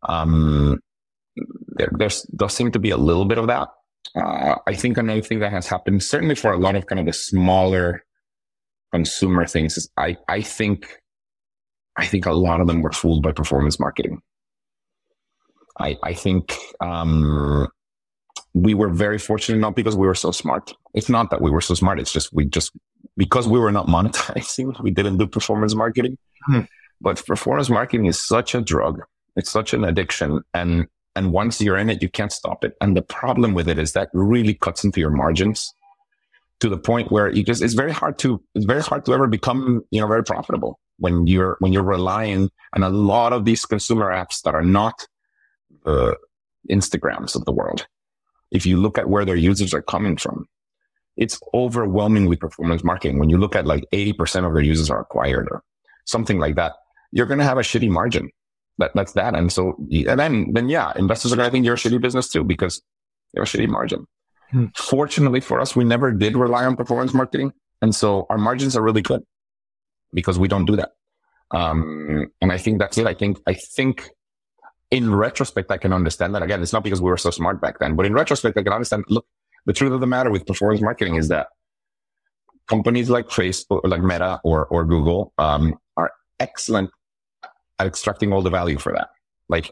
Um, 0.07 0.79
there 1.35 1.89
there's, 1.97 2.23
does 2.35 2.53
seem 2.53 2.71
to 2.71 2.79
be 2.79 2.89
a 2.89 2.97
little 2.97 3.25
bit 3.25 3.37
of 3.37 3.47
that. 3.47 3.69
Uh, 4.15 4.55
I 4.67 4.75
think 4.75 4.97
another 4.97 5.21
thing 5.21 5.39
that 5.39 5.51
has 5.51 5.67
happened, 5.67 6.03
certainly 6.03 6.35
for 6.35 6.51
a 6.51 6.57
lot 6.57 6.75
of 6.75 6.85
kind 6.85 6.99
of 6.99 7.05
the 7.05 7.13
smaller 7.13 8.03
consumer 8.91 9.45
things 9.45 9.77
is 9.77 9.89
I, 9.97 10.17
I 10.27 10.41
think, 10.41 11.01
I 11.97 12.05
think 12.05 12.25
a 12.25 12.33
lot 12.33 12.61
of 12.61 12.67
them 12.67 12.81
were 12.81 12.91
fooled 12.91 13.23
by 13.23 13.31
performance 13.31 13.79
marketing. 13.79 14.21
I, 15.79 15.97
I 16.03 16.13
think, 16.13 16.55
um, 16.79 17.67
we 18.53 18.73
were 18.73 18.89
very 18.89 19.17
fortunate 19.17 19.59
not 19.59 19.75
because 19.75 19.97
we 19.97 20.07
were 20.07 20.15
so 20.15 20.31
smart. 20.31 20.73
It's 20.93 21.09
not 21.09 21.29
that 21.31 21.41
we 21.41 21.51
were 21.51 21.59
so 21.59 21.73
smart. 21.73 21.99
It's 21.99 22.13
just, 22.13 22.31
we 22.33 22.45
just, 22.45 22.71
because 23.17 23.49
we 23.49 23.59
were 23.59 23.71
not 23.71 23.87
monetizing, 23.87 24.79
we 24.83 24.91
didn't 24.91 25.17
do 25.17 25.27
performance 25.27 25.75
marketing. 25.75 26.17
Hmm. 26.45 26.61
But 27.01 27.25
performance 27.25 27.69
marketing 27.69 28.05
is 28.05 28.25
such 28.25 28.55
a 28.55 28.61
drug. 28.61 29.01
It's 29.35 29.51
such 29.51 29.73
an 29.73 29.83
addiction. 29.83 30.41
And, 30.53 30.87
and 31.15 31.31
once 31.31 31.61
you're 31.61 31.77
in 31.77 31.89
it, 31.89 32.01
you 32.01 32.09
can't 32.09 32.31
stop 32.31 32.63
it. 32.63 32.75
And 32.81 32.95
the 32.95 33.01
problem 33.01 33.53
with 33.53 33.69
it 33.69 33.79
is 33.79 33.93
that 33.93 34.09
really 34.13 34.53
cuts 34.53 34.83
into 34.83 34.99
your 34.99 35.11
margins 35.11 35.73
to 36.59 36.69
the 36.69 36.77
point 36.77 37.11
where 37.11 37.29
you 37.29 37.43
just, 37.43 37.61
it's 37.61 37.73
very 37.73 37.91
hard 37.91 38.17
to, 38.19 38.41
it's 38.53 38.65
very 38.65 38.81
hard 38.81 39.05
to 39.05 39.13
ever 39.13 39.27
become, 39.27 39.83
you 39.91 40.01
know, 40.01 40.07
very 40.07 40.23
profitable 40.23 40.79
when 40.97 41.27
you're, 41.27 41.57
when 41.59 41.73
you're 41.73 41.83
relying 41.83 42.49
on 42.73 42.83
a 42.83 42.89
lot 42.89 43.33
of 43.33 43.45
these 43.45 43.65
consumer 43.65 44.11
apps 44.11 44.41
that 44.43 44.55
are 44.55 44.63
not 44.63 45.07
the 45.83 46.17
Instagrams 46.69 47.35
of 47.35 47.45
the 47.45 47.51
world. 47.51 47.87
If 48.51 48.65
you 48.65 48.77
look 48.77 48.97
at 48.97 49.09
where 49.09 49.25
their 49.25 49.35
users 49.35 49.73
are 49.73 49.81
coming 49.81 50.17
from, 50.17 50.47
it's 51.17 51.39
overwhelmingly 51.53 52.35
performance 52.35 52.83
marketing. 52.83 53.19
When 53.19 53.29
you 53.29 53.37
look 53.37 53.55
at 53.55 53.65
like 53.65 53.85
80% 53.93 54.45
of 54.45 54.53
their 54.53 54.63
users 54.63 54.89
are 54.89 54.99
acquired 54.99 55.47
or 55.49 55.63
something 56.05 56.39
like 56.39 56.55
that, 56.55 56.73
you're 57.11 57.25
going 57.25 57.39
to 57.39 57.45
have 57.45 57.57
a 57.57 57.61
shitty 57.61 57.89
margin. 57.89 58.29
That, 58.77 58.91
that's 58.93 59.13
that. 59.13 59.35
And 59.35 59.51
so, 59.51 59.75
and 59.89 60.19
then, 60.19 60.51
then 60.53 60.69
yeah, 60.69 60.91
investors 60.95 61.31
are 61.31 61.35
going 61.37 61.47
to 61.47 61.51
think 61.51 61.65
you're 61.65 61.75
a 61.75 61.77
shitty 61.77 62.01
business 62.01 62.29
too 62.29 62.43
because 62.43 62.81
you 63.33 63.41
have 63.41 63.47
a 63.47 63.57
shitty 63.57 63.69
margin. 63.69 64.05
Hmm. 64.51 64.65
Fortunately 64.75 65.39
for 65.39 65.59
us, 65.59 65.75
we 65.75 65.83
never 65.83 66.11
did 66.11 66.35
rely 66.35 66.65
on 66.65 66.75
performance 66.75 67.13
marketing. 67.13 67.53
And 67.81 67.95
so 67.95 68.25
our 68.29 68.37
margins 68.37 68.75
are 68.75 68.81
really 68.81 69.01
good 69.01 69.21
because 70.13 70.37
we 70.37 70.47
don't 70.47 70.65
do 70.65 70.75
that. 70.75 70.91
Um, 71.51 72.31
and 72.41 72.51
I 72.51 72.57
think 72.57 72.79
that's 72.79 72.97
it. 72.97 73.07
I 73.07 73.13
think, 73.13 73.39
I 73.47 73.53
think 73.53 74.09
in 74.91 75.13
retrospect, 75.13 75.71
I 75.71 75.77
can 75.77 75.93
understand 75.93 76.35
that. 76.35 76.43
Again, 76.43 76.61
it's 76.61 76.73
not 76.73 76.83
because 76.83 77.01
we 77.01 77.09
were 77.09 77.17
so 77.17 77.31
smart 77.31 77.61
back 77.61 77.79
then, 77.79 77.95
but 77.95 78.05
in 78.05 78.13
retrospect, 78.13 78.57
I 78.57 78.63
can 78.63 78.73
understand. 78.73 79.05
Look, 79.09 79.25
the 79.65 79.73
truth 79.73 79.93
of 79.93 79.99
the 79.99 80.07
matter 80.07 80.29
with 80.29 80.45
performance 80.45 80.81
marketing 80.81 81.15
is 81.15 81.27
that 81.29 81.47
companies 82.67 83.09
like 83.09 83.27
Facebook, 83.27 83.81
like 83.83 84.01
Meta 84.01 84.39
or, 84.43 84.65
or 84.67 84.85
Google, 84.85 85.33
um, 85.37 85.75
are 85.97 86.11
excellent 86.39 86.91
at 87.79 87.87
extracting 87.87 88.33
all 88.33 88.41
the 88.41 88.49
value 88.49 88.77
for 88.77 88.93
that. 88.93 89.09
Like, 89.49 89.71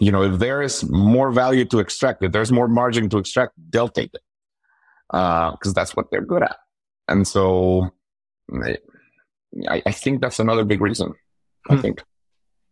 you 0.00 0.10
know, 0.10 0.22
if 0.22 0.38
there 0.38 0.62
is 0.62 0.88
more 0.90 1.30
value 1.30 1.64
to 1.66 1.78
extract, 1.78 2.22
if 2.22 2.32
there's 2.32 2.50
more 2.50 2.68
margin 2.68 3.08
to 3.10 3.18
extract, 3.18 3.52
they'll 3.70 3.88
take 3.88 4.12
it. 4.14 4.20
Uh, 5.10 5.54
cause 5.56 5.74
that's 5.74 5.94
what 5.94 6.10
they're 6.10 6.24
good 6.24 6.42
at. 6.42 6.56
And 7.06 7.28
so 7.28 7.90
I, 9.68 9.82
I 9.86 9.92
think 9.92 10.20
that's 10.20 10.38
another 10.38 10.64
big 10.64 10.80
reason. 10.80 11.14
I 11.68 11.74
hmm. 11.74 11.80
think. 11.80 12.02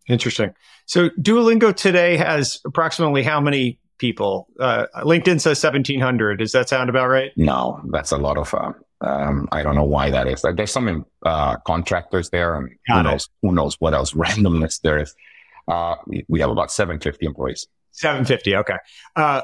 Interesting. 0.09 0.55
So 0.87 1.11
Duolingo 1.11 1.75
today 1.75 2.17
has 2.17 2.61
approximately 2.65 3.23
how 3.23 3.41
many 3.41 3.79
people? 3.99 4.49
Uh, 4.59 4.87
LinkedIn 4.97 5.41
says 5.41 5.63
1700. 5.63 6.39
Does 6.39 6.53
that 6.53 6.69
sound 6.69 6.91
about 6.91 7.09
right? 7.09 7.31
No, 7.37 7.81
that's 7.91 8.11
a 8.11 8.17
lot 8.17 8.39
of, 8.39 8.53
uh, 8.53 8.73
um, 9.01 9.49
I 9.53 9.63
don't 9.63 9.75
know 9.75 9.85
why 9.85 10.11
that 10.11 10.27
is. 10.27 10.43
There's 10.43 10.73
some 10.73 11.07
uh, 11.25 11.57
contractors 11.59 12.31
there 12.31 12.57
and 12.57 12.71
who 12.87 13.03
knows, 13.03 13.29
who 13.43 13.53
knows 13.53 13.77
what 13.79 13.95
else 13.95 14.13
randomness 14.15 14.81
there 14.81 14.99
is. 14.99 15.15
Uh, 15.69 15.97
we 16.29 16.41
have 16.41 16.51
about 16.51 16.71
750 16.73 17.27
employees. 17.27 17.67
750. 17.93 18.57
Okay. 18.57 18.77
Uh, 19.17 19.43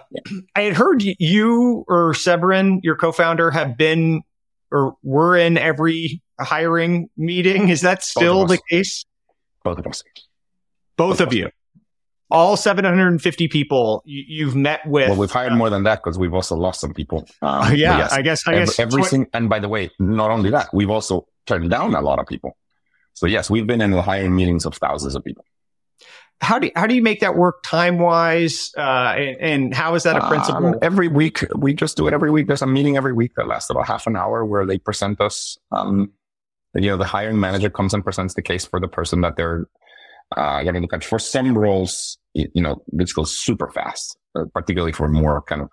I 0.55 0.61
had 0.63 0.75
heard 0.75 1.03
you 1.03 1.85
or 1.89 2.15
Severin, 2.15 2.81
your 2.83 2.97
co-founder, 2.97 3.51
have 3.51 3.77
been 3.77 4.23
or 4.71 4.97
were 5.03 5.37
in 5.37 5.59
every 5.59 6.23
hiring 6.41 7.09
meeting. 7.17 7.69
Is 7.69 7.81
that 7.83 8.03
still 8.03 8.47
the 8.47 8.59
case? 8.71 9.05
Both 9.63 9.79
of 9.79 9.87
us. 9.87 10.03
Both, 10.97 11.19
Both 11.19 11.21
of 11.21 11.33
you. 11.33 11.51
All 12.31 12.57
750 12.57 13.49
people 13.49 14.03
you, 14.05 14.47
have 14.47 14.57
met 14.57 14.81
with. 14.87 15.11
Well, 15.11 15.19
we've 15.19 15.31
hired 15.31 15.53
more 15.53 15.71
than 15.71 15.85
that 15.85 16.03
because 16.03 16.19
we've 16.19 16.35
also 16.35 16.57
lost 16.57 16.81
some 16.81 16.93
people. 16.93 17.29
Um, 17.41 17.75
yeah, 17.77 17.99
yes, 17.99 18.13
I 18.13 18.23
guess. 18.23 18.47
I 18.47 18.55
every, 18.55 18.67
guess 18.67 18.81
everything. 18.81 19.27
And 19.33 19.49
by 19.49 19.61
the 19.61 19.69
way, 19.69 19.91
not 20.01 20.31
only 20.31 20.51
that, 20.51 20.69
we've 20.73 20.91
also 20.91 21.27
turned 21.47 21.71
down 21.71 21.95
a 21.95 22.01
lot 22.01 22.19
of 22.19 22.27
people. 22.27 22.57
So 23.15 23.27
yes, 23.27 23.49
we've 23.49 23.67
been 23.67 23.81
in 23.81 23.93
the 23.93 24.03
hiring 24.03 24.35
meetings 24.35 24.67
of 24.67 24.75
thousands 24.75 25.15
of 25.15 25.25
people 25.25 25.45
how 26.41 26.59
do 26.59 26.67
you, 26.67 26.73
how 26.77 26.87
do 26.87 26.95
you 26.95 27.03
make 27.03 27.21
that 27.21 27.37
work 27.37 27.63
time 27.63 27.99
wise? 27.99 28.71
Uh, 28.77 29.15
and, 29.17 29.37
and, 29.41 29.75
how 29.75 29.95
is 29.95 30.03
that 30.03 30.17
a 30.17 30.29
principle? 30.29 30.67
Um, 30.67 30.79
every 30.83 31.09
week, 31.09 31.45
we 31.57 31.73
just 31.73 31.97
do 31.97 32.07
it 32.07 32.15
every 32.15 32.31
week. 32.31 32.47
There's 32.47 32.63
a 32.63 32.67
meeting 32.67 32.97
every 32.97 33.13
week 33.13 33.33
that 33.37 33.47
lasts 33.47 33.71
about 33.71 33.87
half 33.87 34.07
an 34.07 34.17
hour 34.17 34.45
where 34.45 34.67
they 34.67 34.79
present 34.79 35.21
us. 35.21 35.59
Um, 35.73 36.13
you 36.75 36.91
know, 36.91 36.99
the 36.99 37.07
hiring 37.07 37.41
manager 37.41 37.71
comes 37.71 37.95
and 37.95 38.05
presents 38.05 38.35
the 38.35 38.43
case 38.43 38.67
for 38.67 38.79
the 38.81 38.89
person 38.89 39.23
that 39.23 39.37
they're 39.37 39.67
uh, 40.37 40.63
getting 40.63 40.83
the 40.83 40.89
country. 40.89 41.09
For 41.09 41.19
some 41.19 41.57
roles, 41.57 42.19
you, 42.35 42.49
you 42.55 42.63
know, 42.63 42.83
this 42.89 43.13
goes 43.13 43.33
super 43.33 43.71
fast, 43.71 44.17
uh, 44.35 44.45
particularly 44.55 44.93
for 44.93 45.09
more 45.09 45.43
kind 45.43 45.63
of 45.63 45.69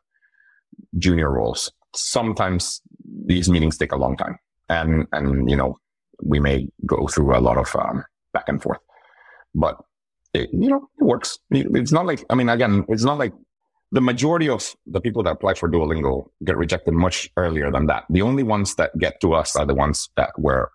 junior 0.98 1.32
roles. 1.32 1.72
Sometimes 1.96 2.82
these 3.26 3.50
meetings 3.50 3.78
take 3.78 3.92
a 3.92 3.98
long 3.98 4.18
time, 4.18 4.38
and 4.70 5.08
and 5.12 5.50
you 5.50 5.56
know, 5.56 5.78
we 6.22 6.40
may 6.40 6.68
go 6.86 7.08
through 7.08 7.36
a 7.36 7.40
lot 7.40 7.58
of 7.58 7.76
um, 7.76 8.04
back 8.34 8.46
and 8.48 8.62
forth, 8.62 8.80
but 9.54 9.78
it, 10.34 10.50
you 10.52 10.70
know, 10.70 10.90
it 11.00 11.04
works. 11.04 11.40
It's 11.52 11.92
not 11.92 12.06
like, 12.06 12.26
I 12.30 12.36
mean, 12.36 12.50
again, 12.50 12.86
it's 12.90 13.04
not 13.04 13.20
like 13.20 13.34
the 13.92 14.02
majority 14.02 14.50
of 14.50 14.76
the 14.88 15.00
people 15.00 15.22
that 15.24 15.34
apply 15.34 15.54
for 15.54 15.70
Duolingo 15.70 16.26
get 16.44 16.58
rejected 16.58 16.94
much 16.94 17.30
earlier 17.38 17.72
than 17.72 17.86
that. 17.88 18.06
The 18.10 18.24
only 18.24 18.42
ones 18.42 18.76
that 18.76 18.98
get 18.98 19.22
to 19.22 19.34
us 19.36 19.56
are 19.56 19.66
the 19.66 19.76
ones 19.76 20.10
that 20.18 20.32
where 20.38 20.70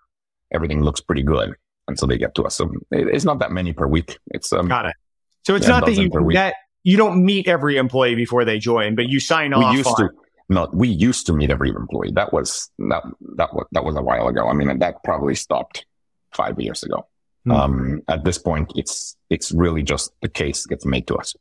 everything 0.53 0.81
looks 0.81 1.01
pretty 1.01 1.23
good. 1.23 1.53
So 1.95 2.05
they 2.05 2.17
get 2.17 2.35
to 2.35 2.43
us. 2.43 2.55
So 2.55 2.71
it's 2.91 3.25
not 3.25 3.39
that 3.39 3.51
many 3.51 3.73
per 3.73 3.87
week. 3.87 4.17
It's, 4.27 4.51
um, 4.53 4.67
got 4.67 4.85
it. 4.85 4.95
So 5.43 5.55
it's 5.55 5.67
yeah, 5.67 5.79
not 5.79 5.85
that 5.85 5.95
you 5.95 6.09
that 6.33 6.55
you 6.83 6.97
don't 6.97 7.23
meet 7.23 7.47
every 7.47 7.77
employee 7.77 8.15
before 8.15 8.45
they 8.45 8.59
join, 8.59 8.95
but 8.95 9.07
you 9.07 9.19
sign 9.19 9.51
we 9.51 9.63
off. 9.63 9.75
Used 9.75 9.87
on... 9.87 9.95
to, 9.97 10.09
no, 10.49 10.69
we 10.73 10.87
used 10.87 11.25
to 11.27 11.33
meet 11.33 11.51
every 11.51 11.69
employee. 11.69 12.11
That 12.13 12.33
was, 12.33 12.69
that, 12.77 13.03
that 13.35 13.53
was, 13.53 13.67
that 13.71 13.83
was 13.83 13.95
a 13.95 14.01
while 14.01 14.27
ago. 14.27 14.47
I 14.47 14.53
mean, 14.53 14.79
that 14.79 15.03
probably 15.03 15.35
stopped 15.35 15.85
five 16.33 16.59
years 16.59 16.83
ago. 16.83 17.07
Mm. 17.47 17.55
Um, 17.57 18.01
at 18.07 18.25
this 18.25 18.37
point, 18.37 18.73
it's 18.75 19.15
it's 19.29 19.51
really 19.53 19.81
just 19.81 20.11
the 20.21 20.27
case 20.27 20.65
gets 20.65 20.85
made 20.85 21.07
to 21.07 21.15
us. 21.15 21.35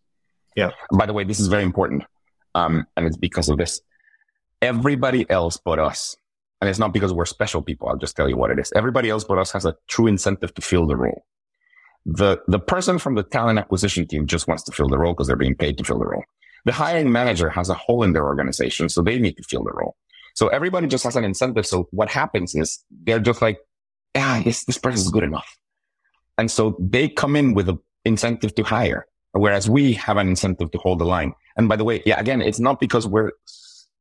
Yeah. 0.55 0.71
By 0.97 1.07
the 1.07 1.13
way, 1.13 1.25
this 1.25 1.41
is 1.41 1.49
very 1.49 1.65
important, 1.65 2.05
um, 2.55 2.87
and 2.97 3.05
it's 3.07 3.17
because 3.17 3.49
of 3.49 3.59
this. 3.59 3.81
Everybody 4.63 5.29
else 5.29 5.59
but 5.63 5.79
us, 5.79 6.17
and 6.61 6.69
it's 6.69 6.79
not 6.79 6.93
because 6.93 7.13
we're 7.13 7.27
special 7.27 7.63
people. 7.63 7.89
I'll 7.89 7.97
just 7.97 8.17
tell 8.17 8.29
you 8.29 8.37
what 8.37 8.51
it 8.51 8.59
is. 8.59 8.73
Everybody 8.75 9.11
else 9.11 9.25
but 9.25 9.39
us 9.39 9.53
has 9.53 9.65
a 9.65 9.77
true 9.89 10.07
incentive 10.07 10.55
to 10.55 10.63
fill 10.63 10.87
the 10.87 10.97
role. 10.97 11.25
The 12.05 12.39
the 12.49 12.59
person 12.59 12.99
from 12.99 13.15
the 13.15 13.23
talent 13.23 13.59
acquisition 13.59 14.07
team 14.07 14.27
just 14.27 14.49
wants 14.49 14.63
to 14.65 14.73
fill 14.73 14.89
the 14.89 14.99
role 14.99 15.13
because 15.13 15.27
they're 15.27 15.37
being 15.37 15.55
paid 15.55 15.79
to 15.79 15.85
fill 15.85 15.99
the 15.99 16.07
role. 16.07 16.25
The 16.65 16.73
hiring 16.73 17.13
manager 17.13 17.49
has 17.51 17.69
a 17.69 17.75
hole 17.75 18.03
in 18.03 18.13
their 18.13 18.25
organization, 18.25 18.89
so 18.89 19.03
they 19.03 19.19
need 19.19 19.37
to 19.37 19.43
fill 19.43 19.65
the 19.65 19.73
role. 19.73 19.97
So 20.35 20.49
everybody 20.49 20.87
just 20.87 21.05
has 21.05 21.17
an 21.17 21.25
incentive. 21.25 21.67
So 21.67 21.89
what 21.91 22.09
happens 22.09 22.55
is 22.55 22.85
they're 22.91 23.19
just 23.19 23.43
like, 23.43 23.59
ah, 24.15 24.41
yes, 24.45 24.65
this 24.65 24.79
person 24.79 25.01
is 25.01 25.11
good 25.11 25.25
enough. 25.25 25.57
And 26.39 26.51
so 26.51 26.77
they 26.79 27.09
come 27.09 27.35
in 27.37 27.55
with 27.55 27.69
an 27.69 27.79
incentive 28.05 28.55
to 28.55 28.63
hire, 28.63 29.07
whereas 29.33 29.69
we 29.69 29.95
have 29.95 30.17
an 30.17 30.29
incentive 30.29 30.71
to 30.71 30.79
hold 30.79 31.01
the 31.01 31.05
line. 31.05 31.33
And 31.57 31.69
by 31.69 31.77
the 31.77 31.85
way, 31.85 32.03
yeah, 32.07 32.21
again, 32.21 32.41
it's 32.41 32.61
not 32.61 32.79
because 32.79 33.07
we're 33.07 33.33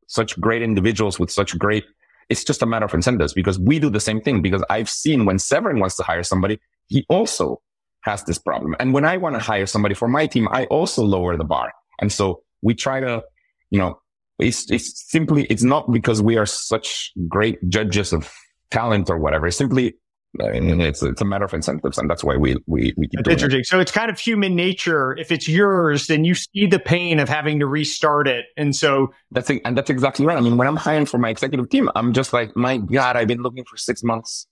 such 0.07 0.39
great 0.39 0.61
individuals 0.61 1.19
with 1.19 1.31
such 1.31 1.57
great, 1.57 1.85
it's 2.29 2.43
just 2.43 2.61
a 2.61 2.65
matter 2.65 2.85
of 2.85 2.93
incentives 2.93 3.33
because 3.33 3.59
we 3.59 3.79
do 3.79 3.89
the 3.89 3.99
same 3.99 4.21
thing 4.21 4.41
because 4.41 4.63
I've 4.69 4.89
seen 4.89 5.25
when 5.25 5.39
Severin 5.39 5.79
wants 5.79 5.95
to 5.97 6.03
hire 6.03 6.23
somebody, 6.23 6.59
he 6.87 7.05
also 7.09 7.61
has 8.01 8.23
this 8.23 8.37
problem. 8.37 8.75
And 8.79 8.93
when 8.93 9.05
I 9.05 9.17
want 9.17 9.35
to 9.35 9.39
hire 9.39 9.65
somebody 9.65 9.95
for 9.95 10.07
my 10.07 10.27
team, 10.27 10.47
I 10.51 10.65
also 10.65 11.03
lower 11.03 11.37
the 11.37 11.43
bar. 11.43 11.71
And 11.99 12.11
so 12.11 12.41
we 12.61 12.73
try 12.73 12.99
to, 12.99 13.23
you 13.69 13.79
know, 13.79 13.99
it's, 14.39 14.69
it's 14.69 15.09
simply, 15.09 15.45
it's 15.45 15.63
not 15.63 15.91
because 15.91 16.21
we 16.21 16.37
are 16.37 16.45
such 16.45 17.11
great 17.27 17.57
judges 17.69 18.13
of 18.13 18.31
talent 18.71 19.09
or 19.09 19.17
whatever. 19.17 19.47
It's 19.47 19.57
simply 19.57 19.95
I 20.41 20.59
mean, 20.59 20.81
it's 20.81 21.01
it's 21.03 21.21
a 21.21 21.25
matter 21.25 21.45
of 21.45 21.53
incentives, 21.53 21.97
and 21.97 22.09
that's 22.09 22.23
why 22.23 22.35
we 22.35 22.55
we, 22.65 22.93
we 22.97 23.07
keep 23.07 23.23
doing. 23.23 23.37
It. 23.39 23.65
So 23.65 23.79
it's 23.79 23.91
kind 23.91 24.09
of 24.09 24.19
human 24.19 24.55
nature. 24.55 25.15
If 25.17 25.31
it's 25.31 25.47
yours, 25.47 26.07
then 26.07 26.23
you 26.23 26.35
see 26.35 26.65
the 26.67 26.79
pain 26.79 27.19
of 27.19 27.29
having 27.29 27.59
to 27.59 27.67
restart 27.67 28.27
it, 28.27 28.45
and 28.55 28.75
so 28.75 29.13
that's 29.31 29.49
and 29.49 29.77
that's 29.77 29.89
exactly 29.89 30.25
right. 30.25 30.37
I 30.37 30.41
mean, 30.41 30.57
when 30.57 30.67
I'm 30.67 30.75
hiring 30.75 31.05
for 31.05 31.17
my 31.17 31.29
executive 31.29 31.69
team, 31.69 31.89
I'm 31.95 32.13
just 32.13 32.33
like, 32.33 32.55
my 32.55 32.77
God, 32.77 33.17
I've 33.17 33.27
been 33.27 33.41
looking 33.41 33.65
for 33.65 33.77
six 33.77 34.03
months. 34.03 34.47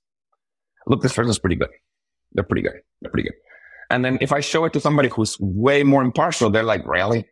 Look, 0.88 1.02
this 1.02 1.14
person's 1.14 1.40
pretty 1.40 1.56
good. 1.56 1.70
They're 2.34 2.44
pretty 2.44 2.62
good. 2.62 2.80
They're 3.02 3.12
pretty 3.12 3.30
good. 3.30 3.38
And 3.90 4.04
then 4.04 4.18
if 4.22 4.32
I 4.32 4.40
show 4.40 4.66
it 4.66 4.74
to 4.74 4.80
somebody 4.80 5.10
who's 5.10 5.38
way 5.40 5.84
more 5.84 6.04
impartial, 6.04 6.50
they're 6.50 6.64
like, 6.64 6.86
really? 6.88 7.28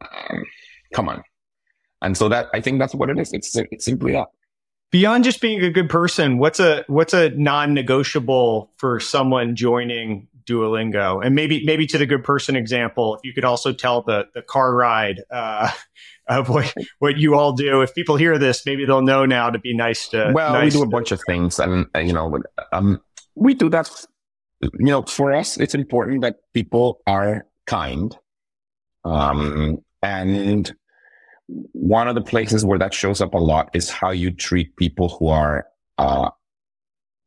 Um, 0.00 0.44
come 0.94 1.08
on. 1.08 1.22
And 2.02 2.16
so 2.16 2.28
that 2.30 2.48
I 2.54 2.60
think 2.60 2.78
that's 2.78 2.94
what 2.94 3.10
it 3.10 3.18
is. 3.18 3.32
It's 3.32 3.54
it's 3.56 3.84
simply 3.84 4.12
that 4.12 4.28
beyond 4.90 5.24
just 5.24 5.40
being 5.40 5.62
a 5.62 5.70
good 5.70 5.88
person, 5.88 6.38
what's 6.38 6.60
a 6.60 6.84
what's 6.88 7.14
a 7.14 7.30
non-negotiable 7.30 8.70
for 8.76 9.00
someone 9.00 9.56
joining 9.56 10.28
Duolingo? 10.44 11.24
And 11.24 11.34
maybe 11.34 11.64
maybe 11.64 11.86
to 11.86 11.98
the 11.98 12.06
good 12.06 12.24
person 12.24 12.56
example, 12.56 13.16
if 13.16 13.20
you 13.24 13.32
could 13.32 13.44
also 13.44 13.72
tell 13.72 14.02
the 14.02 14.28
the 14.34 14.42
car 14.42 14.74
ride 14.74 15.22
uh, 15.30 15.70
of 16.28 16.48
what 16.48 16.72
what 16.98 17.16
you 17.16 17.34
all 17.34 17.52
do. 17.52 17.82
If 17.82 17.94
people 17.94 18.16
hear 18.16 18.38
this, 18.38 18.64
maybe 18.66 18.84
they'll 18.84 19.02
know 19.02 19.26
now 19.26 19.50
to 19.50 19.58
be 19.58 19.74
nice 19.74 20.08
to. 20.08 20.32
Well, 20.34 20.52
nice 20.52 20.74
we 20.74 20.80
do 20.80 20.84
a 20.84 20.88
bunch 20.88 21.12
of 21.12 21.20
things, 21.26 21.58
and 21.58 21.86
uh, 21.94 22.00
you 22.00 22.12
know, 22.12 22.38
um, 22.72 23.00
we 23.34 23.54
do 23.54 23.68
that. 23.70 23.90
You 24.60 24.70
know, 24.86 25.02
for 25.02 25.32
us, 25.32 25.56
it's 25.56 25.74
important 25.74 26.20
that 26.20 26.36
people 26.52 27.00
are 27.06 27.46
kind, 27.66 28.16
um, 29.04 29.78
and 30.02 30.74
one 31.72 32.08
of 32.08 32.14
the 32.14 32.20
places 32.20 32.64
where 32.64 32.78
that 32.78 32.94
shows 32.94 33.20
up 33.20 33.34
a 33.34 33.38
lot 33.38 33.70
is 33.74 33.90
how 33.90 34.10
you 34.10 34.30
treat 34.30 34.76
people 34.76 35.08
who 35.08 35.28
are 35.28 35.66
uh, 35.98 36.30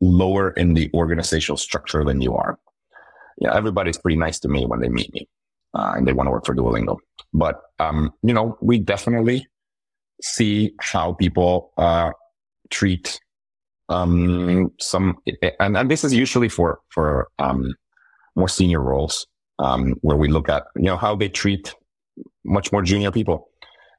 lower 0.01 0.51
in 0.51 0.73
the 0.73 0.89
organizational 0.93 1.57
structure 1.57 2.03
than 2.03 2.21
you 2.21 2.35
are. 2.35 2.59
Yeah, 3.39 3.55
everybody's 3.55 3.97
pretty 3.97 4.17
nice 4.17 4.39
to 4.39 4.47
me 4.47 4.65
when 4.65 4.79
they 4.79 4.89
meet 4.89 5.13
me 5.13 5.27
uh, 5.73 5.93
and 5.95 6.07
they 6.07 6.13
want 6.13 6.27
to 6.27 6.31
work 6.31 6.45
for 6.45 6.55
Duolingo. 6.55 6.97
But 7.33 7.61
um, 7.79 8.11
you 8.21 8.33
know, 8.33 8.57
we 8.61 8.79
definitely 8.79 9.47
see 10.21 10.73
how 10.79 11.13
people 11.13 11.71
uh, 11.77 12.11
treat 12.69 13.19
um, 13.89 14.71
some, 14.79 15.17
and, 15.59 15.77
and 15.77 15.91
this 15.91 16.03
is 16.03 16.13
usually 16.13 16.49
for 16.49 16.79
for 16.89 17.27
um, 17.39 17.73
more 18.35 18.47
senior 18.47 18.81
roles 18.81 19.27
um, 19.59 19.95
where 20.01 20.17
we 20.17 20.27
look 20.27 20.49
at 20.49 20.65
you 20.75 20.83
know 20.83 20.97
how 20.97 21.15
they 21.15 21.29
treat 21.29 21.73
much 22.45 22.71
more 22.71 22.81
junior 22.81 23.11
people. 23.11 23.49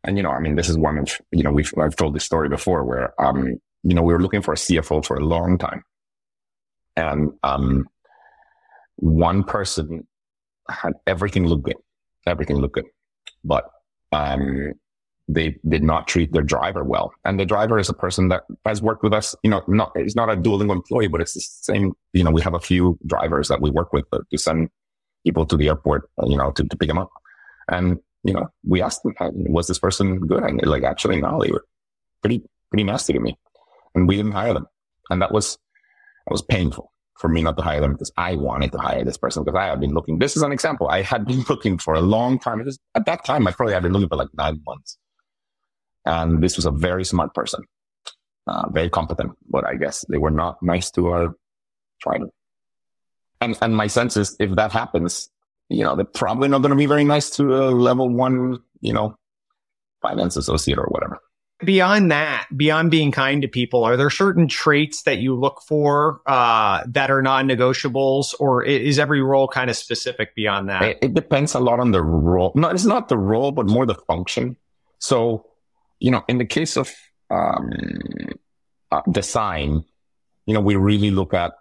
And, 0.05 0.17
you 0.17 0.23
know, 0.23 0.31
I 0.31 0.39
mean, 0.39 0.55
this 0.55 0.69
is 0.69 0.77
one 0.77 0.99
of, 0.99 1.19
you 1.33 1.43
know, 1.43 1.51
we've, 1.51 1.73
I've 1.79 1.97
told 1.97 2.15
this 2.15 2.25
story 2.25 2.49
before 2.49 2.85
where, 2.85 3.21
um, 3.21 3.59
you 3.83 3.95
know, 3.95 4.03
we 4.03 4.13
were 4.13 4.21
looking 4.21 4.43
for 4.43 4.53
a 4.53 4.57
CFO 4.57 5.05
for 5.05 5.17
a 5.17 5.25
long 5.25 5.59
time. 5.59 5.83
And, 6.97 7.31
um, 7.43 7.89
one 8.97 9.43
person 9.45 10.07
had 10.69 10.93
everything 11.07 11.47
look 11.47 11.63
good. 11.63 11.77
Everything 12.27 12.57
looked 12.57 12.75
good, 12.75 12.87
but, 13.43 13.69
um, 14.13 14.73
they 15.27 15.57
did 15.67 15.83
not 15.83 16.07
treat 16.07 16.33
their 16.33 16.43
driver 16.43 16.85
well. 16.85 17.13
And 17.25 17.41
the 17.41 17.47
driver 17.47 17.79
is 17.79 17.89
a 17.89 17.95
person 17.95 18.29
that 18.29 18.43
has 18.67 18.83
worked 18.83 19.03
with 19.03 19.15
us, 19.15 19.35
you 19.43 19.51
know, 19.51 19.63
not, 19.67 19.93
it's 19.95 20.15
not 20.15 20.31
a 20.31 20.37
Duolingo 20.37 20.73
employee, 20.73 21.09
but 21.09 21.23
it's 21.23 21.35
the 21.35 21.41
same, 21.41 21.93
you 22.13 22.23
know, 22.23 22.31
we 22.31 22.43
have 22.43 22.55
a 22.55 22.61
few 22.61 22.99
drivers 23.07 23.49
that 23.49 23.63
we 23.63 23.71
work 23.71 23.93
with 23.93 24.05
to 24.11 24.39
send 24.39 24.69
people 25.25 25.47
to 25.47 25.57
the 25.57 25.69
airport, 25.69 26.11
you 26.27 26.37
know, 26.37 26.51
to, 26.53 26.63
to 26.63 26.77
pick 26.77 26.89
them 26.89 26.99
up. 26.99 27.11
And, 27.69 27.99
you 28.25 28.33
know, 28.33 28.49
we 28.67 28.83
asked 28.83 29.03
them, 29.03 29.15
was 29.21 29.67
this 29.69 29.79
person 29.79 30.19
good? 30.21 30.43
And 30.43 30.59
they're 30.59 30.71
like, 30.71 30.83
actually, 30.83 31.21
no, 31.21 31.41
they 31.43 31.51
were 31.51 31.65
pretty, 32.23 32.43
pretty 32.71 32.85
nasty 32.85 33.13
to 33.13 33.21
me. 33.21 33.39
And 33.95 34.09
we 34.09 34.17
didn't 34.17 34.33
hire 34.33 34.55
them. 34.55 34.67
And 35.11 35.21
that 35.23 35.31
was, 35.31 35.59
that 36.27 36.33
was 36.33 36.43
painful 36.43 36.91
for 37.19 37.29
me 37.29 37.43
not 37.43 37.57
to 37.59 37.63
hire 37.63 37.81
them 37.81 37.93
because 37.93 38.13
I 38.17 38.35
wanted 38.35 38.73
to 38.73 38.79
hire 38.79 39.05
this 39.05 39.19
person 39.19 39.45
because 39.45 39.59
I 39.59 39.67
had 39.67 39.81
been 39.81 39.93
looking. 39.93 40.19
This 40.19 40.37
is 40.37 40.43
an 40.43 40.53
example. 40.53 40.89
I 40.89 41.03
had 41.03 41.27
been 41.27 41.45
looking 41.49 41.79
for 41.79 41.95
a 41.95 42.01
long 42.01 42.39
time. 42.39 42.65
Was, 42.65 42.79
at 42.95 43.07
that 43.07 43.25
time, 43.25 43.47
I 43.47 43.53
probably 43.53 43.75
had 43.75 43.83
been 43.83 43.93
looking 43.93 44.09
for 44.09 44.17
like 44.17 44.31
nine 44.37 44.61
months. 44.67 44.99
And 46.07 46.43
this 46.43 46.57
was 46.57 46.67
a 46.67 46.71
very 46.71 47.05
smart 47.05 47.35
person, 47.35 47.65
uh, 48.47 48.69
very 48.71 48.91
competent, 48.91 49.33
but 49.49 49.67
I 49.67 49.77
guess 49.77 50.05
they 50.09 50.19
were 50.19 50.31
not 50.31 50.63
nice 50.63 50.91
to 50.93 51.09
our 51.09 51.35
driver. 52.01 52.29
And, 53.41 53.57
and 53.63 53.77
my 53.77 53.87
sense 53.87 54.17
is 54.17 54.37
if 54.39 54.55
that 54.57 54.73
happens, 54.73 55.31
you 55.69 55.85
know, 55.85 55.97
they're 55.97 56.05
probably 56.05 56.49
not 56.49 56.59
going 56.59 56.71
to 56.71 56.77
be 56.77 56.87
very 56.87 57.05
nice 57.05 57.31
to 57.31 57.55
a 57.55 57.71
level 57.71 58.09
one, 58.09 58.59
you 58.81 58.93
know, 58.93 59.17
finance 60.03 60.37
associate 60.37 60.79
or 60.79 60.87
whatever. 60.87 61.19
Beyond 61.65 62.11
that, 62.11 62.47
beyond 62.55 62.91
being 62.91 63.13
kind 63.13 63.41
to 63.43 63.49
people, 63.49 63.85
are 63.85 63.97
there 63.97 64.11
certain 64.11 64.49
traits 64.49 65.03
that 65.03 65.19
you 65.19 65.35
look 65.35 65.63
for 65.67 66.21
uh, 66.27 66.83
that 66.89 67.11
are 67.11 67.23
non-negotiables, 67.23 68.35
or 68.39 68.63
is 68.63 68.99
every 68.99 69.23
role 69.23 69.49
kind 69.49 69.71
of 69.71 69.77
specific 69.77 70.35
beyond 70.35 70.69
that? 70.69 70.83
It, 70.83 70.99
it 71.01 71.15
depends 71.15 71.55
a 71.55 71.61
lot 71.61 71.81
on 71.81 71.93
the 71.93 72.03
role. 72.03 72.53
No, 72.55 72.69
it's 72.69 72.85
not 72.85 73.09
the 73.09 73.17
role, 73.17 73.53
but 73.53 73.67
more 73.67 73.87
the 73.87 73.95
function. 73.95 74.57
So 74.99 75.47
you 76.01 76.11
know, 76.11 76.23
in 76.29 76.39
the 76.39 76.45
case 76.45 76.77
of 76.77 76.93
um, 77.31 77.71
uh, 78.93 79.01
design, 79.11 79.85
you 80.45 80.53
know, 80.53 80.61
we 80.61 80.77
really 80.77 81.11
look 81.11 81.33
at 81.33 81.55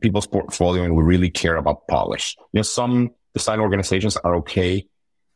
people's 0.00 0.26
portfolio 0.26 0.82
and 0.82 0.96
we 0.96 1.02
really 1.02 1.30
care 1.30 1.56
about 1.56 1.86
polish. 1.88 2.36
You 2.52 2.58
know, 2.58 2.62
some 2.62 3.10
design 3.34 3.60
organizations 3.60 4.16
are 4.18 4.36
okay 4.36 4.86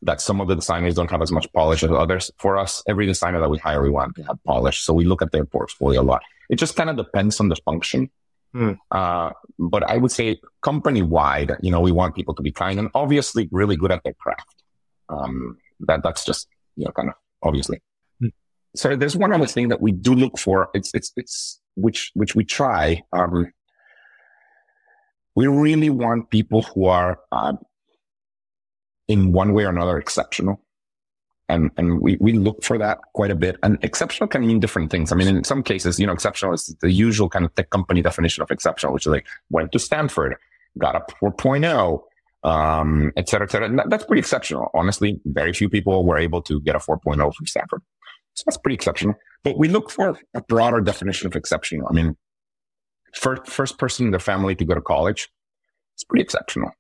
that 0.03 0.21
some 0.21 0.41
of 0.41 0.49
the 0.49 0.57
designers 0.57 0.95
don't 0.95 1.11
have 1.11 1.23
as 1.23 1.31
much 1.31 1.51
polish 1.53 1.85
as 1.85 1.91
others. 1.91 2.31
For 2.39 2.59
us, 2.59 2.83
every 2.89 3.07
designer 3.07 3.41
that 3.41 3.49
we 3.49 3.59
hire, 3.59 3.83
we 3.83 3.91
want 3.91 4.17
to 4.17 4.23
have 4.25 4.39
polish. 4.45 4.81
So 4.81 4.93
we 4.93 5.05
look 5.05 5.23
at 5.23 5.31
their 5.31 5.45
portfolio 5.45 6.01
a 6.01 6.03
lot. 6.03 6.23
It 6.51 6.57
just 6.57 6.75
kind 6.75 6.91
of 6.91 6.97
depends 6.97 7.39
on 7.39 7.49
the 7.49 7.57
function. 7.65 8.11
Hmm. 8.53 8.73
Uh, 8.91 9.31
but 9.59 9.83
I 9.85 9.97
would 9.97 10.11
say 10.11 10.41
company 10.61 11.03
wide, 11.03 11.53
you 11.63 11.71
know, 11.71 11.81
we 11.81 11.93
want 11.93 12.15
people 12.15 12.35
to 12.35 12.43
be 12.43 12.53
kind 12.53 12.79
and 12.79 12.89
obviously 12.95 13.49
really 13.53 13.77
good 13.77 13.93
at 13.93 14.03
their 14.05 14.15
craft. 14.15 14.63
Um, 15.09 15.59
that 15.81 16.03
that's 16.03 16.25
just, 16.25 16.49
you 16.77 16.85
know, 16.85 16.91
kind 16.93 17.09
of 17.09 17.15
obviously. 17.43 17.81
So 18.75 18.97
there's 18.97 19.17
one 19.17 19.33
other 19.33 19.47
thing 19.47 19.69
that 19.69 19.83
we 19.83 19.93
do 19.93 20.15
look 20.15 20.39
for. 20.39 20.71
It's, 20.75 20.95
it's, 20.95 21.13
it's, 21.17 21.61
which, 21.75 22.11
which 22.15 22.35
we 22.35 22.45
try. 22.45 23.03
Um, 23.13 23.53
we 25.35 25.47
really 25.47 25.91
want 25.91 26.31
people 26.31 26.63
who 26.63 26.87
are, 26.87 27.19
uh, 27.31 27.55
in 29.09 29.33
one 29.33 29.53
way 29.53 29.65
or 29.65 29.71
another 29.71 29.99
exceptional. 29.99 30.61
And, 31.49 31.71
and 31.77 32.01
we, 32.01 32.17
we 32.21 32.33
look 32.33 32.63
for 32.63 32.79
that 32.79 32.99
quite 33.15 33.31
a 33.31 33.35
bit. 33.35 33.57
And 33.63 33.79
exceptional 33.83 34.29
can 34.29 34.47
mean 34.47 34.61
different 34.61 34.91
things. 34.91 35.13
I 35.13 35.17
mean, 35.17 35.29
in 35.29 35.45
some 35.45 35.63
cases, 35.63 35.99
you 35.99 36.07
know, 36.07 36.13
exceptional 36.13 36.55
is 36.55 36.75
the 36.81 36.91
usual 36.91 37.29
kind 37.29 37.45
of 37.45 37.55
tech 37.55 37.71
company 37.71 38.01
definition 38.01 38.43
of 38.43 38.51
exceptional, 38.51 38.93
which 38.93 39.07
is 39.07 39.11
like 39.11 39.27
went 39.51 39.73
to 39.73 39.79
Stanford, 39.79 40.37
got 40.79 40.95
a 40.95 41.01
4.0, 41.23 42.03
um, 42.45 43.13
et 43.17 43.29
cetera, 43.29 43.47
et 43.47 43.51
cetera. 43.51 43.77
That, 43.77 43.91
that's 43.91 44.05
pretty 44.05 44.21
exceptional. 44.21 44.71
Honestly, 44.73 45.21
very 45.27 45.53
few 45.53 45.69
people 45.69 46.07
were 46.07 46.19
able 46.19 46.43
to 46.43 46.61
get 46.61 46.75
a 46.75 46.79
4.0 46.79 47.35
from 47.35 47.47
Stanford. 47.47 47.83
So 48.35 48.45
that's 48.47 48.57
pretty 48.57 48.75
exceptional. 48.75 49.15
But 49.45 49.59
we 49.59 49.69
look 49.69 49.91
for 49.91 50.19
a 50.35 50.41
broader 50.43 50.81
definition 50.81 51.27
of 51.27 51.37
exceptional. 51.37 51.87
I 51.89 51.93
mean, 51.93 52.17
first, 53.15 53.47
first 53.47 53.79
person 53.79 54.07
in 54.07 54.13
their 54.13 54.21
family 54.21 54.55
to 54.57 54.65
go 54.65 54.75
to 54.75 54.81
college, 54.81 55.29
it's 55.95 56.05
pretty 56.05 56.23
exceptional. 56.23 56.71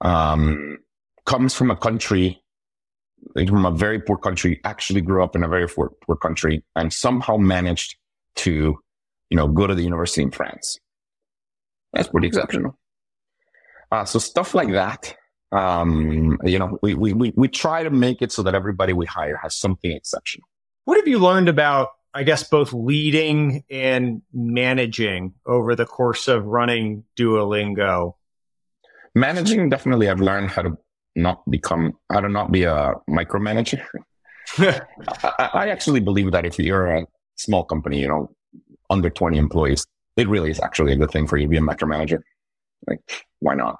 Um, 0.00 0.78
comes 1.24 1.54
from 1.54 1.70
a 1.70 1.76
country, 1.76 2.42
from 3.34 3.66
a 3.66 3.70
very 3.70 4.00
poor 4.00 4.16
country, 4.16 4.60
actually 4.64 5.00
grew 5.00 5.22
up 5.22 5.34
in 5.34 5.42
a 5.42 5.48
very 5.48 5.68
poor, 5.68 5.92
poor 6.02 6.16
country 6.16 6.64
and 6.76 6.92
somehow 6.92 7.36
managed 7.36 7.96
to, 8.36 8.78
you 9.30 9.36
know, 9.36 9.48
go 9.48 9.66
to 9.66 9.74
the 9.74 9.82
university 9.82 10.22
in 10.22 10.30
France. 10.30 10.78
That's 11.92 12.08
pretty 12.08 12.28
exceptional. 12.28 12.78
Uh, 13.90 14.04
so 14.04 14.18
stuff 14.18 14.54
like 14.54 14.70
that 14.72 15.14
um, 15.52 16.38
you 16.44 16.58
know, 16.58 16.78
we, 16.82 16.94
we, 16.94 17.12
we, 17.12 17.32
we 17.36 17.48
try 17.48 17.82
to 17.82 17.90
make 17.90 18.20
it 18.20 18.32
so 18.32 18.42
that 18.42 18.54
everybody 18.54 18.92
we 18.92 19.06
hire 19.06 19.38
has 19.42 19.54
something 19.56 19.92
exceptional. 19.92 20.46
What 20.84 20.96
have 20.96 21.08
you 21.08 21.18
learned 21.18 21.48
about, 21.48 21.88
I 22.16 22.22
guess, 22.22 22.44
both 22.44 22.72
leading 22.72 23.62
and 23.70 24.22
managing 24.32 25.34
over 25.44 25.76
the 25.76 25.84
course 25.84 26.28
of 26.28 26.46
running 26.46 27.04
Duolingo? 27.14 28.14
Managing, 29.14 29.68
definitely, 29.68 30.08
I've 30.08 30.20
learned 30.20 30.50
how 30.50 30.62
to 30.62 30.78
not 31.14 31.42
become, 31.50 31.92
how 32.10 32.20
to 32.20 32.30
not 32.30 32.50
be 32.50 32.62
a 32.62 32.94
micromanager. 33.06 33.84
I, 34.58 35.50
I 35.52 35.68
actually 35.68 36.00
believe 36.00 36.32
that 36.32 36.46
if 36.46 36.58
you're 36.58 36.86
a 36.86 37.06
small 37.34 37.64
company, 37.64 38.00
you 38.00 38.08
know, 38.08 38.34
under 38.88 39.10
20 39.10 39.36
employees, 39.36 39.86
it 40.16 40.26
really 40.26 40.50
is 40.50 40.60
actually 40.60 40.94
a 40.94 40.96
good 40.96 41.10
thing 41.10 41.26
for 41.26 41.36
you 41.36 41.44
to 41.44 41.50
be 41.50 41.58
a 41.58 41.60
micromanager. 41.60 42.22
Like, 42.88 43.26
why 43.40 43.56
not? 43.56 43.78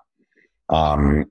Um, 0.68 1.24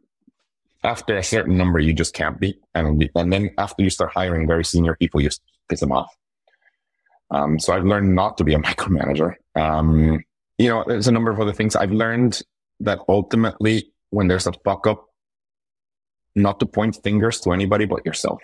after 0.83 1.15
a 1.15 1.23
certain 1.23 1.55
number, 1.55 1.77
you 1.77 1.93
just 1.93 2.15
can't 2.15 2.39
be. 2.39 2.59
And, 2.73 3.07
and 3.13 3.31
then 3.31 3.51
after 3.59 3.83
you 3.83 3.91
start 3.91 4.11
hiring 4.11 4.47
very 4.47 4.65
senior 4.65 4.95
people, 4.95 5.21
you 5.21 5.29
piss 5.69 5.81
them 5.81 5.91
off. 5.91 6.11
Um, 7.31 7.59
so 7.59 7.73
I've 7.73 7.85
learned 7.85 8.15
not 8.15 8.37
to 8.37 8.43
be 8.43 8.53
a 8.53 8.59
micromanager. 8.69 9.33
Um, 9.55 10.23
you 10.57 10.69
know, 10.69 10.83
there's 10.87 11.07
a 11.07 11.11
number 11.11 11.31
of 11.31 11.39
other 11.39 11.53
things 11.53 11.75
I've 11.75 11.91
learned 11.91 12.41
that 12.81 12.99
ultimately 13.09 13.91
when 14.09 14.27
there's 14.27 14.47
a 14.47 14.53
fuck 14.63 14.87
up, 14.87 15.05
not 16.35 16.59
to 16.59 16.65
point 16.65 16.99
fingers 17.03 17.39
to 17.41 17.51
anybody 17.51 17.85
but 17.85 18.05
yourself. 18.05 18.41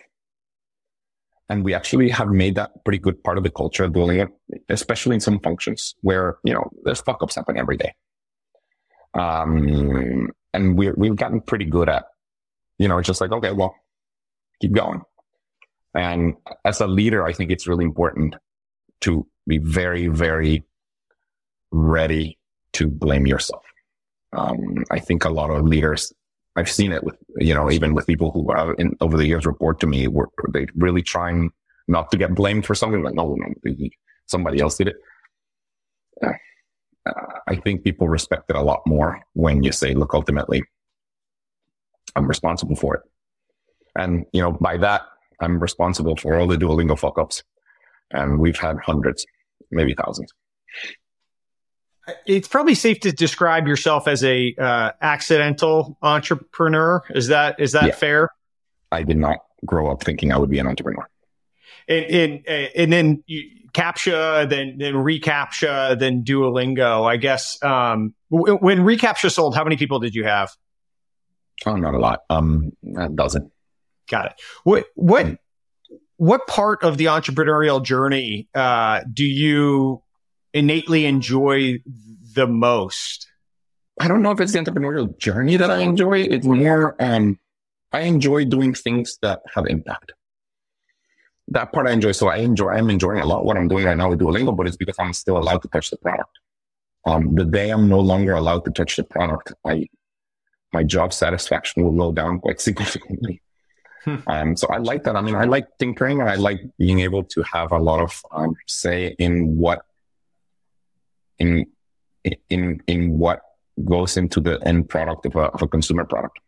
And 1.49 1.65
we 1.65 1.73
actually 1.73 2.09
have 2.09 2.29
made 2.29 2.55
that 2.55 2.71
pretty 2.85 2.97
good 2.97 3.21
part 3.23 3.37
of 3.37 3.43
the 3.43 3.49
culture 3.49 3.83
of 3.83 3.93
doing 3.93 4.19
it, 4.19 4.29
especially 4.69 5.15
in 5.15 5.19
some 5.19 5.39
functions 5.41 5.95
where, 5.99 6.37
you 6.45 6.53
know, 6.53 6.69
there's 6.83 7.01
fuck 7.01 7.21
ups 7.21 7.35
happening 7.35 7.59
every 7.59 7.75
day. 7.75 7.93
Um, 9.13 10.29
and 10.53 10.77
we 10.77 10.91
we've 10.91 11.17
gotten 11.17 11.41
pretty 11.41 11.65
good 11.65 11.89
at 11.89 12.05
you 12.81 12.87
know, 12.87 12.97
it's 12.97 13.05
just 13.05 13.21
like, 13.21 13.31
okay, 13.31 13.51
well, 13.51 13.75
keep 14.59 14.71
going. 14.71 15.01
And 15.93 16.33
as 16.65 16.81
a 16.81 16.87
leader, 16.87 17.23
I 17.23 17.31
think 17.31 17.51
it's 17.51 17.67
really 17.67 17.85
important 17.85 18.35
to 19.01 19.27
be 19.47 19.57
very, 19.57 20.07
very 20.07 20.63
ready 21.71 22.37
to 22.73 22.87
blame 22.87 23.27
yourself. 23.27 23.63
Um, 24.33 24.83
I 24.91 24.99
think 24.99 25.25
a 25.25 25.29
lot 25.29 25.49
of 25.49 25.65
leaders, 25.65 26.13
I've 26.55 26.69
seen 26.69 26.91
it 26.91 27.03
with, 27.03 27.17
you 27.37 27.53
know, 27.53 27.69
even 27.69 27.93
with 27.93 28.07
people 28.07 28.31
who 28.31 28.51
have 28.53 28.75
in, 28.77 28.95
over 29.01 29.17
the 29.17 29.27
years 29.27 29.45
report 29.45 29.79
to 29.81 29.87
me, 29.87 30.07
where 30.07 30.27
they 30.53 30.67
really 30.75 31.01
trying 31.01 31.51
not 31.87 32.11
to 32.11 32.17
get 32.17 32.35
blamed 32.35 32.65
for 32.65 32.75
something 32.75 33.03
like, 33.03 33.15
no, 33.15 33.35
no, 33.35 33.73
somebody 34.27 34.61
else 34.61 34.77
did 34.77 34.89
it. 34.89 34.95
Uh, 36.23 37.13
I 37.47 37.55
think 37.55 37.83
people 37.83 38.07
respect 38.07 38.49
it 38.49 38.55
a 38.55 38.61
lot 38.61 38.81
more 38.85 39.19
when 39.33 39.63
you 39.63 39.71
say, 39.71 39.93
look, 39.93 40.13
ultimately, 40.13 40.63
I'm 42.15 42.27
responsible 42.27 42.75
for 42.75 42.95
it. 42.95 43.01
And, 43.97 44.25
you 44.31 44.41
know, 44.41 44.51
by 44.51 44.77
that, 44.77 45.01
I'm 45.39 45.59
responsible 45.59 46.15
for 46.15 46.37
all 46.37 46.47
the 46.47 46.57
Duolingo 46.57 46.97
fuck 46.97 47.17
ups. 47.17 47.43
And 48.11 48.39
we've 48.39 48.57
had 48.57 48.77
hundreds, 48.83 49.25
maybe 49.69 49.93
thousands. 49.93 50.31
It's 52.25 52.47
probably 52.47 52.75
safe 52.75 52.99
to 53.01 53.11
describe 53.11 53.67
yourself 53.67 54.07
as 54.07 54.23
a 54.23 54.55
uh, 54.59 54.91
accidental 55.01 55.97
entrepreneur. 56.01 57.03
Is 57.11 57.27
that 57.27 57.59
is 57.59 57.73
that 57.73 57.87
yeah. 57.87 57.95
fair? 57.95 58.29
I 58.91 59.03
did 59.03 59.17
not 59.17 59.37
grow 59.65 59.91
up 59.91 60.03
thinking 60.03 60.33
I 60.33 60.37
would 60.37 60.49
be 60.49 60.59
an 60.59 60.67
entrepreneur. 60.67 61.07
And 61.87 62.05
and 62.05 62.47
and 62.47 62.93
then 62.93 63.23
you, 63.27 63.43
CAPTCHA, 63.73 64.49
then 64.49 64.77
then 64.77 64.95
reCAPTCHA, 64.95 65.99
then 65.99 66.23
Duolingo. 66.23 67.09
I 67.09 67.17
guess 67.17 67.61
um, 67.63 68.13
when 68.29 68.79
reCAPTCHA 68.79 69.31
sold, 69.31 69.55
how 69.55 69.63
many 69.63 69.77
people 69.77 69.99
did 69.99 70.15
you 70.15 70.23
have? 70.25 70.51
Oh, 71.65 71.75
not 71.75 71.93
a 71.93 71.99
lot. 71.99 72.21
Um, 72.29 72.71
a 72.97 73.09
dozen. 73.09 73.51
Got 74.09 74.27
it. 74.27 74.33
What 74.63 74.85
what 74.95 75.25
mm. 75.25 75.37
What 76.21 76.45
part 76.45 76.83
of 76.83 76.97
the 76.97 77.05
entrepreneurial 77.05 77.83
journey 77.83 78.47
uh, 78.53 79.01
do 79.11 79.23
you 79.23 80.03
innately 80.53 81.07
enjoy 81.07 81.79
the 82.35 82.45
most? 82.45 83.27
I 83.99 84.07
don't 84.07 84.21
know 84.21 84.29
if 84.29 84.39
it's 84.39 84.51
the 84.51 84.59
entrepreneurial 84.59 85.17
journey 85.17 85.57
that 85.57 85.71
I 85.71 85.79
enjoy. 85.79 86.19
It's 86.19 86.45
more 86.45 86.95
um, 86.99 87.39
I 87.91 88.01
enjoy 88.01 88.45
doing 88.45 88.75
things 88.75 89.17
that 89.23 89.41
have 89.55 89.65
impact. 89.65 90.11
That 91.47 91.73
part 91.73 91.87
I 91.87 91.91
enjoy. 91.91 92.11
So 92.11 92.27
I 92.27 92.37
enjoy. 92.37 92.69
I'm 92.69 92.91
enjoying 92.91 93.21
a 93.21 93.25
lot 93.25 93.43
what 93.43 93.57
I'm 93.57 93.67
doing 93.67 93.85
right 93.85 93.97
now 93.97 94.11
with 94.11 94.19
Duolingo, 94.19 94.55
but 94.55 94.67
it's 94.67 94.77
because 94.77 94.97
I'm 94.99 95.13
still 95.13 95.39
allowed 95.39 95.63
to 95.63 95.69
touch 95.69 95.89
the 95.89 95.97
product. 95.97 96.37
Um, 97.07 97.33
the 97.33 97.45
day 97.45 97.71
I'm 97.71 97.89
no 97.89 97.99
longer 97.99 98.33
allowed 98.33 98.63
to 98.65 98.71
touch 98.71 98.95
the 98.95 99.03
product, 99.03 99.53
I 99.65 99.87
my 100.71 100.83
job 100.83 101.13
satisfaction 101.13 101.83
will 101.83 101.93
go 101.93 102.11
down 102.11 102.41
quite 102.41 102.61
significantly. 102.61 103.41
Um, 104.27 104.55
so 104.55 104.67
I 104.67 104.77
like 104.77 105.03
that. 105.03 105.15
I 105.15 105.21
mean, 105.21 105.35
I 105.35 105.45
like 105.45 105.67
tinkering 105.77 106.21
and 106.21 106.29
I 106.29 106.35
like 106.35 106.59
being 106.77 106.99
able 107.01 107.23
to 107.25 107.43
have 107.43 107.71
a 107.71 107.77
lot 107.77 107.99
of 107.99 108.21
um, 108.31 108.55
say 108.67 109.15
in 109.19 109.57
what 109.57 109.85
in 111.39 111.67
in 112.49 112.81
in 112.87 113.17
what 113.17 113.41
goes 113.85 114.17
into 114.17 114.39
the 114.39 114.59
end 114.67 114.89
product 114.89 115.25
of 115.25 115.35
a, 115.35 115.45
of 115.51 115.61
a 115.61 115.67
consumer 115.67 116.05
product. 116.05 116.39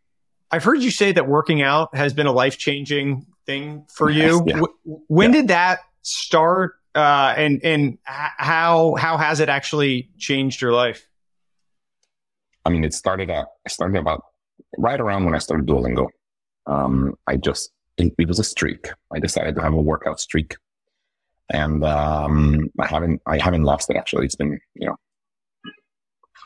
I've 0.51 0.63
heard 0.63 0.81
you 0.81 0.91
say 0.91 1.11
that 1.11 1.27
working 1.27 1.61
out 1.61 1.95
has 1.95 2.13
been 2.13 2.27
a 2.27 2.31
life 2.31 2.57
changing 2.57 3.25
thing 3.45 3.85
for 3.93 4.09
you. 4.09 4.43
Yeah. 4.45 4.61
When 5.07 5.34
yeah. 5.34 5.41
did 5.41 5.47
that 5.49 5.80
start? 6.01 6.75
Uh, 6.95 7.34
and 7.35 7.59
and 7.63 7.97
how 8.05 8.93
how 8.95 9.17
has 9.17 9.39
it 9.39 9.49
actually 9.49 10.11
changed 10.19 10.61
your 10.61 10.71
life? 10.73 11.07
I 12.65 12.69
mean, 12.69 12.84
it 12.84 12.93
started 12.93 13.31
out. 13.31 13.47
I 13.65 13.69
started 13.69 13.97
about 13.97 14.23
right 14.77 14.99
around 14.99 15.25
when 15.25 15.34
I 15.34 15.39
started 15.39 15.65
Duolingo. 15.65 16.07
Um, 16.65 17.15
I 17.27 17.38
just 17.38 17.72
it, 17.98 18.14
it 18.18 18.27
was 18.27 18.40
a 18.40 18.44
streak. 18.44 18.88
I 19.14 19.19
decided 19.19 19.56
to 19.56 19.61
have 19.61 19.73
a 19.73 19.81
workout 19.81 20.19
streak, 20.19 20.56
and 21.49 21.84
um, 21.84 22.69
I 22.80 22.88
haven't 22.88 23.22
I 23.26 23.38
haven't 23.38 23.64
lost 23.64 23.90
it. 23.90 23.98
Actually, 23.98 24.26
it's 24.26 24.35
been 24.35 24.60
you 24.76 24.88
know 24.88 24.95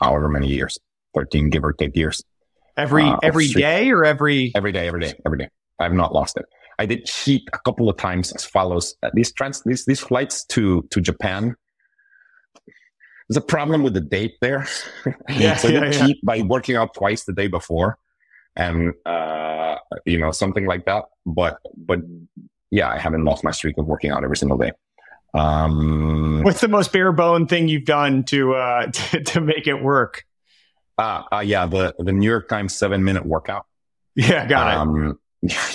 however 0.00 0.28
many 0.28 0.48
years, 0.48 0.78
thirteen 1.14 1.50
give 1.50 1.64
or 1.64 1.72
take 1.72 1.96
years. 1.96 2.22
Every 2.76 3.04
uh, 3.04 3.18
every 3.22 3.48
day 3.48 3.90
or 3.90 4.04
every 4.04 4.52
every 4.54 4.72
day, 4.72 4.86
every 4.88 5.00
day, 5.00 5.14
every 5.26 5.38
day. 5.38 5.48
I 5.80 5.84
have 5.84 5.94
not 5.94 6.12
lost 6.12 6.36
it. 6.36 6.46
I 6.78 6.86
did 6.86 7.06
cheat 7.06 7.42
a 7.52 7.58
couple 7.58 7.88
of 7.88 7.96
times 7.96 8.32
as 8.32 8.44
follows. 8.44 8.94
Uh, 9.02 9.10
these 9.14 9.32
trans 9.32 9.62
these 9.64 9.84
these 9.84 10.00
flights 10.00 10.44
to 10.46 10.86
to 10.90 11.00
Japan. 11.00 11.56
There's 13.28 13.36
a 13.36 13.42
problem 13.42 13.82
with 13.82 13.94
the 13.94 14.00
date 14.00 14.36
there. 14.40 14.66
Yeah, 15.28 15.56
so 15.56 15.68
yeah, 15.68 15.80
you 15.80 15.84
yeah. 15.86 16.06
cheat 16.06 16.24
by 16.24 16.40
working 16.40 16.76
out 16.76 16.94
twice 16.94 17.24
the 17.24 17.34
day 17.34 17.46
before, 17.48 17.98
and 18.58 18.92
uh, 19.06 19.76
you 20.04 20.18
know 20.18 20.32
something 20.32 20.66
like 20.66 20.84
that. 20.84 21.04
But 21.24 21.58
but 21.76 22.00
yeah, 22.70 22.90
I 22.90 22.98
haven't 22.98 23.24
lost 23.24 23.44
my 23.44 23.52
streak 23.52 23.78
of 23.78 23.86
working 23.86 24.10
out 24.10 24.24
every 24.24 24.36
single 24.36 24.58
day. 24.58 24.72
Um, 25.34 26.42
What's 26.42 26.60
the 26.60 26.68
most 26.68 26.92
bare 26.92 27.12
bone 27.12 27.46
thing 27.46 27.68
you've 27.68 27.84
done 27.84 28.24
to 28.24 28.54
uh, 28.54 28.86
to, 28.92 29.22
to 29.22 29.40
make 29.40 29.66
it 29.66 29.82
work? 29.82 30.24
Uh, 30.98 31.22
uh, 31.32 31.40
yeah, 31.40 31.66
the 31.66 31.94
the 31.98 32.12
New 32.12 32.28
York 32.28 32.48
Times 32.48 32.74
seven 32.74 33.04
minute 33.04 33.24
workout. 33.24 33.64
Yeah, 34.14 34.46
got 34.46 34.76
um, 34.76 35.06
it. 35.06 35.16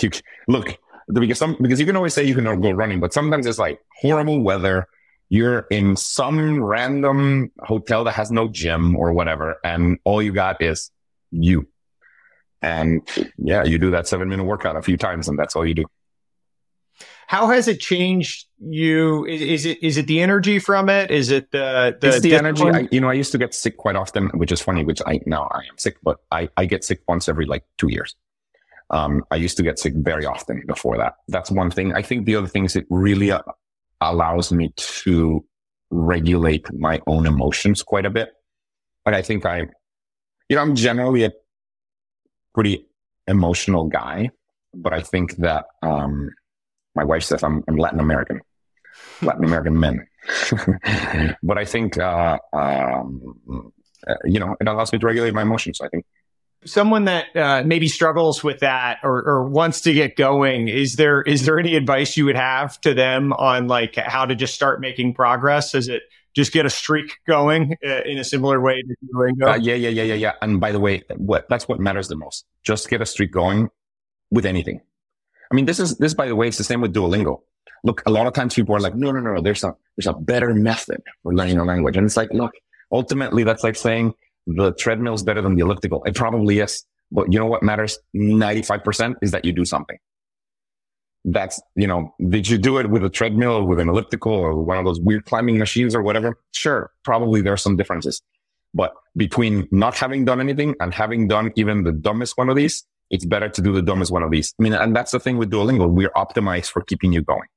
You, 0.02 0.10
look, 0.50 0.78
because 1.12 1.38
some 1.38 1.56
because 1.62 1.80
you 1.80 1.86
can 1.86 1.96
always 1.96 2.14
say 2.14 2.26
you 2.26 2.36
can 2.36 2.44
go 2.60 2.72
running, 2.72 3.00
but 3.00 3.14
sometimes 3.14 3.46
it's 3.46 3.58
like 3.58 3.80
horrible 4.02 4.42
weather. 4.42 4.88
You're 5.30 5.66
in 5.72 5.96
some 5.96 6.62
random 6.62 7.50
hotel 7.60 8.04
that 8.04 8.12
has 8.12 8.30
no 8.30 8.50
gym 8.50 8.96
or 8.98 9.14
whatever, 9.14 9.56
and 9.64 10.00
all 10.04 10.22
you 10.22 10.34
got 10.34 10.62
is 10.62 10.92
you. 11.32 11.68
And 12.64 13.08
yeah, 13.38 13.64
you 13.66 13.78
do 13.78 13.92
that 13.92 14.08
seven 14.08 14.30
minute 14.30 14.46
workout 14.46 14.78
a 14.78 14.82
few 14.82 14.98
times, 14.98 15.28
and 15.28 15.38
that's 15.38 15.56
all 15.56 15.66
you 15.66 15.74
do. 15.76 15.86
How 17.28 17.48
has 17.48 17.68
it 17.68 17.80
changed 17.80 18.48
you? 18.60 19.26
Is, 19.26 19.42
is, 19.42 19.66
it 19.66 19.84
is 19.84 19.98
it 19.98 20.08
the 20.08 20.22
energy 20.22 20.60
from 20.60 20.88
it? 20.88 21.12
Is 21.12 21.30
it 21.30 21.52
the 21.52 21.98
the, 22.00 22.08
it's 22.08 22.22
the 22.22 22.36
energy? 22.36 22.64
I, 22.64 22.88
you 22.90 23.02
know, 23.02 23.10
I 23.10 23.14
used 23.14 23.34
to 23.34 23.38
get 23.38 23.54
sick 23.54 23.76
quite 23.78 23.98
often, 23.98 24.30
which 24.30 24.52
is 24.52 24.62
funny. 24.62 24.86
Which 24.86 25.02
I 25.06 25.20
now 25.26 25.50
I 25.52 25.60
am 25.60 25.78
sick, 25.78 25.98
but 26.02 26.20
I 26.32 26.50
I 26.56 26.66
get 26.66 26.86
sick 26.86 27.02
once 27.08 27.28
every 27.28 27.46
like 27.46 27.66
two 27.78 27.90
years. 27.90 28.16
Um, 28.90 29.24
I 29.30 29.36
used 29.36 29.58
to 29.58 29.64
get 29.64 29.78
sick 29.78 29.94
very 29.96 30.26
often 30.26 30.64
before 30.66 30.98
that. 30.98 31.16
That's 31.28 31.52
one 31.52 31.70
thing. 31.70 31.94
I 31.94 32.02
think 32.02 32.26
the 32.26 32.36
other 32.38 32.48
thing 32.48 32.66
is 32.66 32.76
it 32.76 32.86
really 32.90 33.32
uh, 33.32 33.42
allows 34.00 34.52
me 34.52 34.72
to 34.76 35.44
regulate 35.90 36.72
my 36.74 37.02
own 37.08 37.26
emotions 37.26 37.84
quite 37.84 38.06
a 38.06 38.10
bit. 38.10 38.30
Like 39.06 39.16
I 39.16 39.22
think 39.22 39.46
I, 39.46 39.68
you 40.48 40.56
know, 40.56 40.62
I'm 40.62 40.76
generally 40.76 41.24
a 41.26 41.32
pretty 42.54 42.86
emotional 43.28 43.86
guy, 43.86 44.30
but 44.74 44.94
I 44.94 45.02
think 45.02 45.38
that 45.38 45.66
um, 45.82 46.30
my 46.96 47.04
wife 47.04 47.24
says 47.24 47.44
I'm, 47.44 47.64
I'm 47.68 47.78
Latin 47.78 48.00
American, 48.00 48.42
Latin 49.22 49.44
American 49.44 49.80
men. 49.80 50.08
but 51.44 51.58
I 51.58 51.66
think, 51.66 51.98
uh, 51.98 52.38
um, 52.54 53.74
uh, 54.08 54.16
you 54.26 54.40
know, 54.40 54.56
it 54.60 54.68
allows 54.68 54.94
me 54.94 55.00
to 55.00 55.06
regulate 55.06 55.34
my 55.34 55.42
emotions. 55.42 55.82
I 55.82 55.90
think 55.90 56.06
someone 56.66 57.06
that 57.06 57.36
uh, 57.36 57.64
maybe 57.66 57.88
struggles 57.88 58.44
with 58.44 58.60
that 58.60 59.00
or, 59.04 59.18
or 59.28 59.48
wants 59.48 59.82
to 59.82 59.94
get 59.94 60.16
going 60.16 60.68
is 60.68 60.96
there 60.96 61.22
is 61.22 61.46
there 61.46 61.60
any 61.60 61.76
advice 61.76 62.16
you 62.16 62.26
would 62.26 62.36
have 62.36 62.80
to 62.82 62.94
them 62.94 63.34
on 63.34 63.68
like 63.68 63.96
how 63.96 64.26
to 64.26 64.36
just 64.36 64.54
start 64.54 64.80
making 64.80 65.14
progress 65.14 65.76
is 65.76 65.88
it 65.88 66.04
just 66.36 66.52
get 66.52 66.66
a 66.66 66.70
streak 66.70 67.18
going 67.28 67.76
uh, 67.86 68.02
in 68.06 68.18
a 68.18 68.24
similar 68.24 68.60
way 68.60 68.82
to 68.82 68.96
Duolingo? 69.06 69.54
Uh, 69.54 69.56
yeah 69.56 69.76
yeah 69.76 69.90
yeah 69.90 70.04
yeah 70.04 70.14
yeah 70.14 70.34
and 70.42 70.60
by 70.60 70.72
the 70.72 70.80
way 70.80 71.04
what 71.18 71.48
that's 71.50 71.68
what 71.68 71.80
matters 71.80 72.08
the 72.08 72.16
most 72.16 72.46
just 72.64 72.90
get 72.90 73.02
a 73.02 73.06
streak 73.06 73.32
going 73.32 73.70
with 74.32 74.46
anything 74.46 74.82
i 75.52 75.56
mean 75.56 75.66
this 75.66 75.80
is 75.80 75.98
this 75.98 76.14
by 76.14 76.28
the 76.28 76.36
way 76.36 76.48
it's 76.48 76.58
the 76.58 76.64
same 76.64 76.82
with 76.82 76.94
duolingo 76.94 77.42
look 77.84 78.02
a 78.06 78.12
lot 78.12 78.26
of 78.26 78.34
times 78.34 78.56
people 78.56 78.76
are 78.76 78.80
like 78.80 78.96
no 78.96 79.12
no 79.12 79.20
no 79.20 79.42
there's 79.42 79.64
a 79.64 79.76
there's 79.96 80.08
a 80.08 80.14
better 80.14 80.54
method 80.54 81.02
for 81.22 81.34
learning 81.34 81.58
a 81.58 81.64
language 81.64 81.98
and 81.98 82.06
it's 82.06 82.18
like 82.18 82.32
look 82.34 82.54
ultimately 82.92 83.44
that's 83.44 83.64
like 83.64 83.76
saying 83.76 84.14
the 84.48 84.74
treadmill 84.74 85.14
is 85.14 85.24
better 85.24 85.42
than 85.42 85.56
the 85.56 85.62
elliptical. 85.62 86.04
It 86.04 86.16
probably 86.16 86.60
is. 86.60 86.86
But 87.12 87.32
you 87.32 87.40
know 87.40 87.46
what 87.46 87.64
matters 87.64 88.00
95% 88.16 89.16
is 89.22 89.32
that 89.32 89.46
you 89.46 89.54
do 89.54 89.66
something. 89.66 89.98
That's, 91.26 91.62
you 91.76 91.88
know, 91.88 92.14
did 92.30 92.50
you 92.50 92.58
do 92.58 92.78
it 92.80 92.90
with 92.90 93.04
a 93.04 93.10
treadmill 93.10 93.54
or 93.54 93.64
with 93.64 93.80
an 93.80 93.90
elliptical 93.90 94.34
or 94.34 94.62
one 94.62 94.78
of 94.78 94.86
those 94.86 95.00
weird 95.00 95.26
climbing 95.26 95.58
machines 95.58 95.96
or 95.96 96.02
whatever? 96.02 96.38
Sure. 96.52 96.92
Probably 97.04 97.42
there 97.42 97.54
are 97.54 97.58
some 97.58 97.78
differences. 97.78 98.22
But 98.74 98.94
between 99.16 99.68
not 99.72 99.96
having 99.96 100.26
done 100.26 100.40
anything 100.40 100.76
and 100.80 100.94
having 100.94 101.28
done 101.28 101.52
even 101.56 101.84
the 101.84 101.92
dumbest 101.92 102.38
one 102.38 102.50
of 102.50 102.56
these, 102.56 102.84
it's 103.10 103.26
better 103.26 103.48
to 103.48 103.62
do 103.62 103.72
the 103.72 103.82
dumbest 103.82 104.12
one 104.12 104.24
of 104.24 104.32
these. 104.32 104.54
I 104.60 104.64
mean, 104.64 104.74
and 104.74 104.96
that's 104.96 105.12
the 105.12 105.20
thing 105.20 105.38
with 105.38 105.52
Duolingo. 105.52 105.90
We're 105.90 106.10
optimized 106.10 106.72
for 106.72 106.82
keeping 106.82 107.14
you 107.14 107.22
going. 107.22 107.48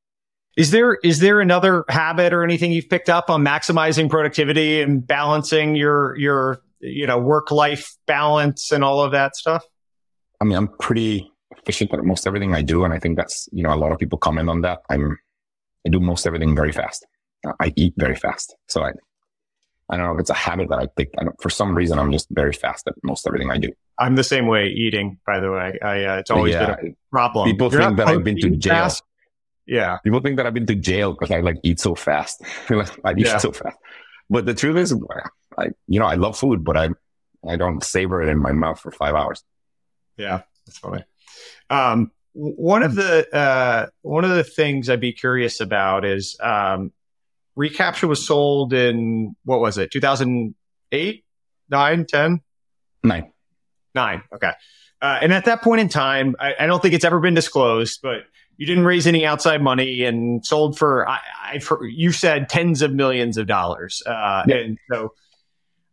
Is 0.56 0.70
there 0.70 0.94
is 1.02 1.20
there 1.20 1.40
another 1.40 1.84
habit 1.88 2.32
or 2.32 2.42
anything 2.42 2.72
you've 2.72 2.88
picked 2.88 3.10
up 3.10 3.30
on 3.30 3.44
maximizing 3.44 4.08
productivity 4.08 4.80
and 4.80 5.06
balancing 5.06 5.76
your 5.76 6.16
your 6.16 6.62
you 6.80 7.06
know, 7.06 7.18
work 7.18 7.50
life 7.50 7.96
balance 8.06 8.70
and 8.72 8.84
all 8.84 9.00
of 9.00 9.12
that 9.12 9.36
stuff? 9.36 9.64
I 10.40 10.44
mean, 10.44 10.56
I'm 10.56 10.68
pretty 10.68 11.30
efficient 11.50 11.92
at 11.92 12.04
most 12.04 12.26
everything 12.26 12.54
I 12.54 12.62
do. 12.62 12.84
And 12.84 12.92
I 12.92 12.98
think 12.98 13.16
that's, 13.16 13.48
you 13.52 13.62
know, 13.62 13.72
a 13.72 13.76
lot 13.76 13.92
of 13.92 13.98
people 13.98 14.18
comment 14.18 14.48
on 14.48 14.62
that. 14.62 14.80
I'm, 14.90 15.18
I 15.86 15.90
do 15.90 16.00
most 16.00 16.26
everything 16.26 16.54
very 16.54 16.72
fast. 16.72 17.06
Uh, 17.46 17.52
I 17.60 17.72
eat 17.76 17.94
very 17.96 18.16
fast. 18.16 18.56
So 18.68 18.82
I, 18.82 18.92
I 19.88 19.96
don't 19.96 20.06
know 20.06 20.14
if 20.14 20.20
it's 20.20 20.30
a 20.30 20.34
habit 20.34 20.68
that 20.70 20.78
I 20.78 20.88
think 20.96 21.10
for 21.40 21.50
some 21.50 21.74
reason 21.74 21.98
I'm 21.98 22.10
just 22.10 22.26
very 22.30 22.52
fast 22.52 22.88
at 22.88 22.94
most 23.04 23.26
everything 23.26 23.50
I 23.50 23.58
do. 23.58 23.70
I'm 23.98 24.16
the 24.16 24.24
same 24.24 24.46
way 24.46 24.68
eating, 24.68 25.18
by 25.26 25.40
the 25.40 25.50
way. 25.50 25.78
I, 25.80 26.04
uh, 26.04 26.16
it's 26.16 26.30
always 26.30 26.54
yeah. 26.54 26.74
been 26.74 26.88
a 26.88 26.94
problem. 27.10 27.48
People 27.48 27.70
You're 27.70 27.82
think 27.82 27.96
that 27.98 28.08
I've 28.08 28.24
been 28.24 28.40
to 28.40 28.50
jail. 28.50 28.74
Fast? 28.74 29.04
Yeah. 29.66 29.98
People 30.02 30.20
think 30.20 30.36
that 30.36 30.46
I've 30.46 30.54
been 30.54 30.66
to 30.66 30.74
jail 30.74 31.12
because 31.12 31.30
I 31.30 31.40
like 31.40 31.58
eat 31.62 31.80
so 31.80 31.94
fast. 31.94 32.42
I 33.04 33.12
eat 33.12 33.26
yeah. 33.26 33.38
so 33.38 33.52
fast. 33.52 33.76
But 34.28 34.44
the 34.44 34.54
truth 34.54 34.76
is, 34.76 34.94
I, 35.56 35.68
you 35.86 36.00
know, 36.00 36.06
I 36.06 36.14
love 36.14 36.36
food, 36.36 36.64
but 36.64 36.76
I, 36.76 36.90
I 37.46 37.56
don't 37.56 37.82
savor 37.82 38.22
it 38.22 38.28
in 38.28 38.38
my 38.38 38.52
mouth 38.52 38.80
for 38.80 38.90
five 38.90 39.14
hours. 39.14 39.44
Yeah, 40.16 40.42
that's 40.66 40.78
funny. 40.78 41.04
Um, 41.70 42.10
one 42.32 42.82
of 42.82 42.94
the 42.94 43.34
uh, 43.34 43.86
one 44.02 44.24
of 44.24 44.30
the 44.30 44.44
things 44.44 44.90
I'd 44.90 45.00
be 45.00 45.12
curious 45.12 45.60
about 45.60 46.04
is 46.04 46.36
um, 46.40 46.92
Recaptcha 47.56 48.06
was 48.06 48.26
sold 48.26 48.72
in 48.72 49.34
what 49.44 49.60
was 49.60 49.78
it? 49.78 49.90
2008, 49.90 51.24
9, 51.70 52.04
10? 52.04 52.40
9. 53.02 53.32
9. 53.94 54.22
Okay. 54.34 54.52
Uh, 55.00 55.18
and 55.22 55.32
at 55.32 55.46
that 55.46 55.62
point 55.62 55.80
in 55.80 55.88
time, 55.88 56.36
I, 56.38 56.54
I, 56.60 56.66
don't 56.66 56.80
think 56.80 56.94
it's 56.94 57.04
ever 57.04 57.20
been 57.20 57.34
disclosed, 57.34 58.00
but 58.02 58.24
you 58.56 58.66
didn't 58.66 58.84
raise 58.84 59.06
any 59.06 59.26
outside 59.26 59.62
money 59.62 60.04
and 60.04 60.44
sold 60.44 60.78
for 60.78 61.08
I, 61.08 61.20
have 61.52 61.66
heard 61.66 61.86
you 61.86 62.12
said 62.12 62.48
tens 62.48 62.82
of 62.82 62.92
millions 62.92 63.36
of 63.36 63.46
dollars. 63.46 64.02
Uh, 64.04 64.44
yeah. 64.46 64.56
And 64.56 64.78
so 64.90 65.12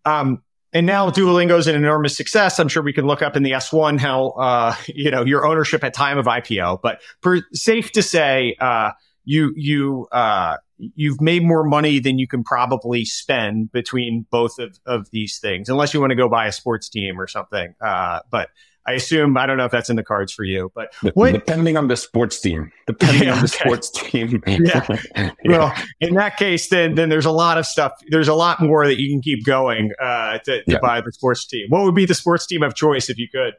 um, 0.05 0.41
and 0.73 0.85
now 0.85 1.09
Duolingo 1.09 1.57
is 1.57 1.67
an 1.67 1.75
enormous 1.75 2.17
success. 2.17 2.59
I'm 2.59 2.67
sure 2.67 2.83
we 2.83 2.93
can 2.93 3.05
look 3.05 3.21
up 3.21 3.35
in 3.35 3.43
the 3.43 3.51
S1 3.51 3.99
how 3.99 4.29
uh, 4.29 4.75
you 4.87 5.11
know 5.11 5.23
your 5.23 5.45
ownership 5.45 5.83
at 5.83 5.93
time 5.93 6.17
of 6.17 6.25
IPO, 6.25 6.81
but 6.81 7.01
per, 7.21 7.41
safe 7.53 7.91
to 7.93 8.01
say 8.01 8.55
uh, 8.59 8.91
you 9.23 9.53
you 9.55 10.07
uh, 10.11 10.57
you've 10.77 11.21
made 11.21 11.43
more 11.43 11.63
money 11.63 11.99
than 11.99 12.19
you 12.19 12.27
can 12.27 12.43
probably 12.43 13.05
spend 13.05 13.71
between 13.71 14.25
both 14.31 14.59
of, 14.59 14.79
of 14.85 15.09
these 15.11 15.39
things, 15.39 15.69
unless 15.69 15.93
you 15.93 15.99
want 15.99 16.11
to 16.11 16.15
go 16.15 16.27
buy 16.27 16.47
a 16.47 16.51
sports 16.51 16.89
team 16.89 17.19
or 17.19 17.27
something. 17.27 17.73
Uh, 17.79 18.19
but 18.29 18.49
I 18.85 18.93
assume 18.93 19.38
I 19.38 19.45
don't 19.45 19.57
know 19.57 19.65
if 19.65 19.72
that's 19.72 19.89
in 19.89 19.95
the 19.95 20.03
cards 20.03 20.34
for 20.34 20.43
you, 20.43 20.72
but 20.76 20.93
what, 21.14 21.31
depending 21.31 21.77
on 21.77 21.88
the 21.88 21.95
sports 21.95 22.39
team, 22.41 22.69
depending 22.85 23.23
yeah, 23.23 23.35
on 23.35 23.39
the 23.39 23.45
okay. 23.55 23.64
sports 23.64 23.89
team. 23.89 24.43
yeah. 24.45 24.85
yeah. 25.15 25.31
Well, 25.45 25.73
in 26.01 26.15
that 26.15 26.35
case, 26.38 26.68
then 26.68 26.95
then 26.95 27.07
there's 27.07 27.26
a 27.26 27.31
lot 27.31 27.57
of 27.57 27.65
stuff. 27.65 27.93
There's 28.10 28.27
a 28.27 28.34
lot 28.34 28.61
more 28.61 28.85
that 28.85 28.99
you 28.99 29.10
can 29.10 29.22
keep 29.22 29.45
going 29.45 29.91
uh, 30.01 30.39
to, 30.39 30.64
to 30.64 30.72
yeah. 30.72 30.80
buy 30.81 30.99
the 30.99 31.11
sports 31.14 31.45
team. 31.45 31.68
What 31.69 31.84
would 31.84 31.95
be 31.95 32.05
the 32.05 32.14
sports 32.14 32.45
team 32.45 32.61
of 32.61 32.76
choice 32.76 33.10
if 33.10 33.18
you 33.18 33.30
could? 33.30 33.53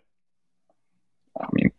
I 1.41 1.47
mean, 1.53 1.73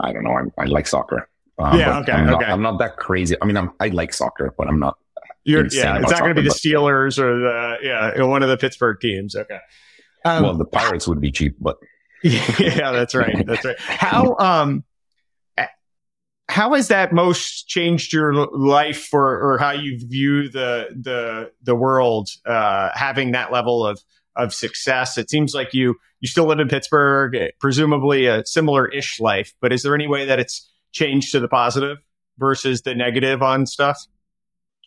I 0.00 0.12
don't 0.12 0.22
know. 0.22 0.36
I'm, 0.36 0.52
i 0.56 0.64
like 0.64 0.86
soccer. 0.86 1.28
Um, 1.58 1.78
yeah. 1.78 1.98
Okay. 2.00 2.12
I'm 2.12 2.26
not, 2.26 2.34
okay. 2.36 2.52
I'm 2.52 2.62
not 2.62 2.78
that 2.78 2.98
crazy. 2.98 3.34
I 3.42 3.46
mean, 3.46 3.56
I'm, 3.56 3.72
I 3.80 3.88
like 3.88 4.12
soccer, 4.12 4.54
but 4.56 4.68
I'm 4.68 4.78
not. 4.78 4.96
yeah, 5.44 5.62
it's 5.64 5.76
not 5.76 6.20
going 6.20 6.34
to 6.34 6.40
be 6.40 6.48
the 6.48 6.54
Steelers 6.54 7.18
or 7.18 7.38
the 7.38 7.76
yeah 7.82 8.22
one 8.22 8.42
of 8.42 8.48
the 8.48 8.56
Pittsburgh 8.56 8.98
teams. 9.00 9.34
Okay. 9.34 9.58
Um, 10.24 10.42
well, 10.42 10.54
the 10.54 10.64
Pirates 10.64 11.06
would 11.08 11.20
be 11.20 11.30
cheap, 11.30 11.56
but 11.60 11.78
yeah, 12.58 12.92
that's 12.92 13.14
right. 13.14 13.46
That's 13.46 13.64
right. 13.64 13.78
How 13.78 14.36
um 14.38 14.84
how 16.48 16.74
has 16.74 16.88
that 16.88 17.12
most 17.12 17.68
changed 17.68 18.12
your 18.12 18.32
life 18.32 19.12
or, 19.12 19.38
or 19.40 19.58
how 19.58 19.72
you 19.72 19.98
view 19.98 20.48
the 20.48 20.88
the 20.90 21.50
the 21.62 21.74
world 21.74 22.28
uh, 22.46 22.90
having 22.94 23.32
that 23.32 23.52
level 23.52 23.86
of 23.86 24.00
of 24.36 24.54
success? 24.54 25.18
It 25.18 25.28
seems 25.28 25.54
like 25.54 25.74
you 25.74 25.96
you 26.20 26.28
still 26.28 26.46
live 26.46 26.60
in 26.60 26.68
Pittsburgh, 26.68 27.34
eh, 27.34 27.48
presumably 27.60 28.26
a 28.26 28.44
similar 28.46 28.88
ish 28.88 29.20
life. 29.20 29.52
But 29.60 29.72
is 29.72 29.82
there 29.82 29.94
any 29.94 30.06
way 30.06 30.24
that 30.24 30.38
it's 30.38 30.70
changed 30.92 31.32
to 31.32 31.40
the 31.40 31.48
positive 31.48 31.98
versus 32.38 32.82
the 32.82 32.94
negative 32.94 33.42
on 33.42 33.66
stuff? 33.66 34.06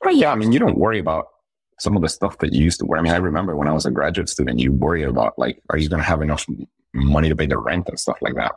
Well, 0.04 0.16
yeah, 0.16 0.32
I 0.32 0.36
mean, 0.36 0.52
you 0.52 0.60
don't 0.60 0.78
worry 0.78 0.98
about 0.98 1.28
some 1.80 1.96
of 1.96 2.02
the 2.02 2.10
stuff 2.10 2.38
that 2.40 2.54
you 2.54 2.64
used 2.64 2.80
to 2.80 2.86
worry. 2.86 3.00
I 3.00 3.04
mean, 3.04 3.14
I 3.14 3.18
remember 3.18 3.56
when 3.56 3.68
I 3.68 3.74
was 3.74 3.86
a 3.86 3.92
graduate 3.92 4.30
student, 4.30 4.60
you 4.60 4.72
worry 4.72 5.04
about 5.04 5.38
like, 5.38 5.62
are 5.70 5.78
you 5.78 5.90
going 5.90 6.02
to 6.02 6.08
have 6.08 6.22
enough 6.22 6.46
money 6.94 7.30
to 7.30 7.36
pay 7.36 7.46
the 7.46 7.58
rent 7.58 7.88
and 7.90 8.00
stuff 8.00 8.18
like 8.22 8.36
that? 8.36 8.54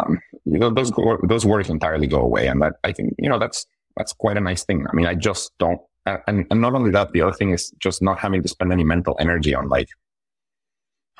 um, 0.00 0.20
you 0.44 0.58
know, 0.58 0.70
those 0.70 0.90
go, 0.90 1.18
those 1.22 1.46
worries 1.46 1.70
entirely 1.70 2.06
go 2.06 2.20
away, 2.20 2.48
and 2.48 2.60
that 2.62 2.74
I 2.84 2.92
think 2.92 3.14
you 3.18 3.28
know 3.28 3.38
that's 3.38 3.66
that's 3.96 4.12
quite 4.12 4.36
a 4.36 4.40
nice 4.40 4.64
thing. 4.64 4.86
I 4.90 4.94
mean, 4.94 5.06
I 5.06 5.14
just 5.14 5.52
don't, 5.58 5.80
and, 6.04 6.46
and 6.50 6.60
not 6.60 6.74
only 6.74 6.90
that, 6.90 7.12
the 7.12 7.20
other 7.20 7.32
thing 7.32 7.50
is 7.50 7.70
just 7.78 8.02
not 8.02 8.18
having 8.18 8.42
to 8.42 8.48
spend 8.48 8.72
any 8.72 8.82
mental 8.82 9.16
energy 9.20 9.54
on 9.54 9.68
like, 9.68 9.88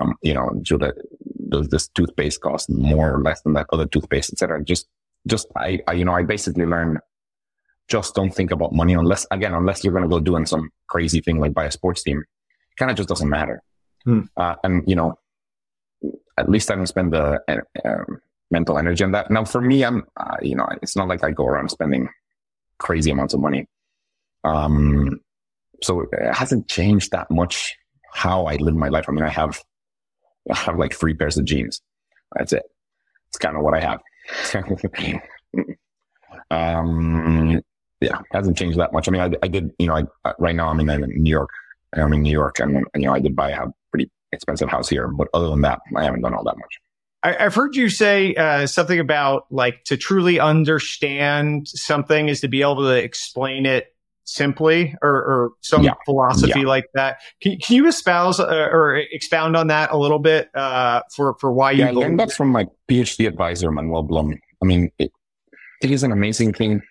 um, 0.01 0.16
you 0.22 0.35
know, 0.35 0.51
do 0.62 0.76
the 0.76 0.93
does 1.48 1.68
this 1.68 1.89
toothpaste 1.89 2.40
cost 2.40 2.68
more 2.68 3.14
or 3.14 3.22
less 3.22 3.43
than 3.43 3.52
that 3.52 3.66
other 3.72 3.86
toothpaste, 3.86 4.32
etc. 4.32 4.64
Just, 4.64 4.89
just 5.28 5.47
I, 5.56 5.78
I, 5.86 5.93
you 5.93 6.05
know, 6.05 6.14
I 6.14 6.24
basically 6.24 6.66
learned 6.66 6.98
just 7.86 8.14
don't 8.14 8.35
think 8.35 8.51
about 8.51 8.72
money 8.72 8.94
unless, 8.94 9.24
again, 9.31 9.55
unless 9.55 9.85
you're 9.85 9.93
going 9.93 10.02
to 10.02 10.09
go 10.09 10.18
doing 10.18 10.47
some 10.47 10.70
crazy 10.89 11.20
thing 11.20 11.39
like 11.39 11.55
buy 11.55 11.66
a 11.66 11.70
sports 11.70 12.02
team. 12.02 12.24
Kind 12.76 12.90
of 12.90 12.97
just 12.97 13.09
doesn't 13.09 13.28
matter. 13.28 13.62
Hmm. 14.05 14.22
Uh, 14.36 14.56
and 14.64 14.82
you 14.89 14.97
know, 14.97 15.16
at 16.39 16.48
least 16.48 16.70
I 16.70 16.77
don't 16.77 16.86
spend 16.86 17.12
the 17.12 17.40
uh, 17.48 18.05
mental 18.51 18.78
energy 18.78 19.05
on 19.05 19.12
that. 19.12 19.31
Now, 19.31 19.44
for 19.44 19.61
me, 19.61 19.85
I'm, 19.85 20.05
uh, 20.16 20.36
you 20.43 20.55
know, 20.56 20.66
it's 20.82 20.97
not 20.97 21.09
like 21.09 21.24
I 21.24 21.31
go 21.31 21.47
around 21.47 21.70
spending 21.70 22.09
crazy 22.78 23.11
amounts 23.11 23.35
of 23.35 23.40
money. 23.40 23.66
Um, 24.44 25.20
so 25.82 26.01
it 26.01 26.35
hasn't 26.35 26.69
changed 26.69 27.11
that 27.12 27.31
much 27.31 27.74
how 28.12 28.47
I 28.47 28.56
live 28.56 28.74
my 28.74 28.89
life. 28.89 29.06
I 29.09 29.12
mean, 29.12 29.24
I 29.24 29.28
have, 29.28 29.62
I 30.51 30.56
have 30.56 30.78
like 30.78 30.94
three 30.94 31.15
pairs 31.15 31.36
of 31.36 31.44
jeans. 31.44 31.81
That's 32.36 32.52
it. 32.52 32.65
It's 33.28 33.39
kind 33.39 33.56
of 33.56 33.62
what 33.62 33.74
I 33.74 33.81
have. 33.81 34.01
um, 36.51 37.61
yeah, 38.01 38.20
hasn't 38.32 38.56
changed 38.56 38.78
that 38.78 38.93
much. 38.93 39.09
I 39.09 39.11
mean, 39.11 39.23
I, 39.23 39.31
I 39.43 39.48
did, 39.48 39.70
you 39.78 39.86
know, 39.86 39.97
I, 40.24 40.32
right 40.39 40.55
now 40.55 40.69
I'm 40.69 40.81
in, 40.81 40.89
in 40.90 41.23
New 41.23 41.31
York. 41.31 41.51
I'm 41.93 42.12
in 42.12 42.23
New 42.23 42.32
York 42.32 42.59
and, 42.61 42.85
you 42.94 43.06
know, 43.06 43.15
I 43.15 43.20
did 43.20 43.36
buy 43.36 43.51
a 43.51 43.66
expensive 44.35 44.69
house 44.69 44.89
here, 44.89 45.09
but 45.09 45.28
other 45.32 45.48
than 45.48 45.62
that, 45.62 45.81
I 45.97 46.05
haven't 46.05 46.23
done 46.23 46.35
all 46.35 46.44
that 46.44 46.59
much. 46.59 46.81
I, 47.23 47.44
have 47.44 47.55
heard 47.55 47.74
you 47.74 47.89
say 47.89 48.35
uh, 48.35 48.66
something 48.66 49.01
about 49.01 49.47
like 49.51 49.85
to 49.85 49.97
truly 49.97 50.39
understand 50.39 51.69
something 51.69 52.28
is 52.28 52.40
to 52.43 52.48
be 52.48 52.61
able 52.61 52.82
to 52.82 53.02
explain 53.02 53.65
it 53.65 53.94
simply 54.24 54.94
or, 55.02 55.11
or 55.11 55.51
some 55.61 55.85
yeah. 55.85 55.94
philosophy 56.05 56.61
yeah. 56.61 56.66
like 56.66 56.86
that. 56.94 57.20
Can, 57.40 57.59
can 57.59 57.77
you 57.77 57.86
espouse 57.86 58.40
uh, 58.40 58.69
or 58.70 58.97
expound 58.97 59.56
on 59.56 59.69
that 59.69 59.90
a 59.90 59.97
little 59.97 60.19
bit 60.19 60.55
uh, 60.55 61.01
for, 61.15 61.35
for 61.40 61.52
why 61.52 61.73
you 61.73 61.85
yeah, 61.85 61.89
I 61.89 61.93
learned 61.93 62.20
that 62.20 62.32
from 62.32 62.48
my 62.48 62.66
PhD 62.89 63.27
advisor, 63.27 63.70
Manuel 63.70 64.02
Blum. 64.02 64.39
I 64.62 64.66
mean, 64.66 64.90
it, 64.98 65.12
it 65.82 65.90
is 65.90 66.02
an 66.02 66.12
amazing 66.12 66.52
thing. 66.52 66.82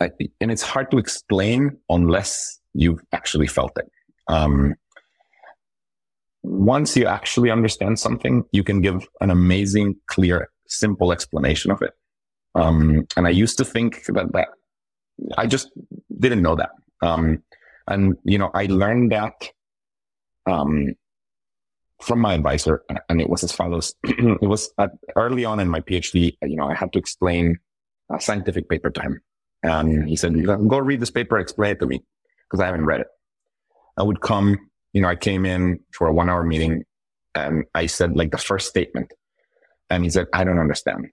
and 0.00 0.50
it's 0.52 0.62
hard 0.62 0.90
to 0.90 0.98
explain 0.98 1.76
unless 1.88 2.60
you've 2.74 3.00
actually 3.12 3.46
felt 3.46 3.72
it. 3.76 3.90
Um, 4.28 4.74
once 6.44 6.94
you 6.94 7.06
actually 7.06 7.50
understand 7.50 7.98
something, 7.98 8.44
you 8.52 8.62
can 8.62 8.82
give 8.82 9.08
an 9.22 9.30
amazing, 9.30 9.96
clear, 10.08 10.50
simple 10.68 11.10
explanation 11.10 11.70
of 11.70 11.80
it. 11.80 11.92
Um, 12.54 13.06
and 13.16 13.26
I 13.26 13.30
used 13.30 13.56
to 13.58 13.64
think 13.64 14.04
that 14.06 14.30
that 14.32 14.48
I 15.38 15.46
just 15.46 15.70
didn't 16.18 16.42
know 16.42 16.54
that. 16.56 16.70
Um, 17.02 17.42
and 17.88 18.16
you 18.24 18.38
know, 18.38 18.50
I 18.52 18.66
learned 18.66 19.12
that 19.12 19.32
um, 20.46 20.94
from 22.02 22.20
my 22.20 22.34
advisor, 22.34 22.82
and 23.08 23.20
it 23.22 23.30
was 23.30 23.42
as 23.42 23.52
follows: 23.52 23.94
it 24.04 24.42
was 24.42 24.70
at, 24.78 24.90
early 25.16 25.46
on 25.46 25.60
in 25.60 25.68
my 25.68 25.80
PhD. 25.80 26.36
You 26.42 26.56
know, 26.56 26.68
I 26.68 26.74
had 26.74 26.92
to 26.92 26.98
explain 26.98 27.58
a 28.12 28.20
scientific 28.20 28.68
paper 28.68 28.90
to 28.90 29.00
him, 29.00 29.20
and 29.62 30.06
he 30.06 30.14
said, 30.14 30.34
"Go 30.44 30.78
read 30.78 31.00
this 31.00 31.10
paper, 31.10 31.38
explain 31.38 31.72
it 31.72 31.80
to 31.80 31.86
me," 31.86 32.02
because 32.46 32.62
I 32.62 32.66
haven't 32.66 32.84
read 32.84 33.00
it. 33.00 33.08
I 33.96 34.02
would 34.02 34.20
come 34.20 34.58
you 34.94 35.02
know, 35.02 35.08
I 35.08 35.16
came 35.16 35.44
in 35.44 35.80
for 35.92 36.06
a 36.06 36.12
one 36.12 36.30
hour 36.30 36.44
meeting 36.44 36.84
and 37.34 37.64
I 37.74 37.86
said 37.86 38.16
like 38.16 38.30
the 38.30 38.38
first 38.38 38.68
statement 38.68 39.12
and 39.90 40.04
he 40.04 40.08
said, 40.08 40.26
I 40.32 40.44
don't 40.44 40.60
understand. 40.60 41.08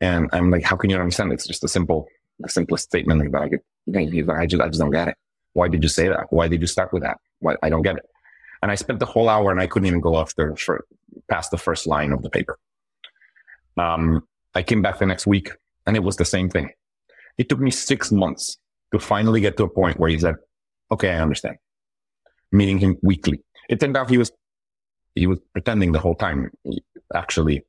And 0.00 0.28
I'm 0.32 0.50
like, 0.50 0.64
how 0.64 0.76
can 0.76 0.90
you 0.90 0.96
understand? 0.96 1.32
It's 1.32 1.46
just 1.46 1.64
a 1.64 1.68
simple, 1.68 2.08
the 2.40 2.48
simplest 2.48 2.84
statement 2.84 3.20
like 3.20 3.30
that. 3.30 3.42
I 3.42 3.48
could, 3.48 3.60
like, 3.86 4.38
I 4.38 4.46
just, 4.46 4.60
I 4.60 4.66
just 4.66 4.80
don't 4.80 4.90
get 4.90 5.08
it. 5.08 5.16
Why 5.52 5.68
did 5.68 5.82
you 5.82 5.88
say 5.88 6.08
that? 6.08 6.26
Why 6.30 6.48
did 6.48 6.60
you 6.60 6.66
start 6.66 6.92
with 6.92 7.02
that? 7.02 7.18
Why, 7.38 7.54
I 7.62 7.70
don't 7.70 7.82
get 7.82 7.96
it. 7.96 8.06
And 8.62 8.72
I 8.72 8.74
spent 8.74 8.98
the 8.98 9.06
whole 9.06 9.28
hour 9.28 9.50
and 9.52 9.60
I 9.60 9.68
couldn't 9.68 9.86
even 9.86 10.00
go 10.00 10.18
after 10.18 10.56
for 10.56 10.84
past 11.30 11.50
the 11.52 11.58
first 11.58 11.86
line 11.86 12.12
of 12.12 12.22
the 12.22 12.30
paper. 12.30 12.58
Um, 13.76 14.26
I 14.54 14.62
came 14.62 14.82
back 14.82 14.98
the 14.98 15.06
next 15.06 15.26
week 15.28 15.52
and 15.86 15.96
it 15.96 16.02
was 16.02 16.16
the 16.16 16.24
same 16.24 16.50
thing. 16.50 16.70
It 17.38 17.48
took 17.48 17.60
me 17.60 17.70
six 17.70 18.10
months 18.10 18.58
to 18.92 18.98
finally 18.98 19.40
get 19.40 19.56
to 19.58 19.64
a 19.64 19.68
point 19.68 20.00
where 20.00 20.10
he 20.10 20.18
said, 20.18 20.34
okay, 20.90 21.10
I 21.10 21.20
understand 21.20 21.56
meeting 22.52 22.78
him 22.78 22.96
weekly. 23.02 23.42
It 23.68 23.80
turned 23.80 23.96
out 23.96 24.10
he 24.10 24.18
was, 24.18 24.32
he 25.14 25.26
was 25.26 25.38
pretending 25.52 25.92
the 25.92 25.98
whole 25.98 26.14
time. 26.14 26.50
Actually, 27.14 27.64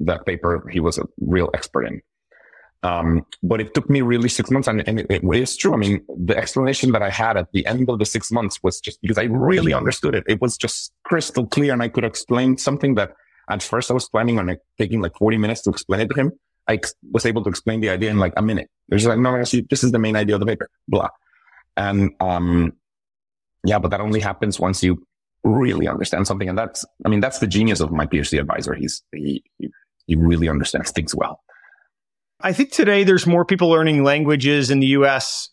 that 0.00 0.26
paper 0.26 0.68
he 0.70 0.80
was 0.80 0.98
a 0.98 1.04
real 1.20 1.50
expert 1.54 1.84
in. 1.84 2.02
Um, 2.82 3.26
but 3.42 3.60
it 3.60 3.74
took 3.74 3.90
me 3.90 4.00
really 4.00 4.30
six 4.30 4.50
months 4.50 4.66
and, 4.66 4.86
and 4.88 5.00
it, 5.00 5.06
it 5.10 5.22
is 5.22 5.56
true. 5.56 5.74
I 5.74 5.76
mean, 5.76 6.02
the 6.16 6.36
explanation 6.36 6.92
that 6.92 7.02
I 7.02 7.10
had 7.10 7.36
at 7.36 7.52
the 7.52 7.66
end 7.66 7.90
of 7.90 7.98
the 7.98 8.06
six 8.06 8.32
months 8.32 8.62
was 8.62 8.80
just 8.80 9.00
because 9.02 9.18
I 9.18 9.24
really 9.24 9.74
understood 9.74 10.14
it. 10.14 10.24
It 10.26 10.40
was 10.40 10.56
just 10.56 10.92
crystal 11.04 11.46
clear 11.46 11.74
and 11.74 11.82
I 11.82 11.88
could 11.88 12.04
explain 12.04 12.56
something 12.56 12.94
that 12.94 13.12
at 13.50 13.62
first 13.62 13.90
I 13.90 13.94
was 13.94 14.08
planning 14.08 14.38
on 14.38 14.46
like, 14.46 14.60
taking 14.78 15.02
like 15.02 15.14
40 15.16 15.36
minutes 15.36 15.60
to 15.62 15.70
explain 15.70 16.00
it 16.00 16.08
to 16.08 16.14
him. 16.14 16.32
I 16.68 16.74
ex- 16.74 16.94
was 17.10 17.26
able 17.26 17.42
to 17.44 17.50
explain 17.50 17.80
the 17.80 17.90
idea 17.90 18.10
in 18.10 18.18
like 18.18 18.32
a 18.36 18.42
minute. 18.42 18.70
There's 18.88 19.04
like, 19.04 19.18
no, 19.18 19.36
actually, 19.36 19.66
this 19.68 19.84
is 19.84 19.92
the 19.92 19.98
main 19.98 20.16
idea 20.16 20.36
of 20.36 20.40
the 20.40 20.46
paper, 20.46 20.70
blah. 20.88 21.08
And, 21.76 22.12
um, 22.20 22.72
yeah, 23.64 23.78
but 23.78 23.90
that 23.90 24.00
only 24.00 24.20
happens 24.20 24.58
once 24.58 24.82
you 24.82 25.04
really 25.44 25.88
understand 25.88 26.26
something. 26.26 26.48
And 26.48 26.58
that's, 26.58 26.84
I 27.04 27.08
mean, 27.08 27.20
that's 27.20 27.38
the 27.38 27.46
genius 27.46 27.80
of 27.80 27.90
my 27.90 28.06
PhD 28.06 28.38
advisor. 28.38 28.74
He's, 28.74 29.02
he, 29.12 29.42
he 30.06 30.16
really 30.16 30.48
understands 30.48 30.90
things 30.90 31.14
well. 31.14 31.40
I 32.40 32.52
think 32.52 32.72
today 32.72 33.04
there's 33.04 33.26
more 33.26 33.44
people 33.44 33.68
learning 33.68 34.02
languages 34.02 34.70
in 34.70 34.80
the 34.80 34.88
US 34.88 35.50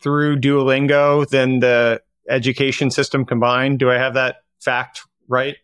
through 0.00 0.38
Duolingo 0.38 1.28
than 1.28 1.60
the 1.60 2.02
education 2.28 2.90
system 2.90 3.24
combined. 3.24 3.78
Do 3.78 3.90
I 3.90 3.98
have 3.98 4.14
that 4.14 4.36
fact 4.60 5.00
right? 5.28 5.56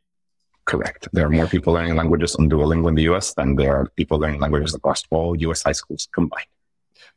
Correct. 0.64 1.08
There 1.12 1.26
are 1.26 1.30
more 1.30 1.46
people 1.46 1.72
learning 1.72 1.96
languages 1.96 2.36
on 2.36 2.48
Duolingo 2.48 2.88
in 2.88 2.94
the 2.94 3.02
US 3.12 3.34
than 3.34 3.56
there 3.56 3.76
are 3.76 3.86
people 3.96 4.18
learning 4.18 4.40
languages 4.40 4.74
across 4.74 5.02
all 5.10 5.36
US 5.36 5.62
high 5.62 5.72
schools 5.72 6.08
combined. 6.14 6.46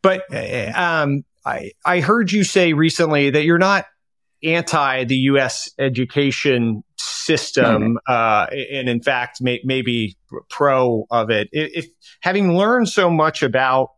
But 0.01 0.23
uh, 0.33 0.71
um, 0.75 1.25
I, 1.45 1.71
I 1.85 1.99
heard 1.99 2.31
you 2.31 2.43
say 2.43 2.73
recently 2.73 3.29
that 3.29 3.43
you're 3.43 3.57
not 3.57 3.85
anti 4.45 5.03
the 5.05 5.15
U.S. 5.15 5.69
education 5.79 6.83
system, 6.97 7.97
mm-hmm. 7.97 7.97
uh, 8.07 8.45
and 8.71 8.87
in 8.87 9.01
fact, 9.01 9.41
may, 9.41 9.59
maybe 9.63 10.17
pro 10.49 11.05
of 11.09 11.29
it. 11.29 11.49
If, 11.51 11.87
having 12.21 12.55
learned 12.55 12.89
so 12.89 13.09
much 13.09 13.43
about 13.43 13.89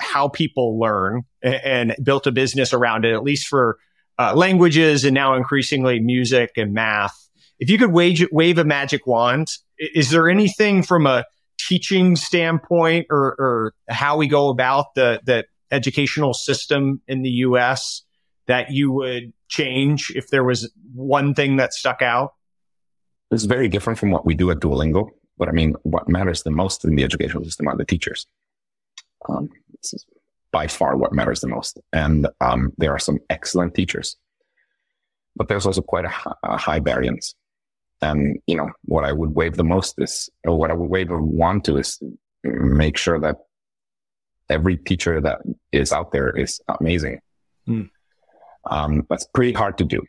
how 0.00 0.28
people 0.28 0.78
learn 0.78 1.22
and, 1.42 1.60
and 1.64 1.96
built 2.02 2.26
a 2.26 2.32
business 2.32 2.72
around 2.72 3.04
it, 3.04 3.14
at 3.14 3.22
least 3.22 3.48
for 3.48 3.78
uh, 4.18 4.34
languages 4.34 5.04
and 5.04 5.14
now 5.14 5.34
increasingly 5.34 6.00
music 6.00 6.52
and 6.56 6.72
math, 6.72 7.16
if 7.58 7.68
you 7.70 7.78
could 7.78 7.92
wage, 7.92 8.24
wave 8.30 8.58
a 8.58 8.64
magic 8.64 9.06
wand, 9.06 9.48
is 9.78 10.10
there 10.10 10.28
anything 10.28 10.82
from 10.82 11.06
a 11.06 11.24
teaching 11.58 12.16
standpoint 12.16 13.06
or, 13.10 13.34
or 13.38 13.74
how 13.88 14.16
we 14.16 14.28
go 14.28 14.48
about 14.48 14.94
the, 14.94 15.20
the 15.24 15.44
educational 15.70 16.32
system 16.32 17.00
in 17.08 17.22
the 17.22 17.30
U.S. 17.30 18.02
that 18.46 18.70
you 18.70 18.92
would 18.92 19.32
change 19.48 20.12
if 20.14 20.28
there 20.30 20.44
was 20.44 20.70
one 20.94 21.34
thing 21.34 21.56
that 21.56 21.72
stuck 21.72 22.02
out? 22.02 22.34
It's 23.30 23.44
very 23.44 23.68
different 23.68 23.98
from 23.98 24.10
what 24.10 24.24
we 24.24 24.34
do 24.34 24.50
at 24.50 24.58
Duolingo. 24.58 25.08
But 25.36 25.48
I 25.48 25.52
mean, 25.52 25.74
what 25.82 26.08
matters 26.08 26.42
the 26.42 26.50
most 26.50 26.84
in 26.84 26.96
the 26.96 27.04
educational 27.04 27.44
system 27.44 27.68
are 27.68 27.76
the 27.76 27.84
teachers. 27.84 28.26
Um, 29.28 29.48
this 29.80 29.94
is 29.94 30.06
by 30.50 30.66
far 30.66 30.96
what 30.96 31.12
matters 31.12 31.40
the 31.40 31.48
most. 31.48 31.78
And 31.92 32.26
um, 32.40 32.72
there 32.78 32.92
are 32.92 32.98
some 32.98 33.18
excellent 33.30 33.74
teachers, 33.74 34.16
but 35.36 35.48
there's 35.48 35.66
also 35.66 35.82
quite 35.82 36.06
a, 36.06 36.12
a 36.42 36.56
high 36.56 36.80
variance. 36.80 37.34
And, 38.00 38.38
you 38.46 38.56
know, 38.56 38.70
what 38.84 39.04
I 39.04 39.12
would 39.12 39.34
wave 39.34 39.56
the 39.56 39.64
most 39.64 39.96
is, 39.98 40.30
or 40.44 40.56
what 40.56 40.70
I 40.70 40.74
would 40.74 40.88
wave 40.88 41.10
or 41.10 41.20
want 41.20 41.64
to 41.64 41.76
is 41.76 42.00
make 42.44 42.96
sure 42.96 43.20
that 43.20 43.36
every 44.48 44.76
teacher 44.76 45.20
that 45.20 45.40
is 45.72 45.92
out 45.92 46.12
there 46.12 46.30
is 46.30 46.60
amazing. 46.80 47.20
Mm. 47.68 47.90
Um, 48.66 49.06
that's 49.08 49.26
pretty 49.34 49.52
hard 49.52 49.78
to 49.78 49.84
do, 49.84 50.02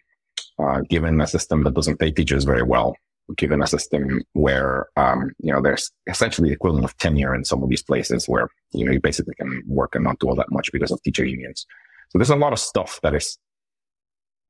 uh, 0.62 0.82
given 0.90 1.22
a 1.22 1.28
system 1.28 1.64
that 1.64 1.74
doesn't 1.74 1.98
pay 1.98 2.12
teachers 2.12 2.44
very 2.44 2.64
well, 2.64 2.96
given 3.38 3.62
a 3.62 3.68
system 3.68 4.24
where, 4.34 4.88
um, 4.98 5.32
you 5.40 5.54
know, 5.54 5.62
there's 5.62 5.92
essentially 6.08 6.50
the 6.50 6.56
equivalent 6.56 6.86
of 6.86 6.98
tenure 6.98 7.36
in 7.36 7.46
some 7.46 7.64
of 7.64 7.70
these 7.70 7.84
places 7.84 8.28
where, 8.28 8.50
you 8.72 8.86
know, 8.86 8.92
you 8.92 9.00
basically 9.00 9.36
can 9.36 9.64
work 9.68 9.96
and 9.96 10.04
not 10.04 10.20
do 10.20 10.28
all 10.28 10.36
that 10.36 10.52
much 10.52 10.72
because 10.72 10.92
of 10.92 11.02
teacher 11.04 11.26
unions. 11.26 11.66
So 12.10 12.18
there's 12.18 12.30
a 12.30 12.36
lot 12.36 12.54
of 12.54 12.60
stuff 12.60 13.00
that 13.04 13.14
is 13.14 13.38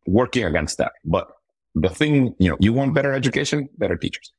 working 0.07 0.45
against 0.45 0.77
that. 0.77 0.93
But 1.03 1.29
the 1.75 1.89
thing, 1.89 2.33
you 2.39 2.49
know, 2.49 2.57
you 2.59 2.73
want 2.73 2.93
better 2.93 3.13
education, 3.13 3.69
better 3.77 3.95
teachers. 3.95 4.31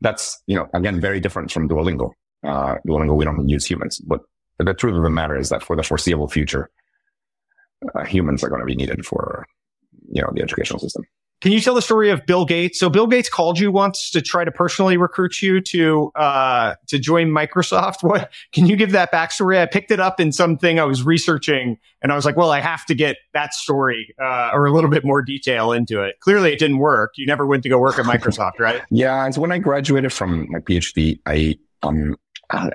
That's, 0.00 0.40
you 0.46 0.56
know, 0.56 0.68
again, 0.72 1.00
very 1.00 1.20
different 1.20 1.50
from 1.50 1.68
Duolingo. 1.68 2.12
Uh, 2.42 2.76
Duolingo, 2.86 3.14
we 3.16 3.24
don't 3.24 3.48
use 3.48 3.66
humans, 3.66 3.98
but 3.98 4.20
the 4.58 4.72
truth 4.72 4.94
of 4.94 5.02
the 5.02 5.10
matter 5.10 5.36
is 5.36 5.50
that 5.50 5.62
for 5.62 5.76
the 5.76 5.82
foreseeable 5.82 6.28
future, 6.28 6.70
uh, 7.94 8.04
humans 8.04 8.42
are 8.44 8.48
going 8.48 8.60
to 8.60 8.66
be 8.66 8.74
needed 8.74 9.04
for, 9.06 9.46
you 10.10 10.22
know, 10.22 10.30
the 10.34 10.42
educational 10.42 10.78
system. 10.78 11.04
Can 11.40 11.52
you 11.52 11.60
tell 11.60 11.74
the 11.74 11.80
story 11.80 12.10
of 12.10 12.26
Bill 12.26 12.44
Gates? 12.44 12.78
So 12.78 12.90
Bill 12.90 13.06
Gates 13.06 13.30
called 13.30 13.58
you 13.58 13.72
once 13.72 14.10
to 14.10 14.20
try 14.20 14.44
to 14.44 14.52
personally 14.52 14.98
recruit 14.98 15.40
you 15.40 15.62
to 15.62 16.12
uh, 16.14 16.74
to 16.88 16.98
join 16.98 17.28
Microsoft. 17.28 18.02
What 18.10 18.30
can 18.52 18.66
you 18.66 18.76
give 18.76 18.92
that 18.92 19.10
backstory? 19.10 19.58
I 19.58 19.66
picked 19.66 19.90
it 19.90 20.00
up 20.00 20.20
in 20.20 20.32
something 20.32 20.78
I 20.78 20.84
was 20.84 21.02
researching, 21.02 21.78
and 22.02 22.12
I 22.12 22.16
was 22.16 22.26
like, 22.26 22.36
well, 22.36 22.50
I 22.50 22.60
have 22.60 22.84
to 22.86 22.94
get 22.94 23.16
that 23.32 23.54
story 23.54 24.14
uh, 24.20 24.50
or 24.52 24.66
a 24.66 24.72
little 24.72 24.90
bit 24.90 25.04
more 25.04 25.22
detail 25.22 25.72
into 25.72 26.02
it. 26.02 26.16
Clearly, 26.20 26.52
it 26.52 26.58
didn't 26.58 26.78
work. 26.78 27.12
You 27.16 27.26
never 27.26 27.46
went 27.46 27.62
to 27.62 27.68
go 27.68 27.78
work 27.78 27.98
at 27.98 28.04
Microsoft, 28.04 28.52
right? 28.58 28.82
yeah, 28.90 29.24
and 29.24 29.34
so 29.34 29.40
when 29.40 29.52
I 29.52 29.58
graduated 29.58 30.12
from 30.12 30.46
my 30.50 30.58
PhD, 30.58 31.20
I 31.24 31.56
um, 31.82 32.16
uh, 32.50 32.70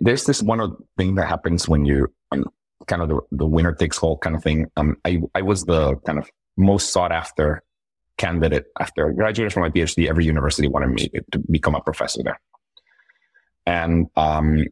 there's 0.00 0.24
this 0.24 0.42
one 0.42 0.76
thing 0.96 1.16
that 1.16 1.26
happens 1.26 1.68
when 1.68 1.84
you 1.84 2.12
um, 2.30 2.44
kind 2.88 3.02
of 3.02 3.08
the, 3.08 3.20
the 3.30 3.46
winner 3.46 3.72
takes 3.72 3.98
all 3.98 4.18
kind 4.18 4.34
of 4.34 4.42
thing. 4.42 4.66
Um, 4.76 4.96
I 5.04 5.20
I 5.34 5.42
was 5.42 5.64
the 5.64 5.96
kind 6.06 6.18
of 6.18 6.28
most 6.56 6.90
sought 6.90 7.12
after 7.12 7.62
candidate 8.16 8.66
after 8.80 9.08
I 9.08 9.12
graduated 9.12 9.52
from 9.52 9.62
my 9.62 9.70
PhD. 9.70 10.08
Every 10.08 10.24
university 10.24 10.68
wanted 10.68 10.88
me 10.88 11.08
to 11.32 11.38
become 11.50 11.74
a 11.74 11.80
professor 11.80 12.22
there. 12.24 12.40
And, 13.64 14.08
um, 14.16 14.64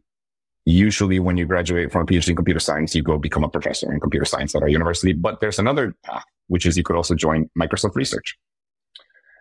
usually 0.67 1.21
when 1.21 1.37
you 1.37 1.47
graduate 1.47 1.93
from 1.93 2.03
a 2.03 2.07
PhD 2.07 2.31
in 2.31 2.37
computer 2.37 2.61
science, 2.61 2.95
you 2.95 3.03
go 3.03 3.19
become 3.19 3.45
a 3.45 3.49
professor 3.49 3.91
in 3.93 4.01
computer 4.01 4.25
science 4.25 4.55
at 4.55 4.63
our 4.63 4.69
university. 4.69 5.13
But 5.13 5.41
there's 5.41 5.59
another 5.59 5.95
path, 6.03 6.25
which 6.49 6.67
is 6.67 6.77
you 6.77 6.83
could 6.83 6.97
also 6.97 7.15
join 7.15 7.49
Microsoft 7.59 7.95
Research. 7.95 8.37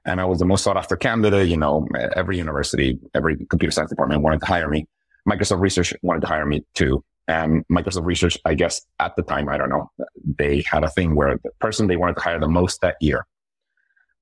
And 0.05 0.21
I 0.21 0.25
was 0.25 0.37
the 0.37 0.45
most 0.45 0.63
sought 0.63 0.77
after 0.77 0.95
candidate. 0.95 1.47
You 1.47 1.57
know, 1.57 1.87
every 2.15 2.37
university, 2.37 2.99
every 3.15 3.43
computer 3.47 3.71
science 3.71 3.89
department 3.89 4.21
wanted 4.21 4.39
to 4.41 4.45
hire 4.45 4.69
me. 4.69 4.85
Microsoft 5.27 5.61
Research 5.61 5.95
wanted 6.03 6.21
to 6.21 6.27
hire 6.27 6.45
me 6.45 6.63
too. 6.75 7.03
And 7.27 7.65
Microsoft 7.71 8.05
Research, 8.05 8.37
I 8.45 8.53
guess 8.53 8.81
at 8.99 9.15
the 9.15 9.23
time, 9.23 9.49
I 9.49 9.57
don't 9.57 9.69
know, 9.69 9.89
they 10.37 10.63
had 10.69 10.83
a 10.83 10.89
thing 10.89 11.15
where 11.15 11.39
the 11.43 11.49
person 11.59 11.87
they 11.87 11.97
wanted 11.97 12.17
to 12.17 12.21
hire 12.21 12.39
the 12.39 12.47
most 12.47 12.81
that 12.81 12.97
year, 13.01 13.25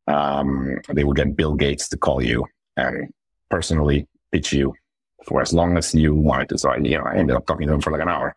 um, 0.08 0.80
they 0.90 1.04
would 1.04 1.18
get 1.18 1.36
Bill 1.36 1.56
Gates 1.56 1.90
to 1.90 1.98
call 1.98 2.24
you 2.24 2.46
and 2.78 3.10
personally 3.50 4.08
pitch 4.32 4.54
you 4.54 4.74
for 5.26 5.42
as 5.42 5.54
long 5.54 5.78
as 5.78 5.94
you 5.94 6.14
wanted 6.14 6.50
to. 6.50 6.58
So 6.58 6.70
I, 6.70 6.78
you 6.78 6.98
know, 6.98 7.04
I 7.04 7.16
ended 7.16 7.36
up 7.36 7.46
talking 7.46 7.68
to 7.68 7.74
him 7.74 7.82
for 7.82 7.92
like 7.92 8.02
an 8.02 8.10
hour. 8.10 8.36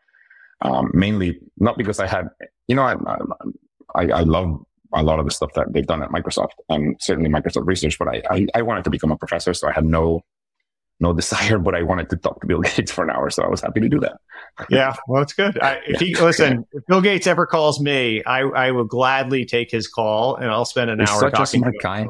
Um, 0.63 0.91
mainly 0.95 1.39
not 1.59 1.77
because 1.77 2.01
I 2.01 2.07
had, 2.07 2.29
you 2.67 2.75
know, 2.75 2.83
I, 2.83 2.97
I, 3.95 4.09
I 4.11 4.21
love 4.23 4.65
a 4.95 5.03
lot 5.03 5.19
of 5.19 5.27
the 5.27 5.31
stuff 5.31 5.53
that 5.55 5.73
they've 5.73 5.87
done 5.87 6.03
at 6.03 6.11
Microsoft 6.11 6.53
and 6.69 6.97
certainly 7.01 7.31
Microsoft 7.31 7.67
Research, 7.67 7.99
but 7.99 8.09
I, 8.09 8.23
I, 8.31 8.47
I 8.55 8.63
wanted 8.63 8.85
to 8.85 8.91
become 8.91 9.13
a 9.13 9.17
professor. 9.17 9.53
So 9.55 9.69
I 9.69 9.73
had 9.73 9.85
no 9.85 10.23
no 11.01 11.13
desire, 11.13 11.59
but 11.59 11.75
I 11.75 11.83
wanted 11.83 12.11
to 12.11 12.17
talk 12.17 12.41
to 12.41 12.47
Bill 12.47 12.61
Gates 12.77 12.91
for 12.91 13.05
an 13.05 13.11
hour, 13.11 13.31
so 13.31 13.43
I 13.43 13.49
was 13.49 13.61
happy 13.61 13.81
to 13.81 13.89
do 13.89 14.01
that. 14.01 14.19
yeah, 14.71 14.95
well, 15.09 15.23
it's 15.23 15.33
good. 15.33 15.61
I, 15.61 15.81
if 15.87 16.01
he 16.01 16.15
listen, 16.15 16.67
if 16.73 16.85
Bill 16.87 17.01
Gates 17.01 17.27
ever 17.27 17.47
calls 17.47 17.81
me, 17.81 18.23
I, 18.25 18.41
I 18.41 18.71
will 18.71 18.85
gladly 18.85 19.45
take 19.45 19.71
his 19.71 19.89
call, 19.89 20.37
and 20.37 20.51
I'll 20.51 20.65
spend 20.65 20.91
an 20.91 21.01
He's 21.01 21.11
hour. 21.11 21.21
Such 21.21 21.41
a 21.41 21.47
smart 21.47 21.75
guy. 21.83 22.07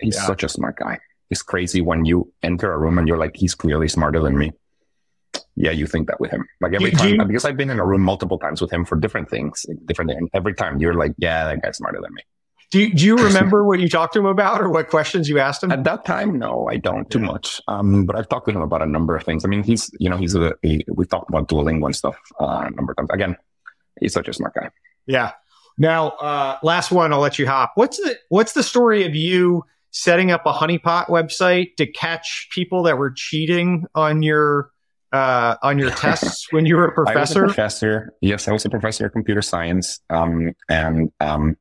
He's 0.00 0.16
yeah. 0.16 0.26
such 0.26 0.42
a 0.42 0.48
smart 0.48 0.76
guy. 0.76 0.98
It's 1.30 1.42
crazy 1.42 1.80
when 1.80 2.04
you 2.04 2.30
enter 2.42 2.72
a 2.72 2.78
room 2.78 2.98
and 2.98 3.08
you're 3.08 3.16
like, 3.16 3.36
he's 3.36 3.54
clearly 3.54 3.88
smarter 3.88 4.20
than 4.20 4.36
me. 4.36 4.52
Yeah, 5.54 5.70
you 5.70 5.86
think 5.86 6.08
that 6.08 6.20
with 6.20 6.30
him. 6.30 6.46
Like 6.60 6.74
every 6.74 6.90
time, 6.90 7.08
you, 7.08 7.24
because 7.24 7.44
I've 7.44 7.56
been 7.56 7.70
in 7.70 7.78
a 7.78 7.86
room 7.86 8.02
multiple 8.02 8.38
times 8.38 8.60
with 8.60 8.70
him 8.70 8.84
for 8.84 8.96
different 8.96 9.30
things, 9.30 9.64
different. 9.86 10.10
And 10.10 10.28
every 10.34 10.54
time 10.54 10.78
you're 10.78 10.94
like, 10.94 11.12
yeah, 11.18 11.44
that 11.44 11.62
guy's 11.62 11.76
smarter 11.76 12.00
than 12.02 12.12
me. 12.12 12.22
Do 12.72 12.80
you, 12.80 12.94
do 12.94 13.04
you 13.04 13.16
remember 13.16 13.64
what 13.64 13.80
you 13.80 13.88
talked 13.90 14.14
to 14.14 14.18
him 14.18 14.24
about 14.24 14.62
or 14.62 14.70
what 14.70 14.88
questions 14.88 15.28
you 15.28 15.38
asked 15.38 15.62
him? 15.62 15.70
At 15.70 15.84
that 15.84 16.06
time, 16.06 16.38
no, 16.38 16.66
I 16.70 16.78
don't 16.78 17.08
too 17.10 17.18
much. 17.18 17.60
Um, 17.68 18.06
but 18.06 18.16
I've 18.16 18.30
talked 18.30 18.48
to 18.48 18.50
him 18.50 18.62
about 18.62 18.80
a 18.80 18.86
number 18.86 19.14
of 19.14 19.24
things. 19.24 19.44
I 19.44 19.48
mean, 19.48 19.62
he's, 19.62 19.90
you 20.00 20.08
know, 20.08 20.16
he's 20.16 20.34
a, 20.34 20.54
a 20.64 20.82
we 20.88 21.04
talked 21.04 21.28
about 21.28 21.48
Duolingo 21.48 21.84
and 21.84 21.94
stuff 21.94 22.16
uh, 22.40 22.64
a 22.66 22.70
number 22.70 22.92
of 22.92 22.96
times. 22.96 23.10
Again, 23.12 23.36
he's 24.00 24.14
such 24.14 24.26
a 24.26 24.32
smart 24.32 24.54
guy. 24.54 24.70
Yeah. 25.04 25.32
Now, 25.76 26.08
uh, 26.12 26.56
last 26.62 26.90
one, 26.90 27.12
I'll 27.12 27.20
let 27.20 27.38
you 27.38 27.46
hop. 27.46 27.72
What's 27.74 27.98
the, 27.98 28.16
what's 28.30 28.54
the 28.54 28.62
story 28.62 29.04
of 29.04 29.14
you 29.14 29.64
setting 29.90 30.30
up 30.30 30.46
a 30.46 30.52
honeypot 30.54 31.08
website 31.08 31.76
to 31.76 31.86
catch 31.86 32.48
people 32.54 32.84
that 32.84 32.96
were 32.96 33.12
cheating 33.14 33.84
on 33.94 34.22
your, 34.22 34.70
uh, 35.12 35.56
on 35.62 35.78
your 35.78 35.90
tests 35.94 36.50
when 36.52 36.64
you 36.64 36.76
were 36.76 36.86
a 36.86 36.92
professor? 36.94 37.40
I 37.40 37.42
was 37.42 37.52
a 37.52 37.54
professor. 37.54 38.14
Yes, 38.22 38.48
I 38.48 38.52
was 38.52 38.64
a 38.64 38.70
professor 38.70 39.04
of 39.04 39.12
computer 39.12 39.42
science. 39.42 40.00
Um, 40.08 40.54
and, 40.70 41.12
um, 41.20 41.58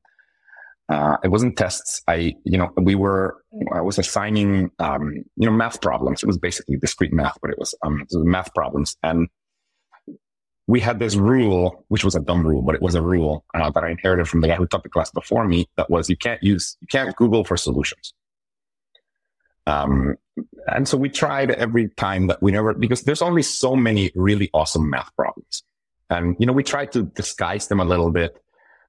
uh, 0.91 1.15
it 1.23 1.29
wasn't 1.29 1.57
tests. 1.57 2.01
I, 2.07 2.35
you 2.43 2.57
know, 2.57 2.69
we 2.75 2.95
were, 2.95 3.41
I 3.73 3.79
was 3.79 3.97
assigning, 3.97 4.69
um, 4.79 5.13
you 5.37 5.45
know, 5.45 5.51
math 5.51 5.81
problems. 5.81 6.21
It 6.21 6.27
was 6.27 6.37
basically 6.37 6.75
discrete 6.75 7.13
math, 7.13 7.37
but 7.41 7.49
it 7.49 7.57
was, 7.57 7.73
um, 7.81 8.01
it 8.01 8.07
was 8.11 8.25
math 8.25 8.53
problems. 8.53 8.97
And 9.01 9.29
we 10.67 10.81
had 10.81 10.99
this 10.99 11.15
rule, 11.15 11.85
which 11.87 12.03
was 12.03 12.13
a 12.13 12.19
dumb 12.19 12.45
rule, 12.45 12.61
but 12.61 12.75
it 12.75 12.81
was 12.81 12.95
a 12.95 13.01
rule 13.01 13.45
uh, 13.53 13.71
that 13.71 13.83
I 13.83 13.89
inherited 13.89 14.27
from 14.27 14.41
the 14.41 14.49
guy 14.49 14.55
who 14.55 14.67
taught 14.67 14.83
the 14.83 14.89
class 14.89 15.09
before 15.11 15.47
me 15.47 15.69
that 15.77 15.89
was 15.89 16.09
you 16.09 16.17
can't 16.17 16.43
use, 16.43 16.77
you 16.81 16.87
can't 16.87 17.15
Google 17.15 17.45
for 17.45 17.55
solutions. 17.55 18.13
Um, 19.65 20.15
and 20.67 20.87
so 20.87 20.97
we 20.97 21.09
tried 21.09 21.51
every 21.51 21.87
time 21.89 22.27
that 22.27 22.41
we 22.41 22.51
never, 22.51 22.73
because 22.73 23.03
there's 23.03 23.21
only 23.21 23.43
so 23.43 23.77
many 23.77 24.11
really 24.13 24.49
awesome 24.53 24.89
math 24.89 25.15
problems. 25.15 25.63
And, 26.09 26.35
you 26.37 26.45
know, 26.45 26.53
we 26.53 26.63
tried 26.63 26.91
to 26.91 27.03
disguise 27.03 27.67
them 27.69 27.79
a 27.79 27.85
little 27.85 28.11
bit 28.11 28.35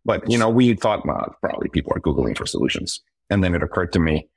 but, 0.04 0.28
you 0.30 0.38
know, 0.38 0.48
we 0.48 0.74
thought, 0.74 1.06
well, 1.06 1.34
probably 1.40 1.68
people 1.68 1.92
are 1.94 2.00
Googling 2.00 2.36
for 2.36 2.46
solutions. 2.46 3.00
And 3.30 3.42
then 3.42 3.54
it 3.54 3.62
occurred 3.62 3.92
to 3.92 3.98
me, 3.98 4.28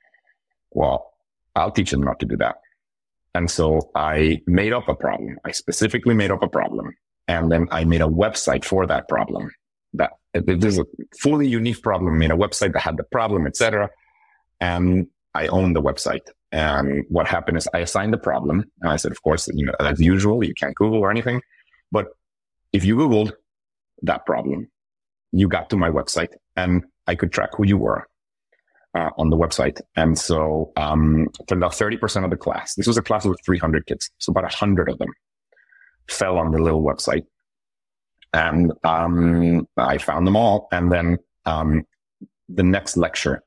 well, 0.70 1.12
I'll 1.54 1.70
teach 1.70 1.90
them 1.90 2.02
not 2.02 2.20
to 2.20 2.26
do 2.26 2.36
that. 2.36 2.56
And 3.34 3.50
so 3.50 3.90
I 3.94 4.40
made 4.46 4.72
up 4.72 4.88
a 4.88 4.94
problem. 4.94 5.38
I 5.44 5.52
specifically 5.52 6.14
made 6.14 6.30
up 6.30 6.42
a 6.42 6.48
problem. 6.48 6.94
And 7.28 7.50
then 7.50 7.66
I 7.70 7.84
made 7.84 8.00
a 8.00 8.06
website 8.06 8.64
for 8.64 8.86
that 8.86 9.08
problem 9.08 9.50
that 9.94 10.12
this 10.32 10.74
is 10.74 10.78
a 10.78 10.84
fully 11.20 11.48
unique 11.48 11.82
problem, 11.82 12.18
made 12.18 12.30
a 12.30 12.36
website 12.36 12.72
that 12.74 12.82
had 12.82 12.96
the 12.96 13.04
problem, 13.04 13.46
etc. 13.46 13.90
And 14.60 15.08
I 15.34 15.48
own 15.48 15.72
the 15.72 15.82
website. 15.82 16.28
And 16.52 17.04
what 17.08 17.26
happened 17.26 17.58
is 17.58 17.68
I 17.74 17.80
assigned 17.80 18.12
the 18.12 18.18
problem. 18.18 18.64
And 18.80 18.90
I 18.90 18.96
said, 18.96 19.12
of 19.12 19.22
course, 19.22 19.48
you 19.52 19.66
know, 19.66 19.74
as 19.80 20.00
usual, 20.00 20.44
you 20.44 20.54
can't 20.54 20.74
Google 20.74 21.00
or 21.00 21.10
anything. 21.10 21.42
But 21.90 22.06
if 22.72 22.84
you 22.84 22.96
Googled 22.96 23.32
that 24.02 24.24
problem, 24.24 24.68
you 25.32 25.48
got 25.48 25.70
to 25.70 25.76
my 25.76 25.90
website 25.90 26.34
and 26.56 26.84
I 27.06 27.14
could 27.14 27.32
track 27.32 27.50
who 27.56 27.66
you 27.66 27.78
were 27.78 28.06
uh, 28.94 29.10
on 29.18 29.30
the 29.30 29.36
website. 29.36 29.80
And 29.96 30.18
so, 30.18 30.72
um, 30.76 31.28
turned 31.46 31.62
out 31.62 31.72
30% 31.72 32.24
of 32.24 32.30
the 32.30 32.36
class, 32.36 32.74
this 32.74 32.86
was 32.86 32.96
a 32.96 33.02
class 33.02 33.24
with 33.24 33.38
300 33.44 33.86
kids. 33.86 34.10
So 34.18 34.30
about 34.30 34.44
100 34.44 34.88
of 34.88 34.98
them 34.98 35.10
fell 36.08 36.38
on 36.38 36.52
the 36.52 36.58
little 36.58 36.82
website. 36.82 37.26
And, 38.32 38.72
um, 38.84 39.66
I 39.76 39.98
found 39.98 40.26
them 40.26 40.36
all. 40.36 40.68
And 40.72 40.90
then, 40.90 41.18
um, 41.44 41.84
the 42.48 42.62
next 42.62 42.96
lecture, 42.96 43.42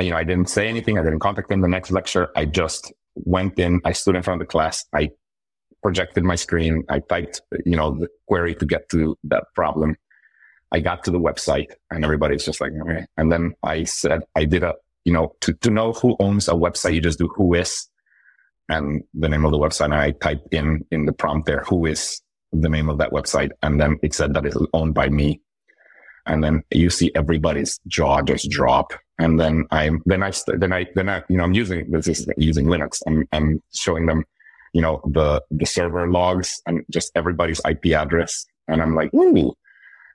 you 0.00 0.10
know, 0.10 0.16
I 0.16 0.24
didn't 0.24 0.48
say 0.48 0.68
anything. 0.68 0.98
I 0.98 1.02
didn't 1.02 1.20
contact 1.20 1.48
them. 1.48 1.60
The 1.60 1.68
next 1.68 1.90
lecture, 1.90 2.30
I 2.34 2.46
just 2.46 2.92
went 3.14 3.58
in. 3.58 3.80
I 3.84 3.92
stood 3.92 4.16
in 4.16 4.22
front 4.22 4.40
of 4.40 4.48
the 4.48 4.50
class. 4.50 4.84
I 4.92 5.10
projected 5.82 6.24
my 6.24 6.34
screen. 6.34 6.84
I 6.88 7.00
typed, 7.00 7.42
you 7.64 7.76
know, 7.76 7.94
the 7.94 8.08
query 8.26 8.54
to 8.56 8.66
get 8.66 8.88
to 8.90 9.16
that 9.24 9.44
problem. 9.54 9.96
I 10.72 10.80
got 10.80 11.04
to 11.04 11.10
the 11.10 11.20
website 11.20 11.72
and 11.90 12.04
everybody's 12.04 12.44
just 12.44 12.60
like, 12.60 12.72
okay. 12.82 13.06
And 13.16 13.30
then 13.30 13.54
I 13.62 13.84
said, 13.84 14.22
I 14.34 14.44
did 14.44 14.62
a, 14.62 14.74
you 15.04 15.12
know, 15.12 15.34
to, 15.40 15.52
to 15.52 15.70
know 15.70 15.92
who 15.92 16.16
owns 16.20 16.48
a 16.48 16.52
website, 16.52 16.94
you 16.94 17.00
just 17.00 17.18
do 17.18 17.28
who 17.28 17.54
is 17.54 17.88
and 18.68 19.02
the 19.12 19.28
name 19.28 19.44
of 19.44 19.52
the 19.52 19.58
website. 19.58 19.86
And 19.86 19.94
I 19.94 20.12
typed 20.12 20.52
in, 20.52 20.84
in 20.90 21.06
the 21.06 21.12
prompt 21.12 21.46
there, 21.46 21.64
who 21.64 21.86
is 21.86 22.20
the 22.52 22.68
name 22.68 22.88
of 22.88 22.98
that 22.98 23.10
website. 23.10 23.50
And 23.62 23.80
then 23.80 23.98
it 24.02 24.14
said 24.14 24.34
that 24.34 24.46
it's 24.46 24.56
owned 24.72 24.94
by 24.94 25.08
me. 25.08 25.40
And 26.26 26.42
then 26.42 26.62
you 26.70 26.88
see 26.88 27.12
everybody's 27.14 27.78
jaw 27.86 28.22
just 28.22 28.50
drop. 28.50 28.92
And 29.18 29.38
then 29.38 29.66
I'm, 29.70 30.02
then 30.06 30.22
I, 30.22 30.32
then 30.46 30.72
I, 30.72 30.86
then 30.94 31.08
I, 31.08 31.22
you 31.28 31.36
know, 31.36 31.44
I'm 31.44 31.52
using, 31.52 31.90
this 31.90 32.08
is 32.08 32.26
using 32.36 32.66
Linux. 32.66 33.02
I'm, 33.06 33.28
I'm 33.32 33.62
showing 33.74 34.06
them, 34.06 34.24
you 34.72 34.80
know, 34.80 35.02
the, 35.12 35.42
the 35.50 35.66
server 35.66 36.10
logs 36.10 36.60
and 36.66 36.84
just 36.90 37.12
everybody's 37.14 37.60
IP 37.68 37.92
address. 37.92 38.46
And 38.68 38.80
I'm 38.80 38.94
like, 38.94 39.12
ooh, 39.14 39.52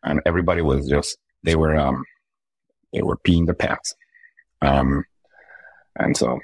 and 0.04 0.22
everybody 0.26 0.62
was 0.62 0.88
just 0.88 1.18
they 1.44 1.56
were 1.56 1.76
um 1.76 2.04
they 2.94 3.02
were 3.02 3.18
peeing 3.18 3.46
the 3.46 3.54
pants. 3.54 3.96
Um, 4.62 5.06
and 5.96 6.16
so, 6.18 6.40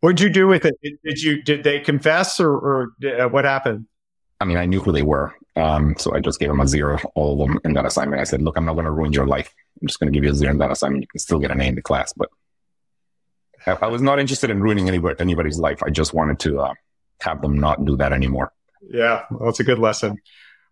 what'd 0.00 0.20
you 0.20 0.30
do 0.30 0.46
with 0.46 0.64
it? 0.64 0.74
Did, 0.82 0.94
did 1.04 1.22
you 1.22 1.42
did 1.42 1.64
they 1.64 1.80
confess 1.80 2.40
or, 2.40 2.50
or 2.50 2.92
uh, 3.04 3.28
what 3.28 3.44
happened? 3.44 3.86
I 4.40 4.44
mean, 4.44 4.56
I 4.56 4.66
knew 4.66 4.80
who 4.80 4.92
they 4.92 5.02
were. 5.02 5.34
Um, 5.56 5.94
so 5.96 6.14
I 6.14 6.20
just 6.20 6.40
gave 6.40 6.48
them 6.48 6.60
a 6.60 6.66
zero, 6.66 6.98
all 7.14 7.40
of 7.40 7.48
them 7.48 7.60
in 7.64 7.74
that 7.74 7.86
assignment. 7.86 8.20
I 8.20 8.24
said, 8.24 8.42
look, 8.42 8.56
I'm 8.56 8.64
not 8.64 8.74
going 8.74 8.86
to 8.86 8.90
ruin 8.90 9.12
your 9.12 9.26
life. 9.26 9.54
I'm 9.80 9.86
just 9.86 10.00
going 10.00 10.12
to 10.12 10.16
give 10.16 10.24
you 10.24 10.32
a 10.32 10.34
zero 10.34 10.50
in 10.50 10.58
that 10.58 10.72
assignment. 10.72 11.02
You 11.02 11.08
can 11.08 11.20
still 11.20 11.38
get 11.38 11.52
an 11.52 11.60
A 11.60 11.64
in 11.64 11.76
the 11.76 11.82
class, 11.82 12.12
but 12.12 12.28
I, 13.66 13.86
was 13.86 14.02
not 14.02 14.18
interested 14.18 14.50
in 14.50 14.60
ruining 14.60 14.88
anybody, 14.88 15.18
anybody's 15.20 15.58
life. 15.58 15.82
I 15.82 15.90
just 15.90 16.12
wanted 16.12 16.38
to 16.40 16.60
uh, 16.60 16.74
have 17.20 17.40
them 17.40 17.58
not 17.58 17.84
do 17.84 17.96
that 17.96 18.12
anymore. 18.12 18.52
Yeah, 18.82 19.24
well, 19.30 19.46
that's 19.46 19.60
a 19.60 19.64
good 19.64 19.78
lesson. 19.78 20.18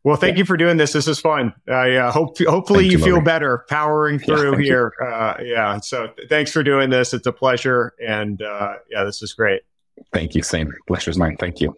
Well, 0.04 0.16
thank 0.16 0.34
yeah. 0.34 0.40
you 0.40 0.44
for 0.44 0.56
doing 0.56 0.78
this. 0.78 0.92
This 0.92 1.06
is 1.06 1.20
fun. 1.20 1.54
I 1.68 1.94
uh, 1.94 2.10
hope 2.10 2.36
hopefully 2.38 2.86
you, 2.86 2.92
you 2.92 2.98
feel 2.98 3.20
better 3.20 3.64
powering 3.68 4.18
through 4.18 4.58
yeah, 4.58 4.64
here. 4.64 4.92
Uh, 5.00 5.34
yeah. 5.42 5.78
So 5.80 6.08
th- 6.08 6.28
thanks 6.28 6.50
for 6.50 6.64
doing 6.64 6.90
this. 6.90 7.14
It's 7.14 7.26
a 7.26 7.32
pleasure, 7.32 7.94
and 8.04 8.42
uh, 8.42 8.74
yeah, 8.90 9.04
this 9.04 9.22
is 9.22 9.32
great. 9.32 9.62
Thank 10.12 10.34
you, 10.34 10.42
Same. 10.42 10.72
Pleasure's 10.88 11.18
mine. 11.18 11.36
Thank 11.36 11.60
you. 11.60 11.76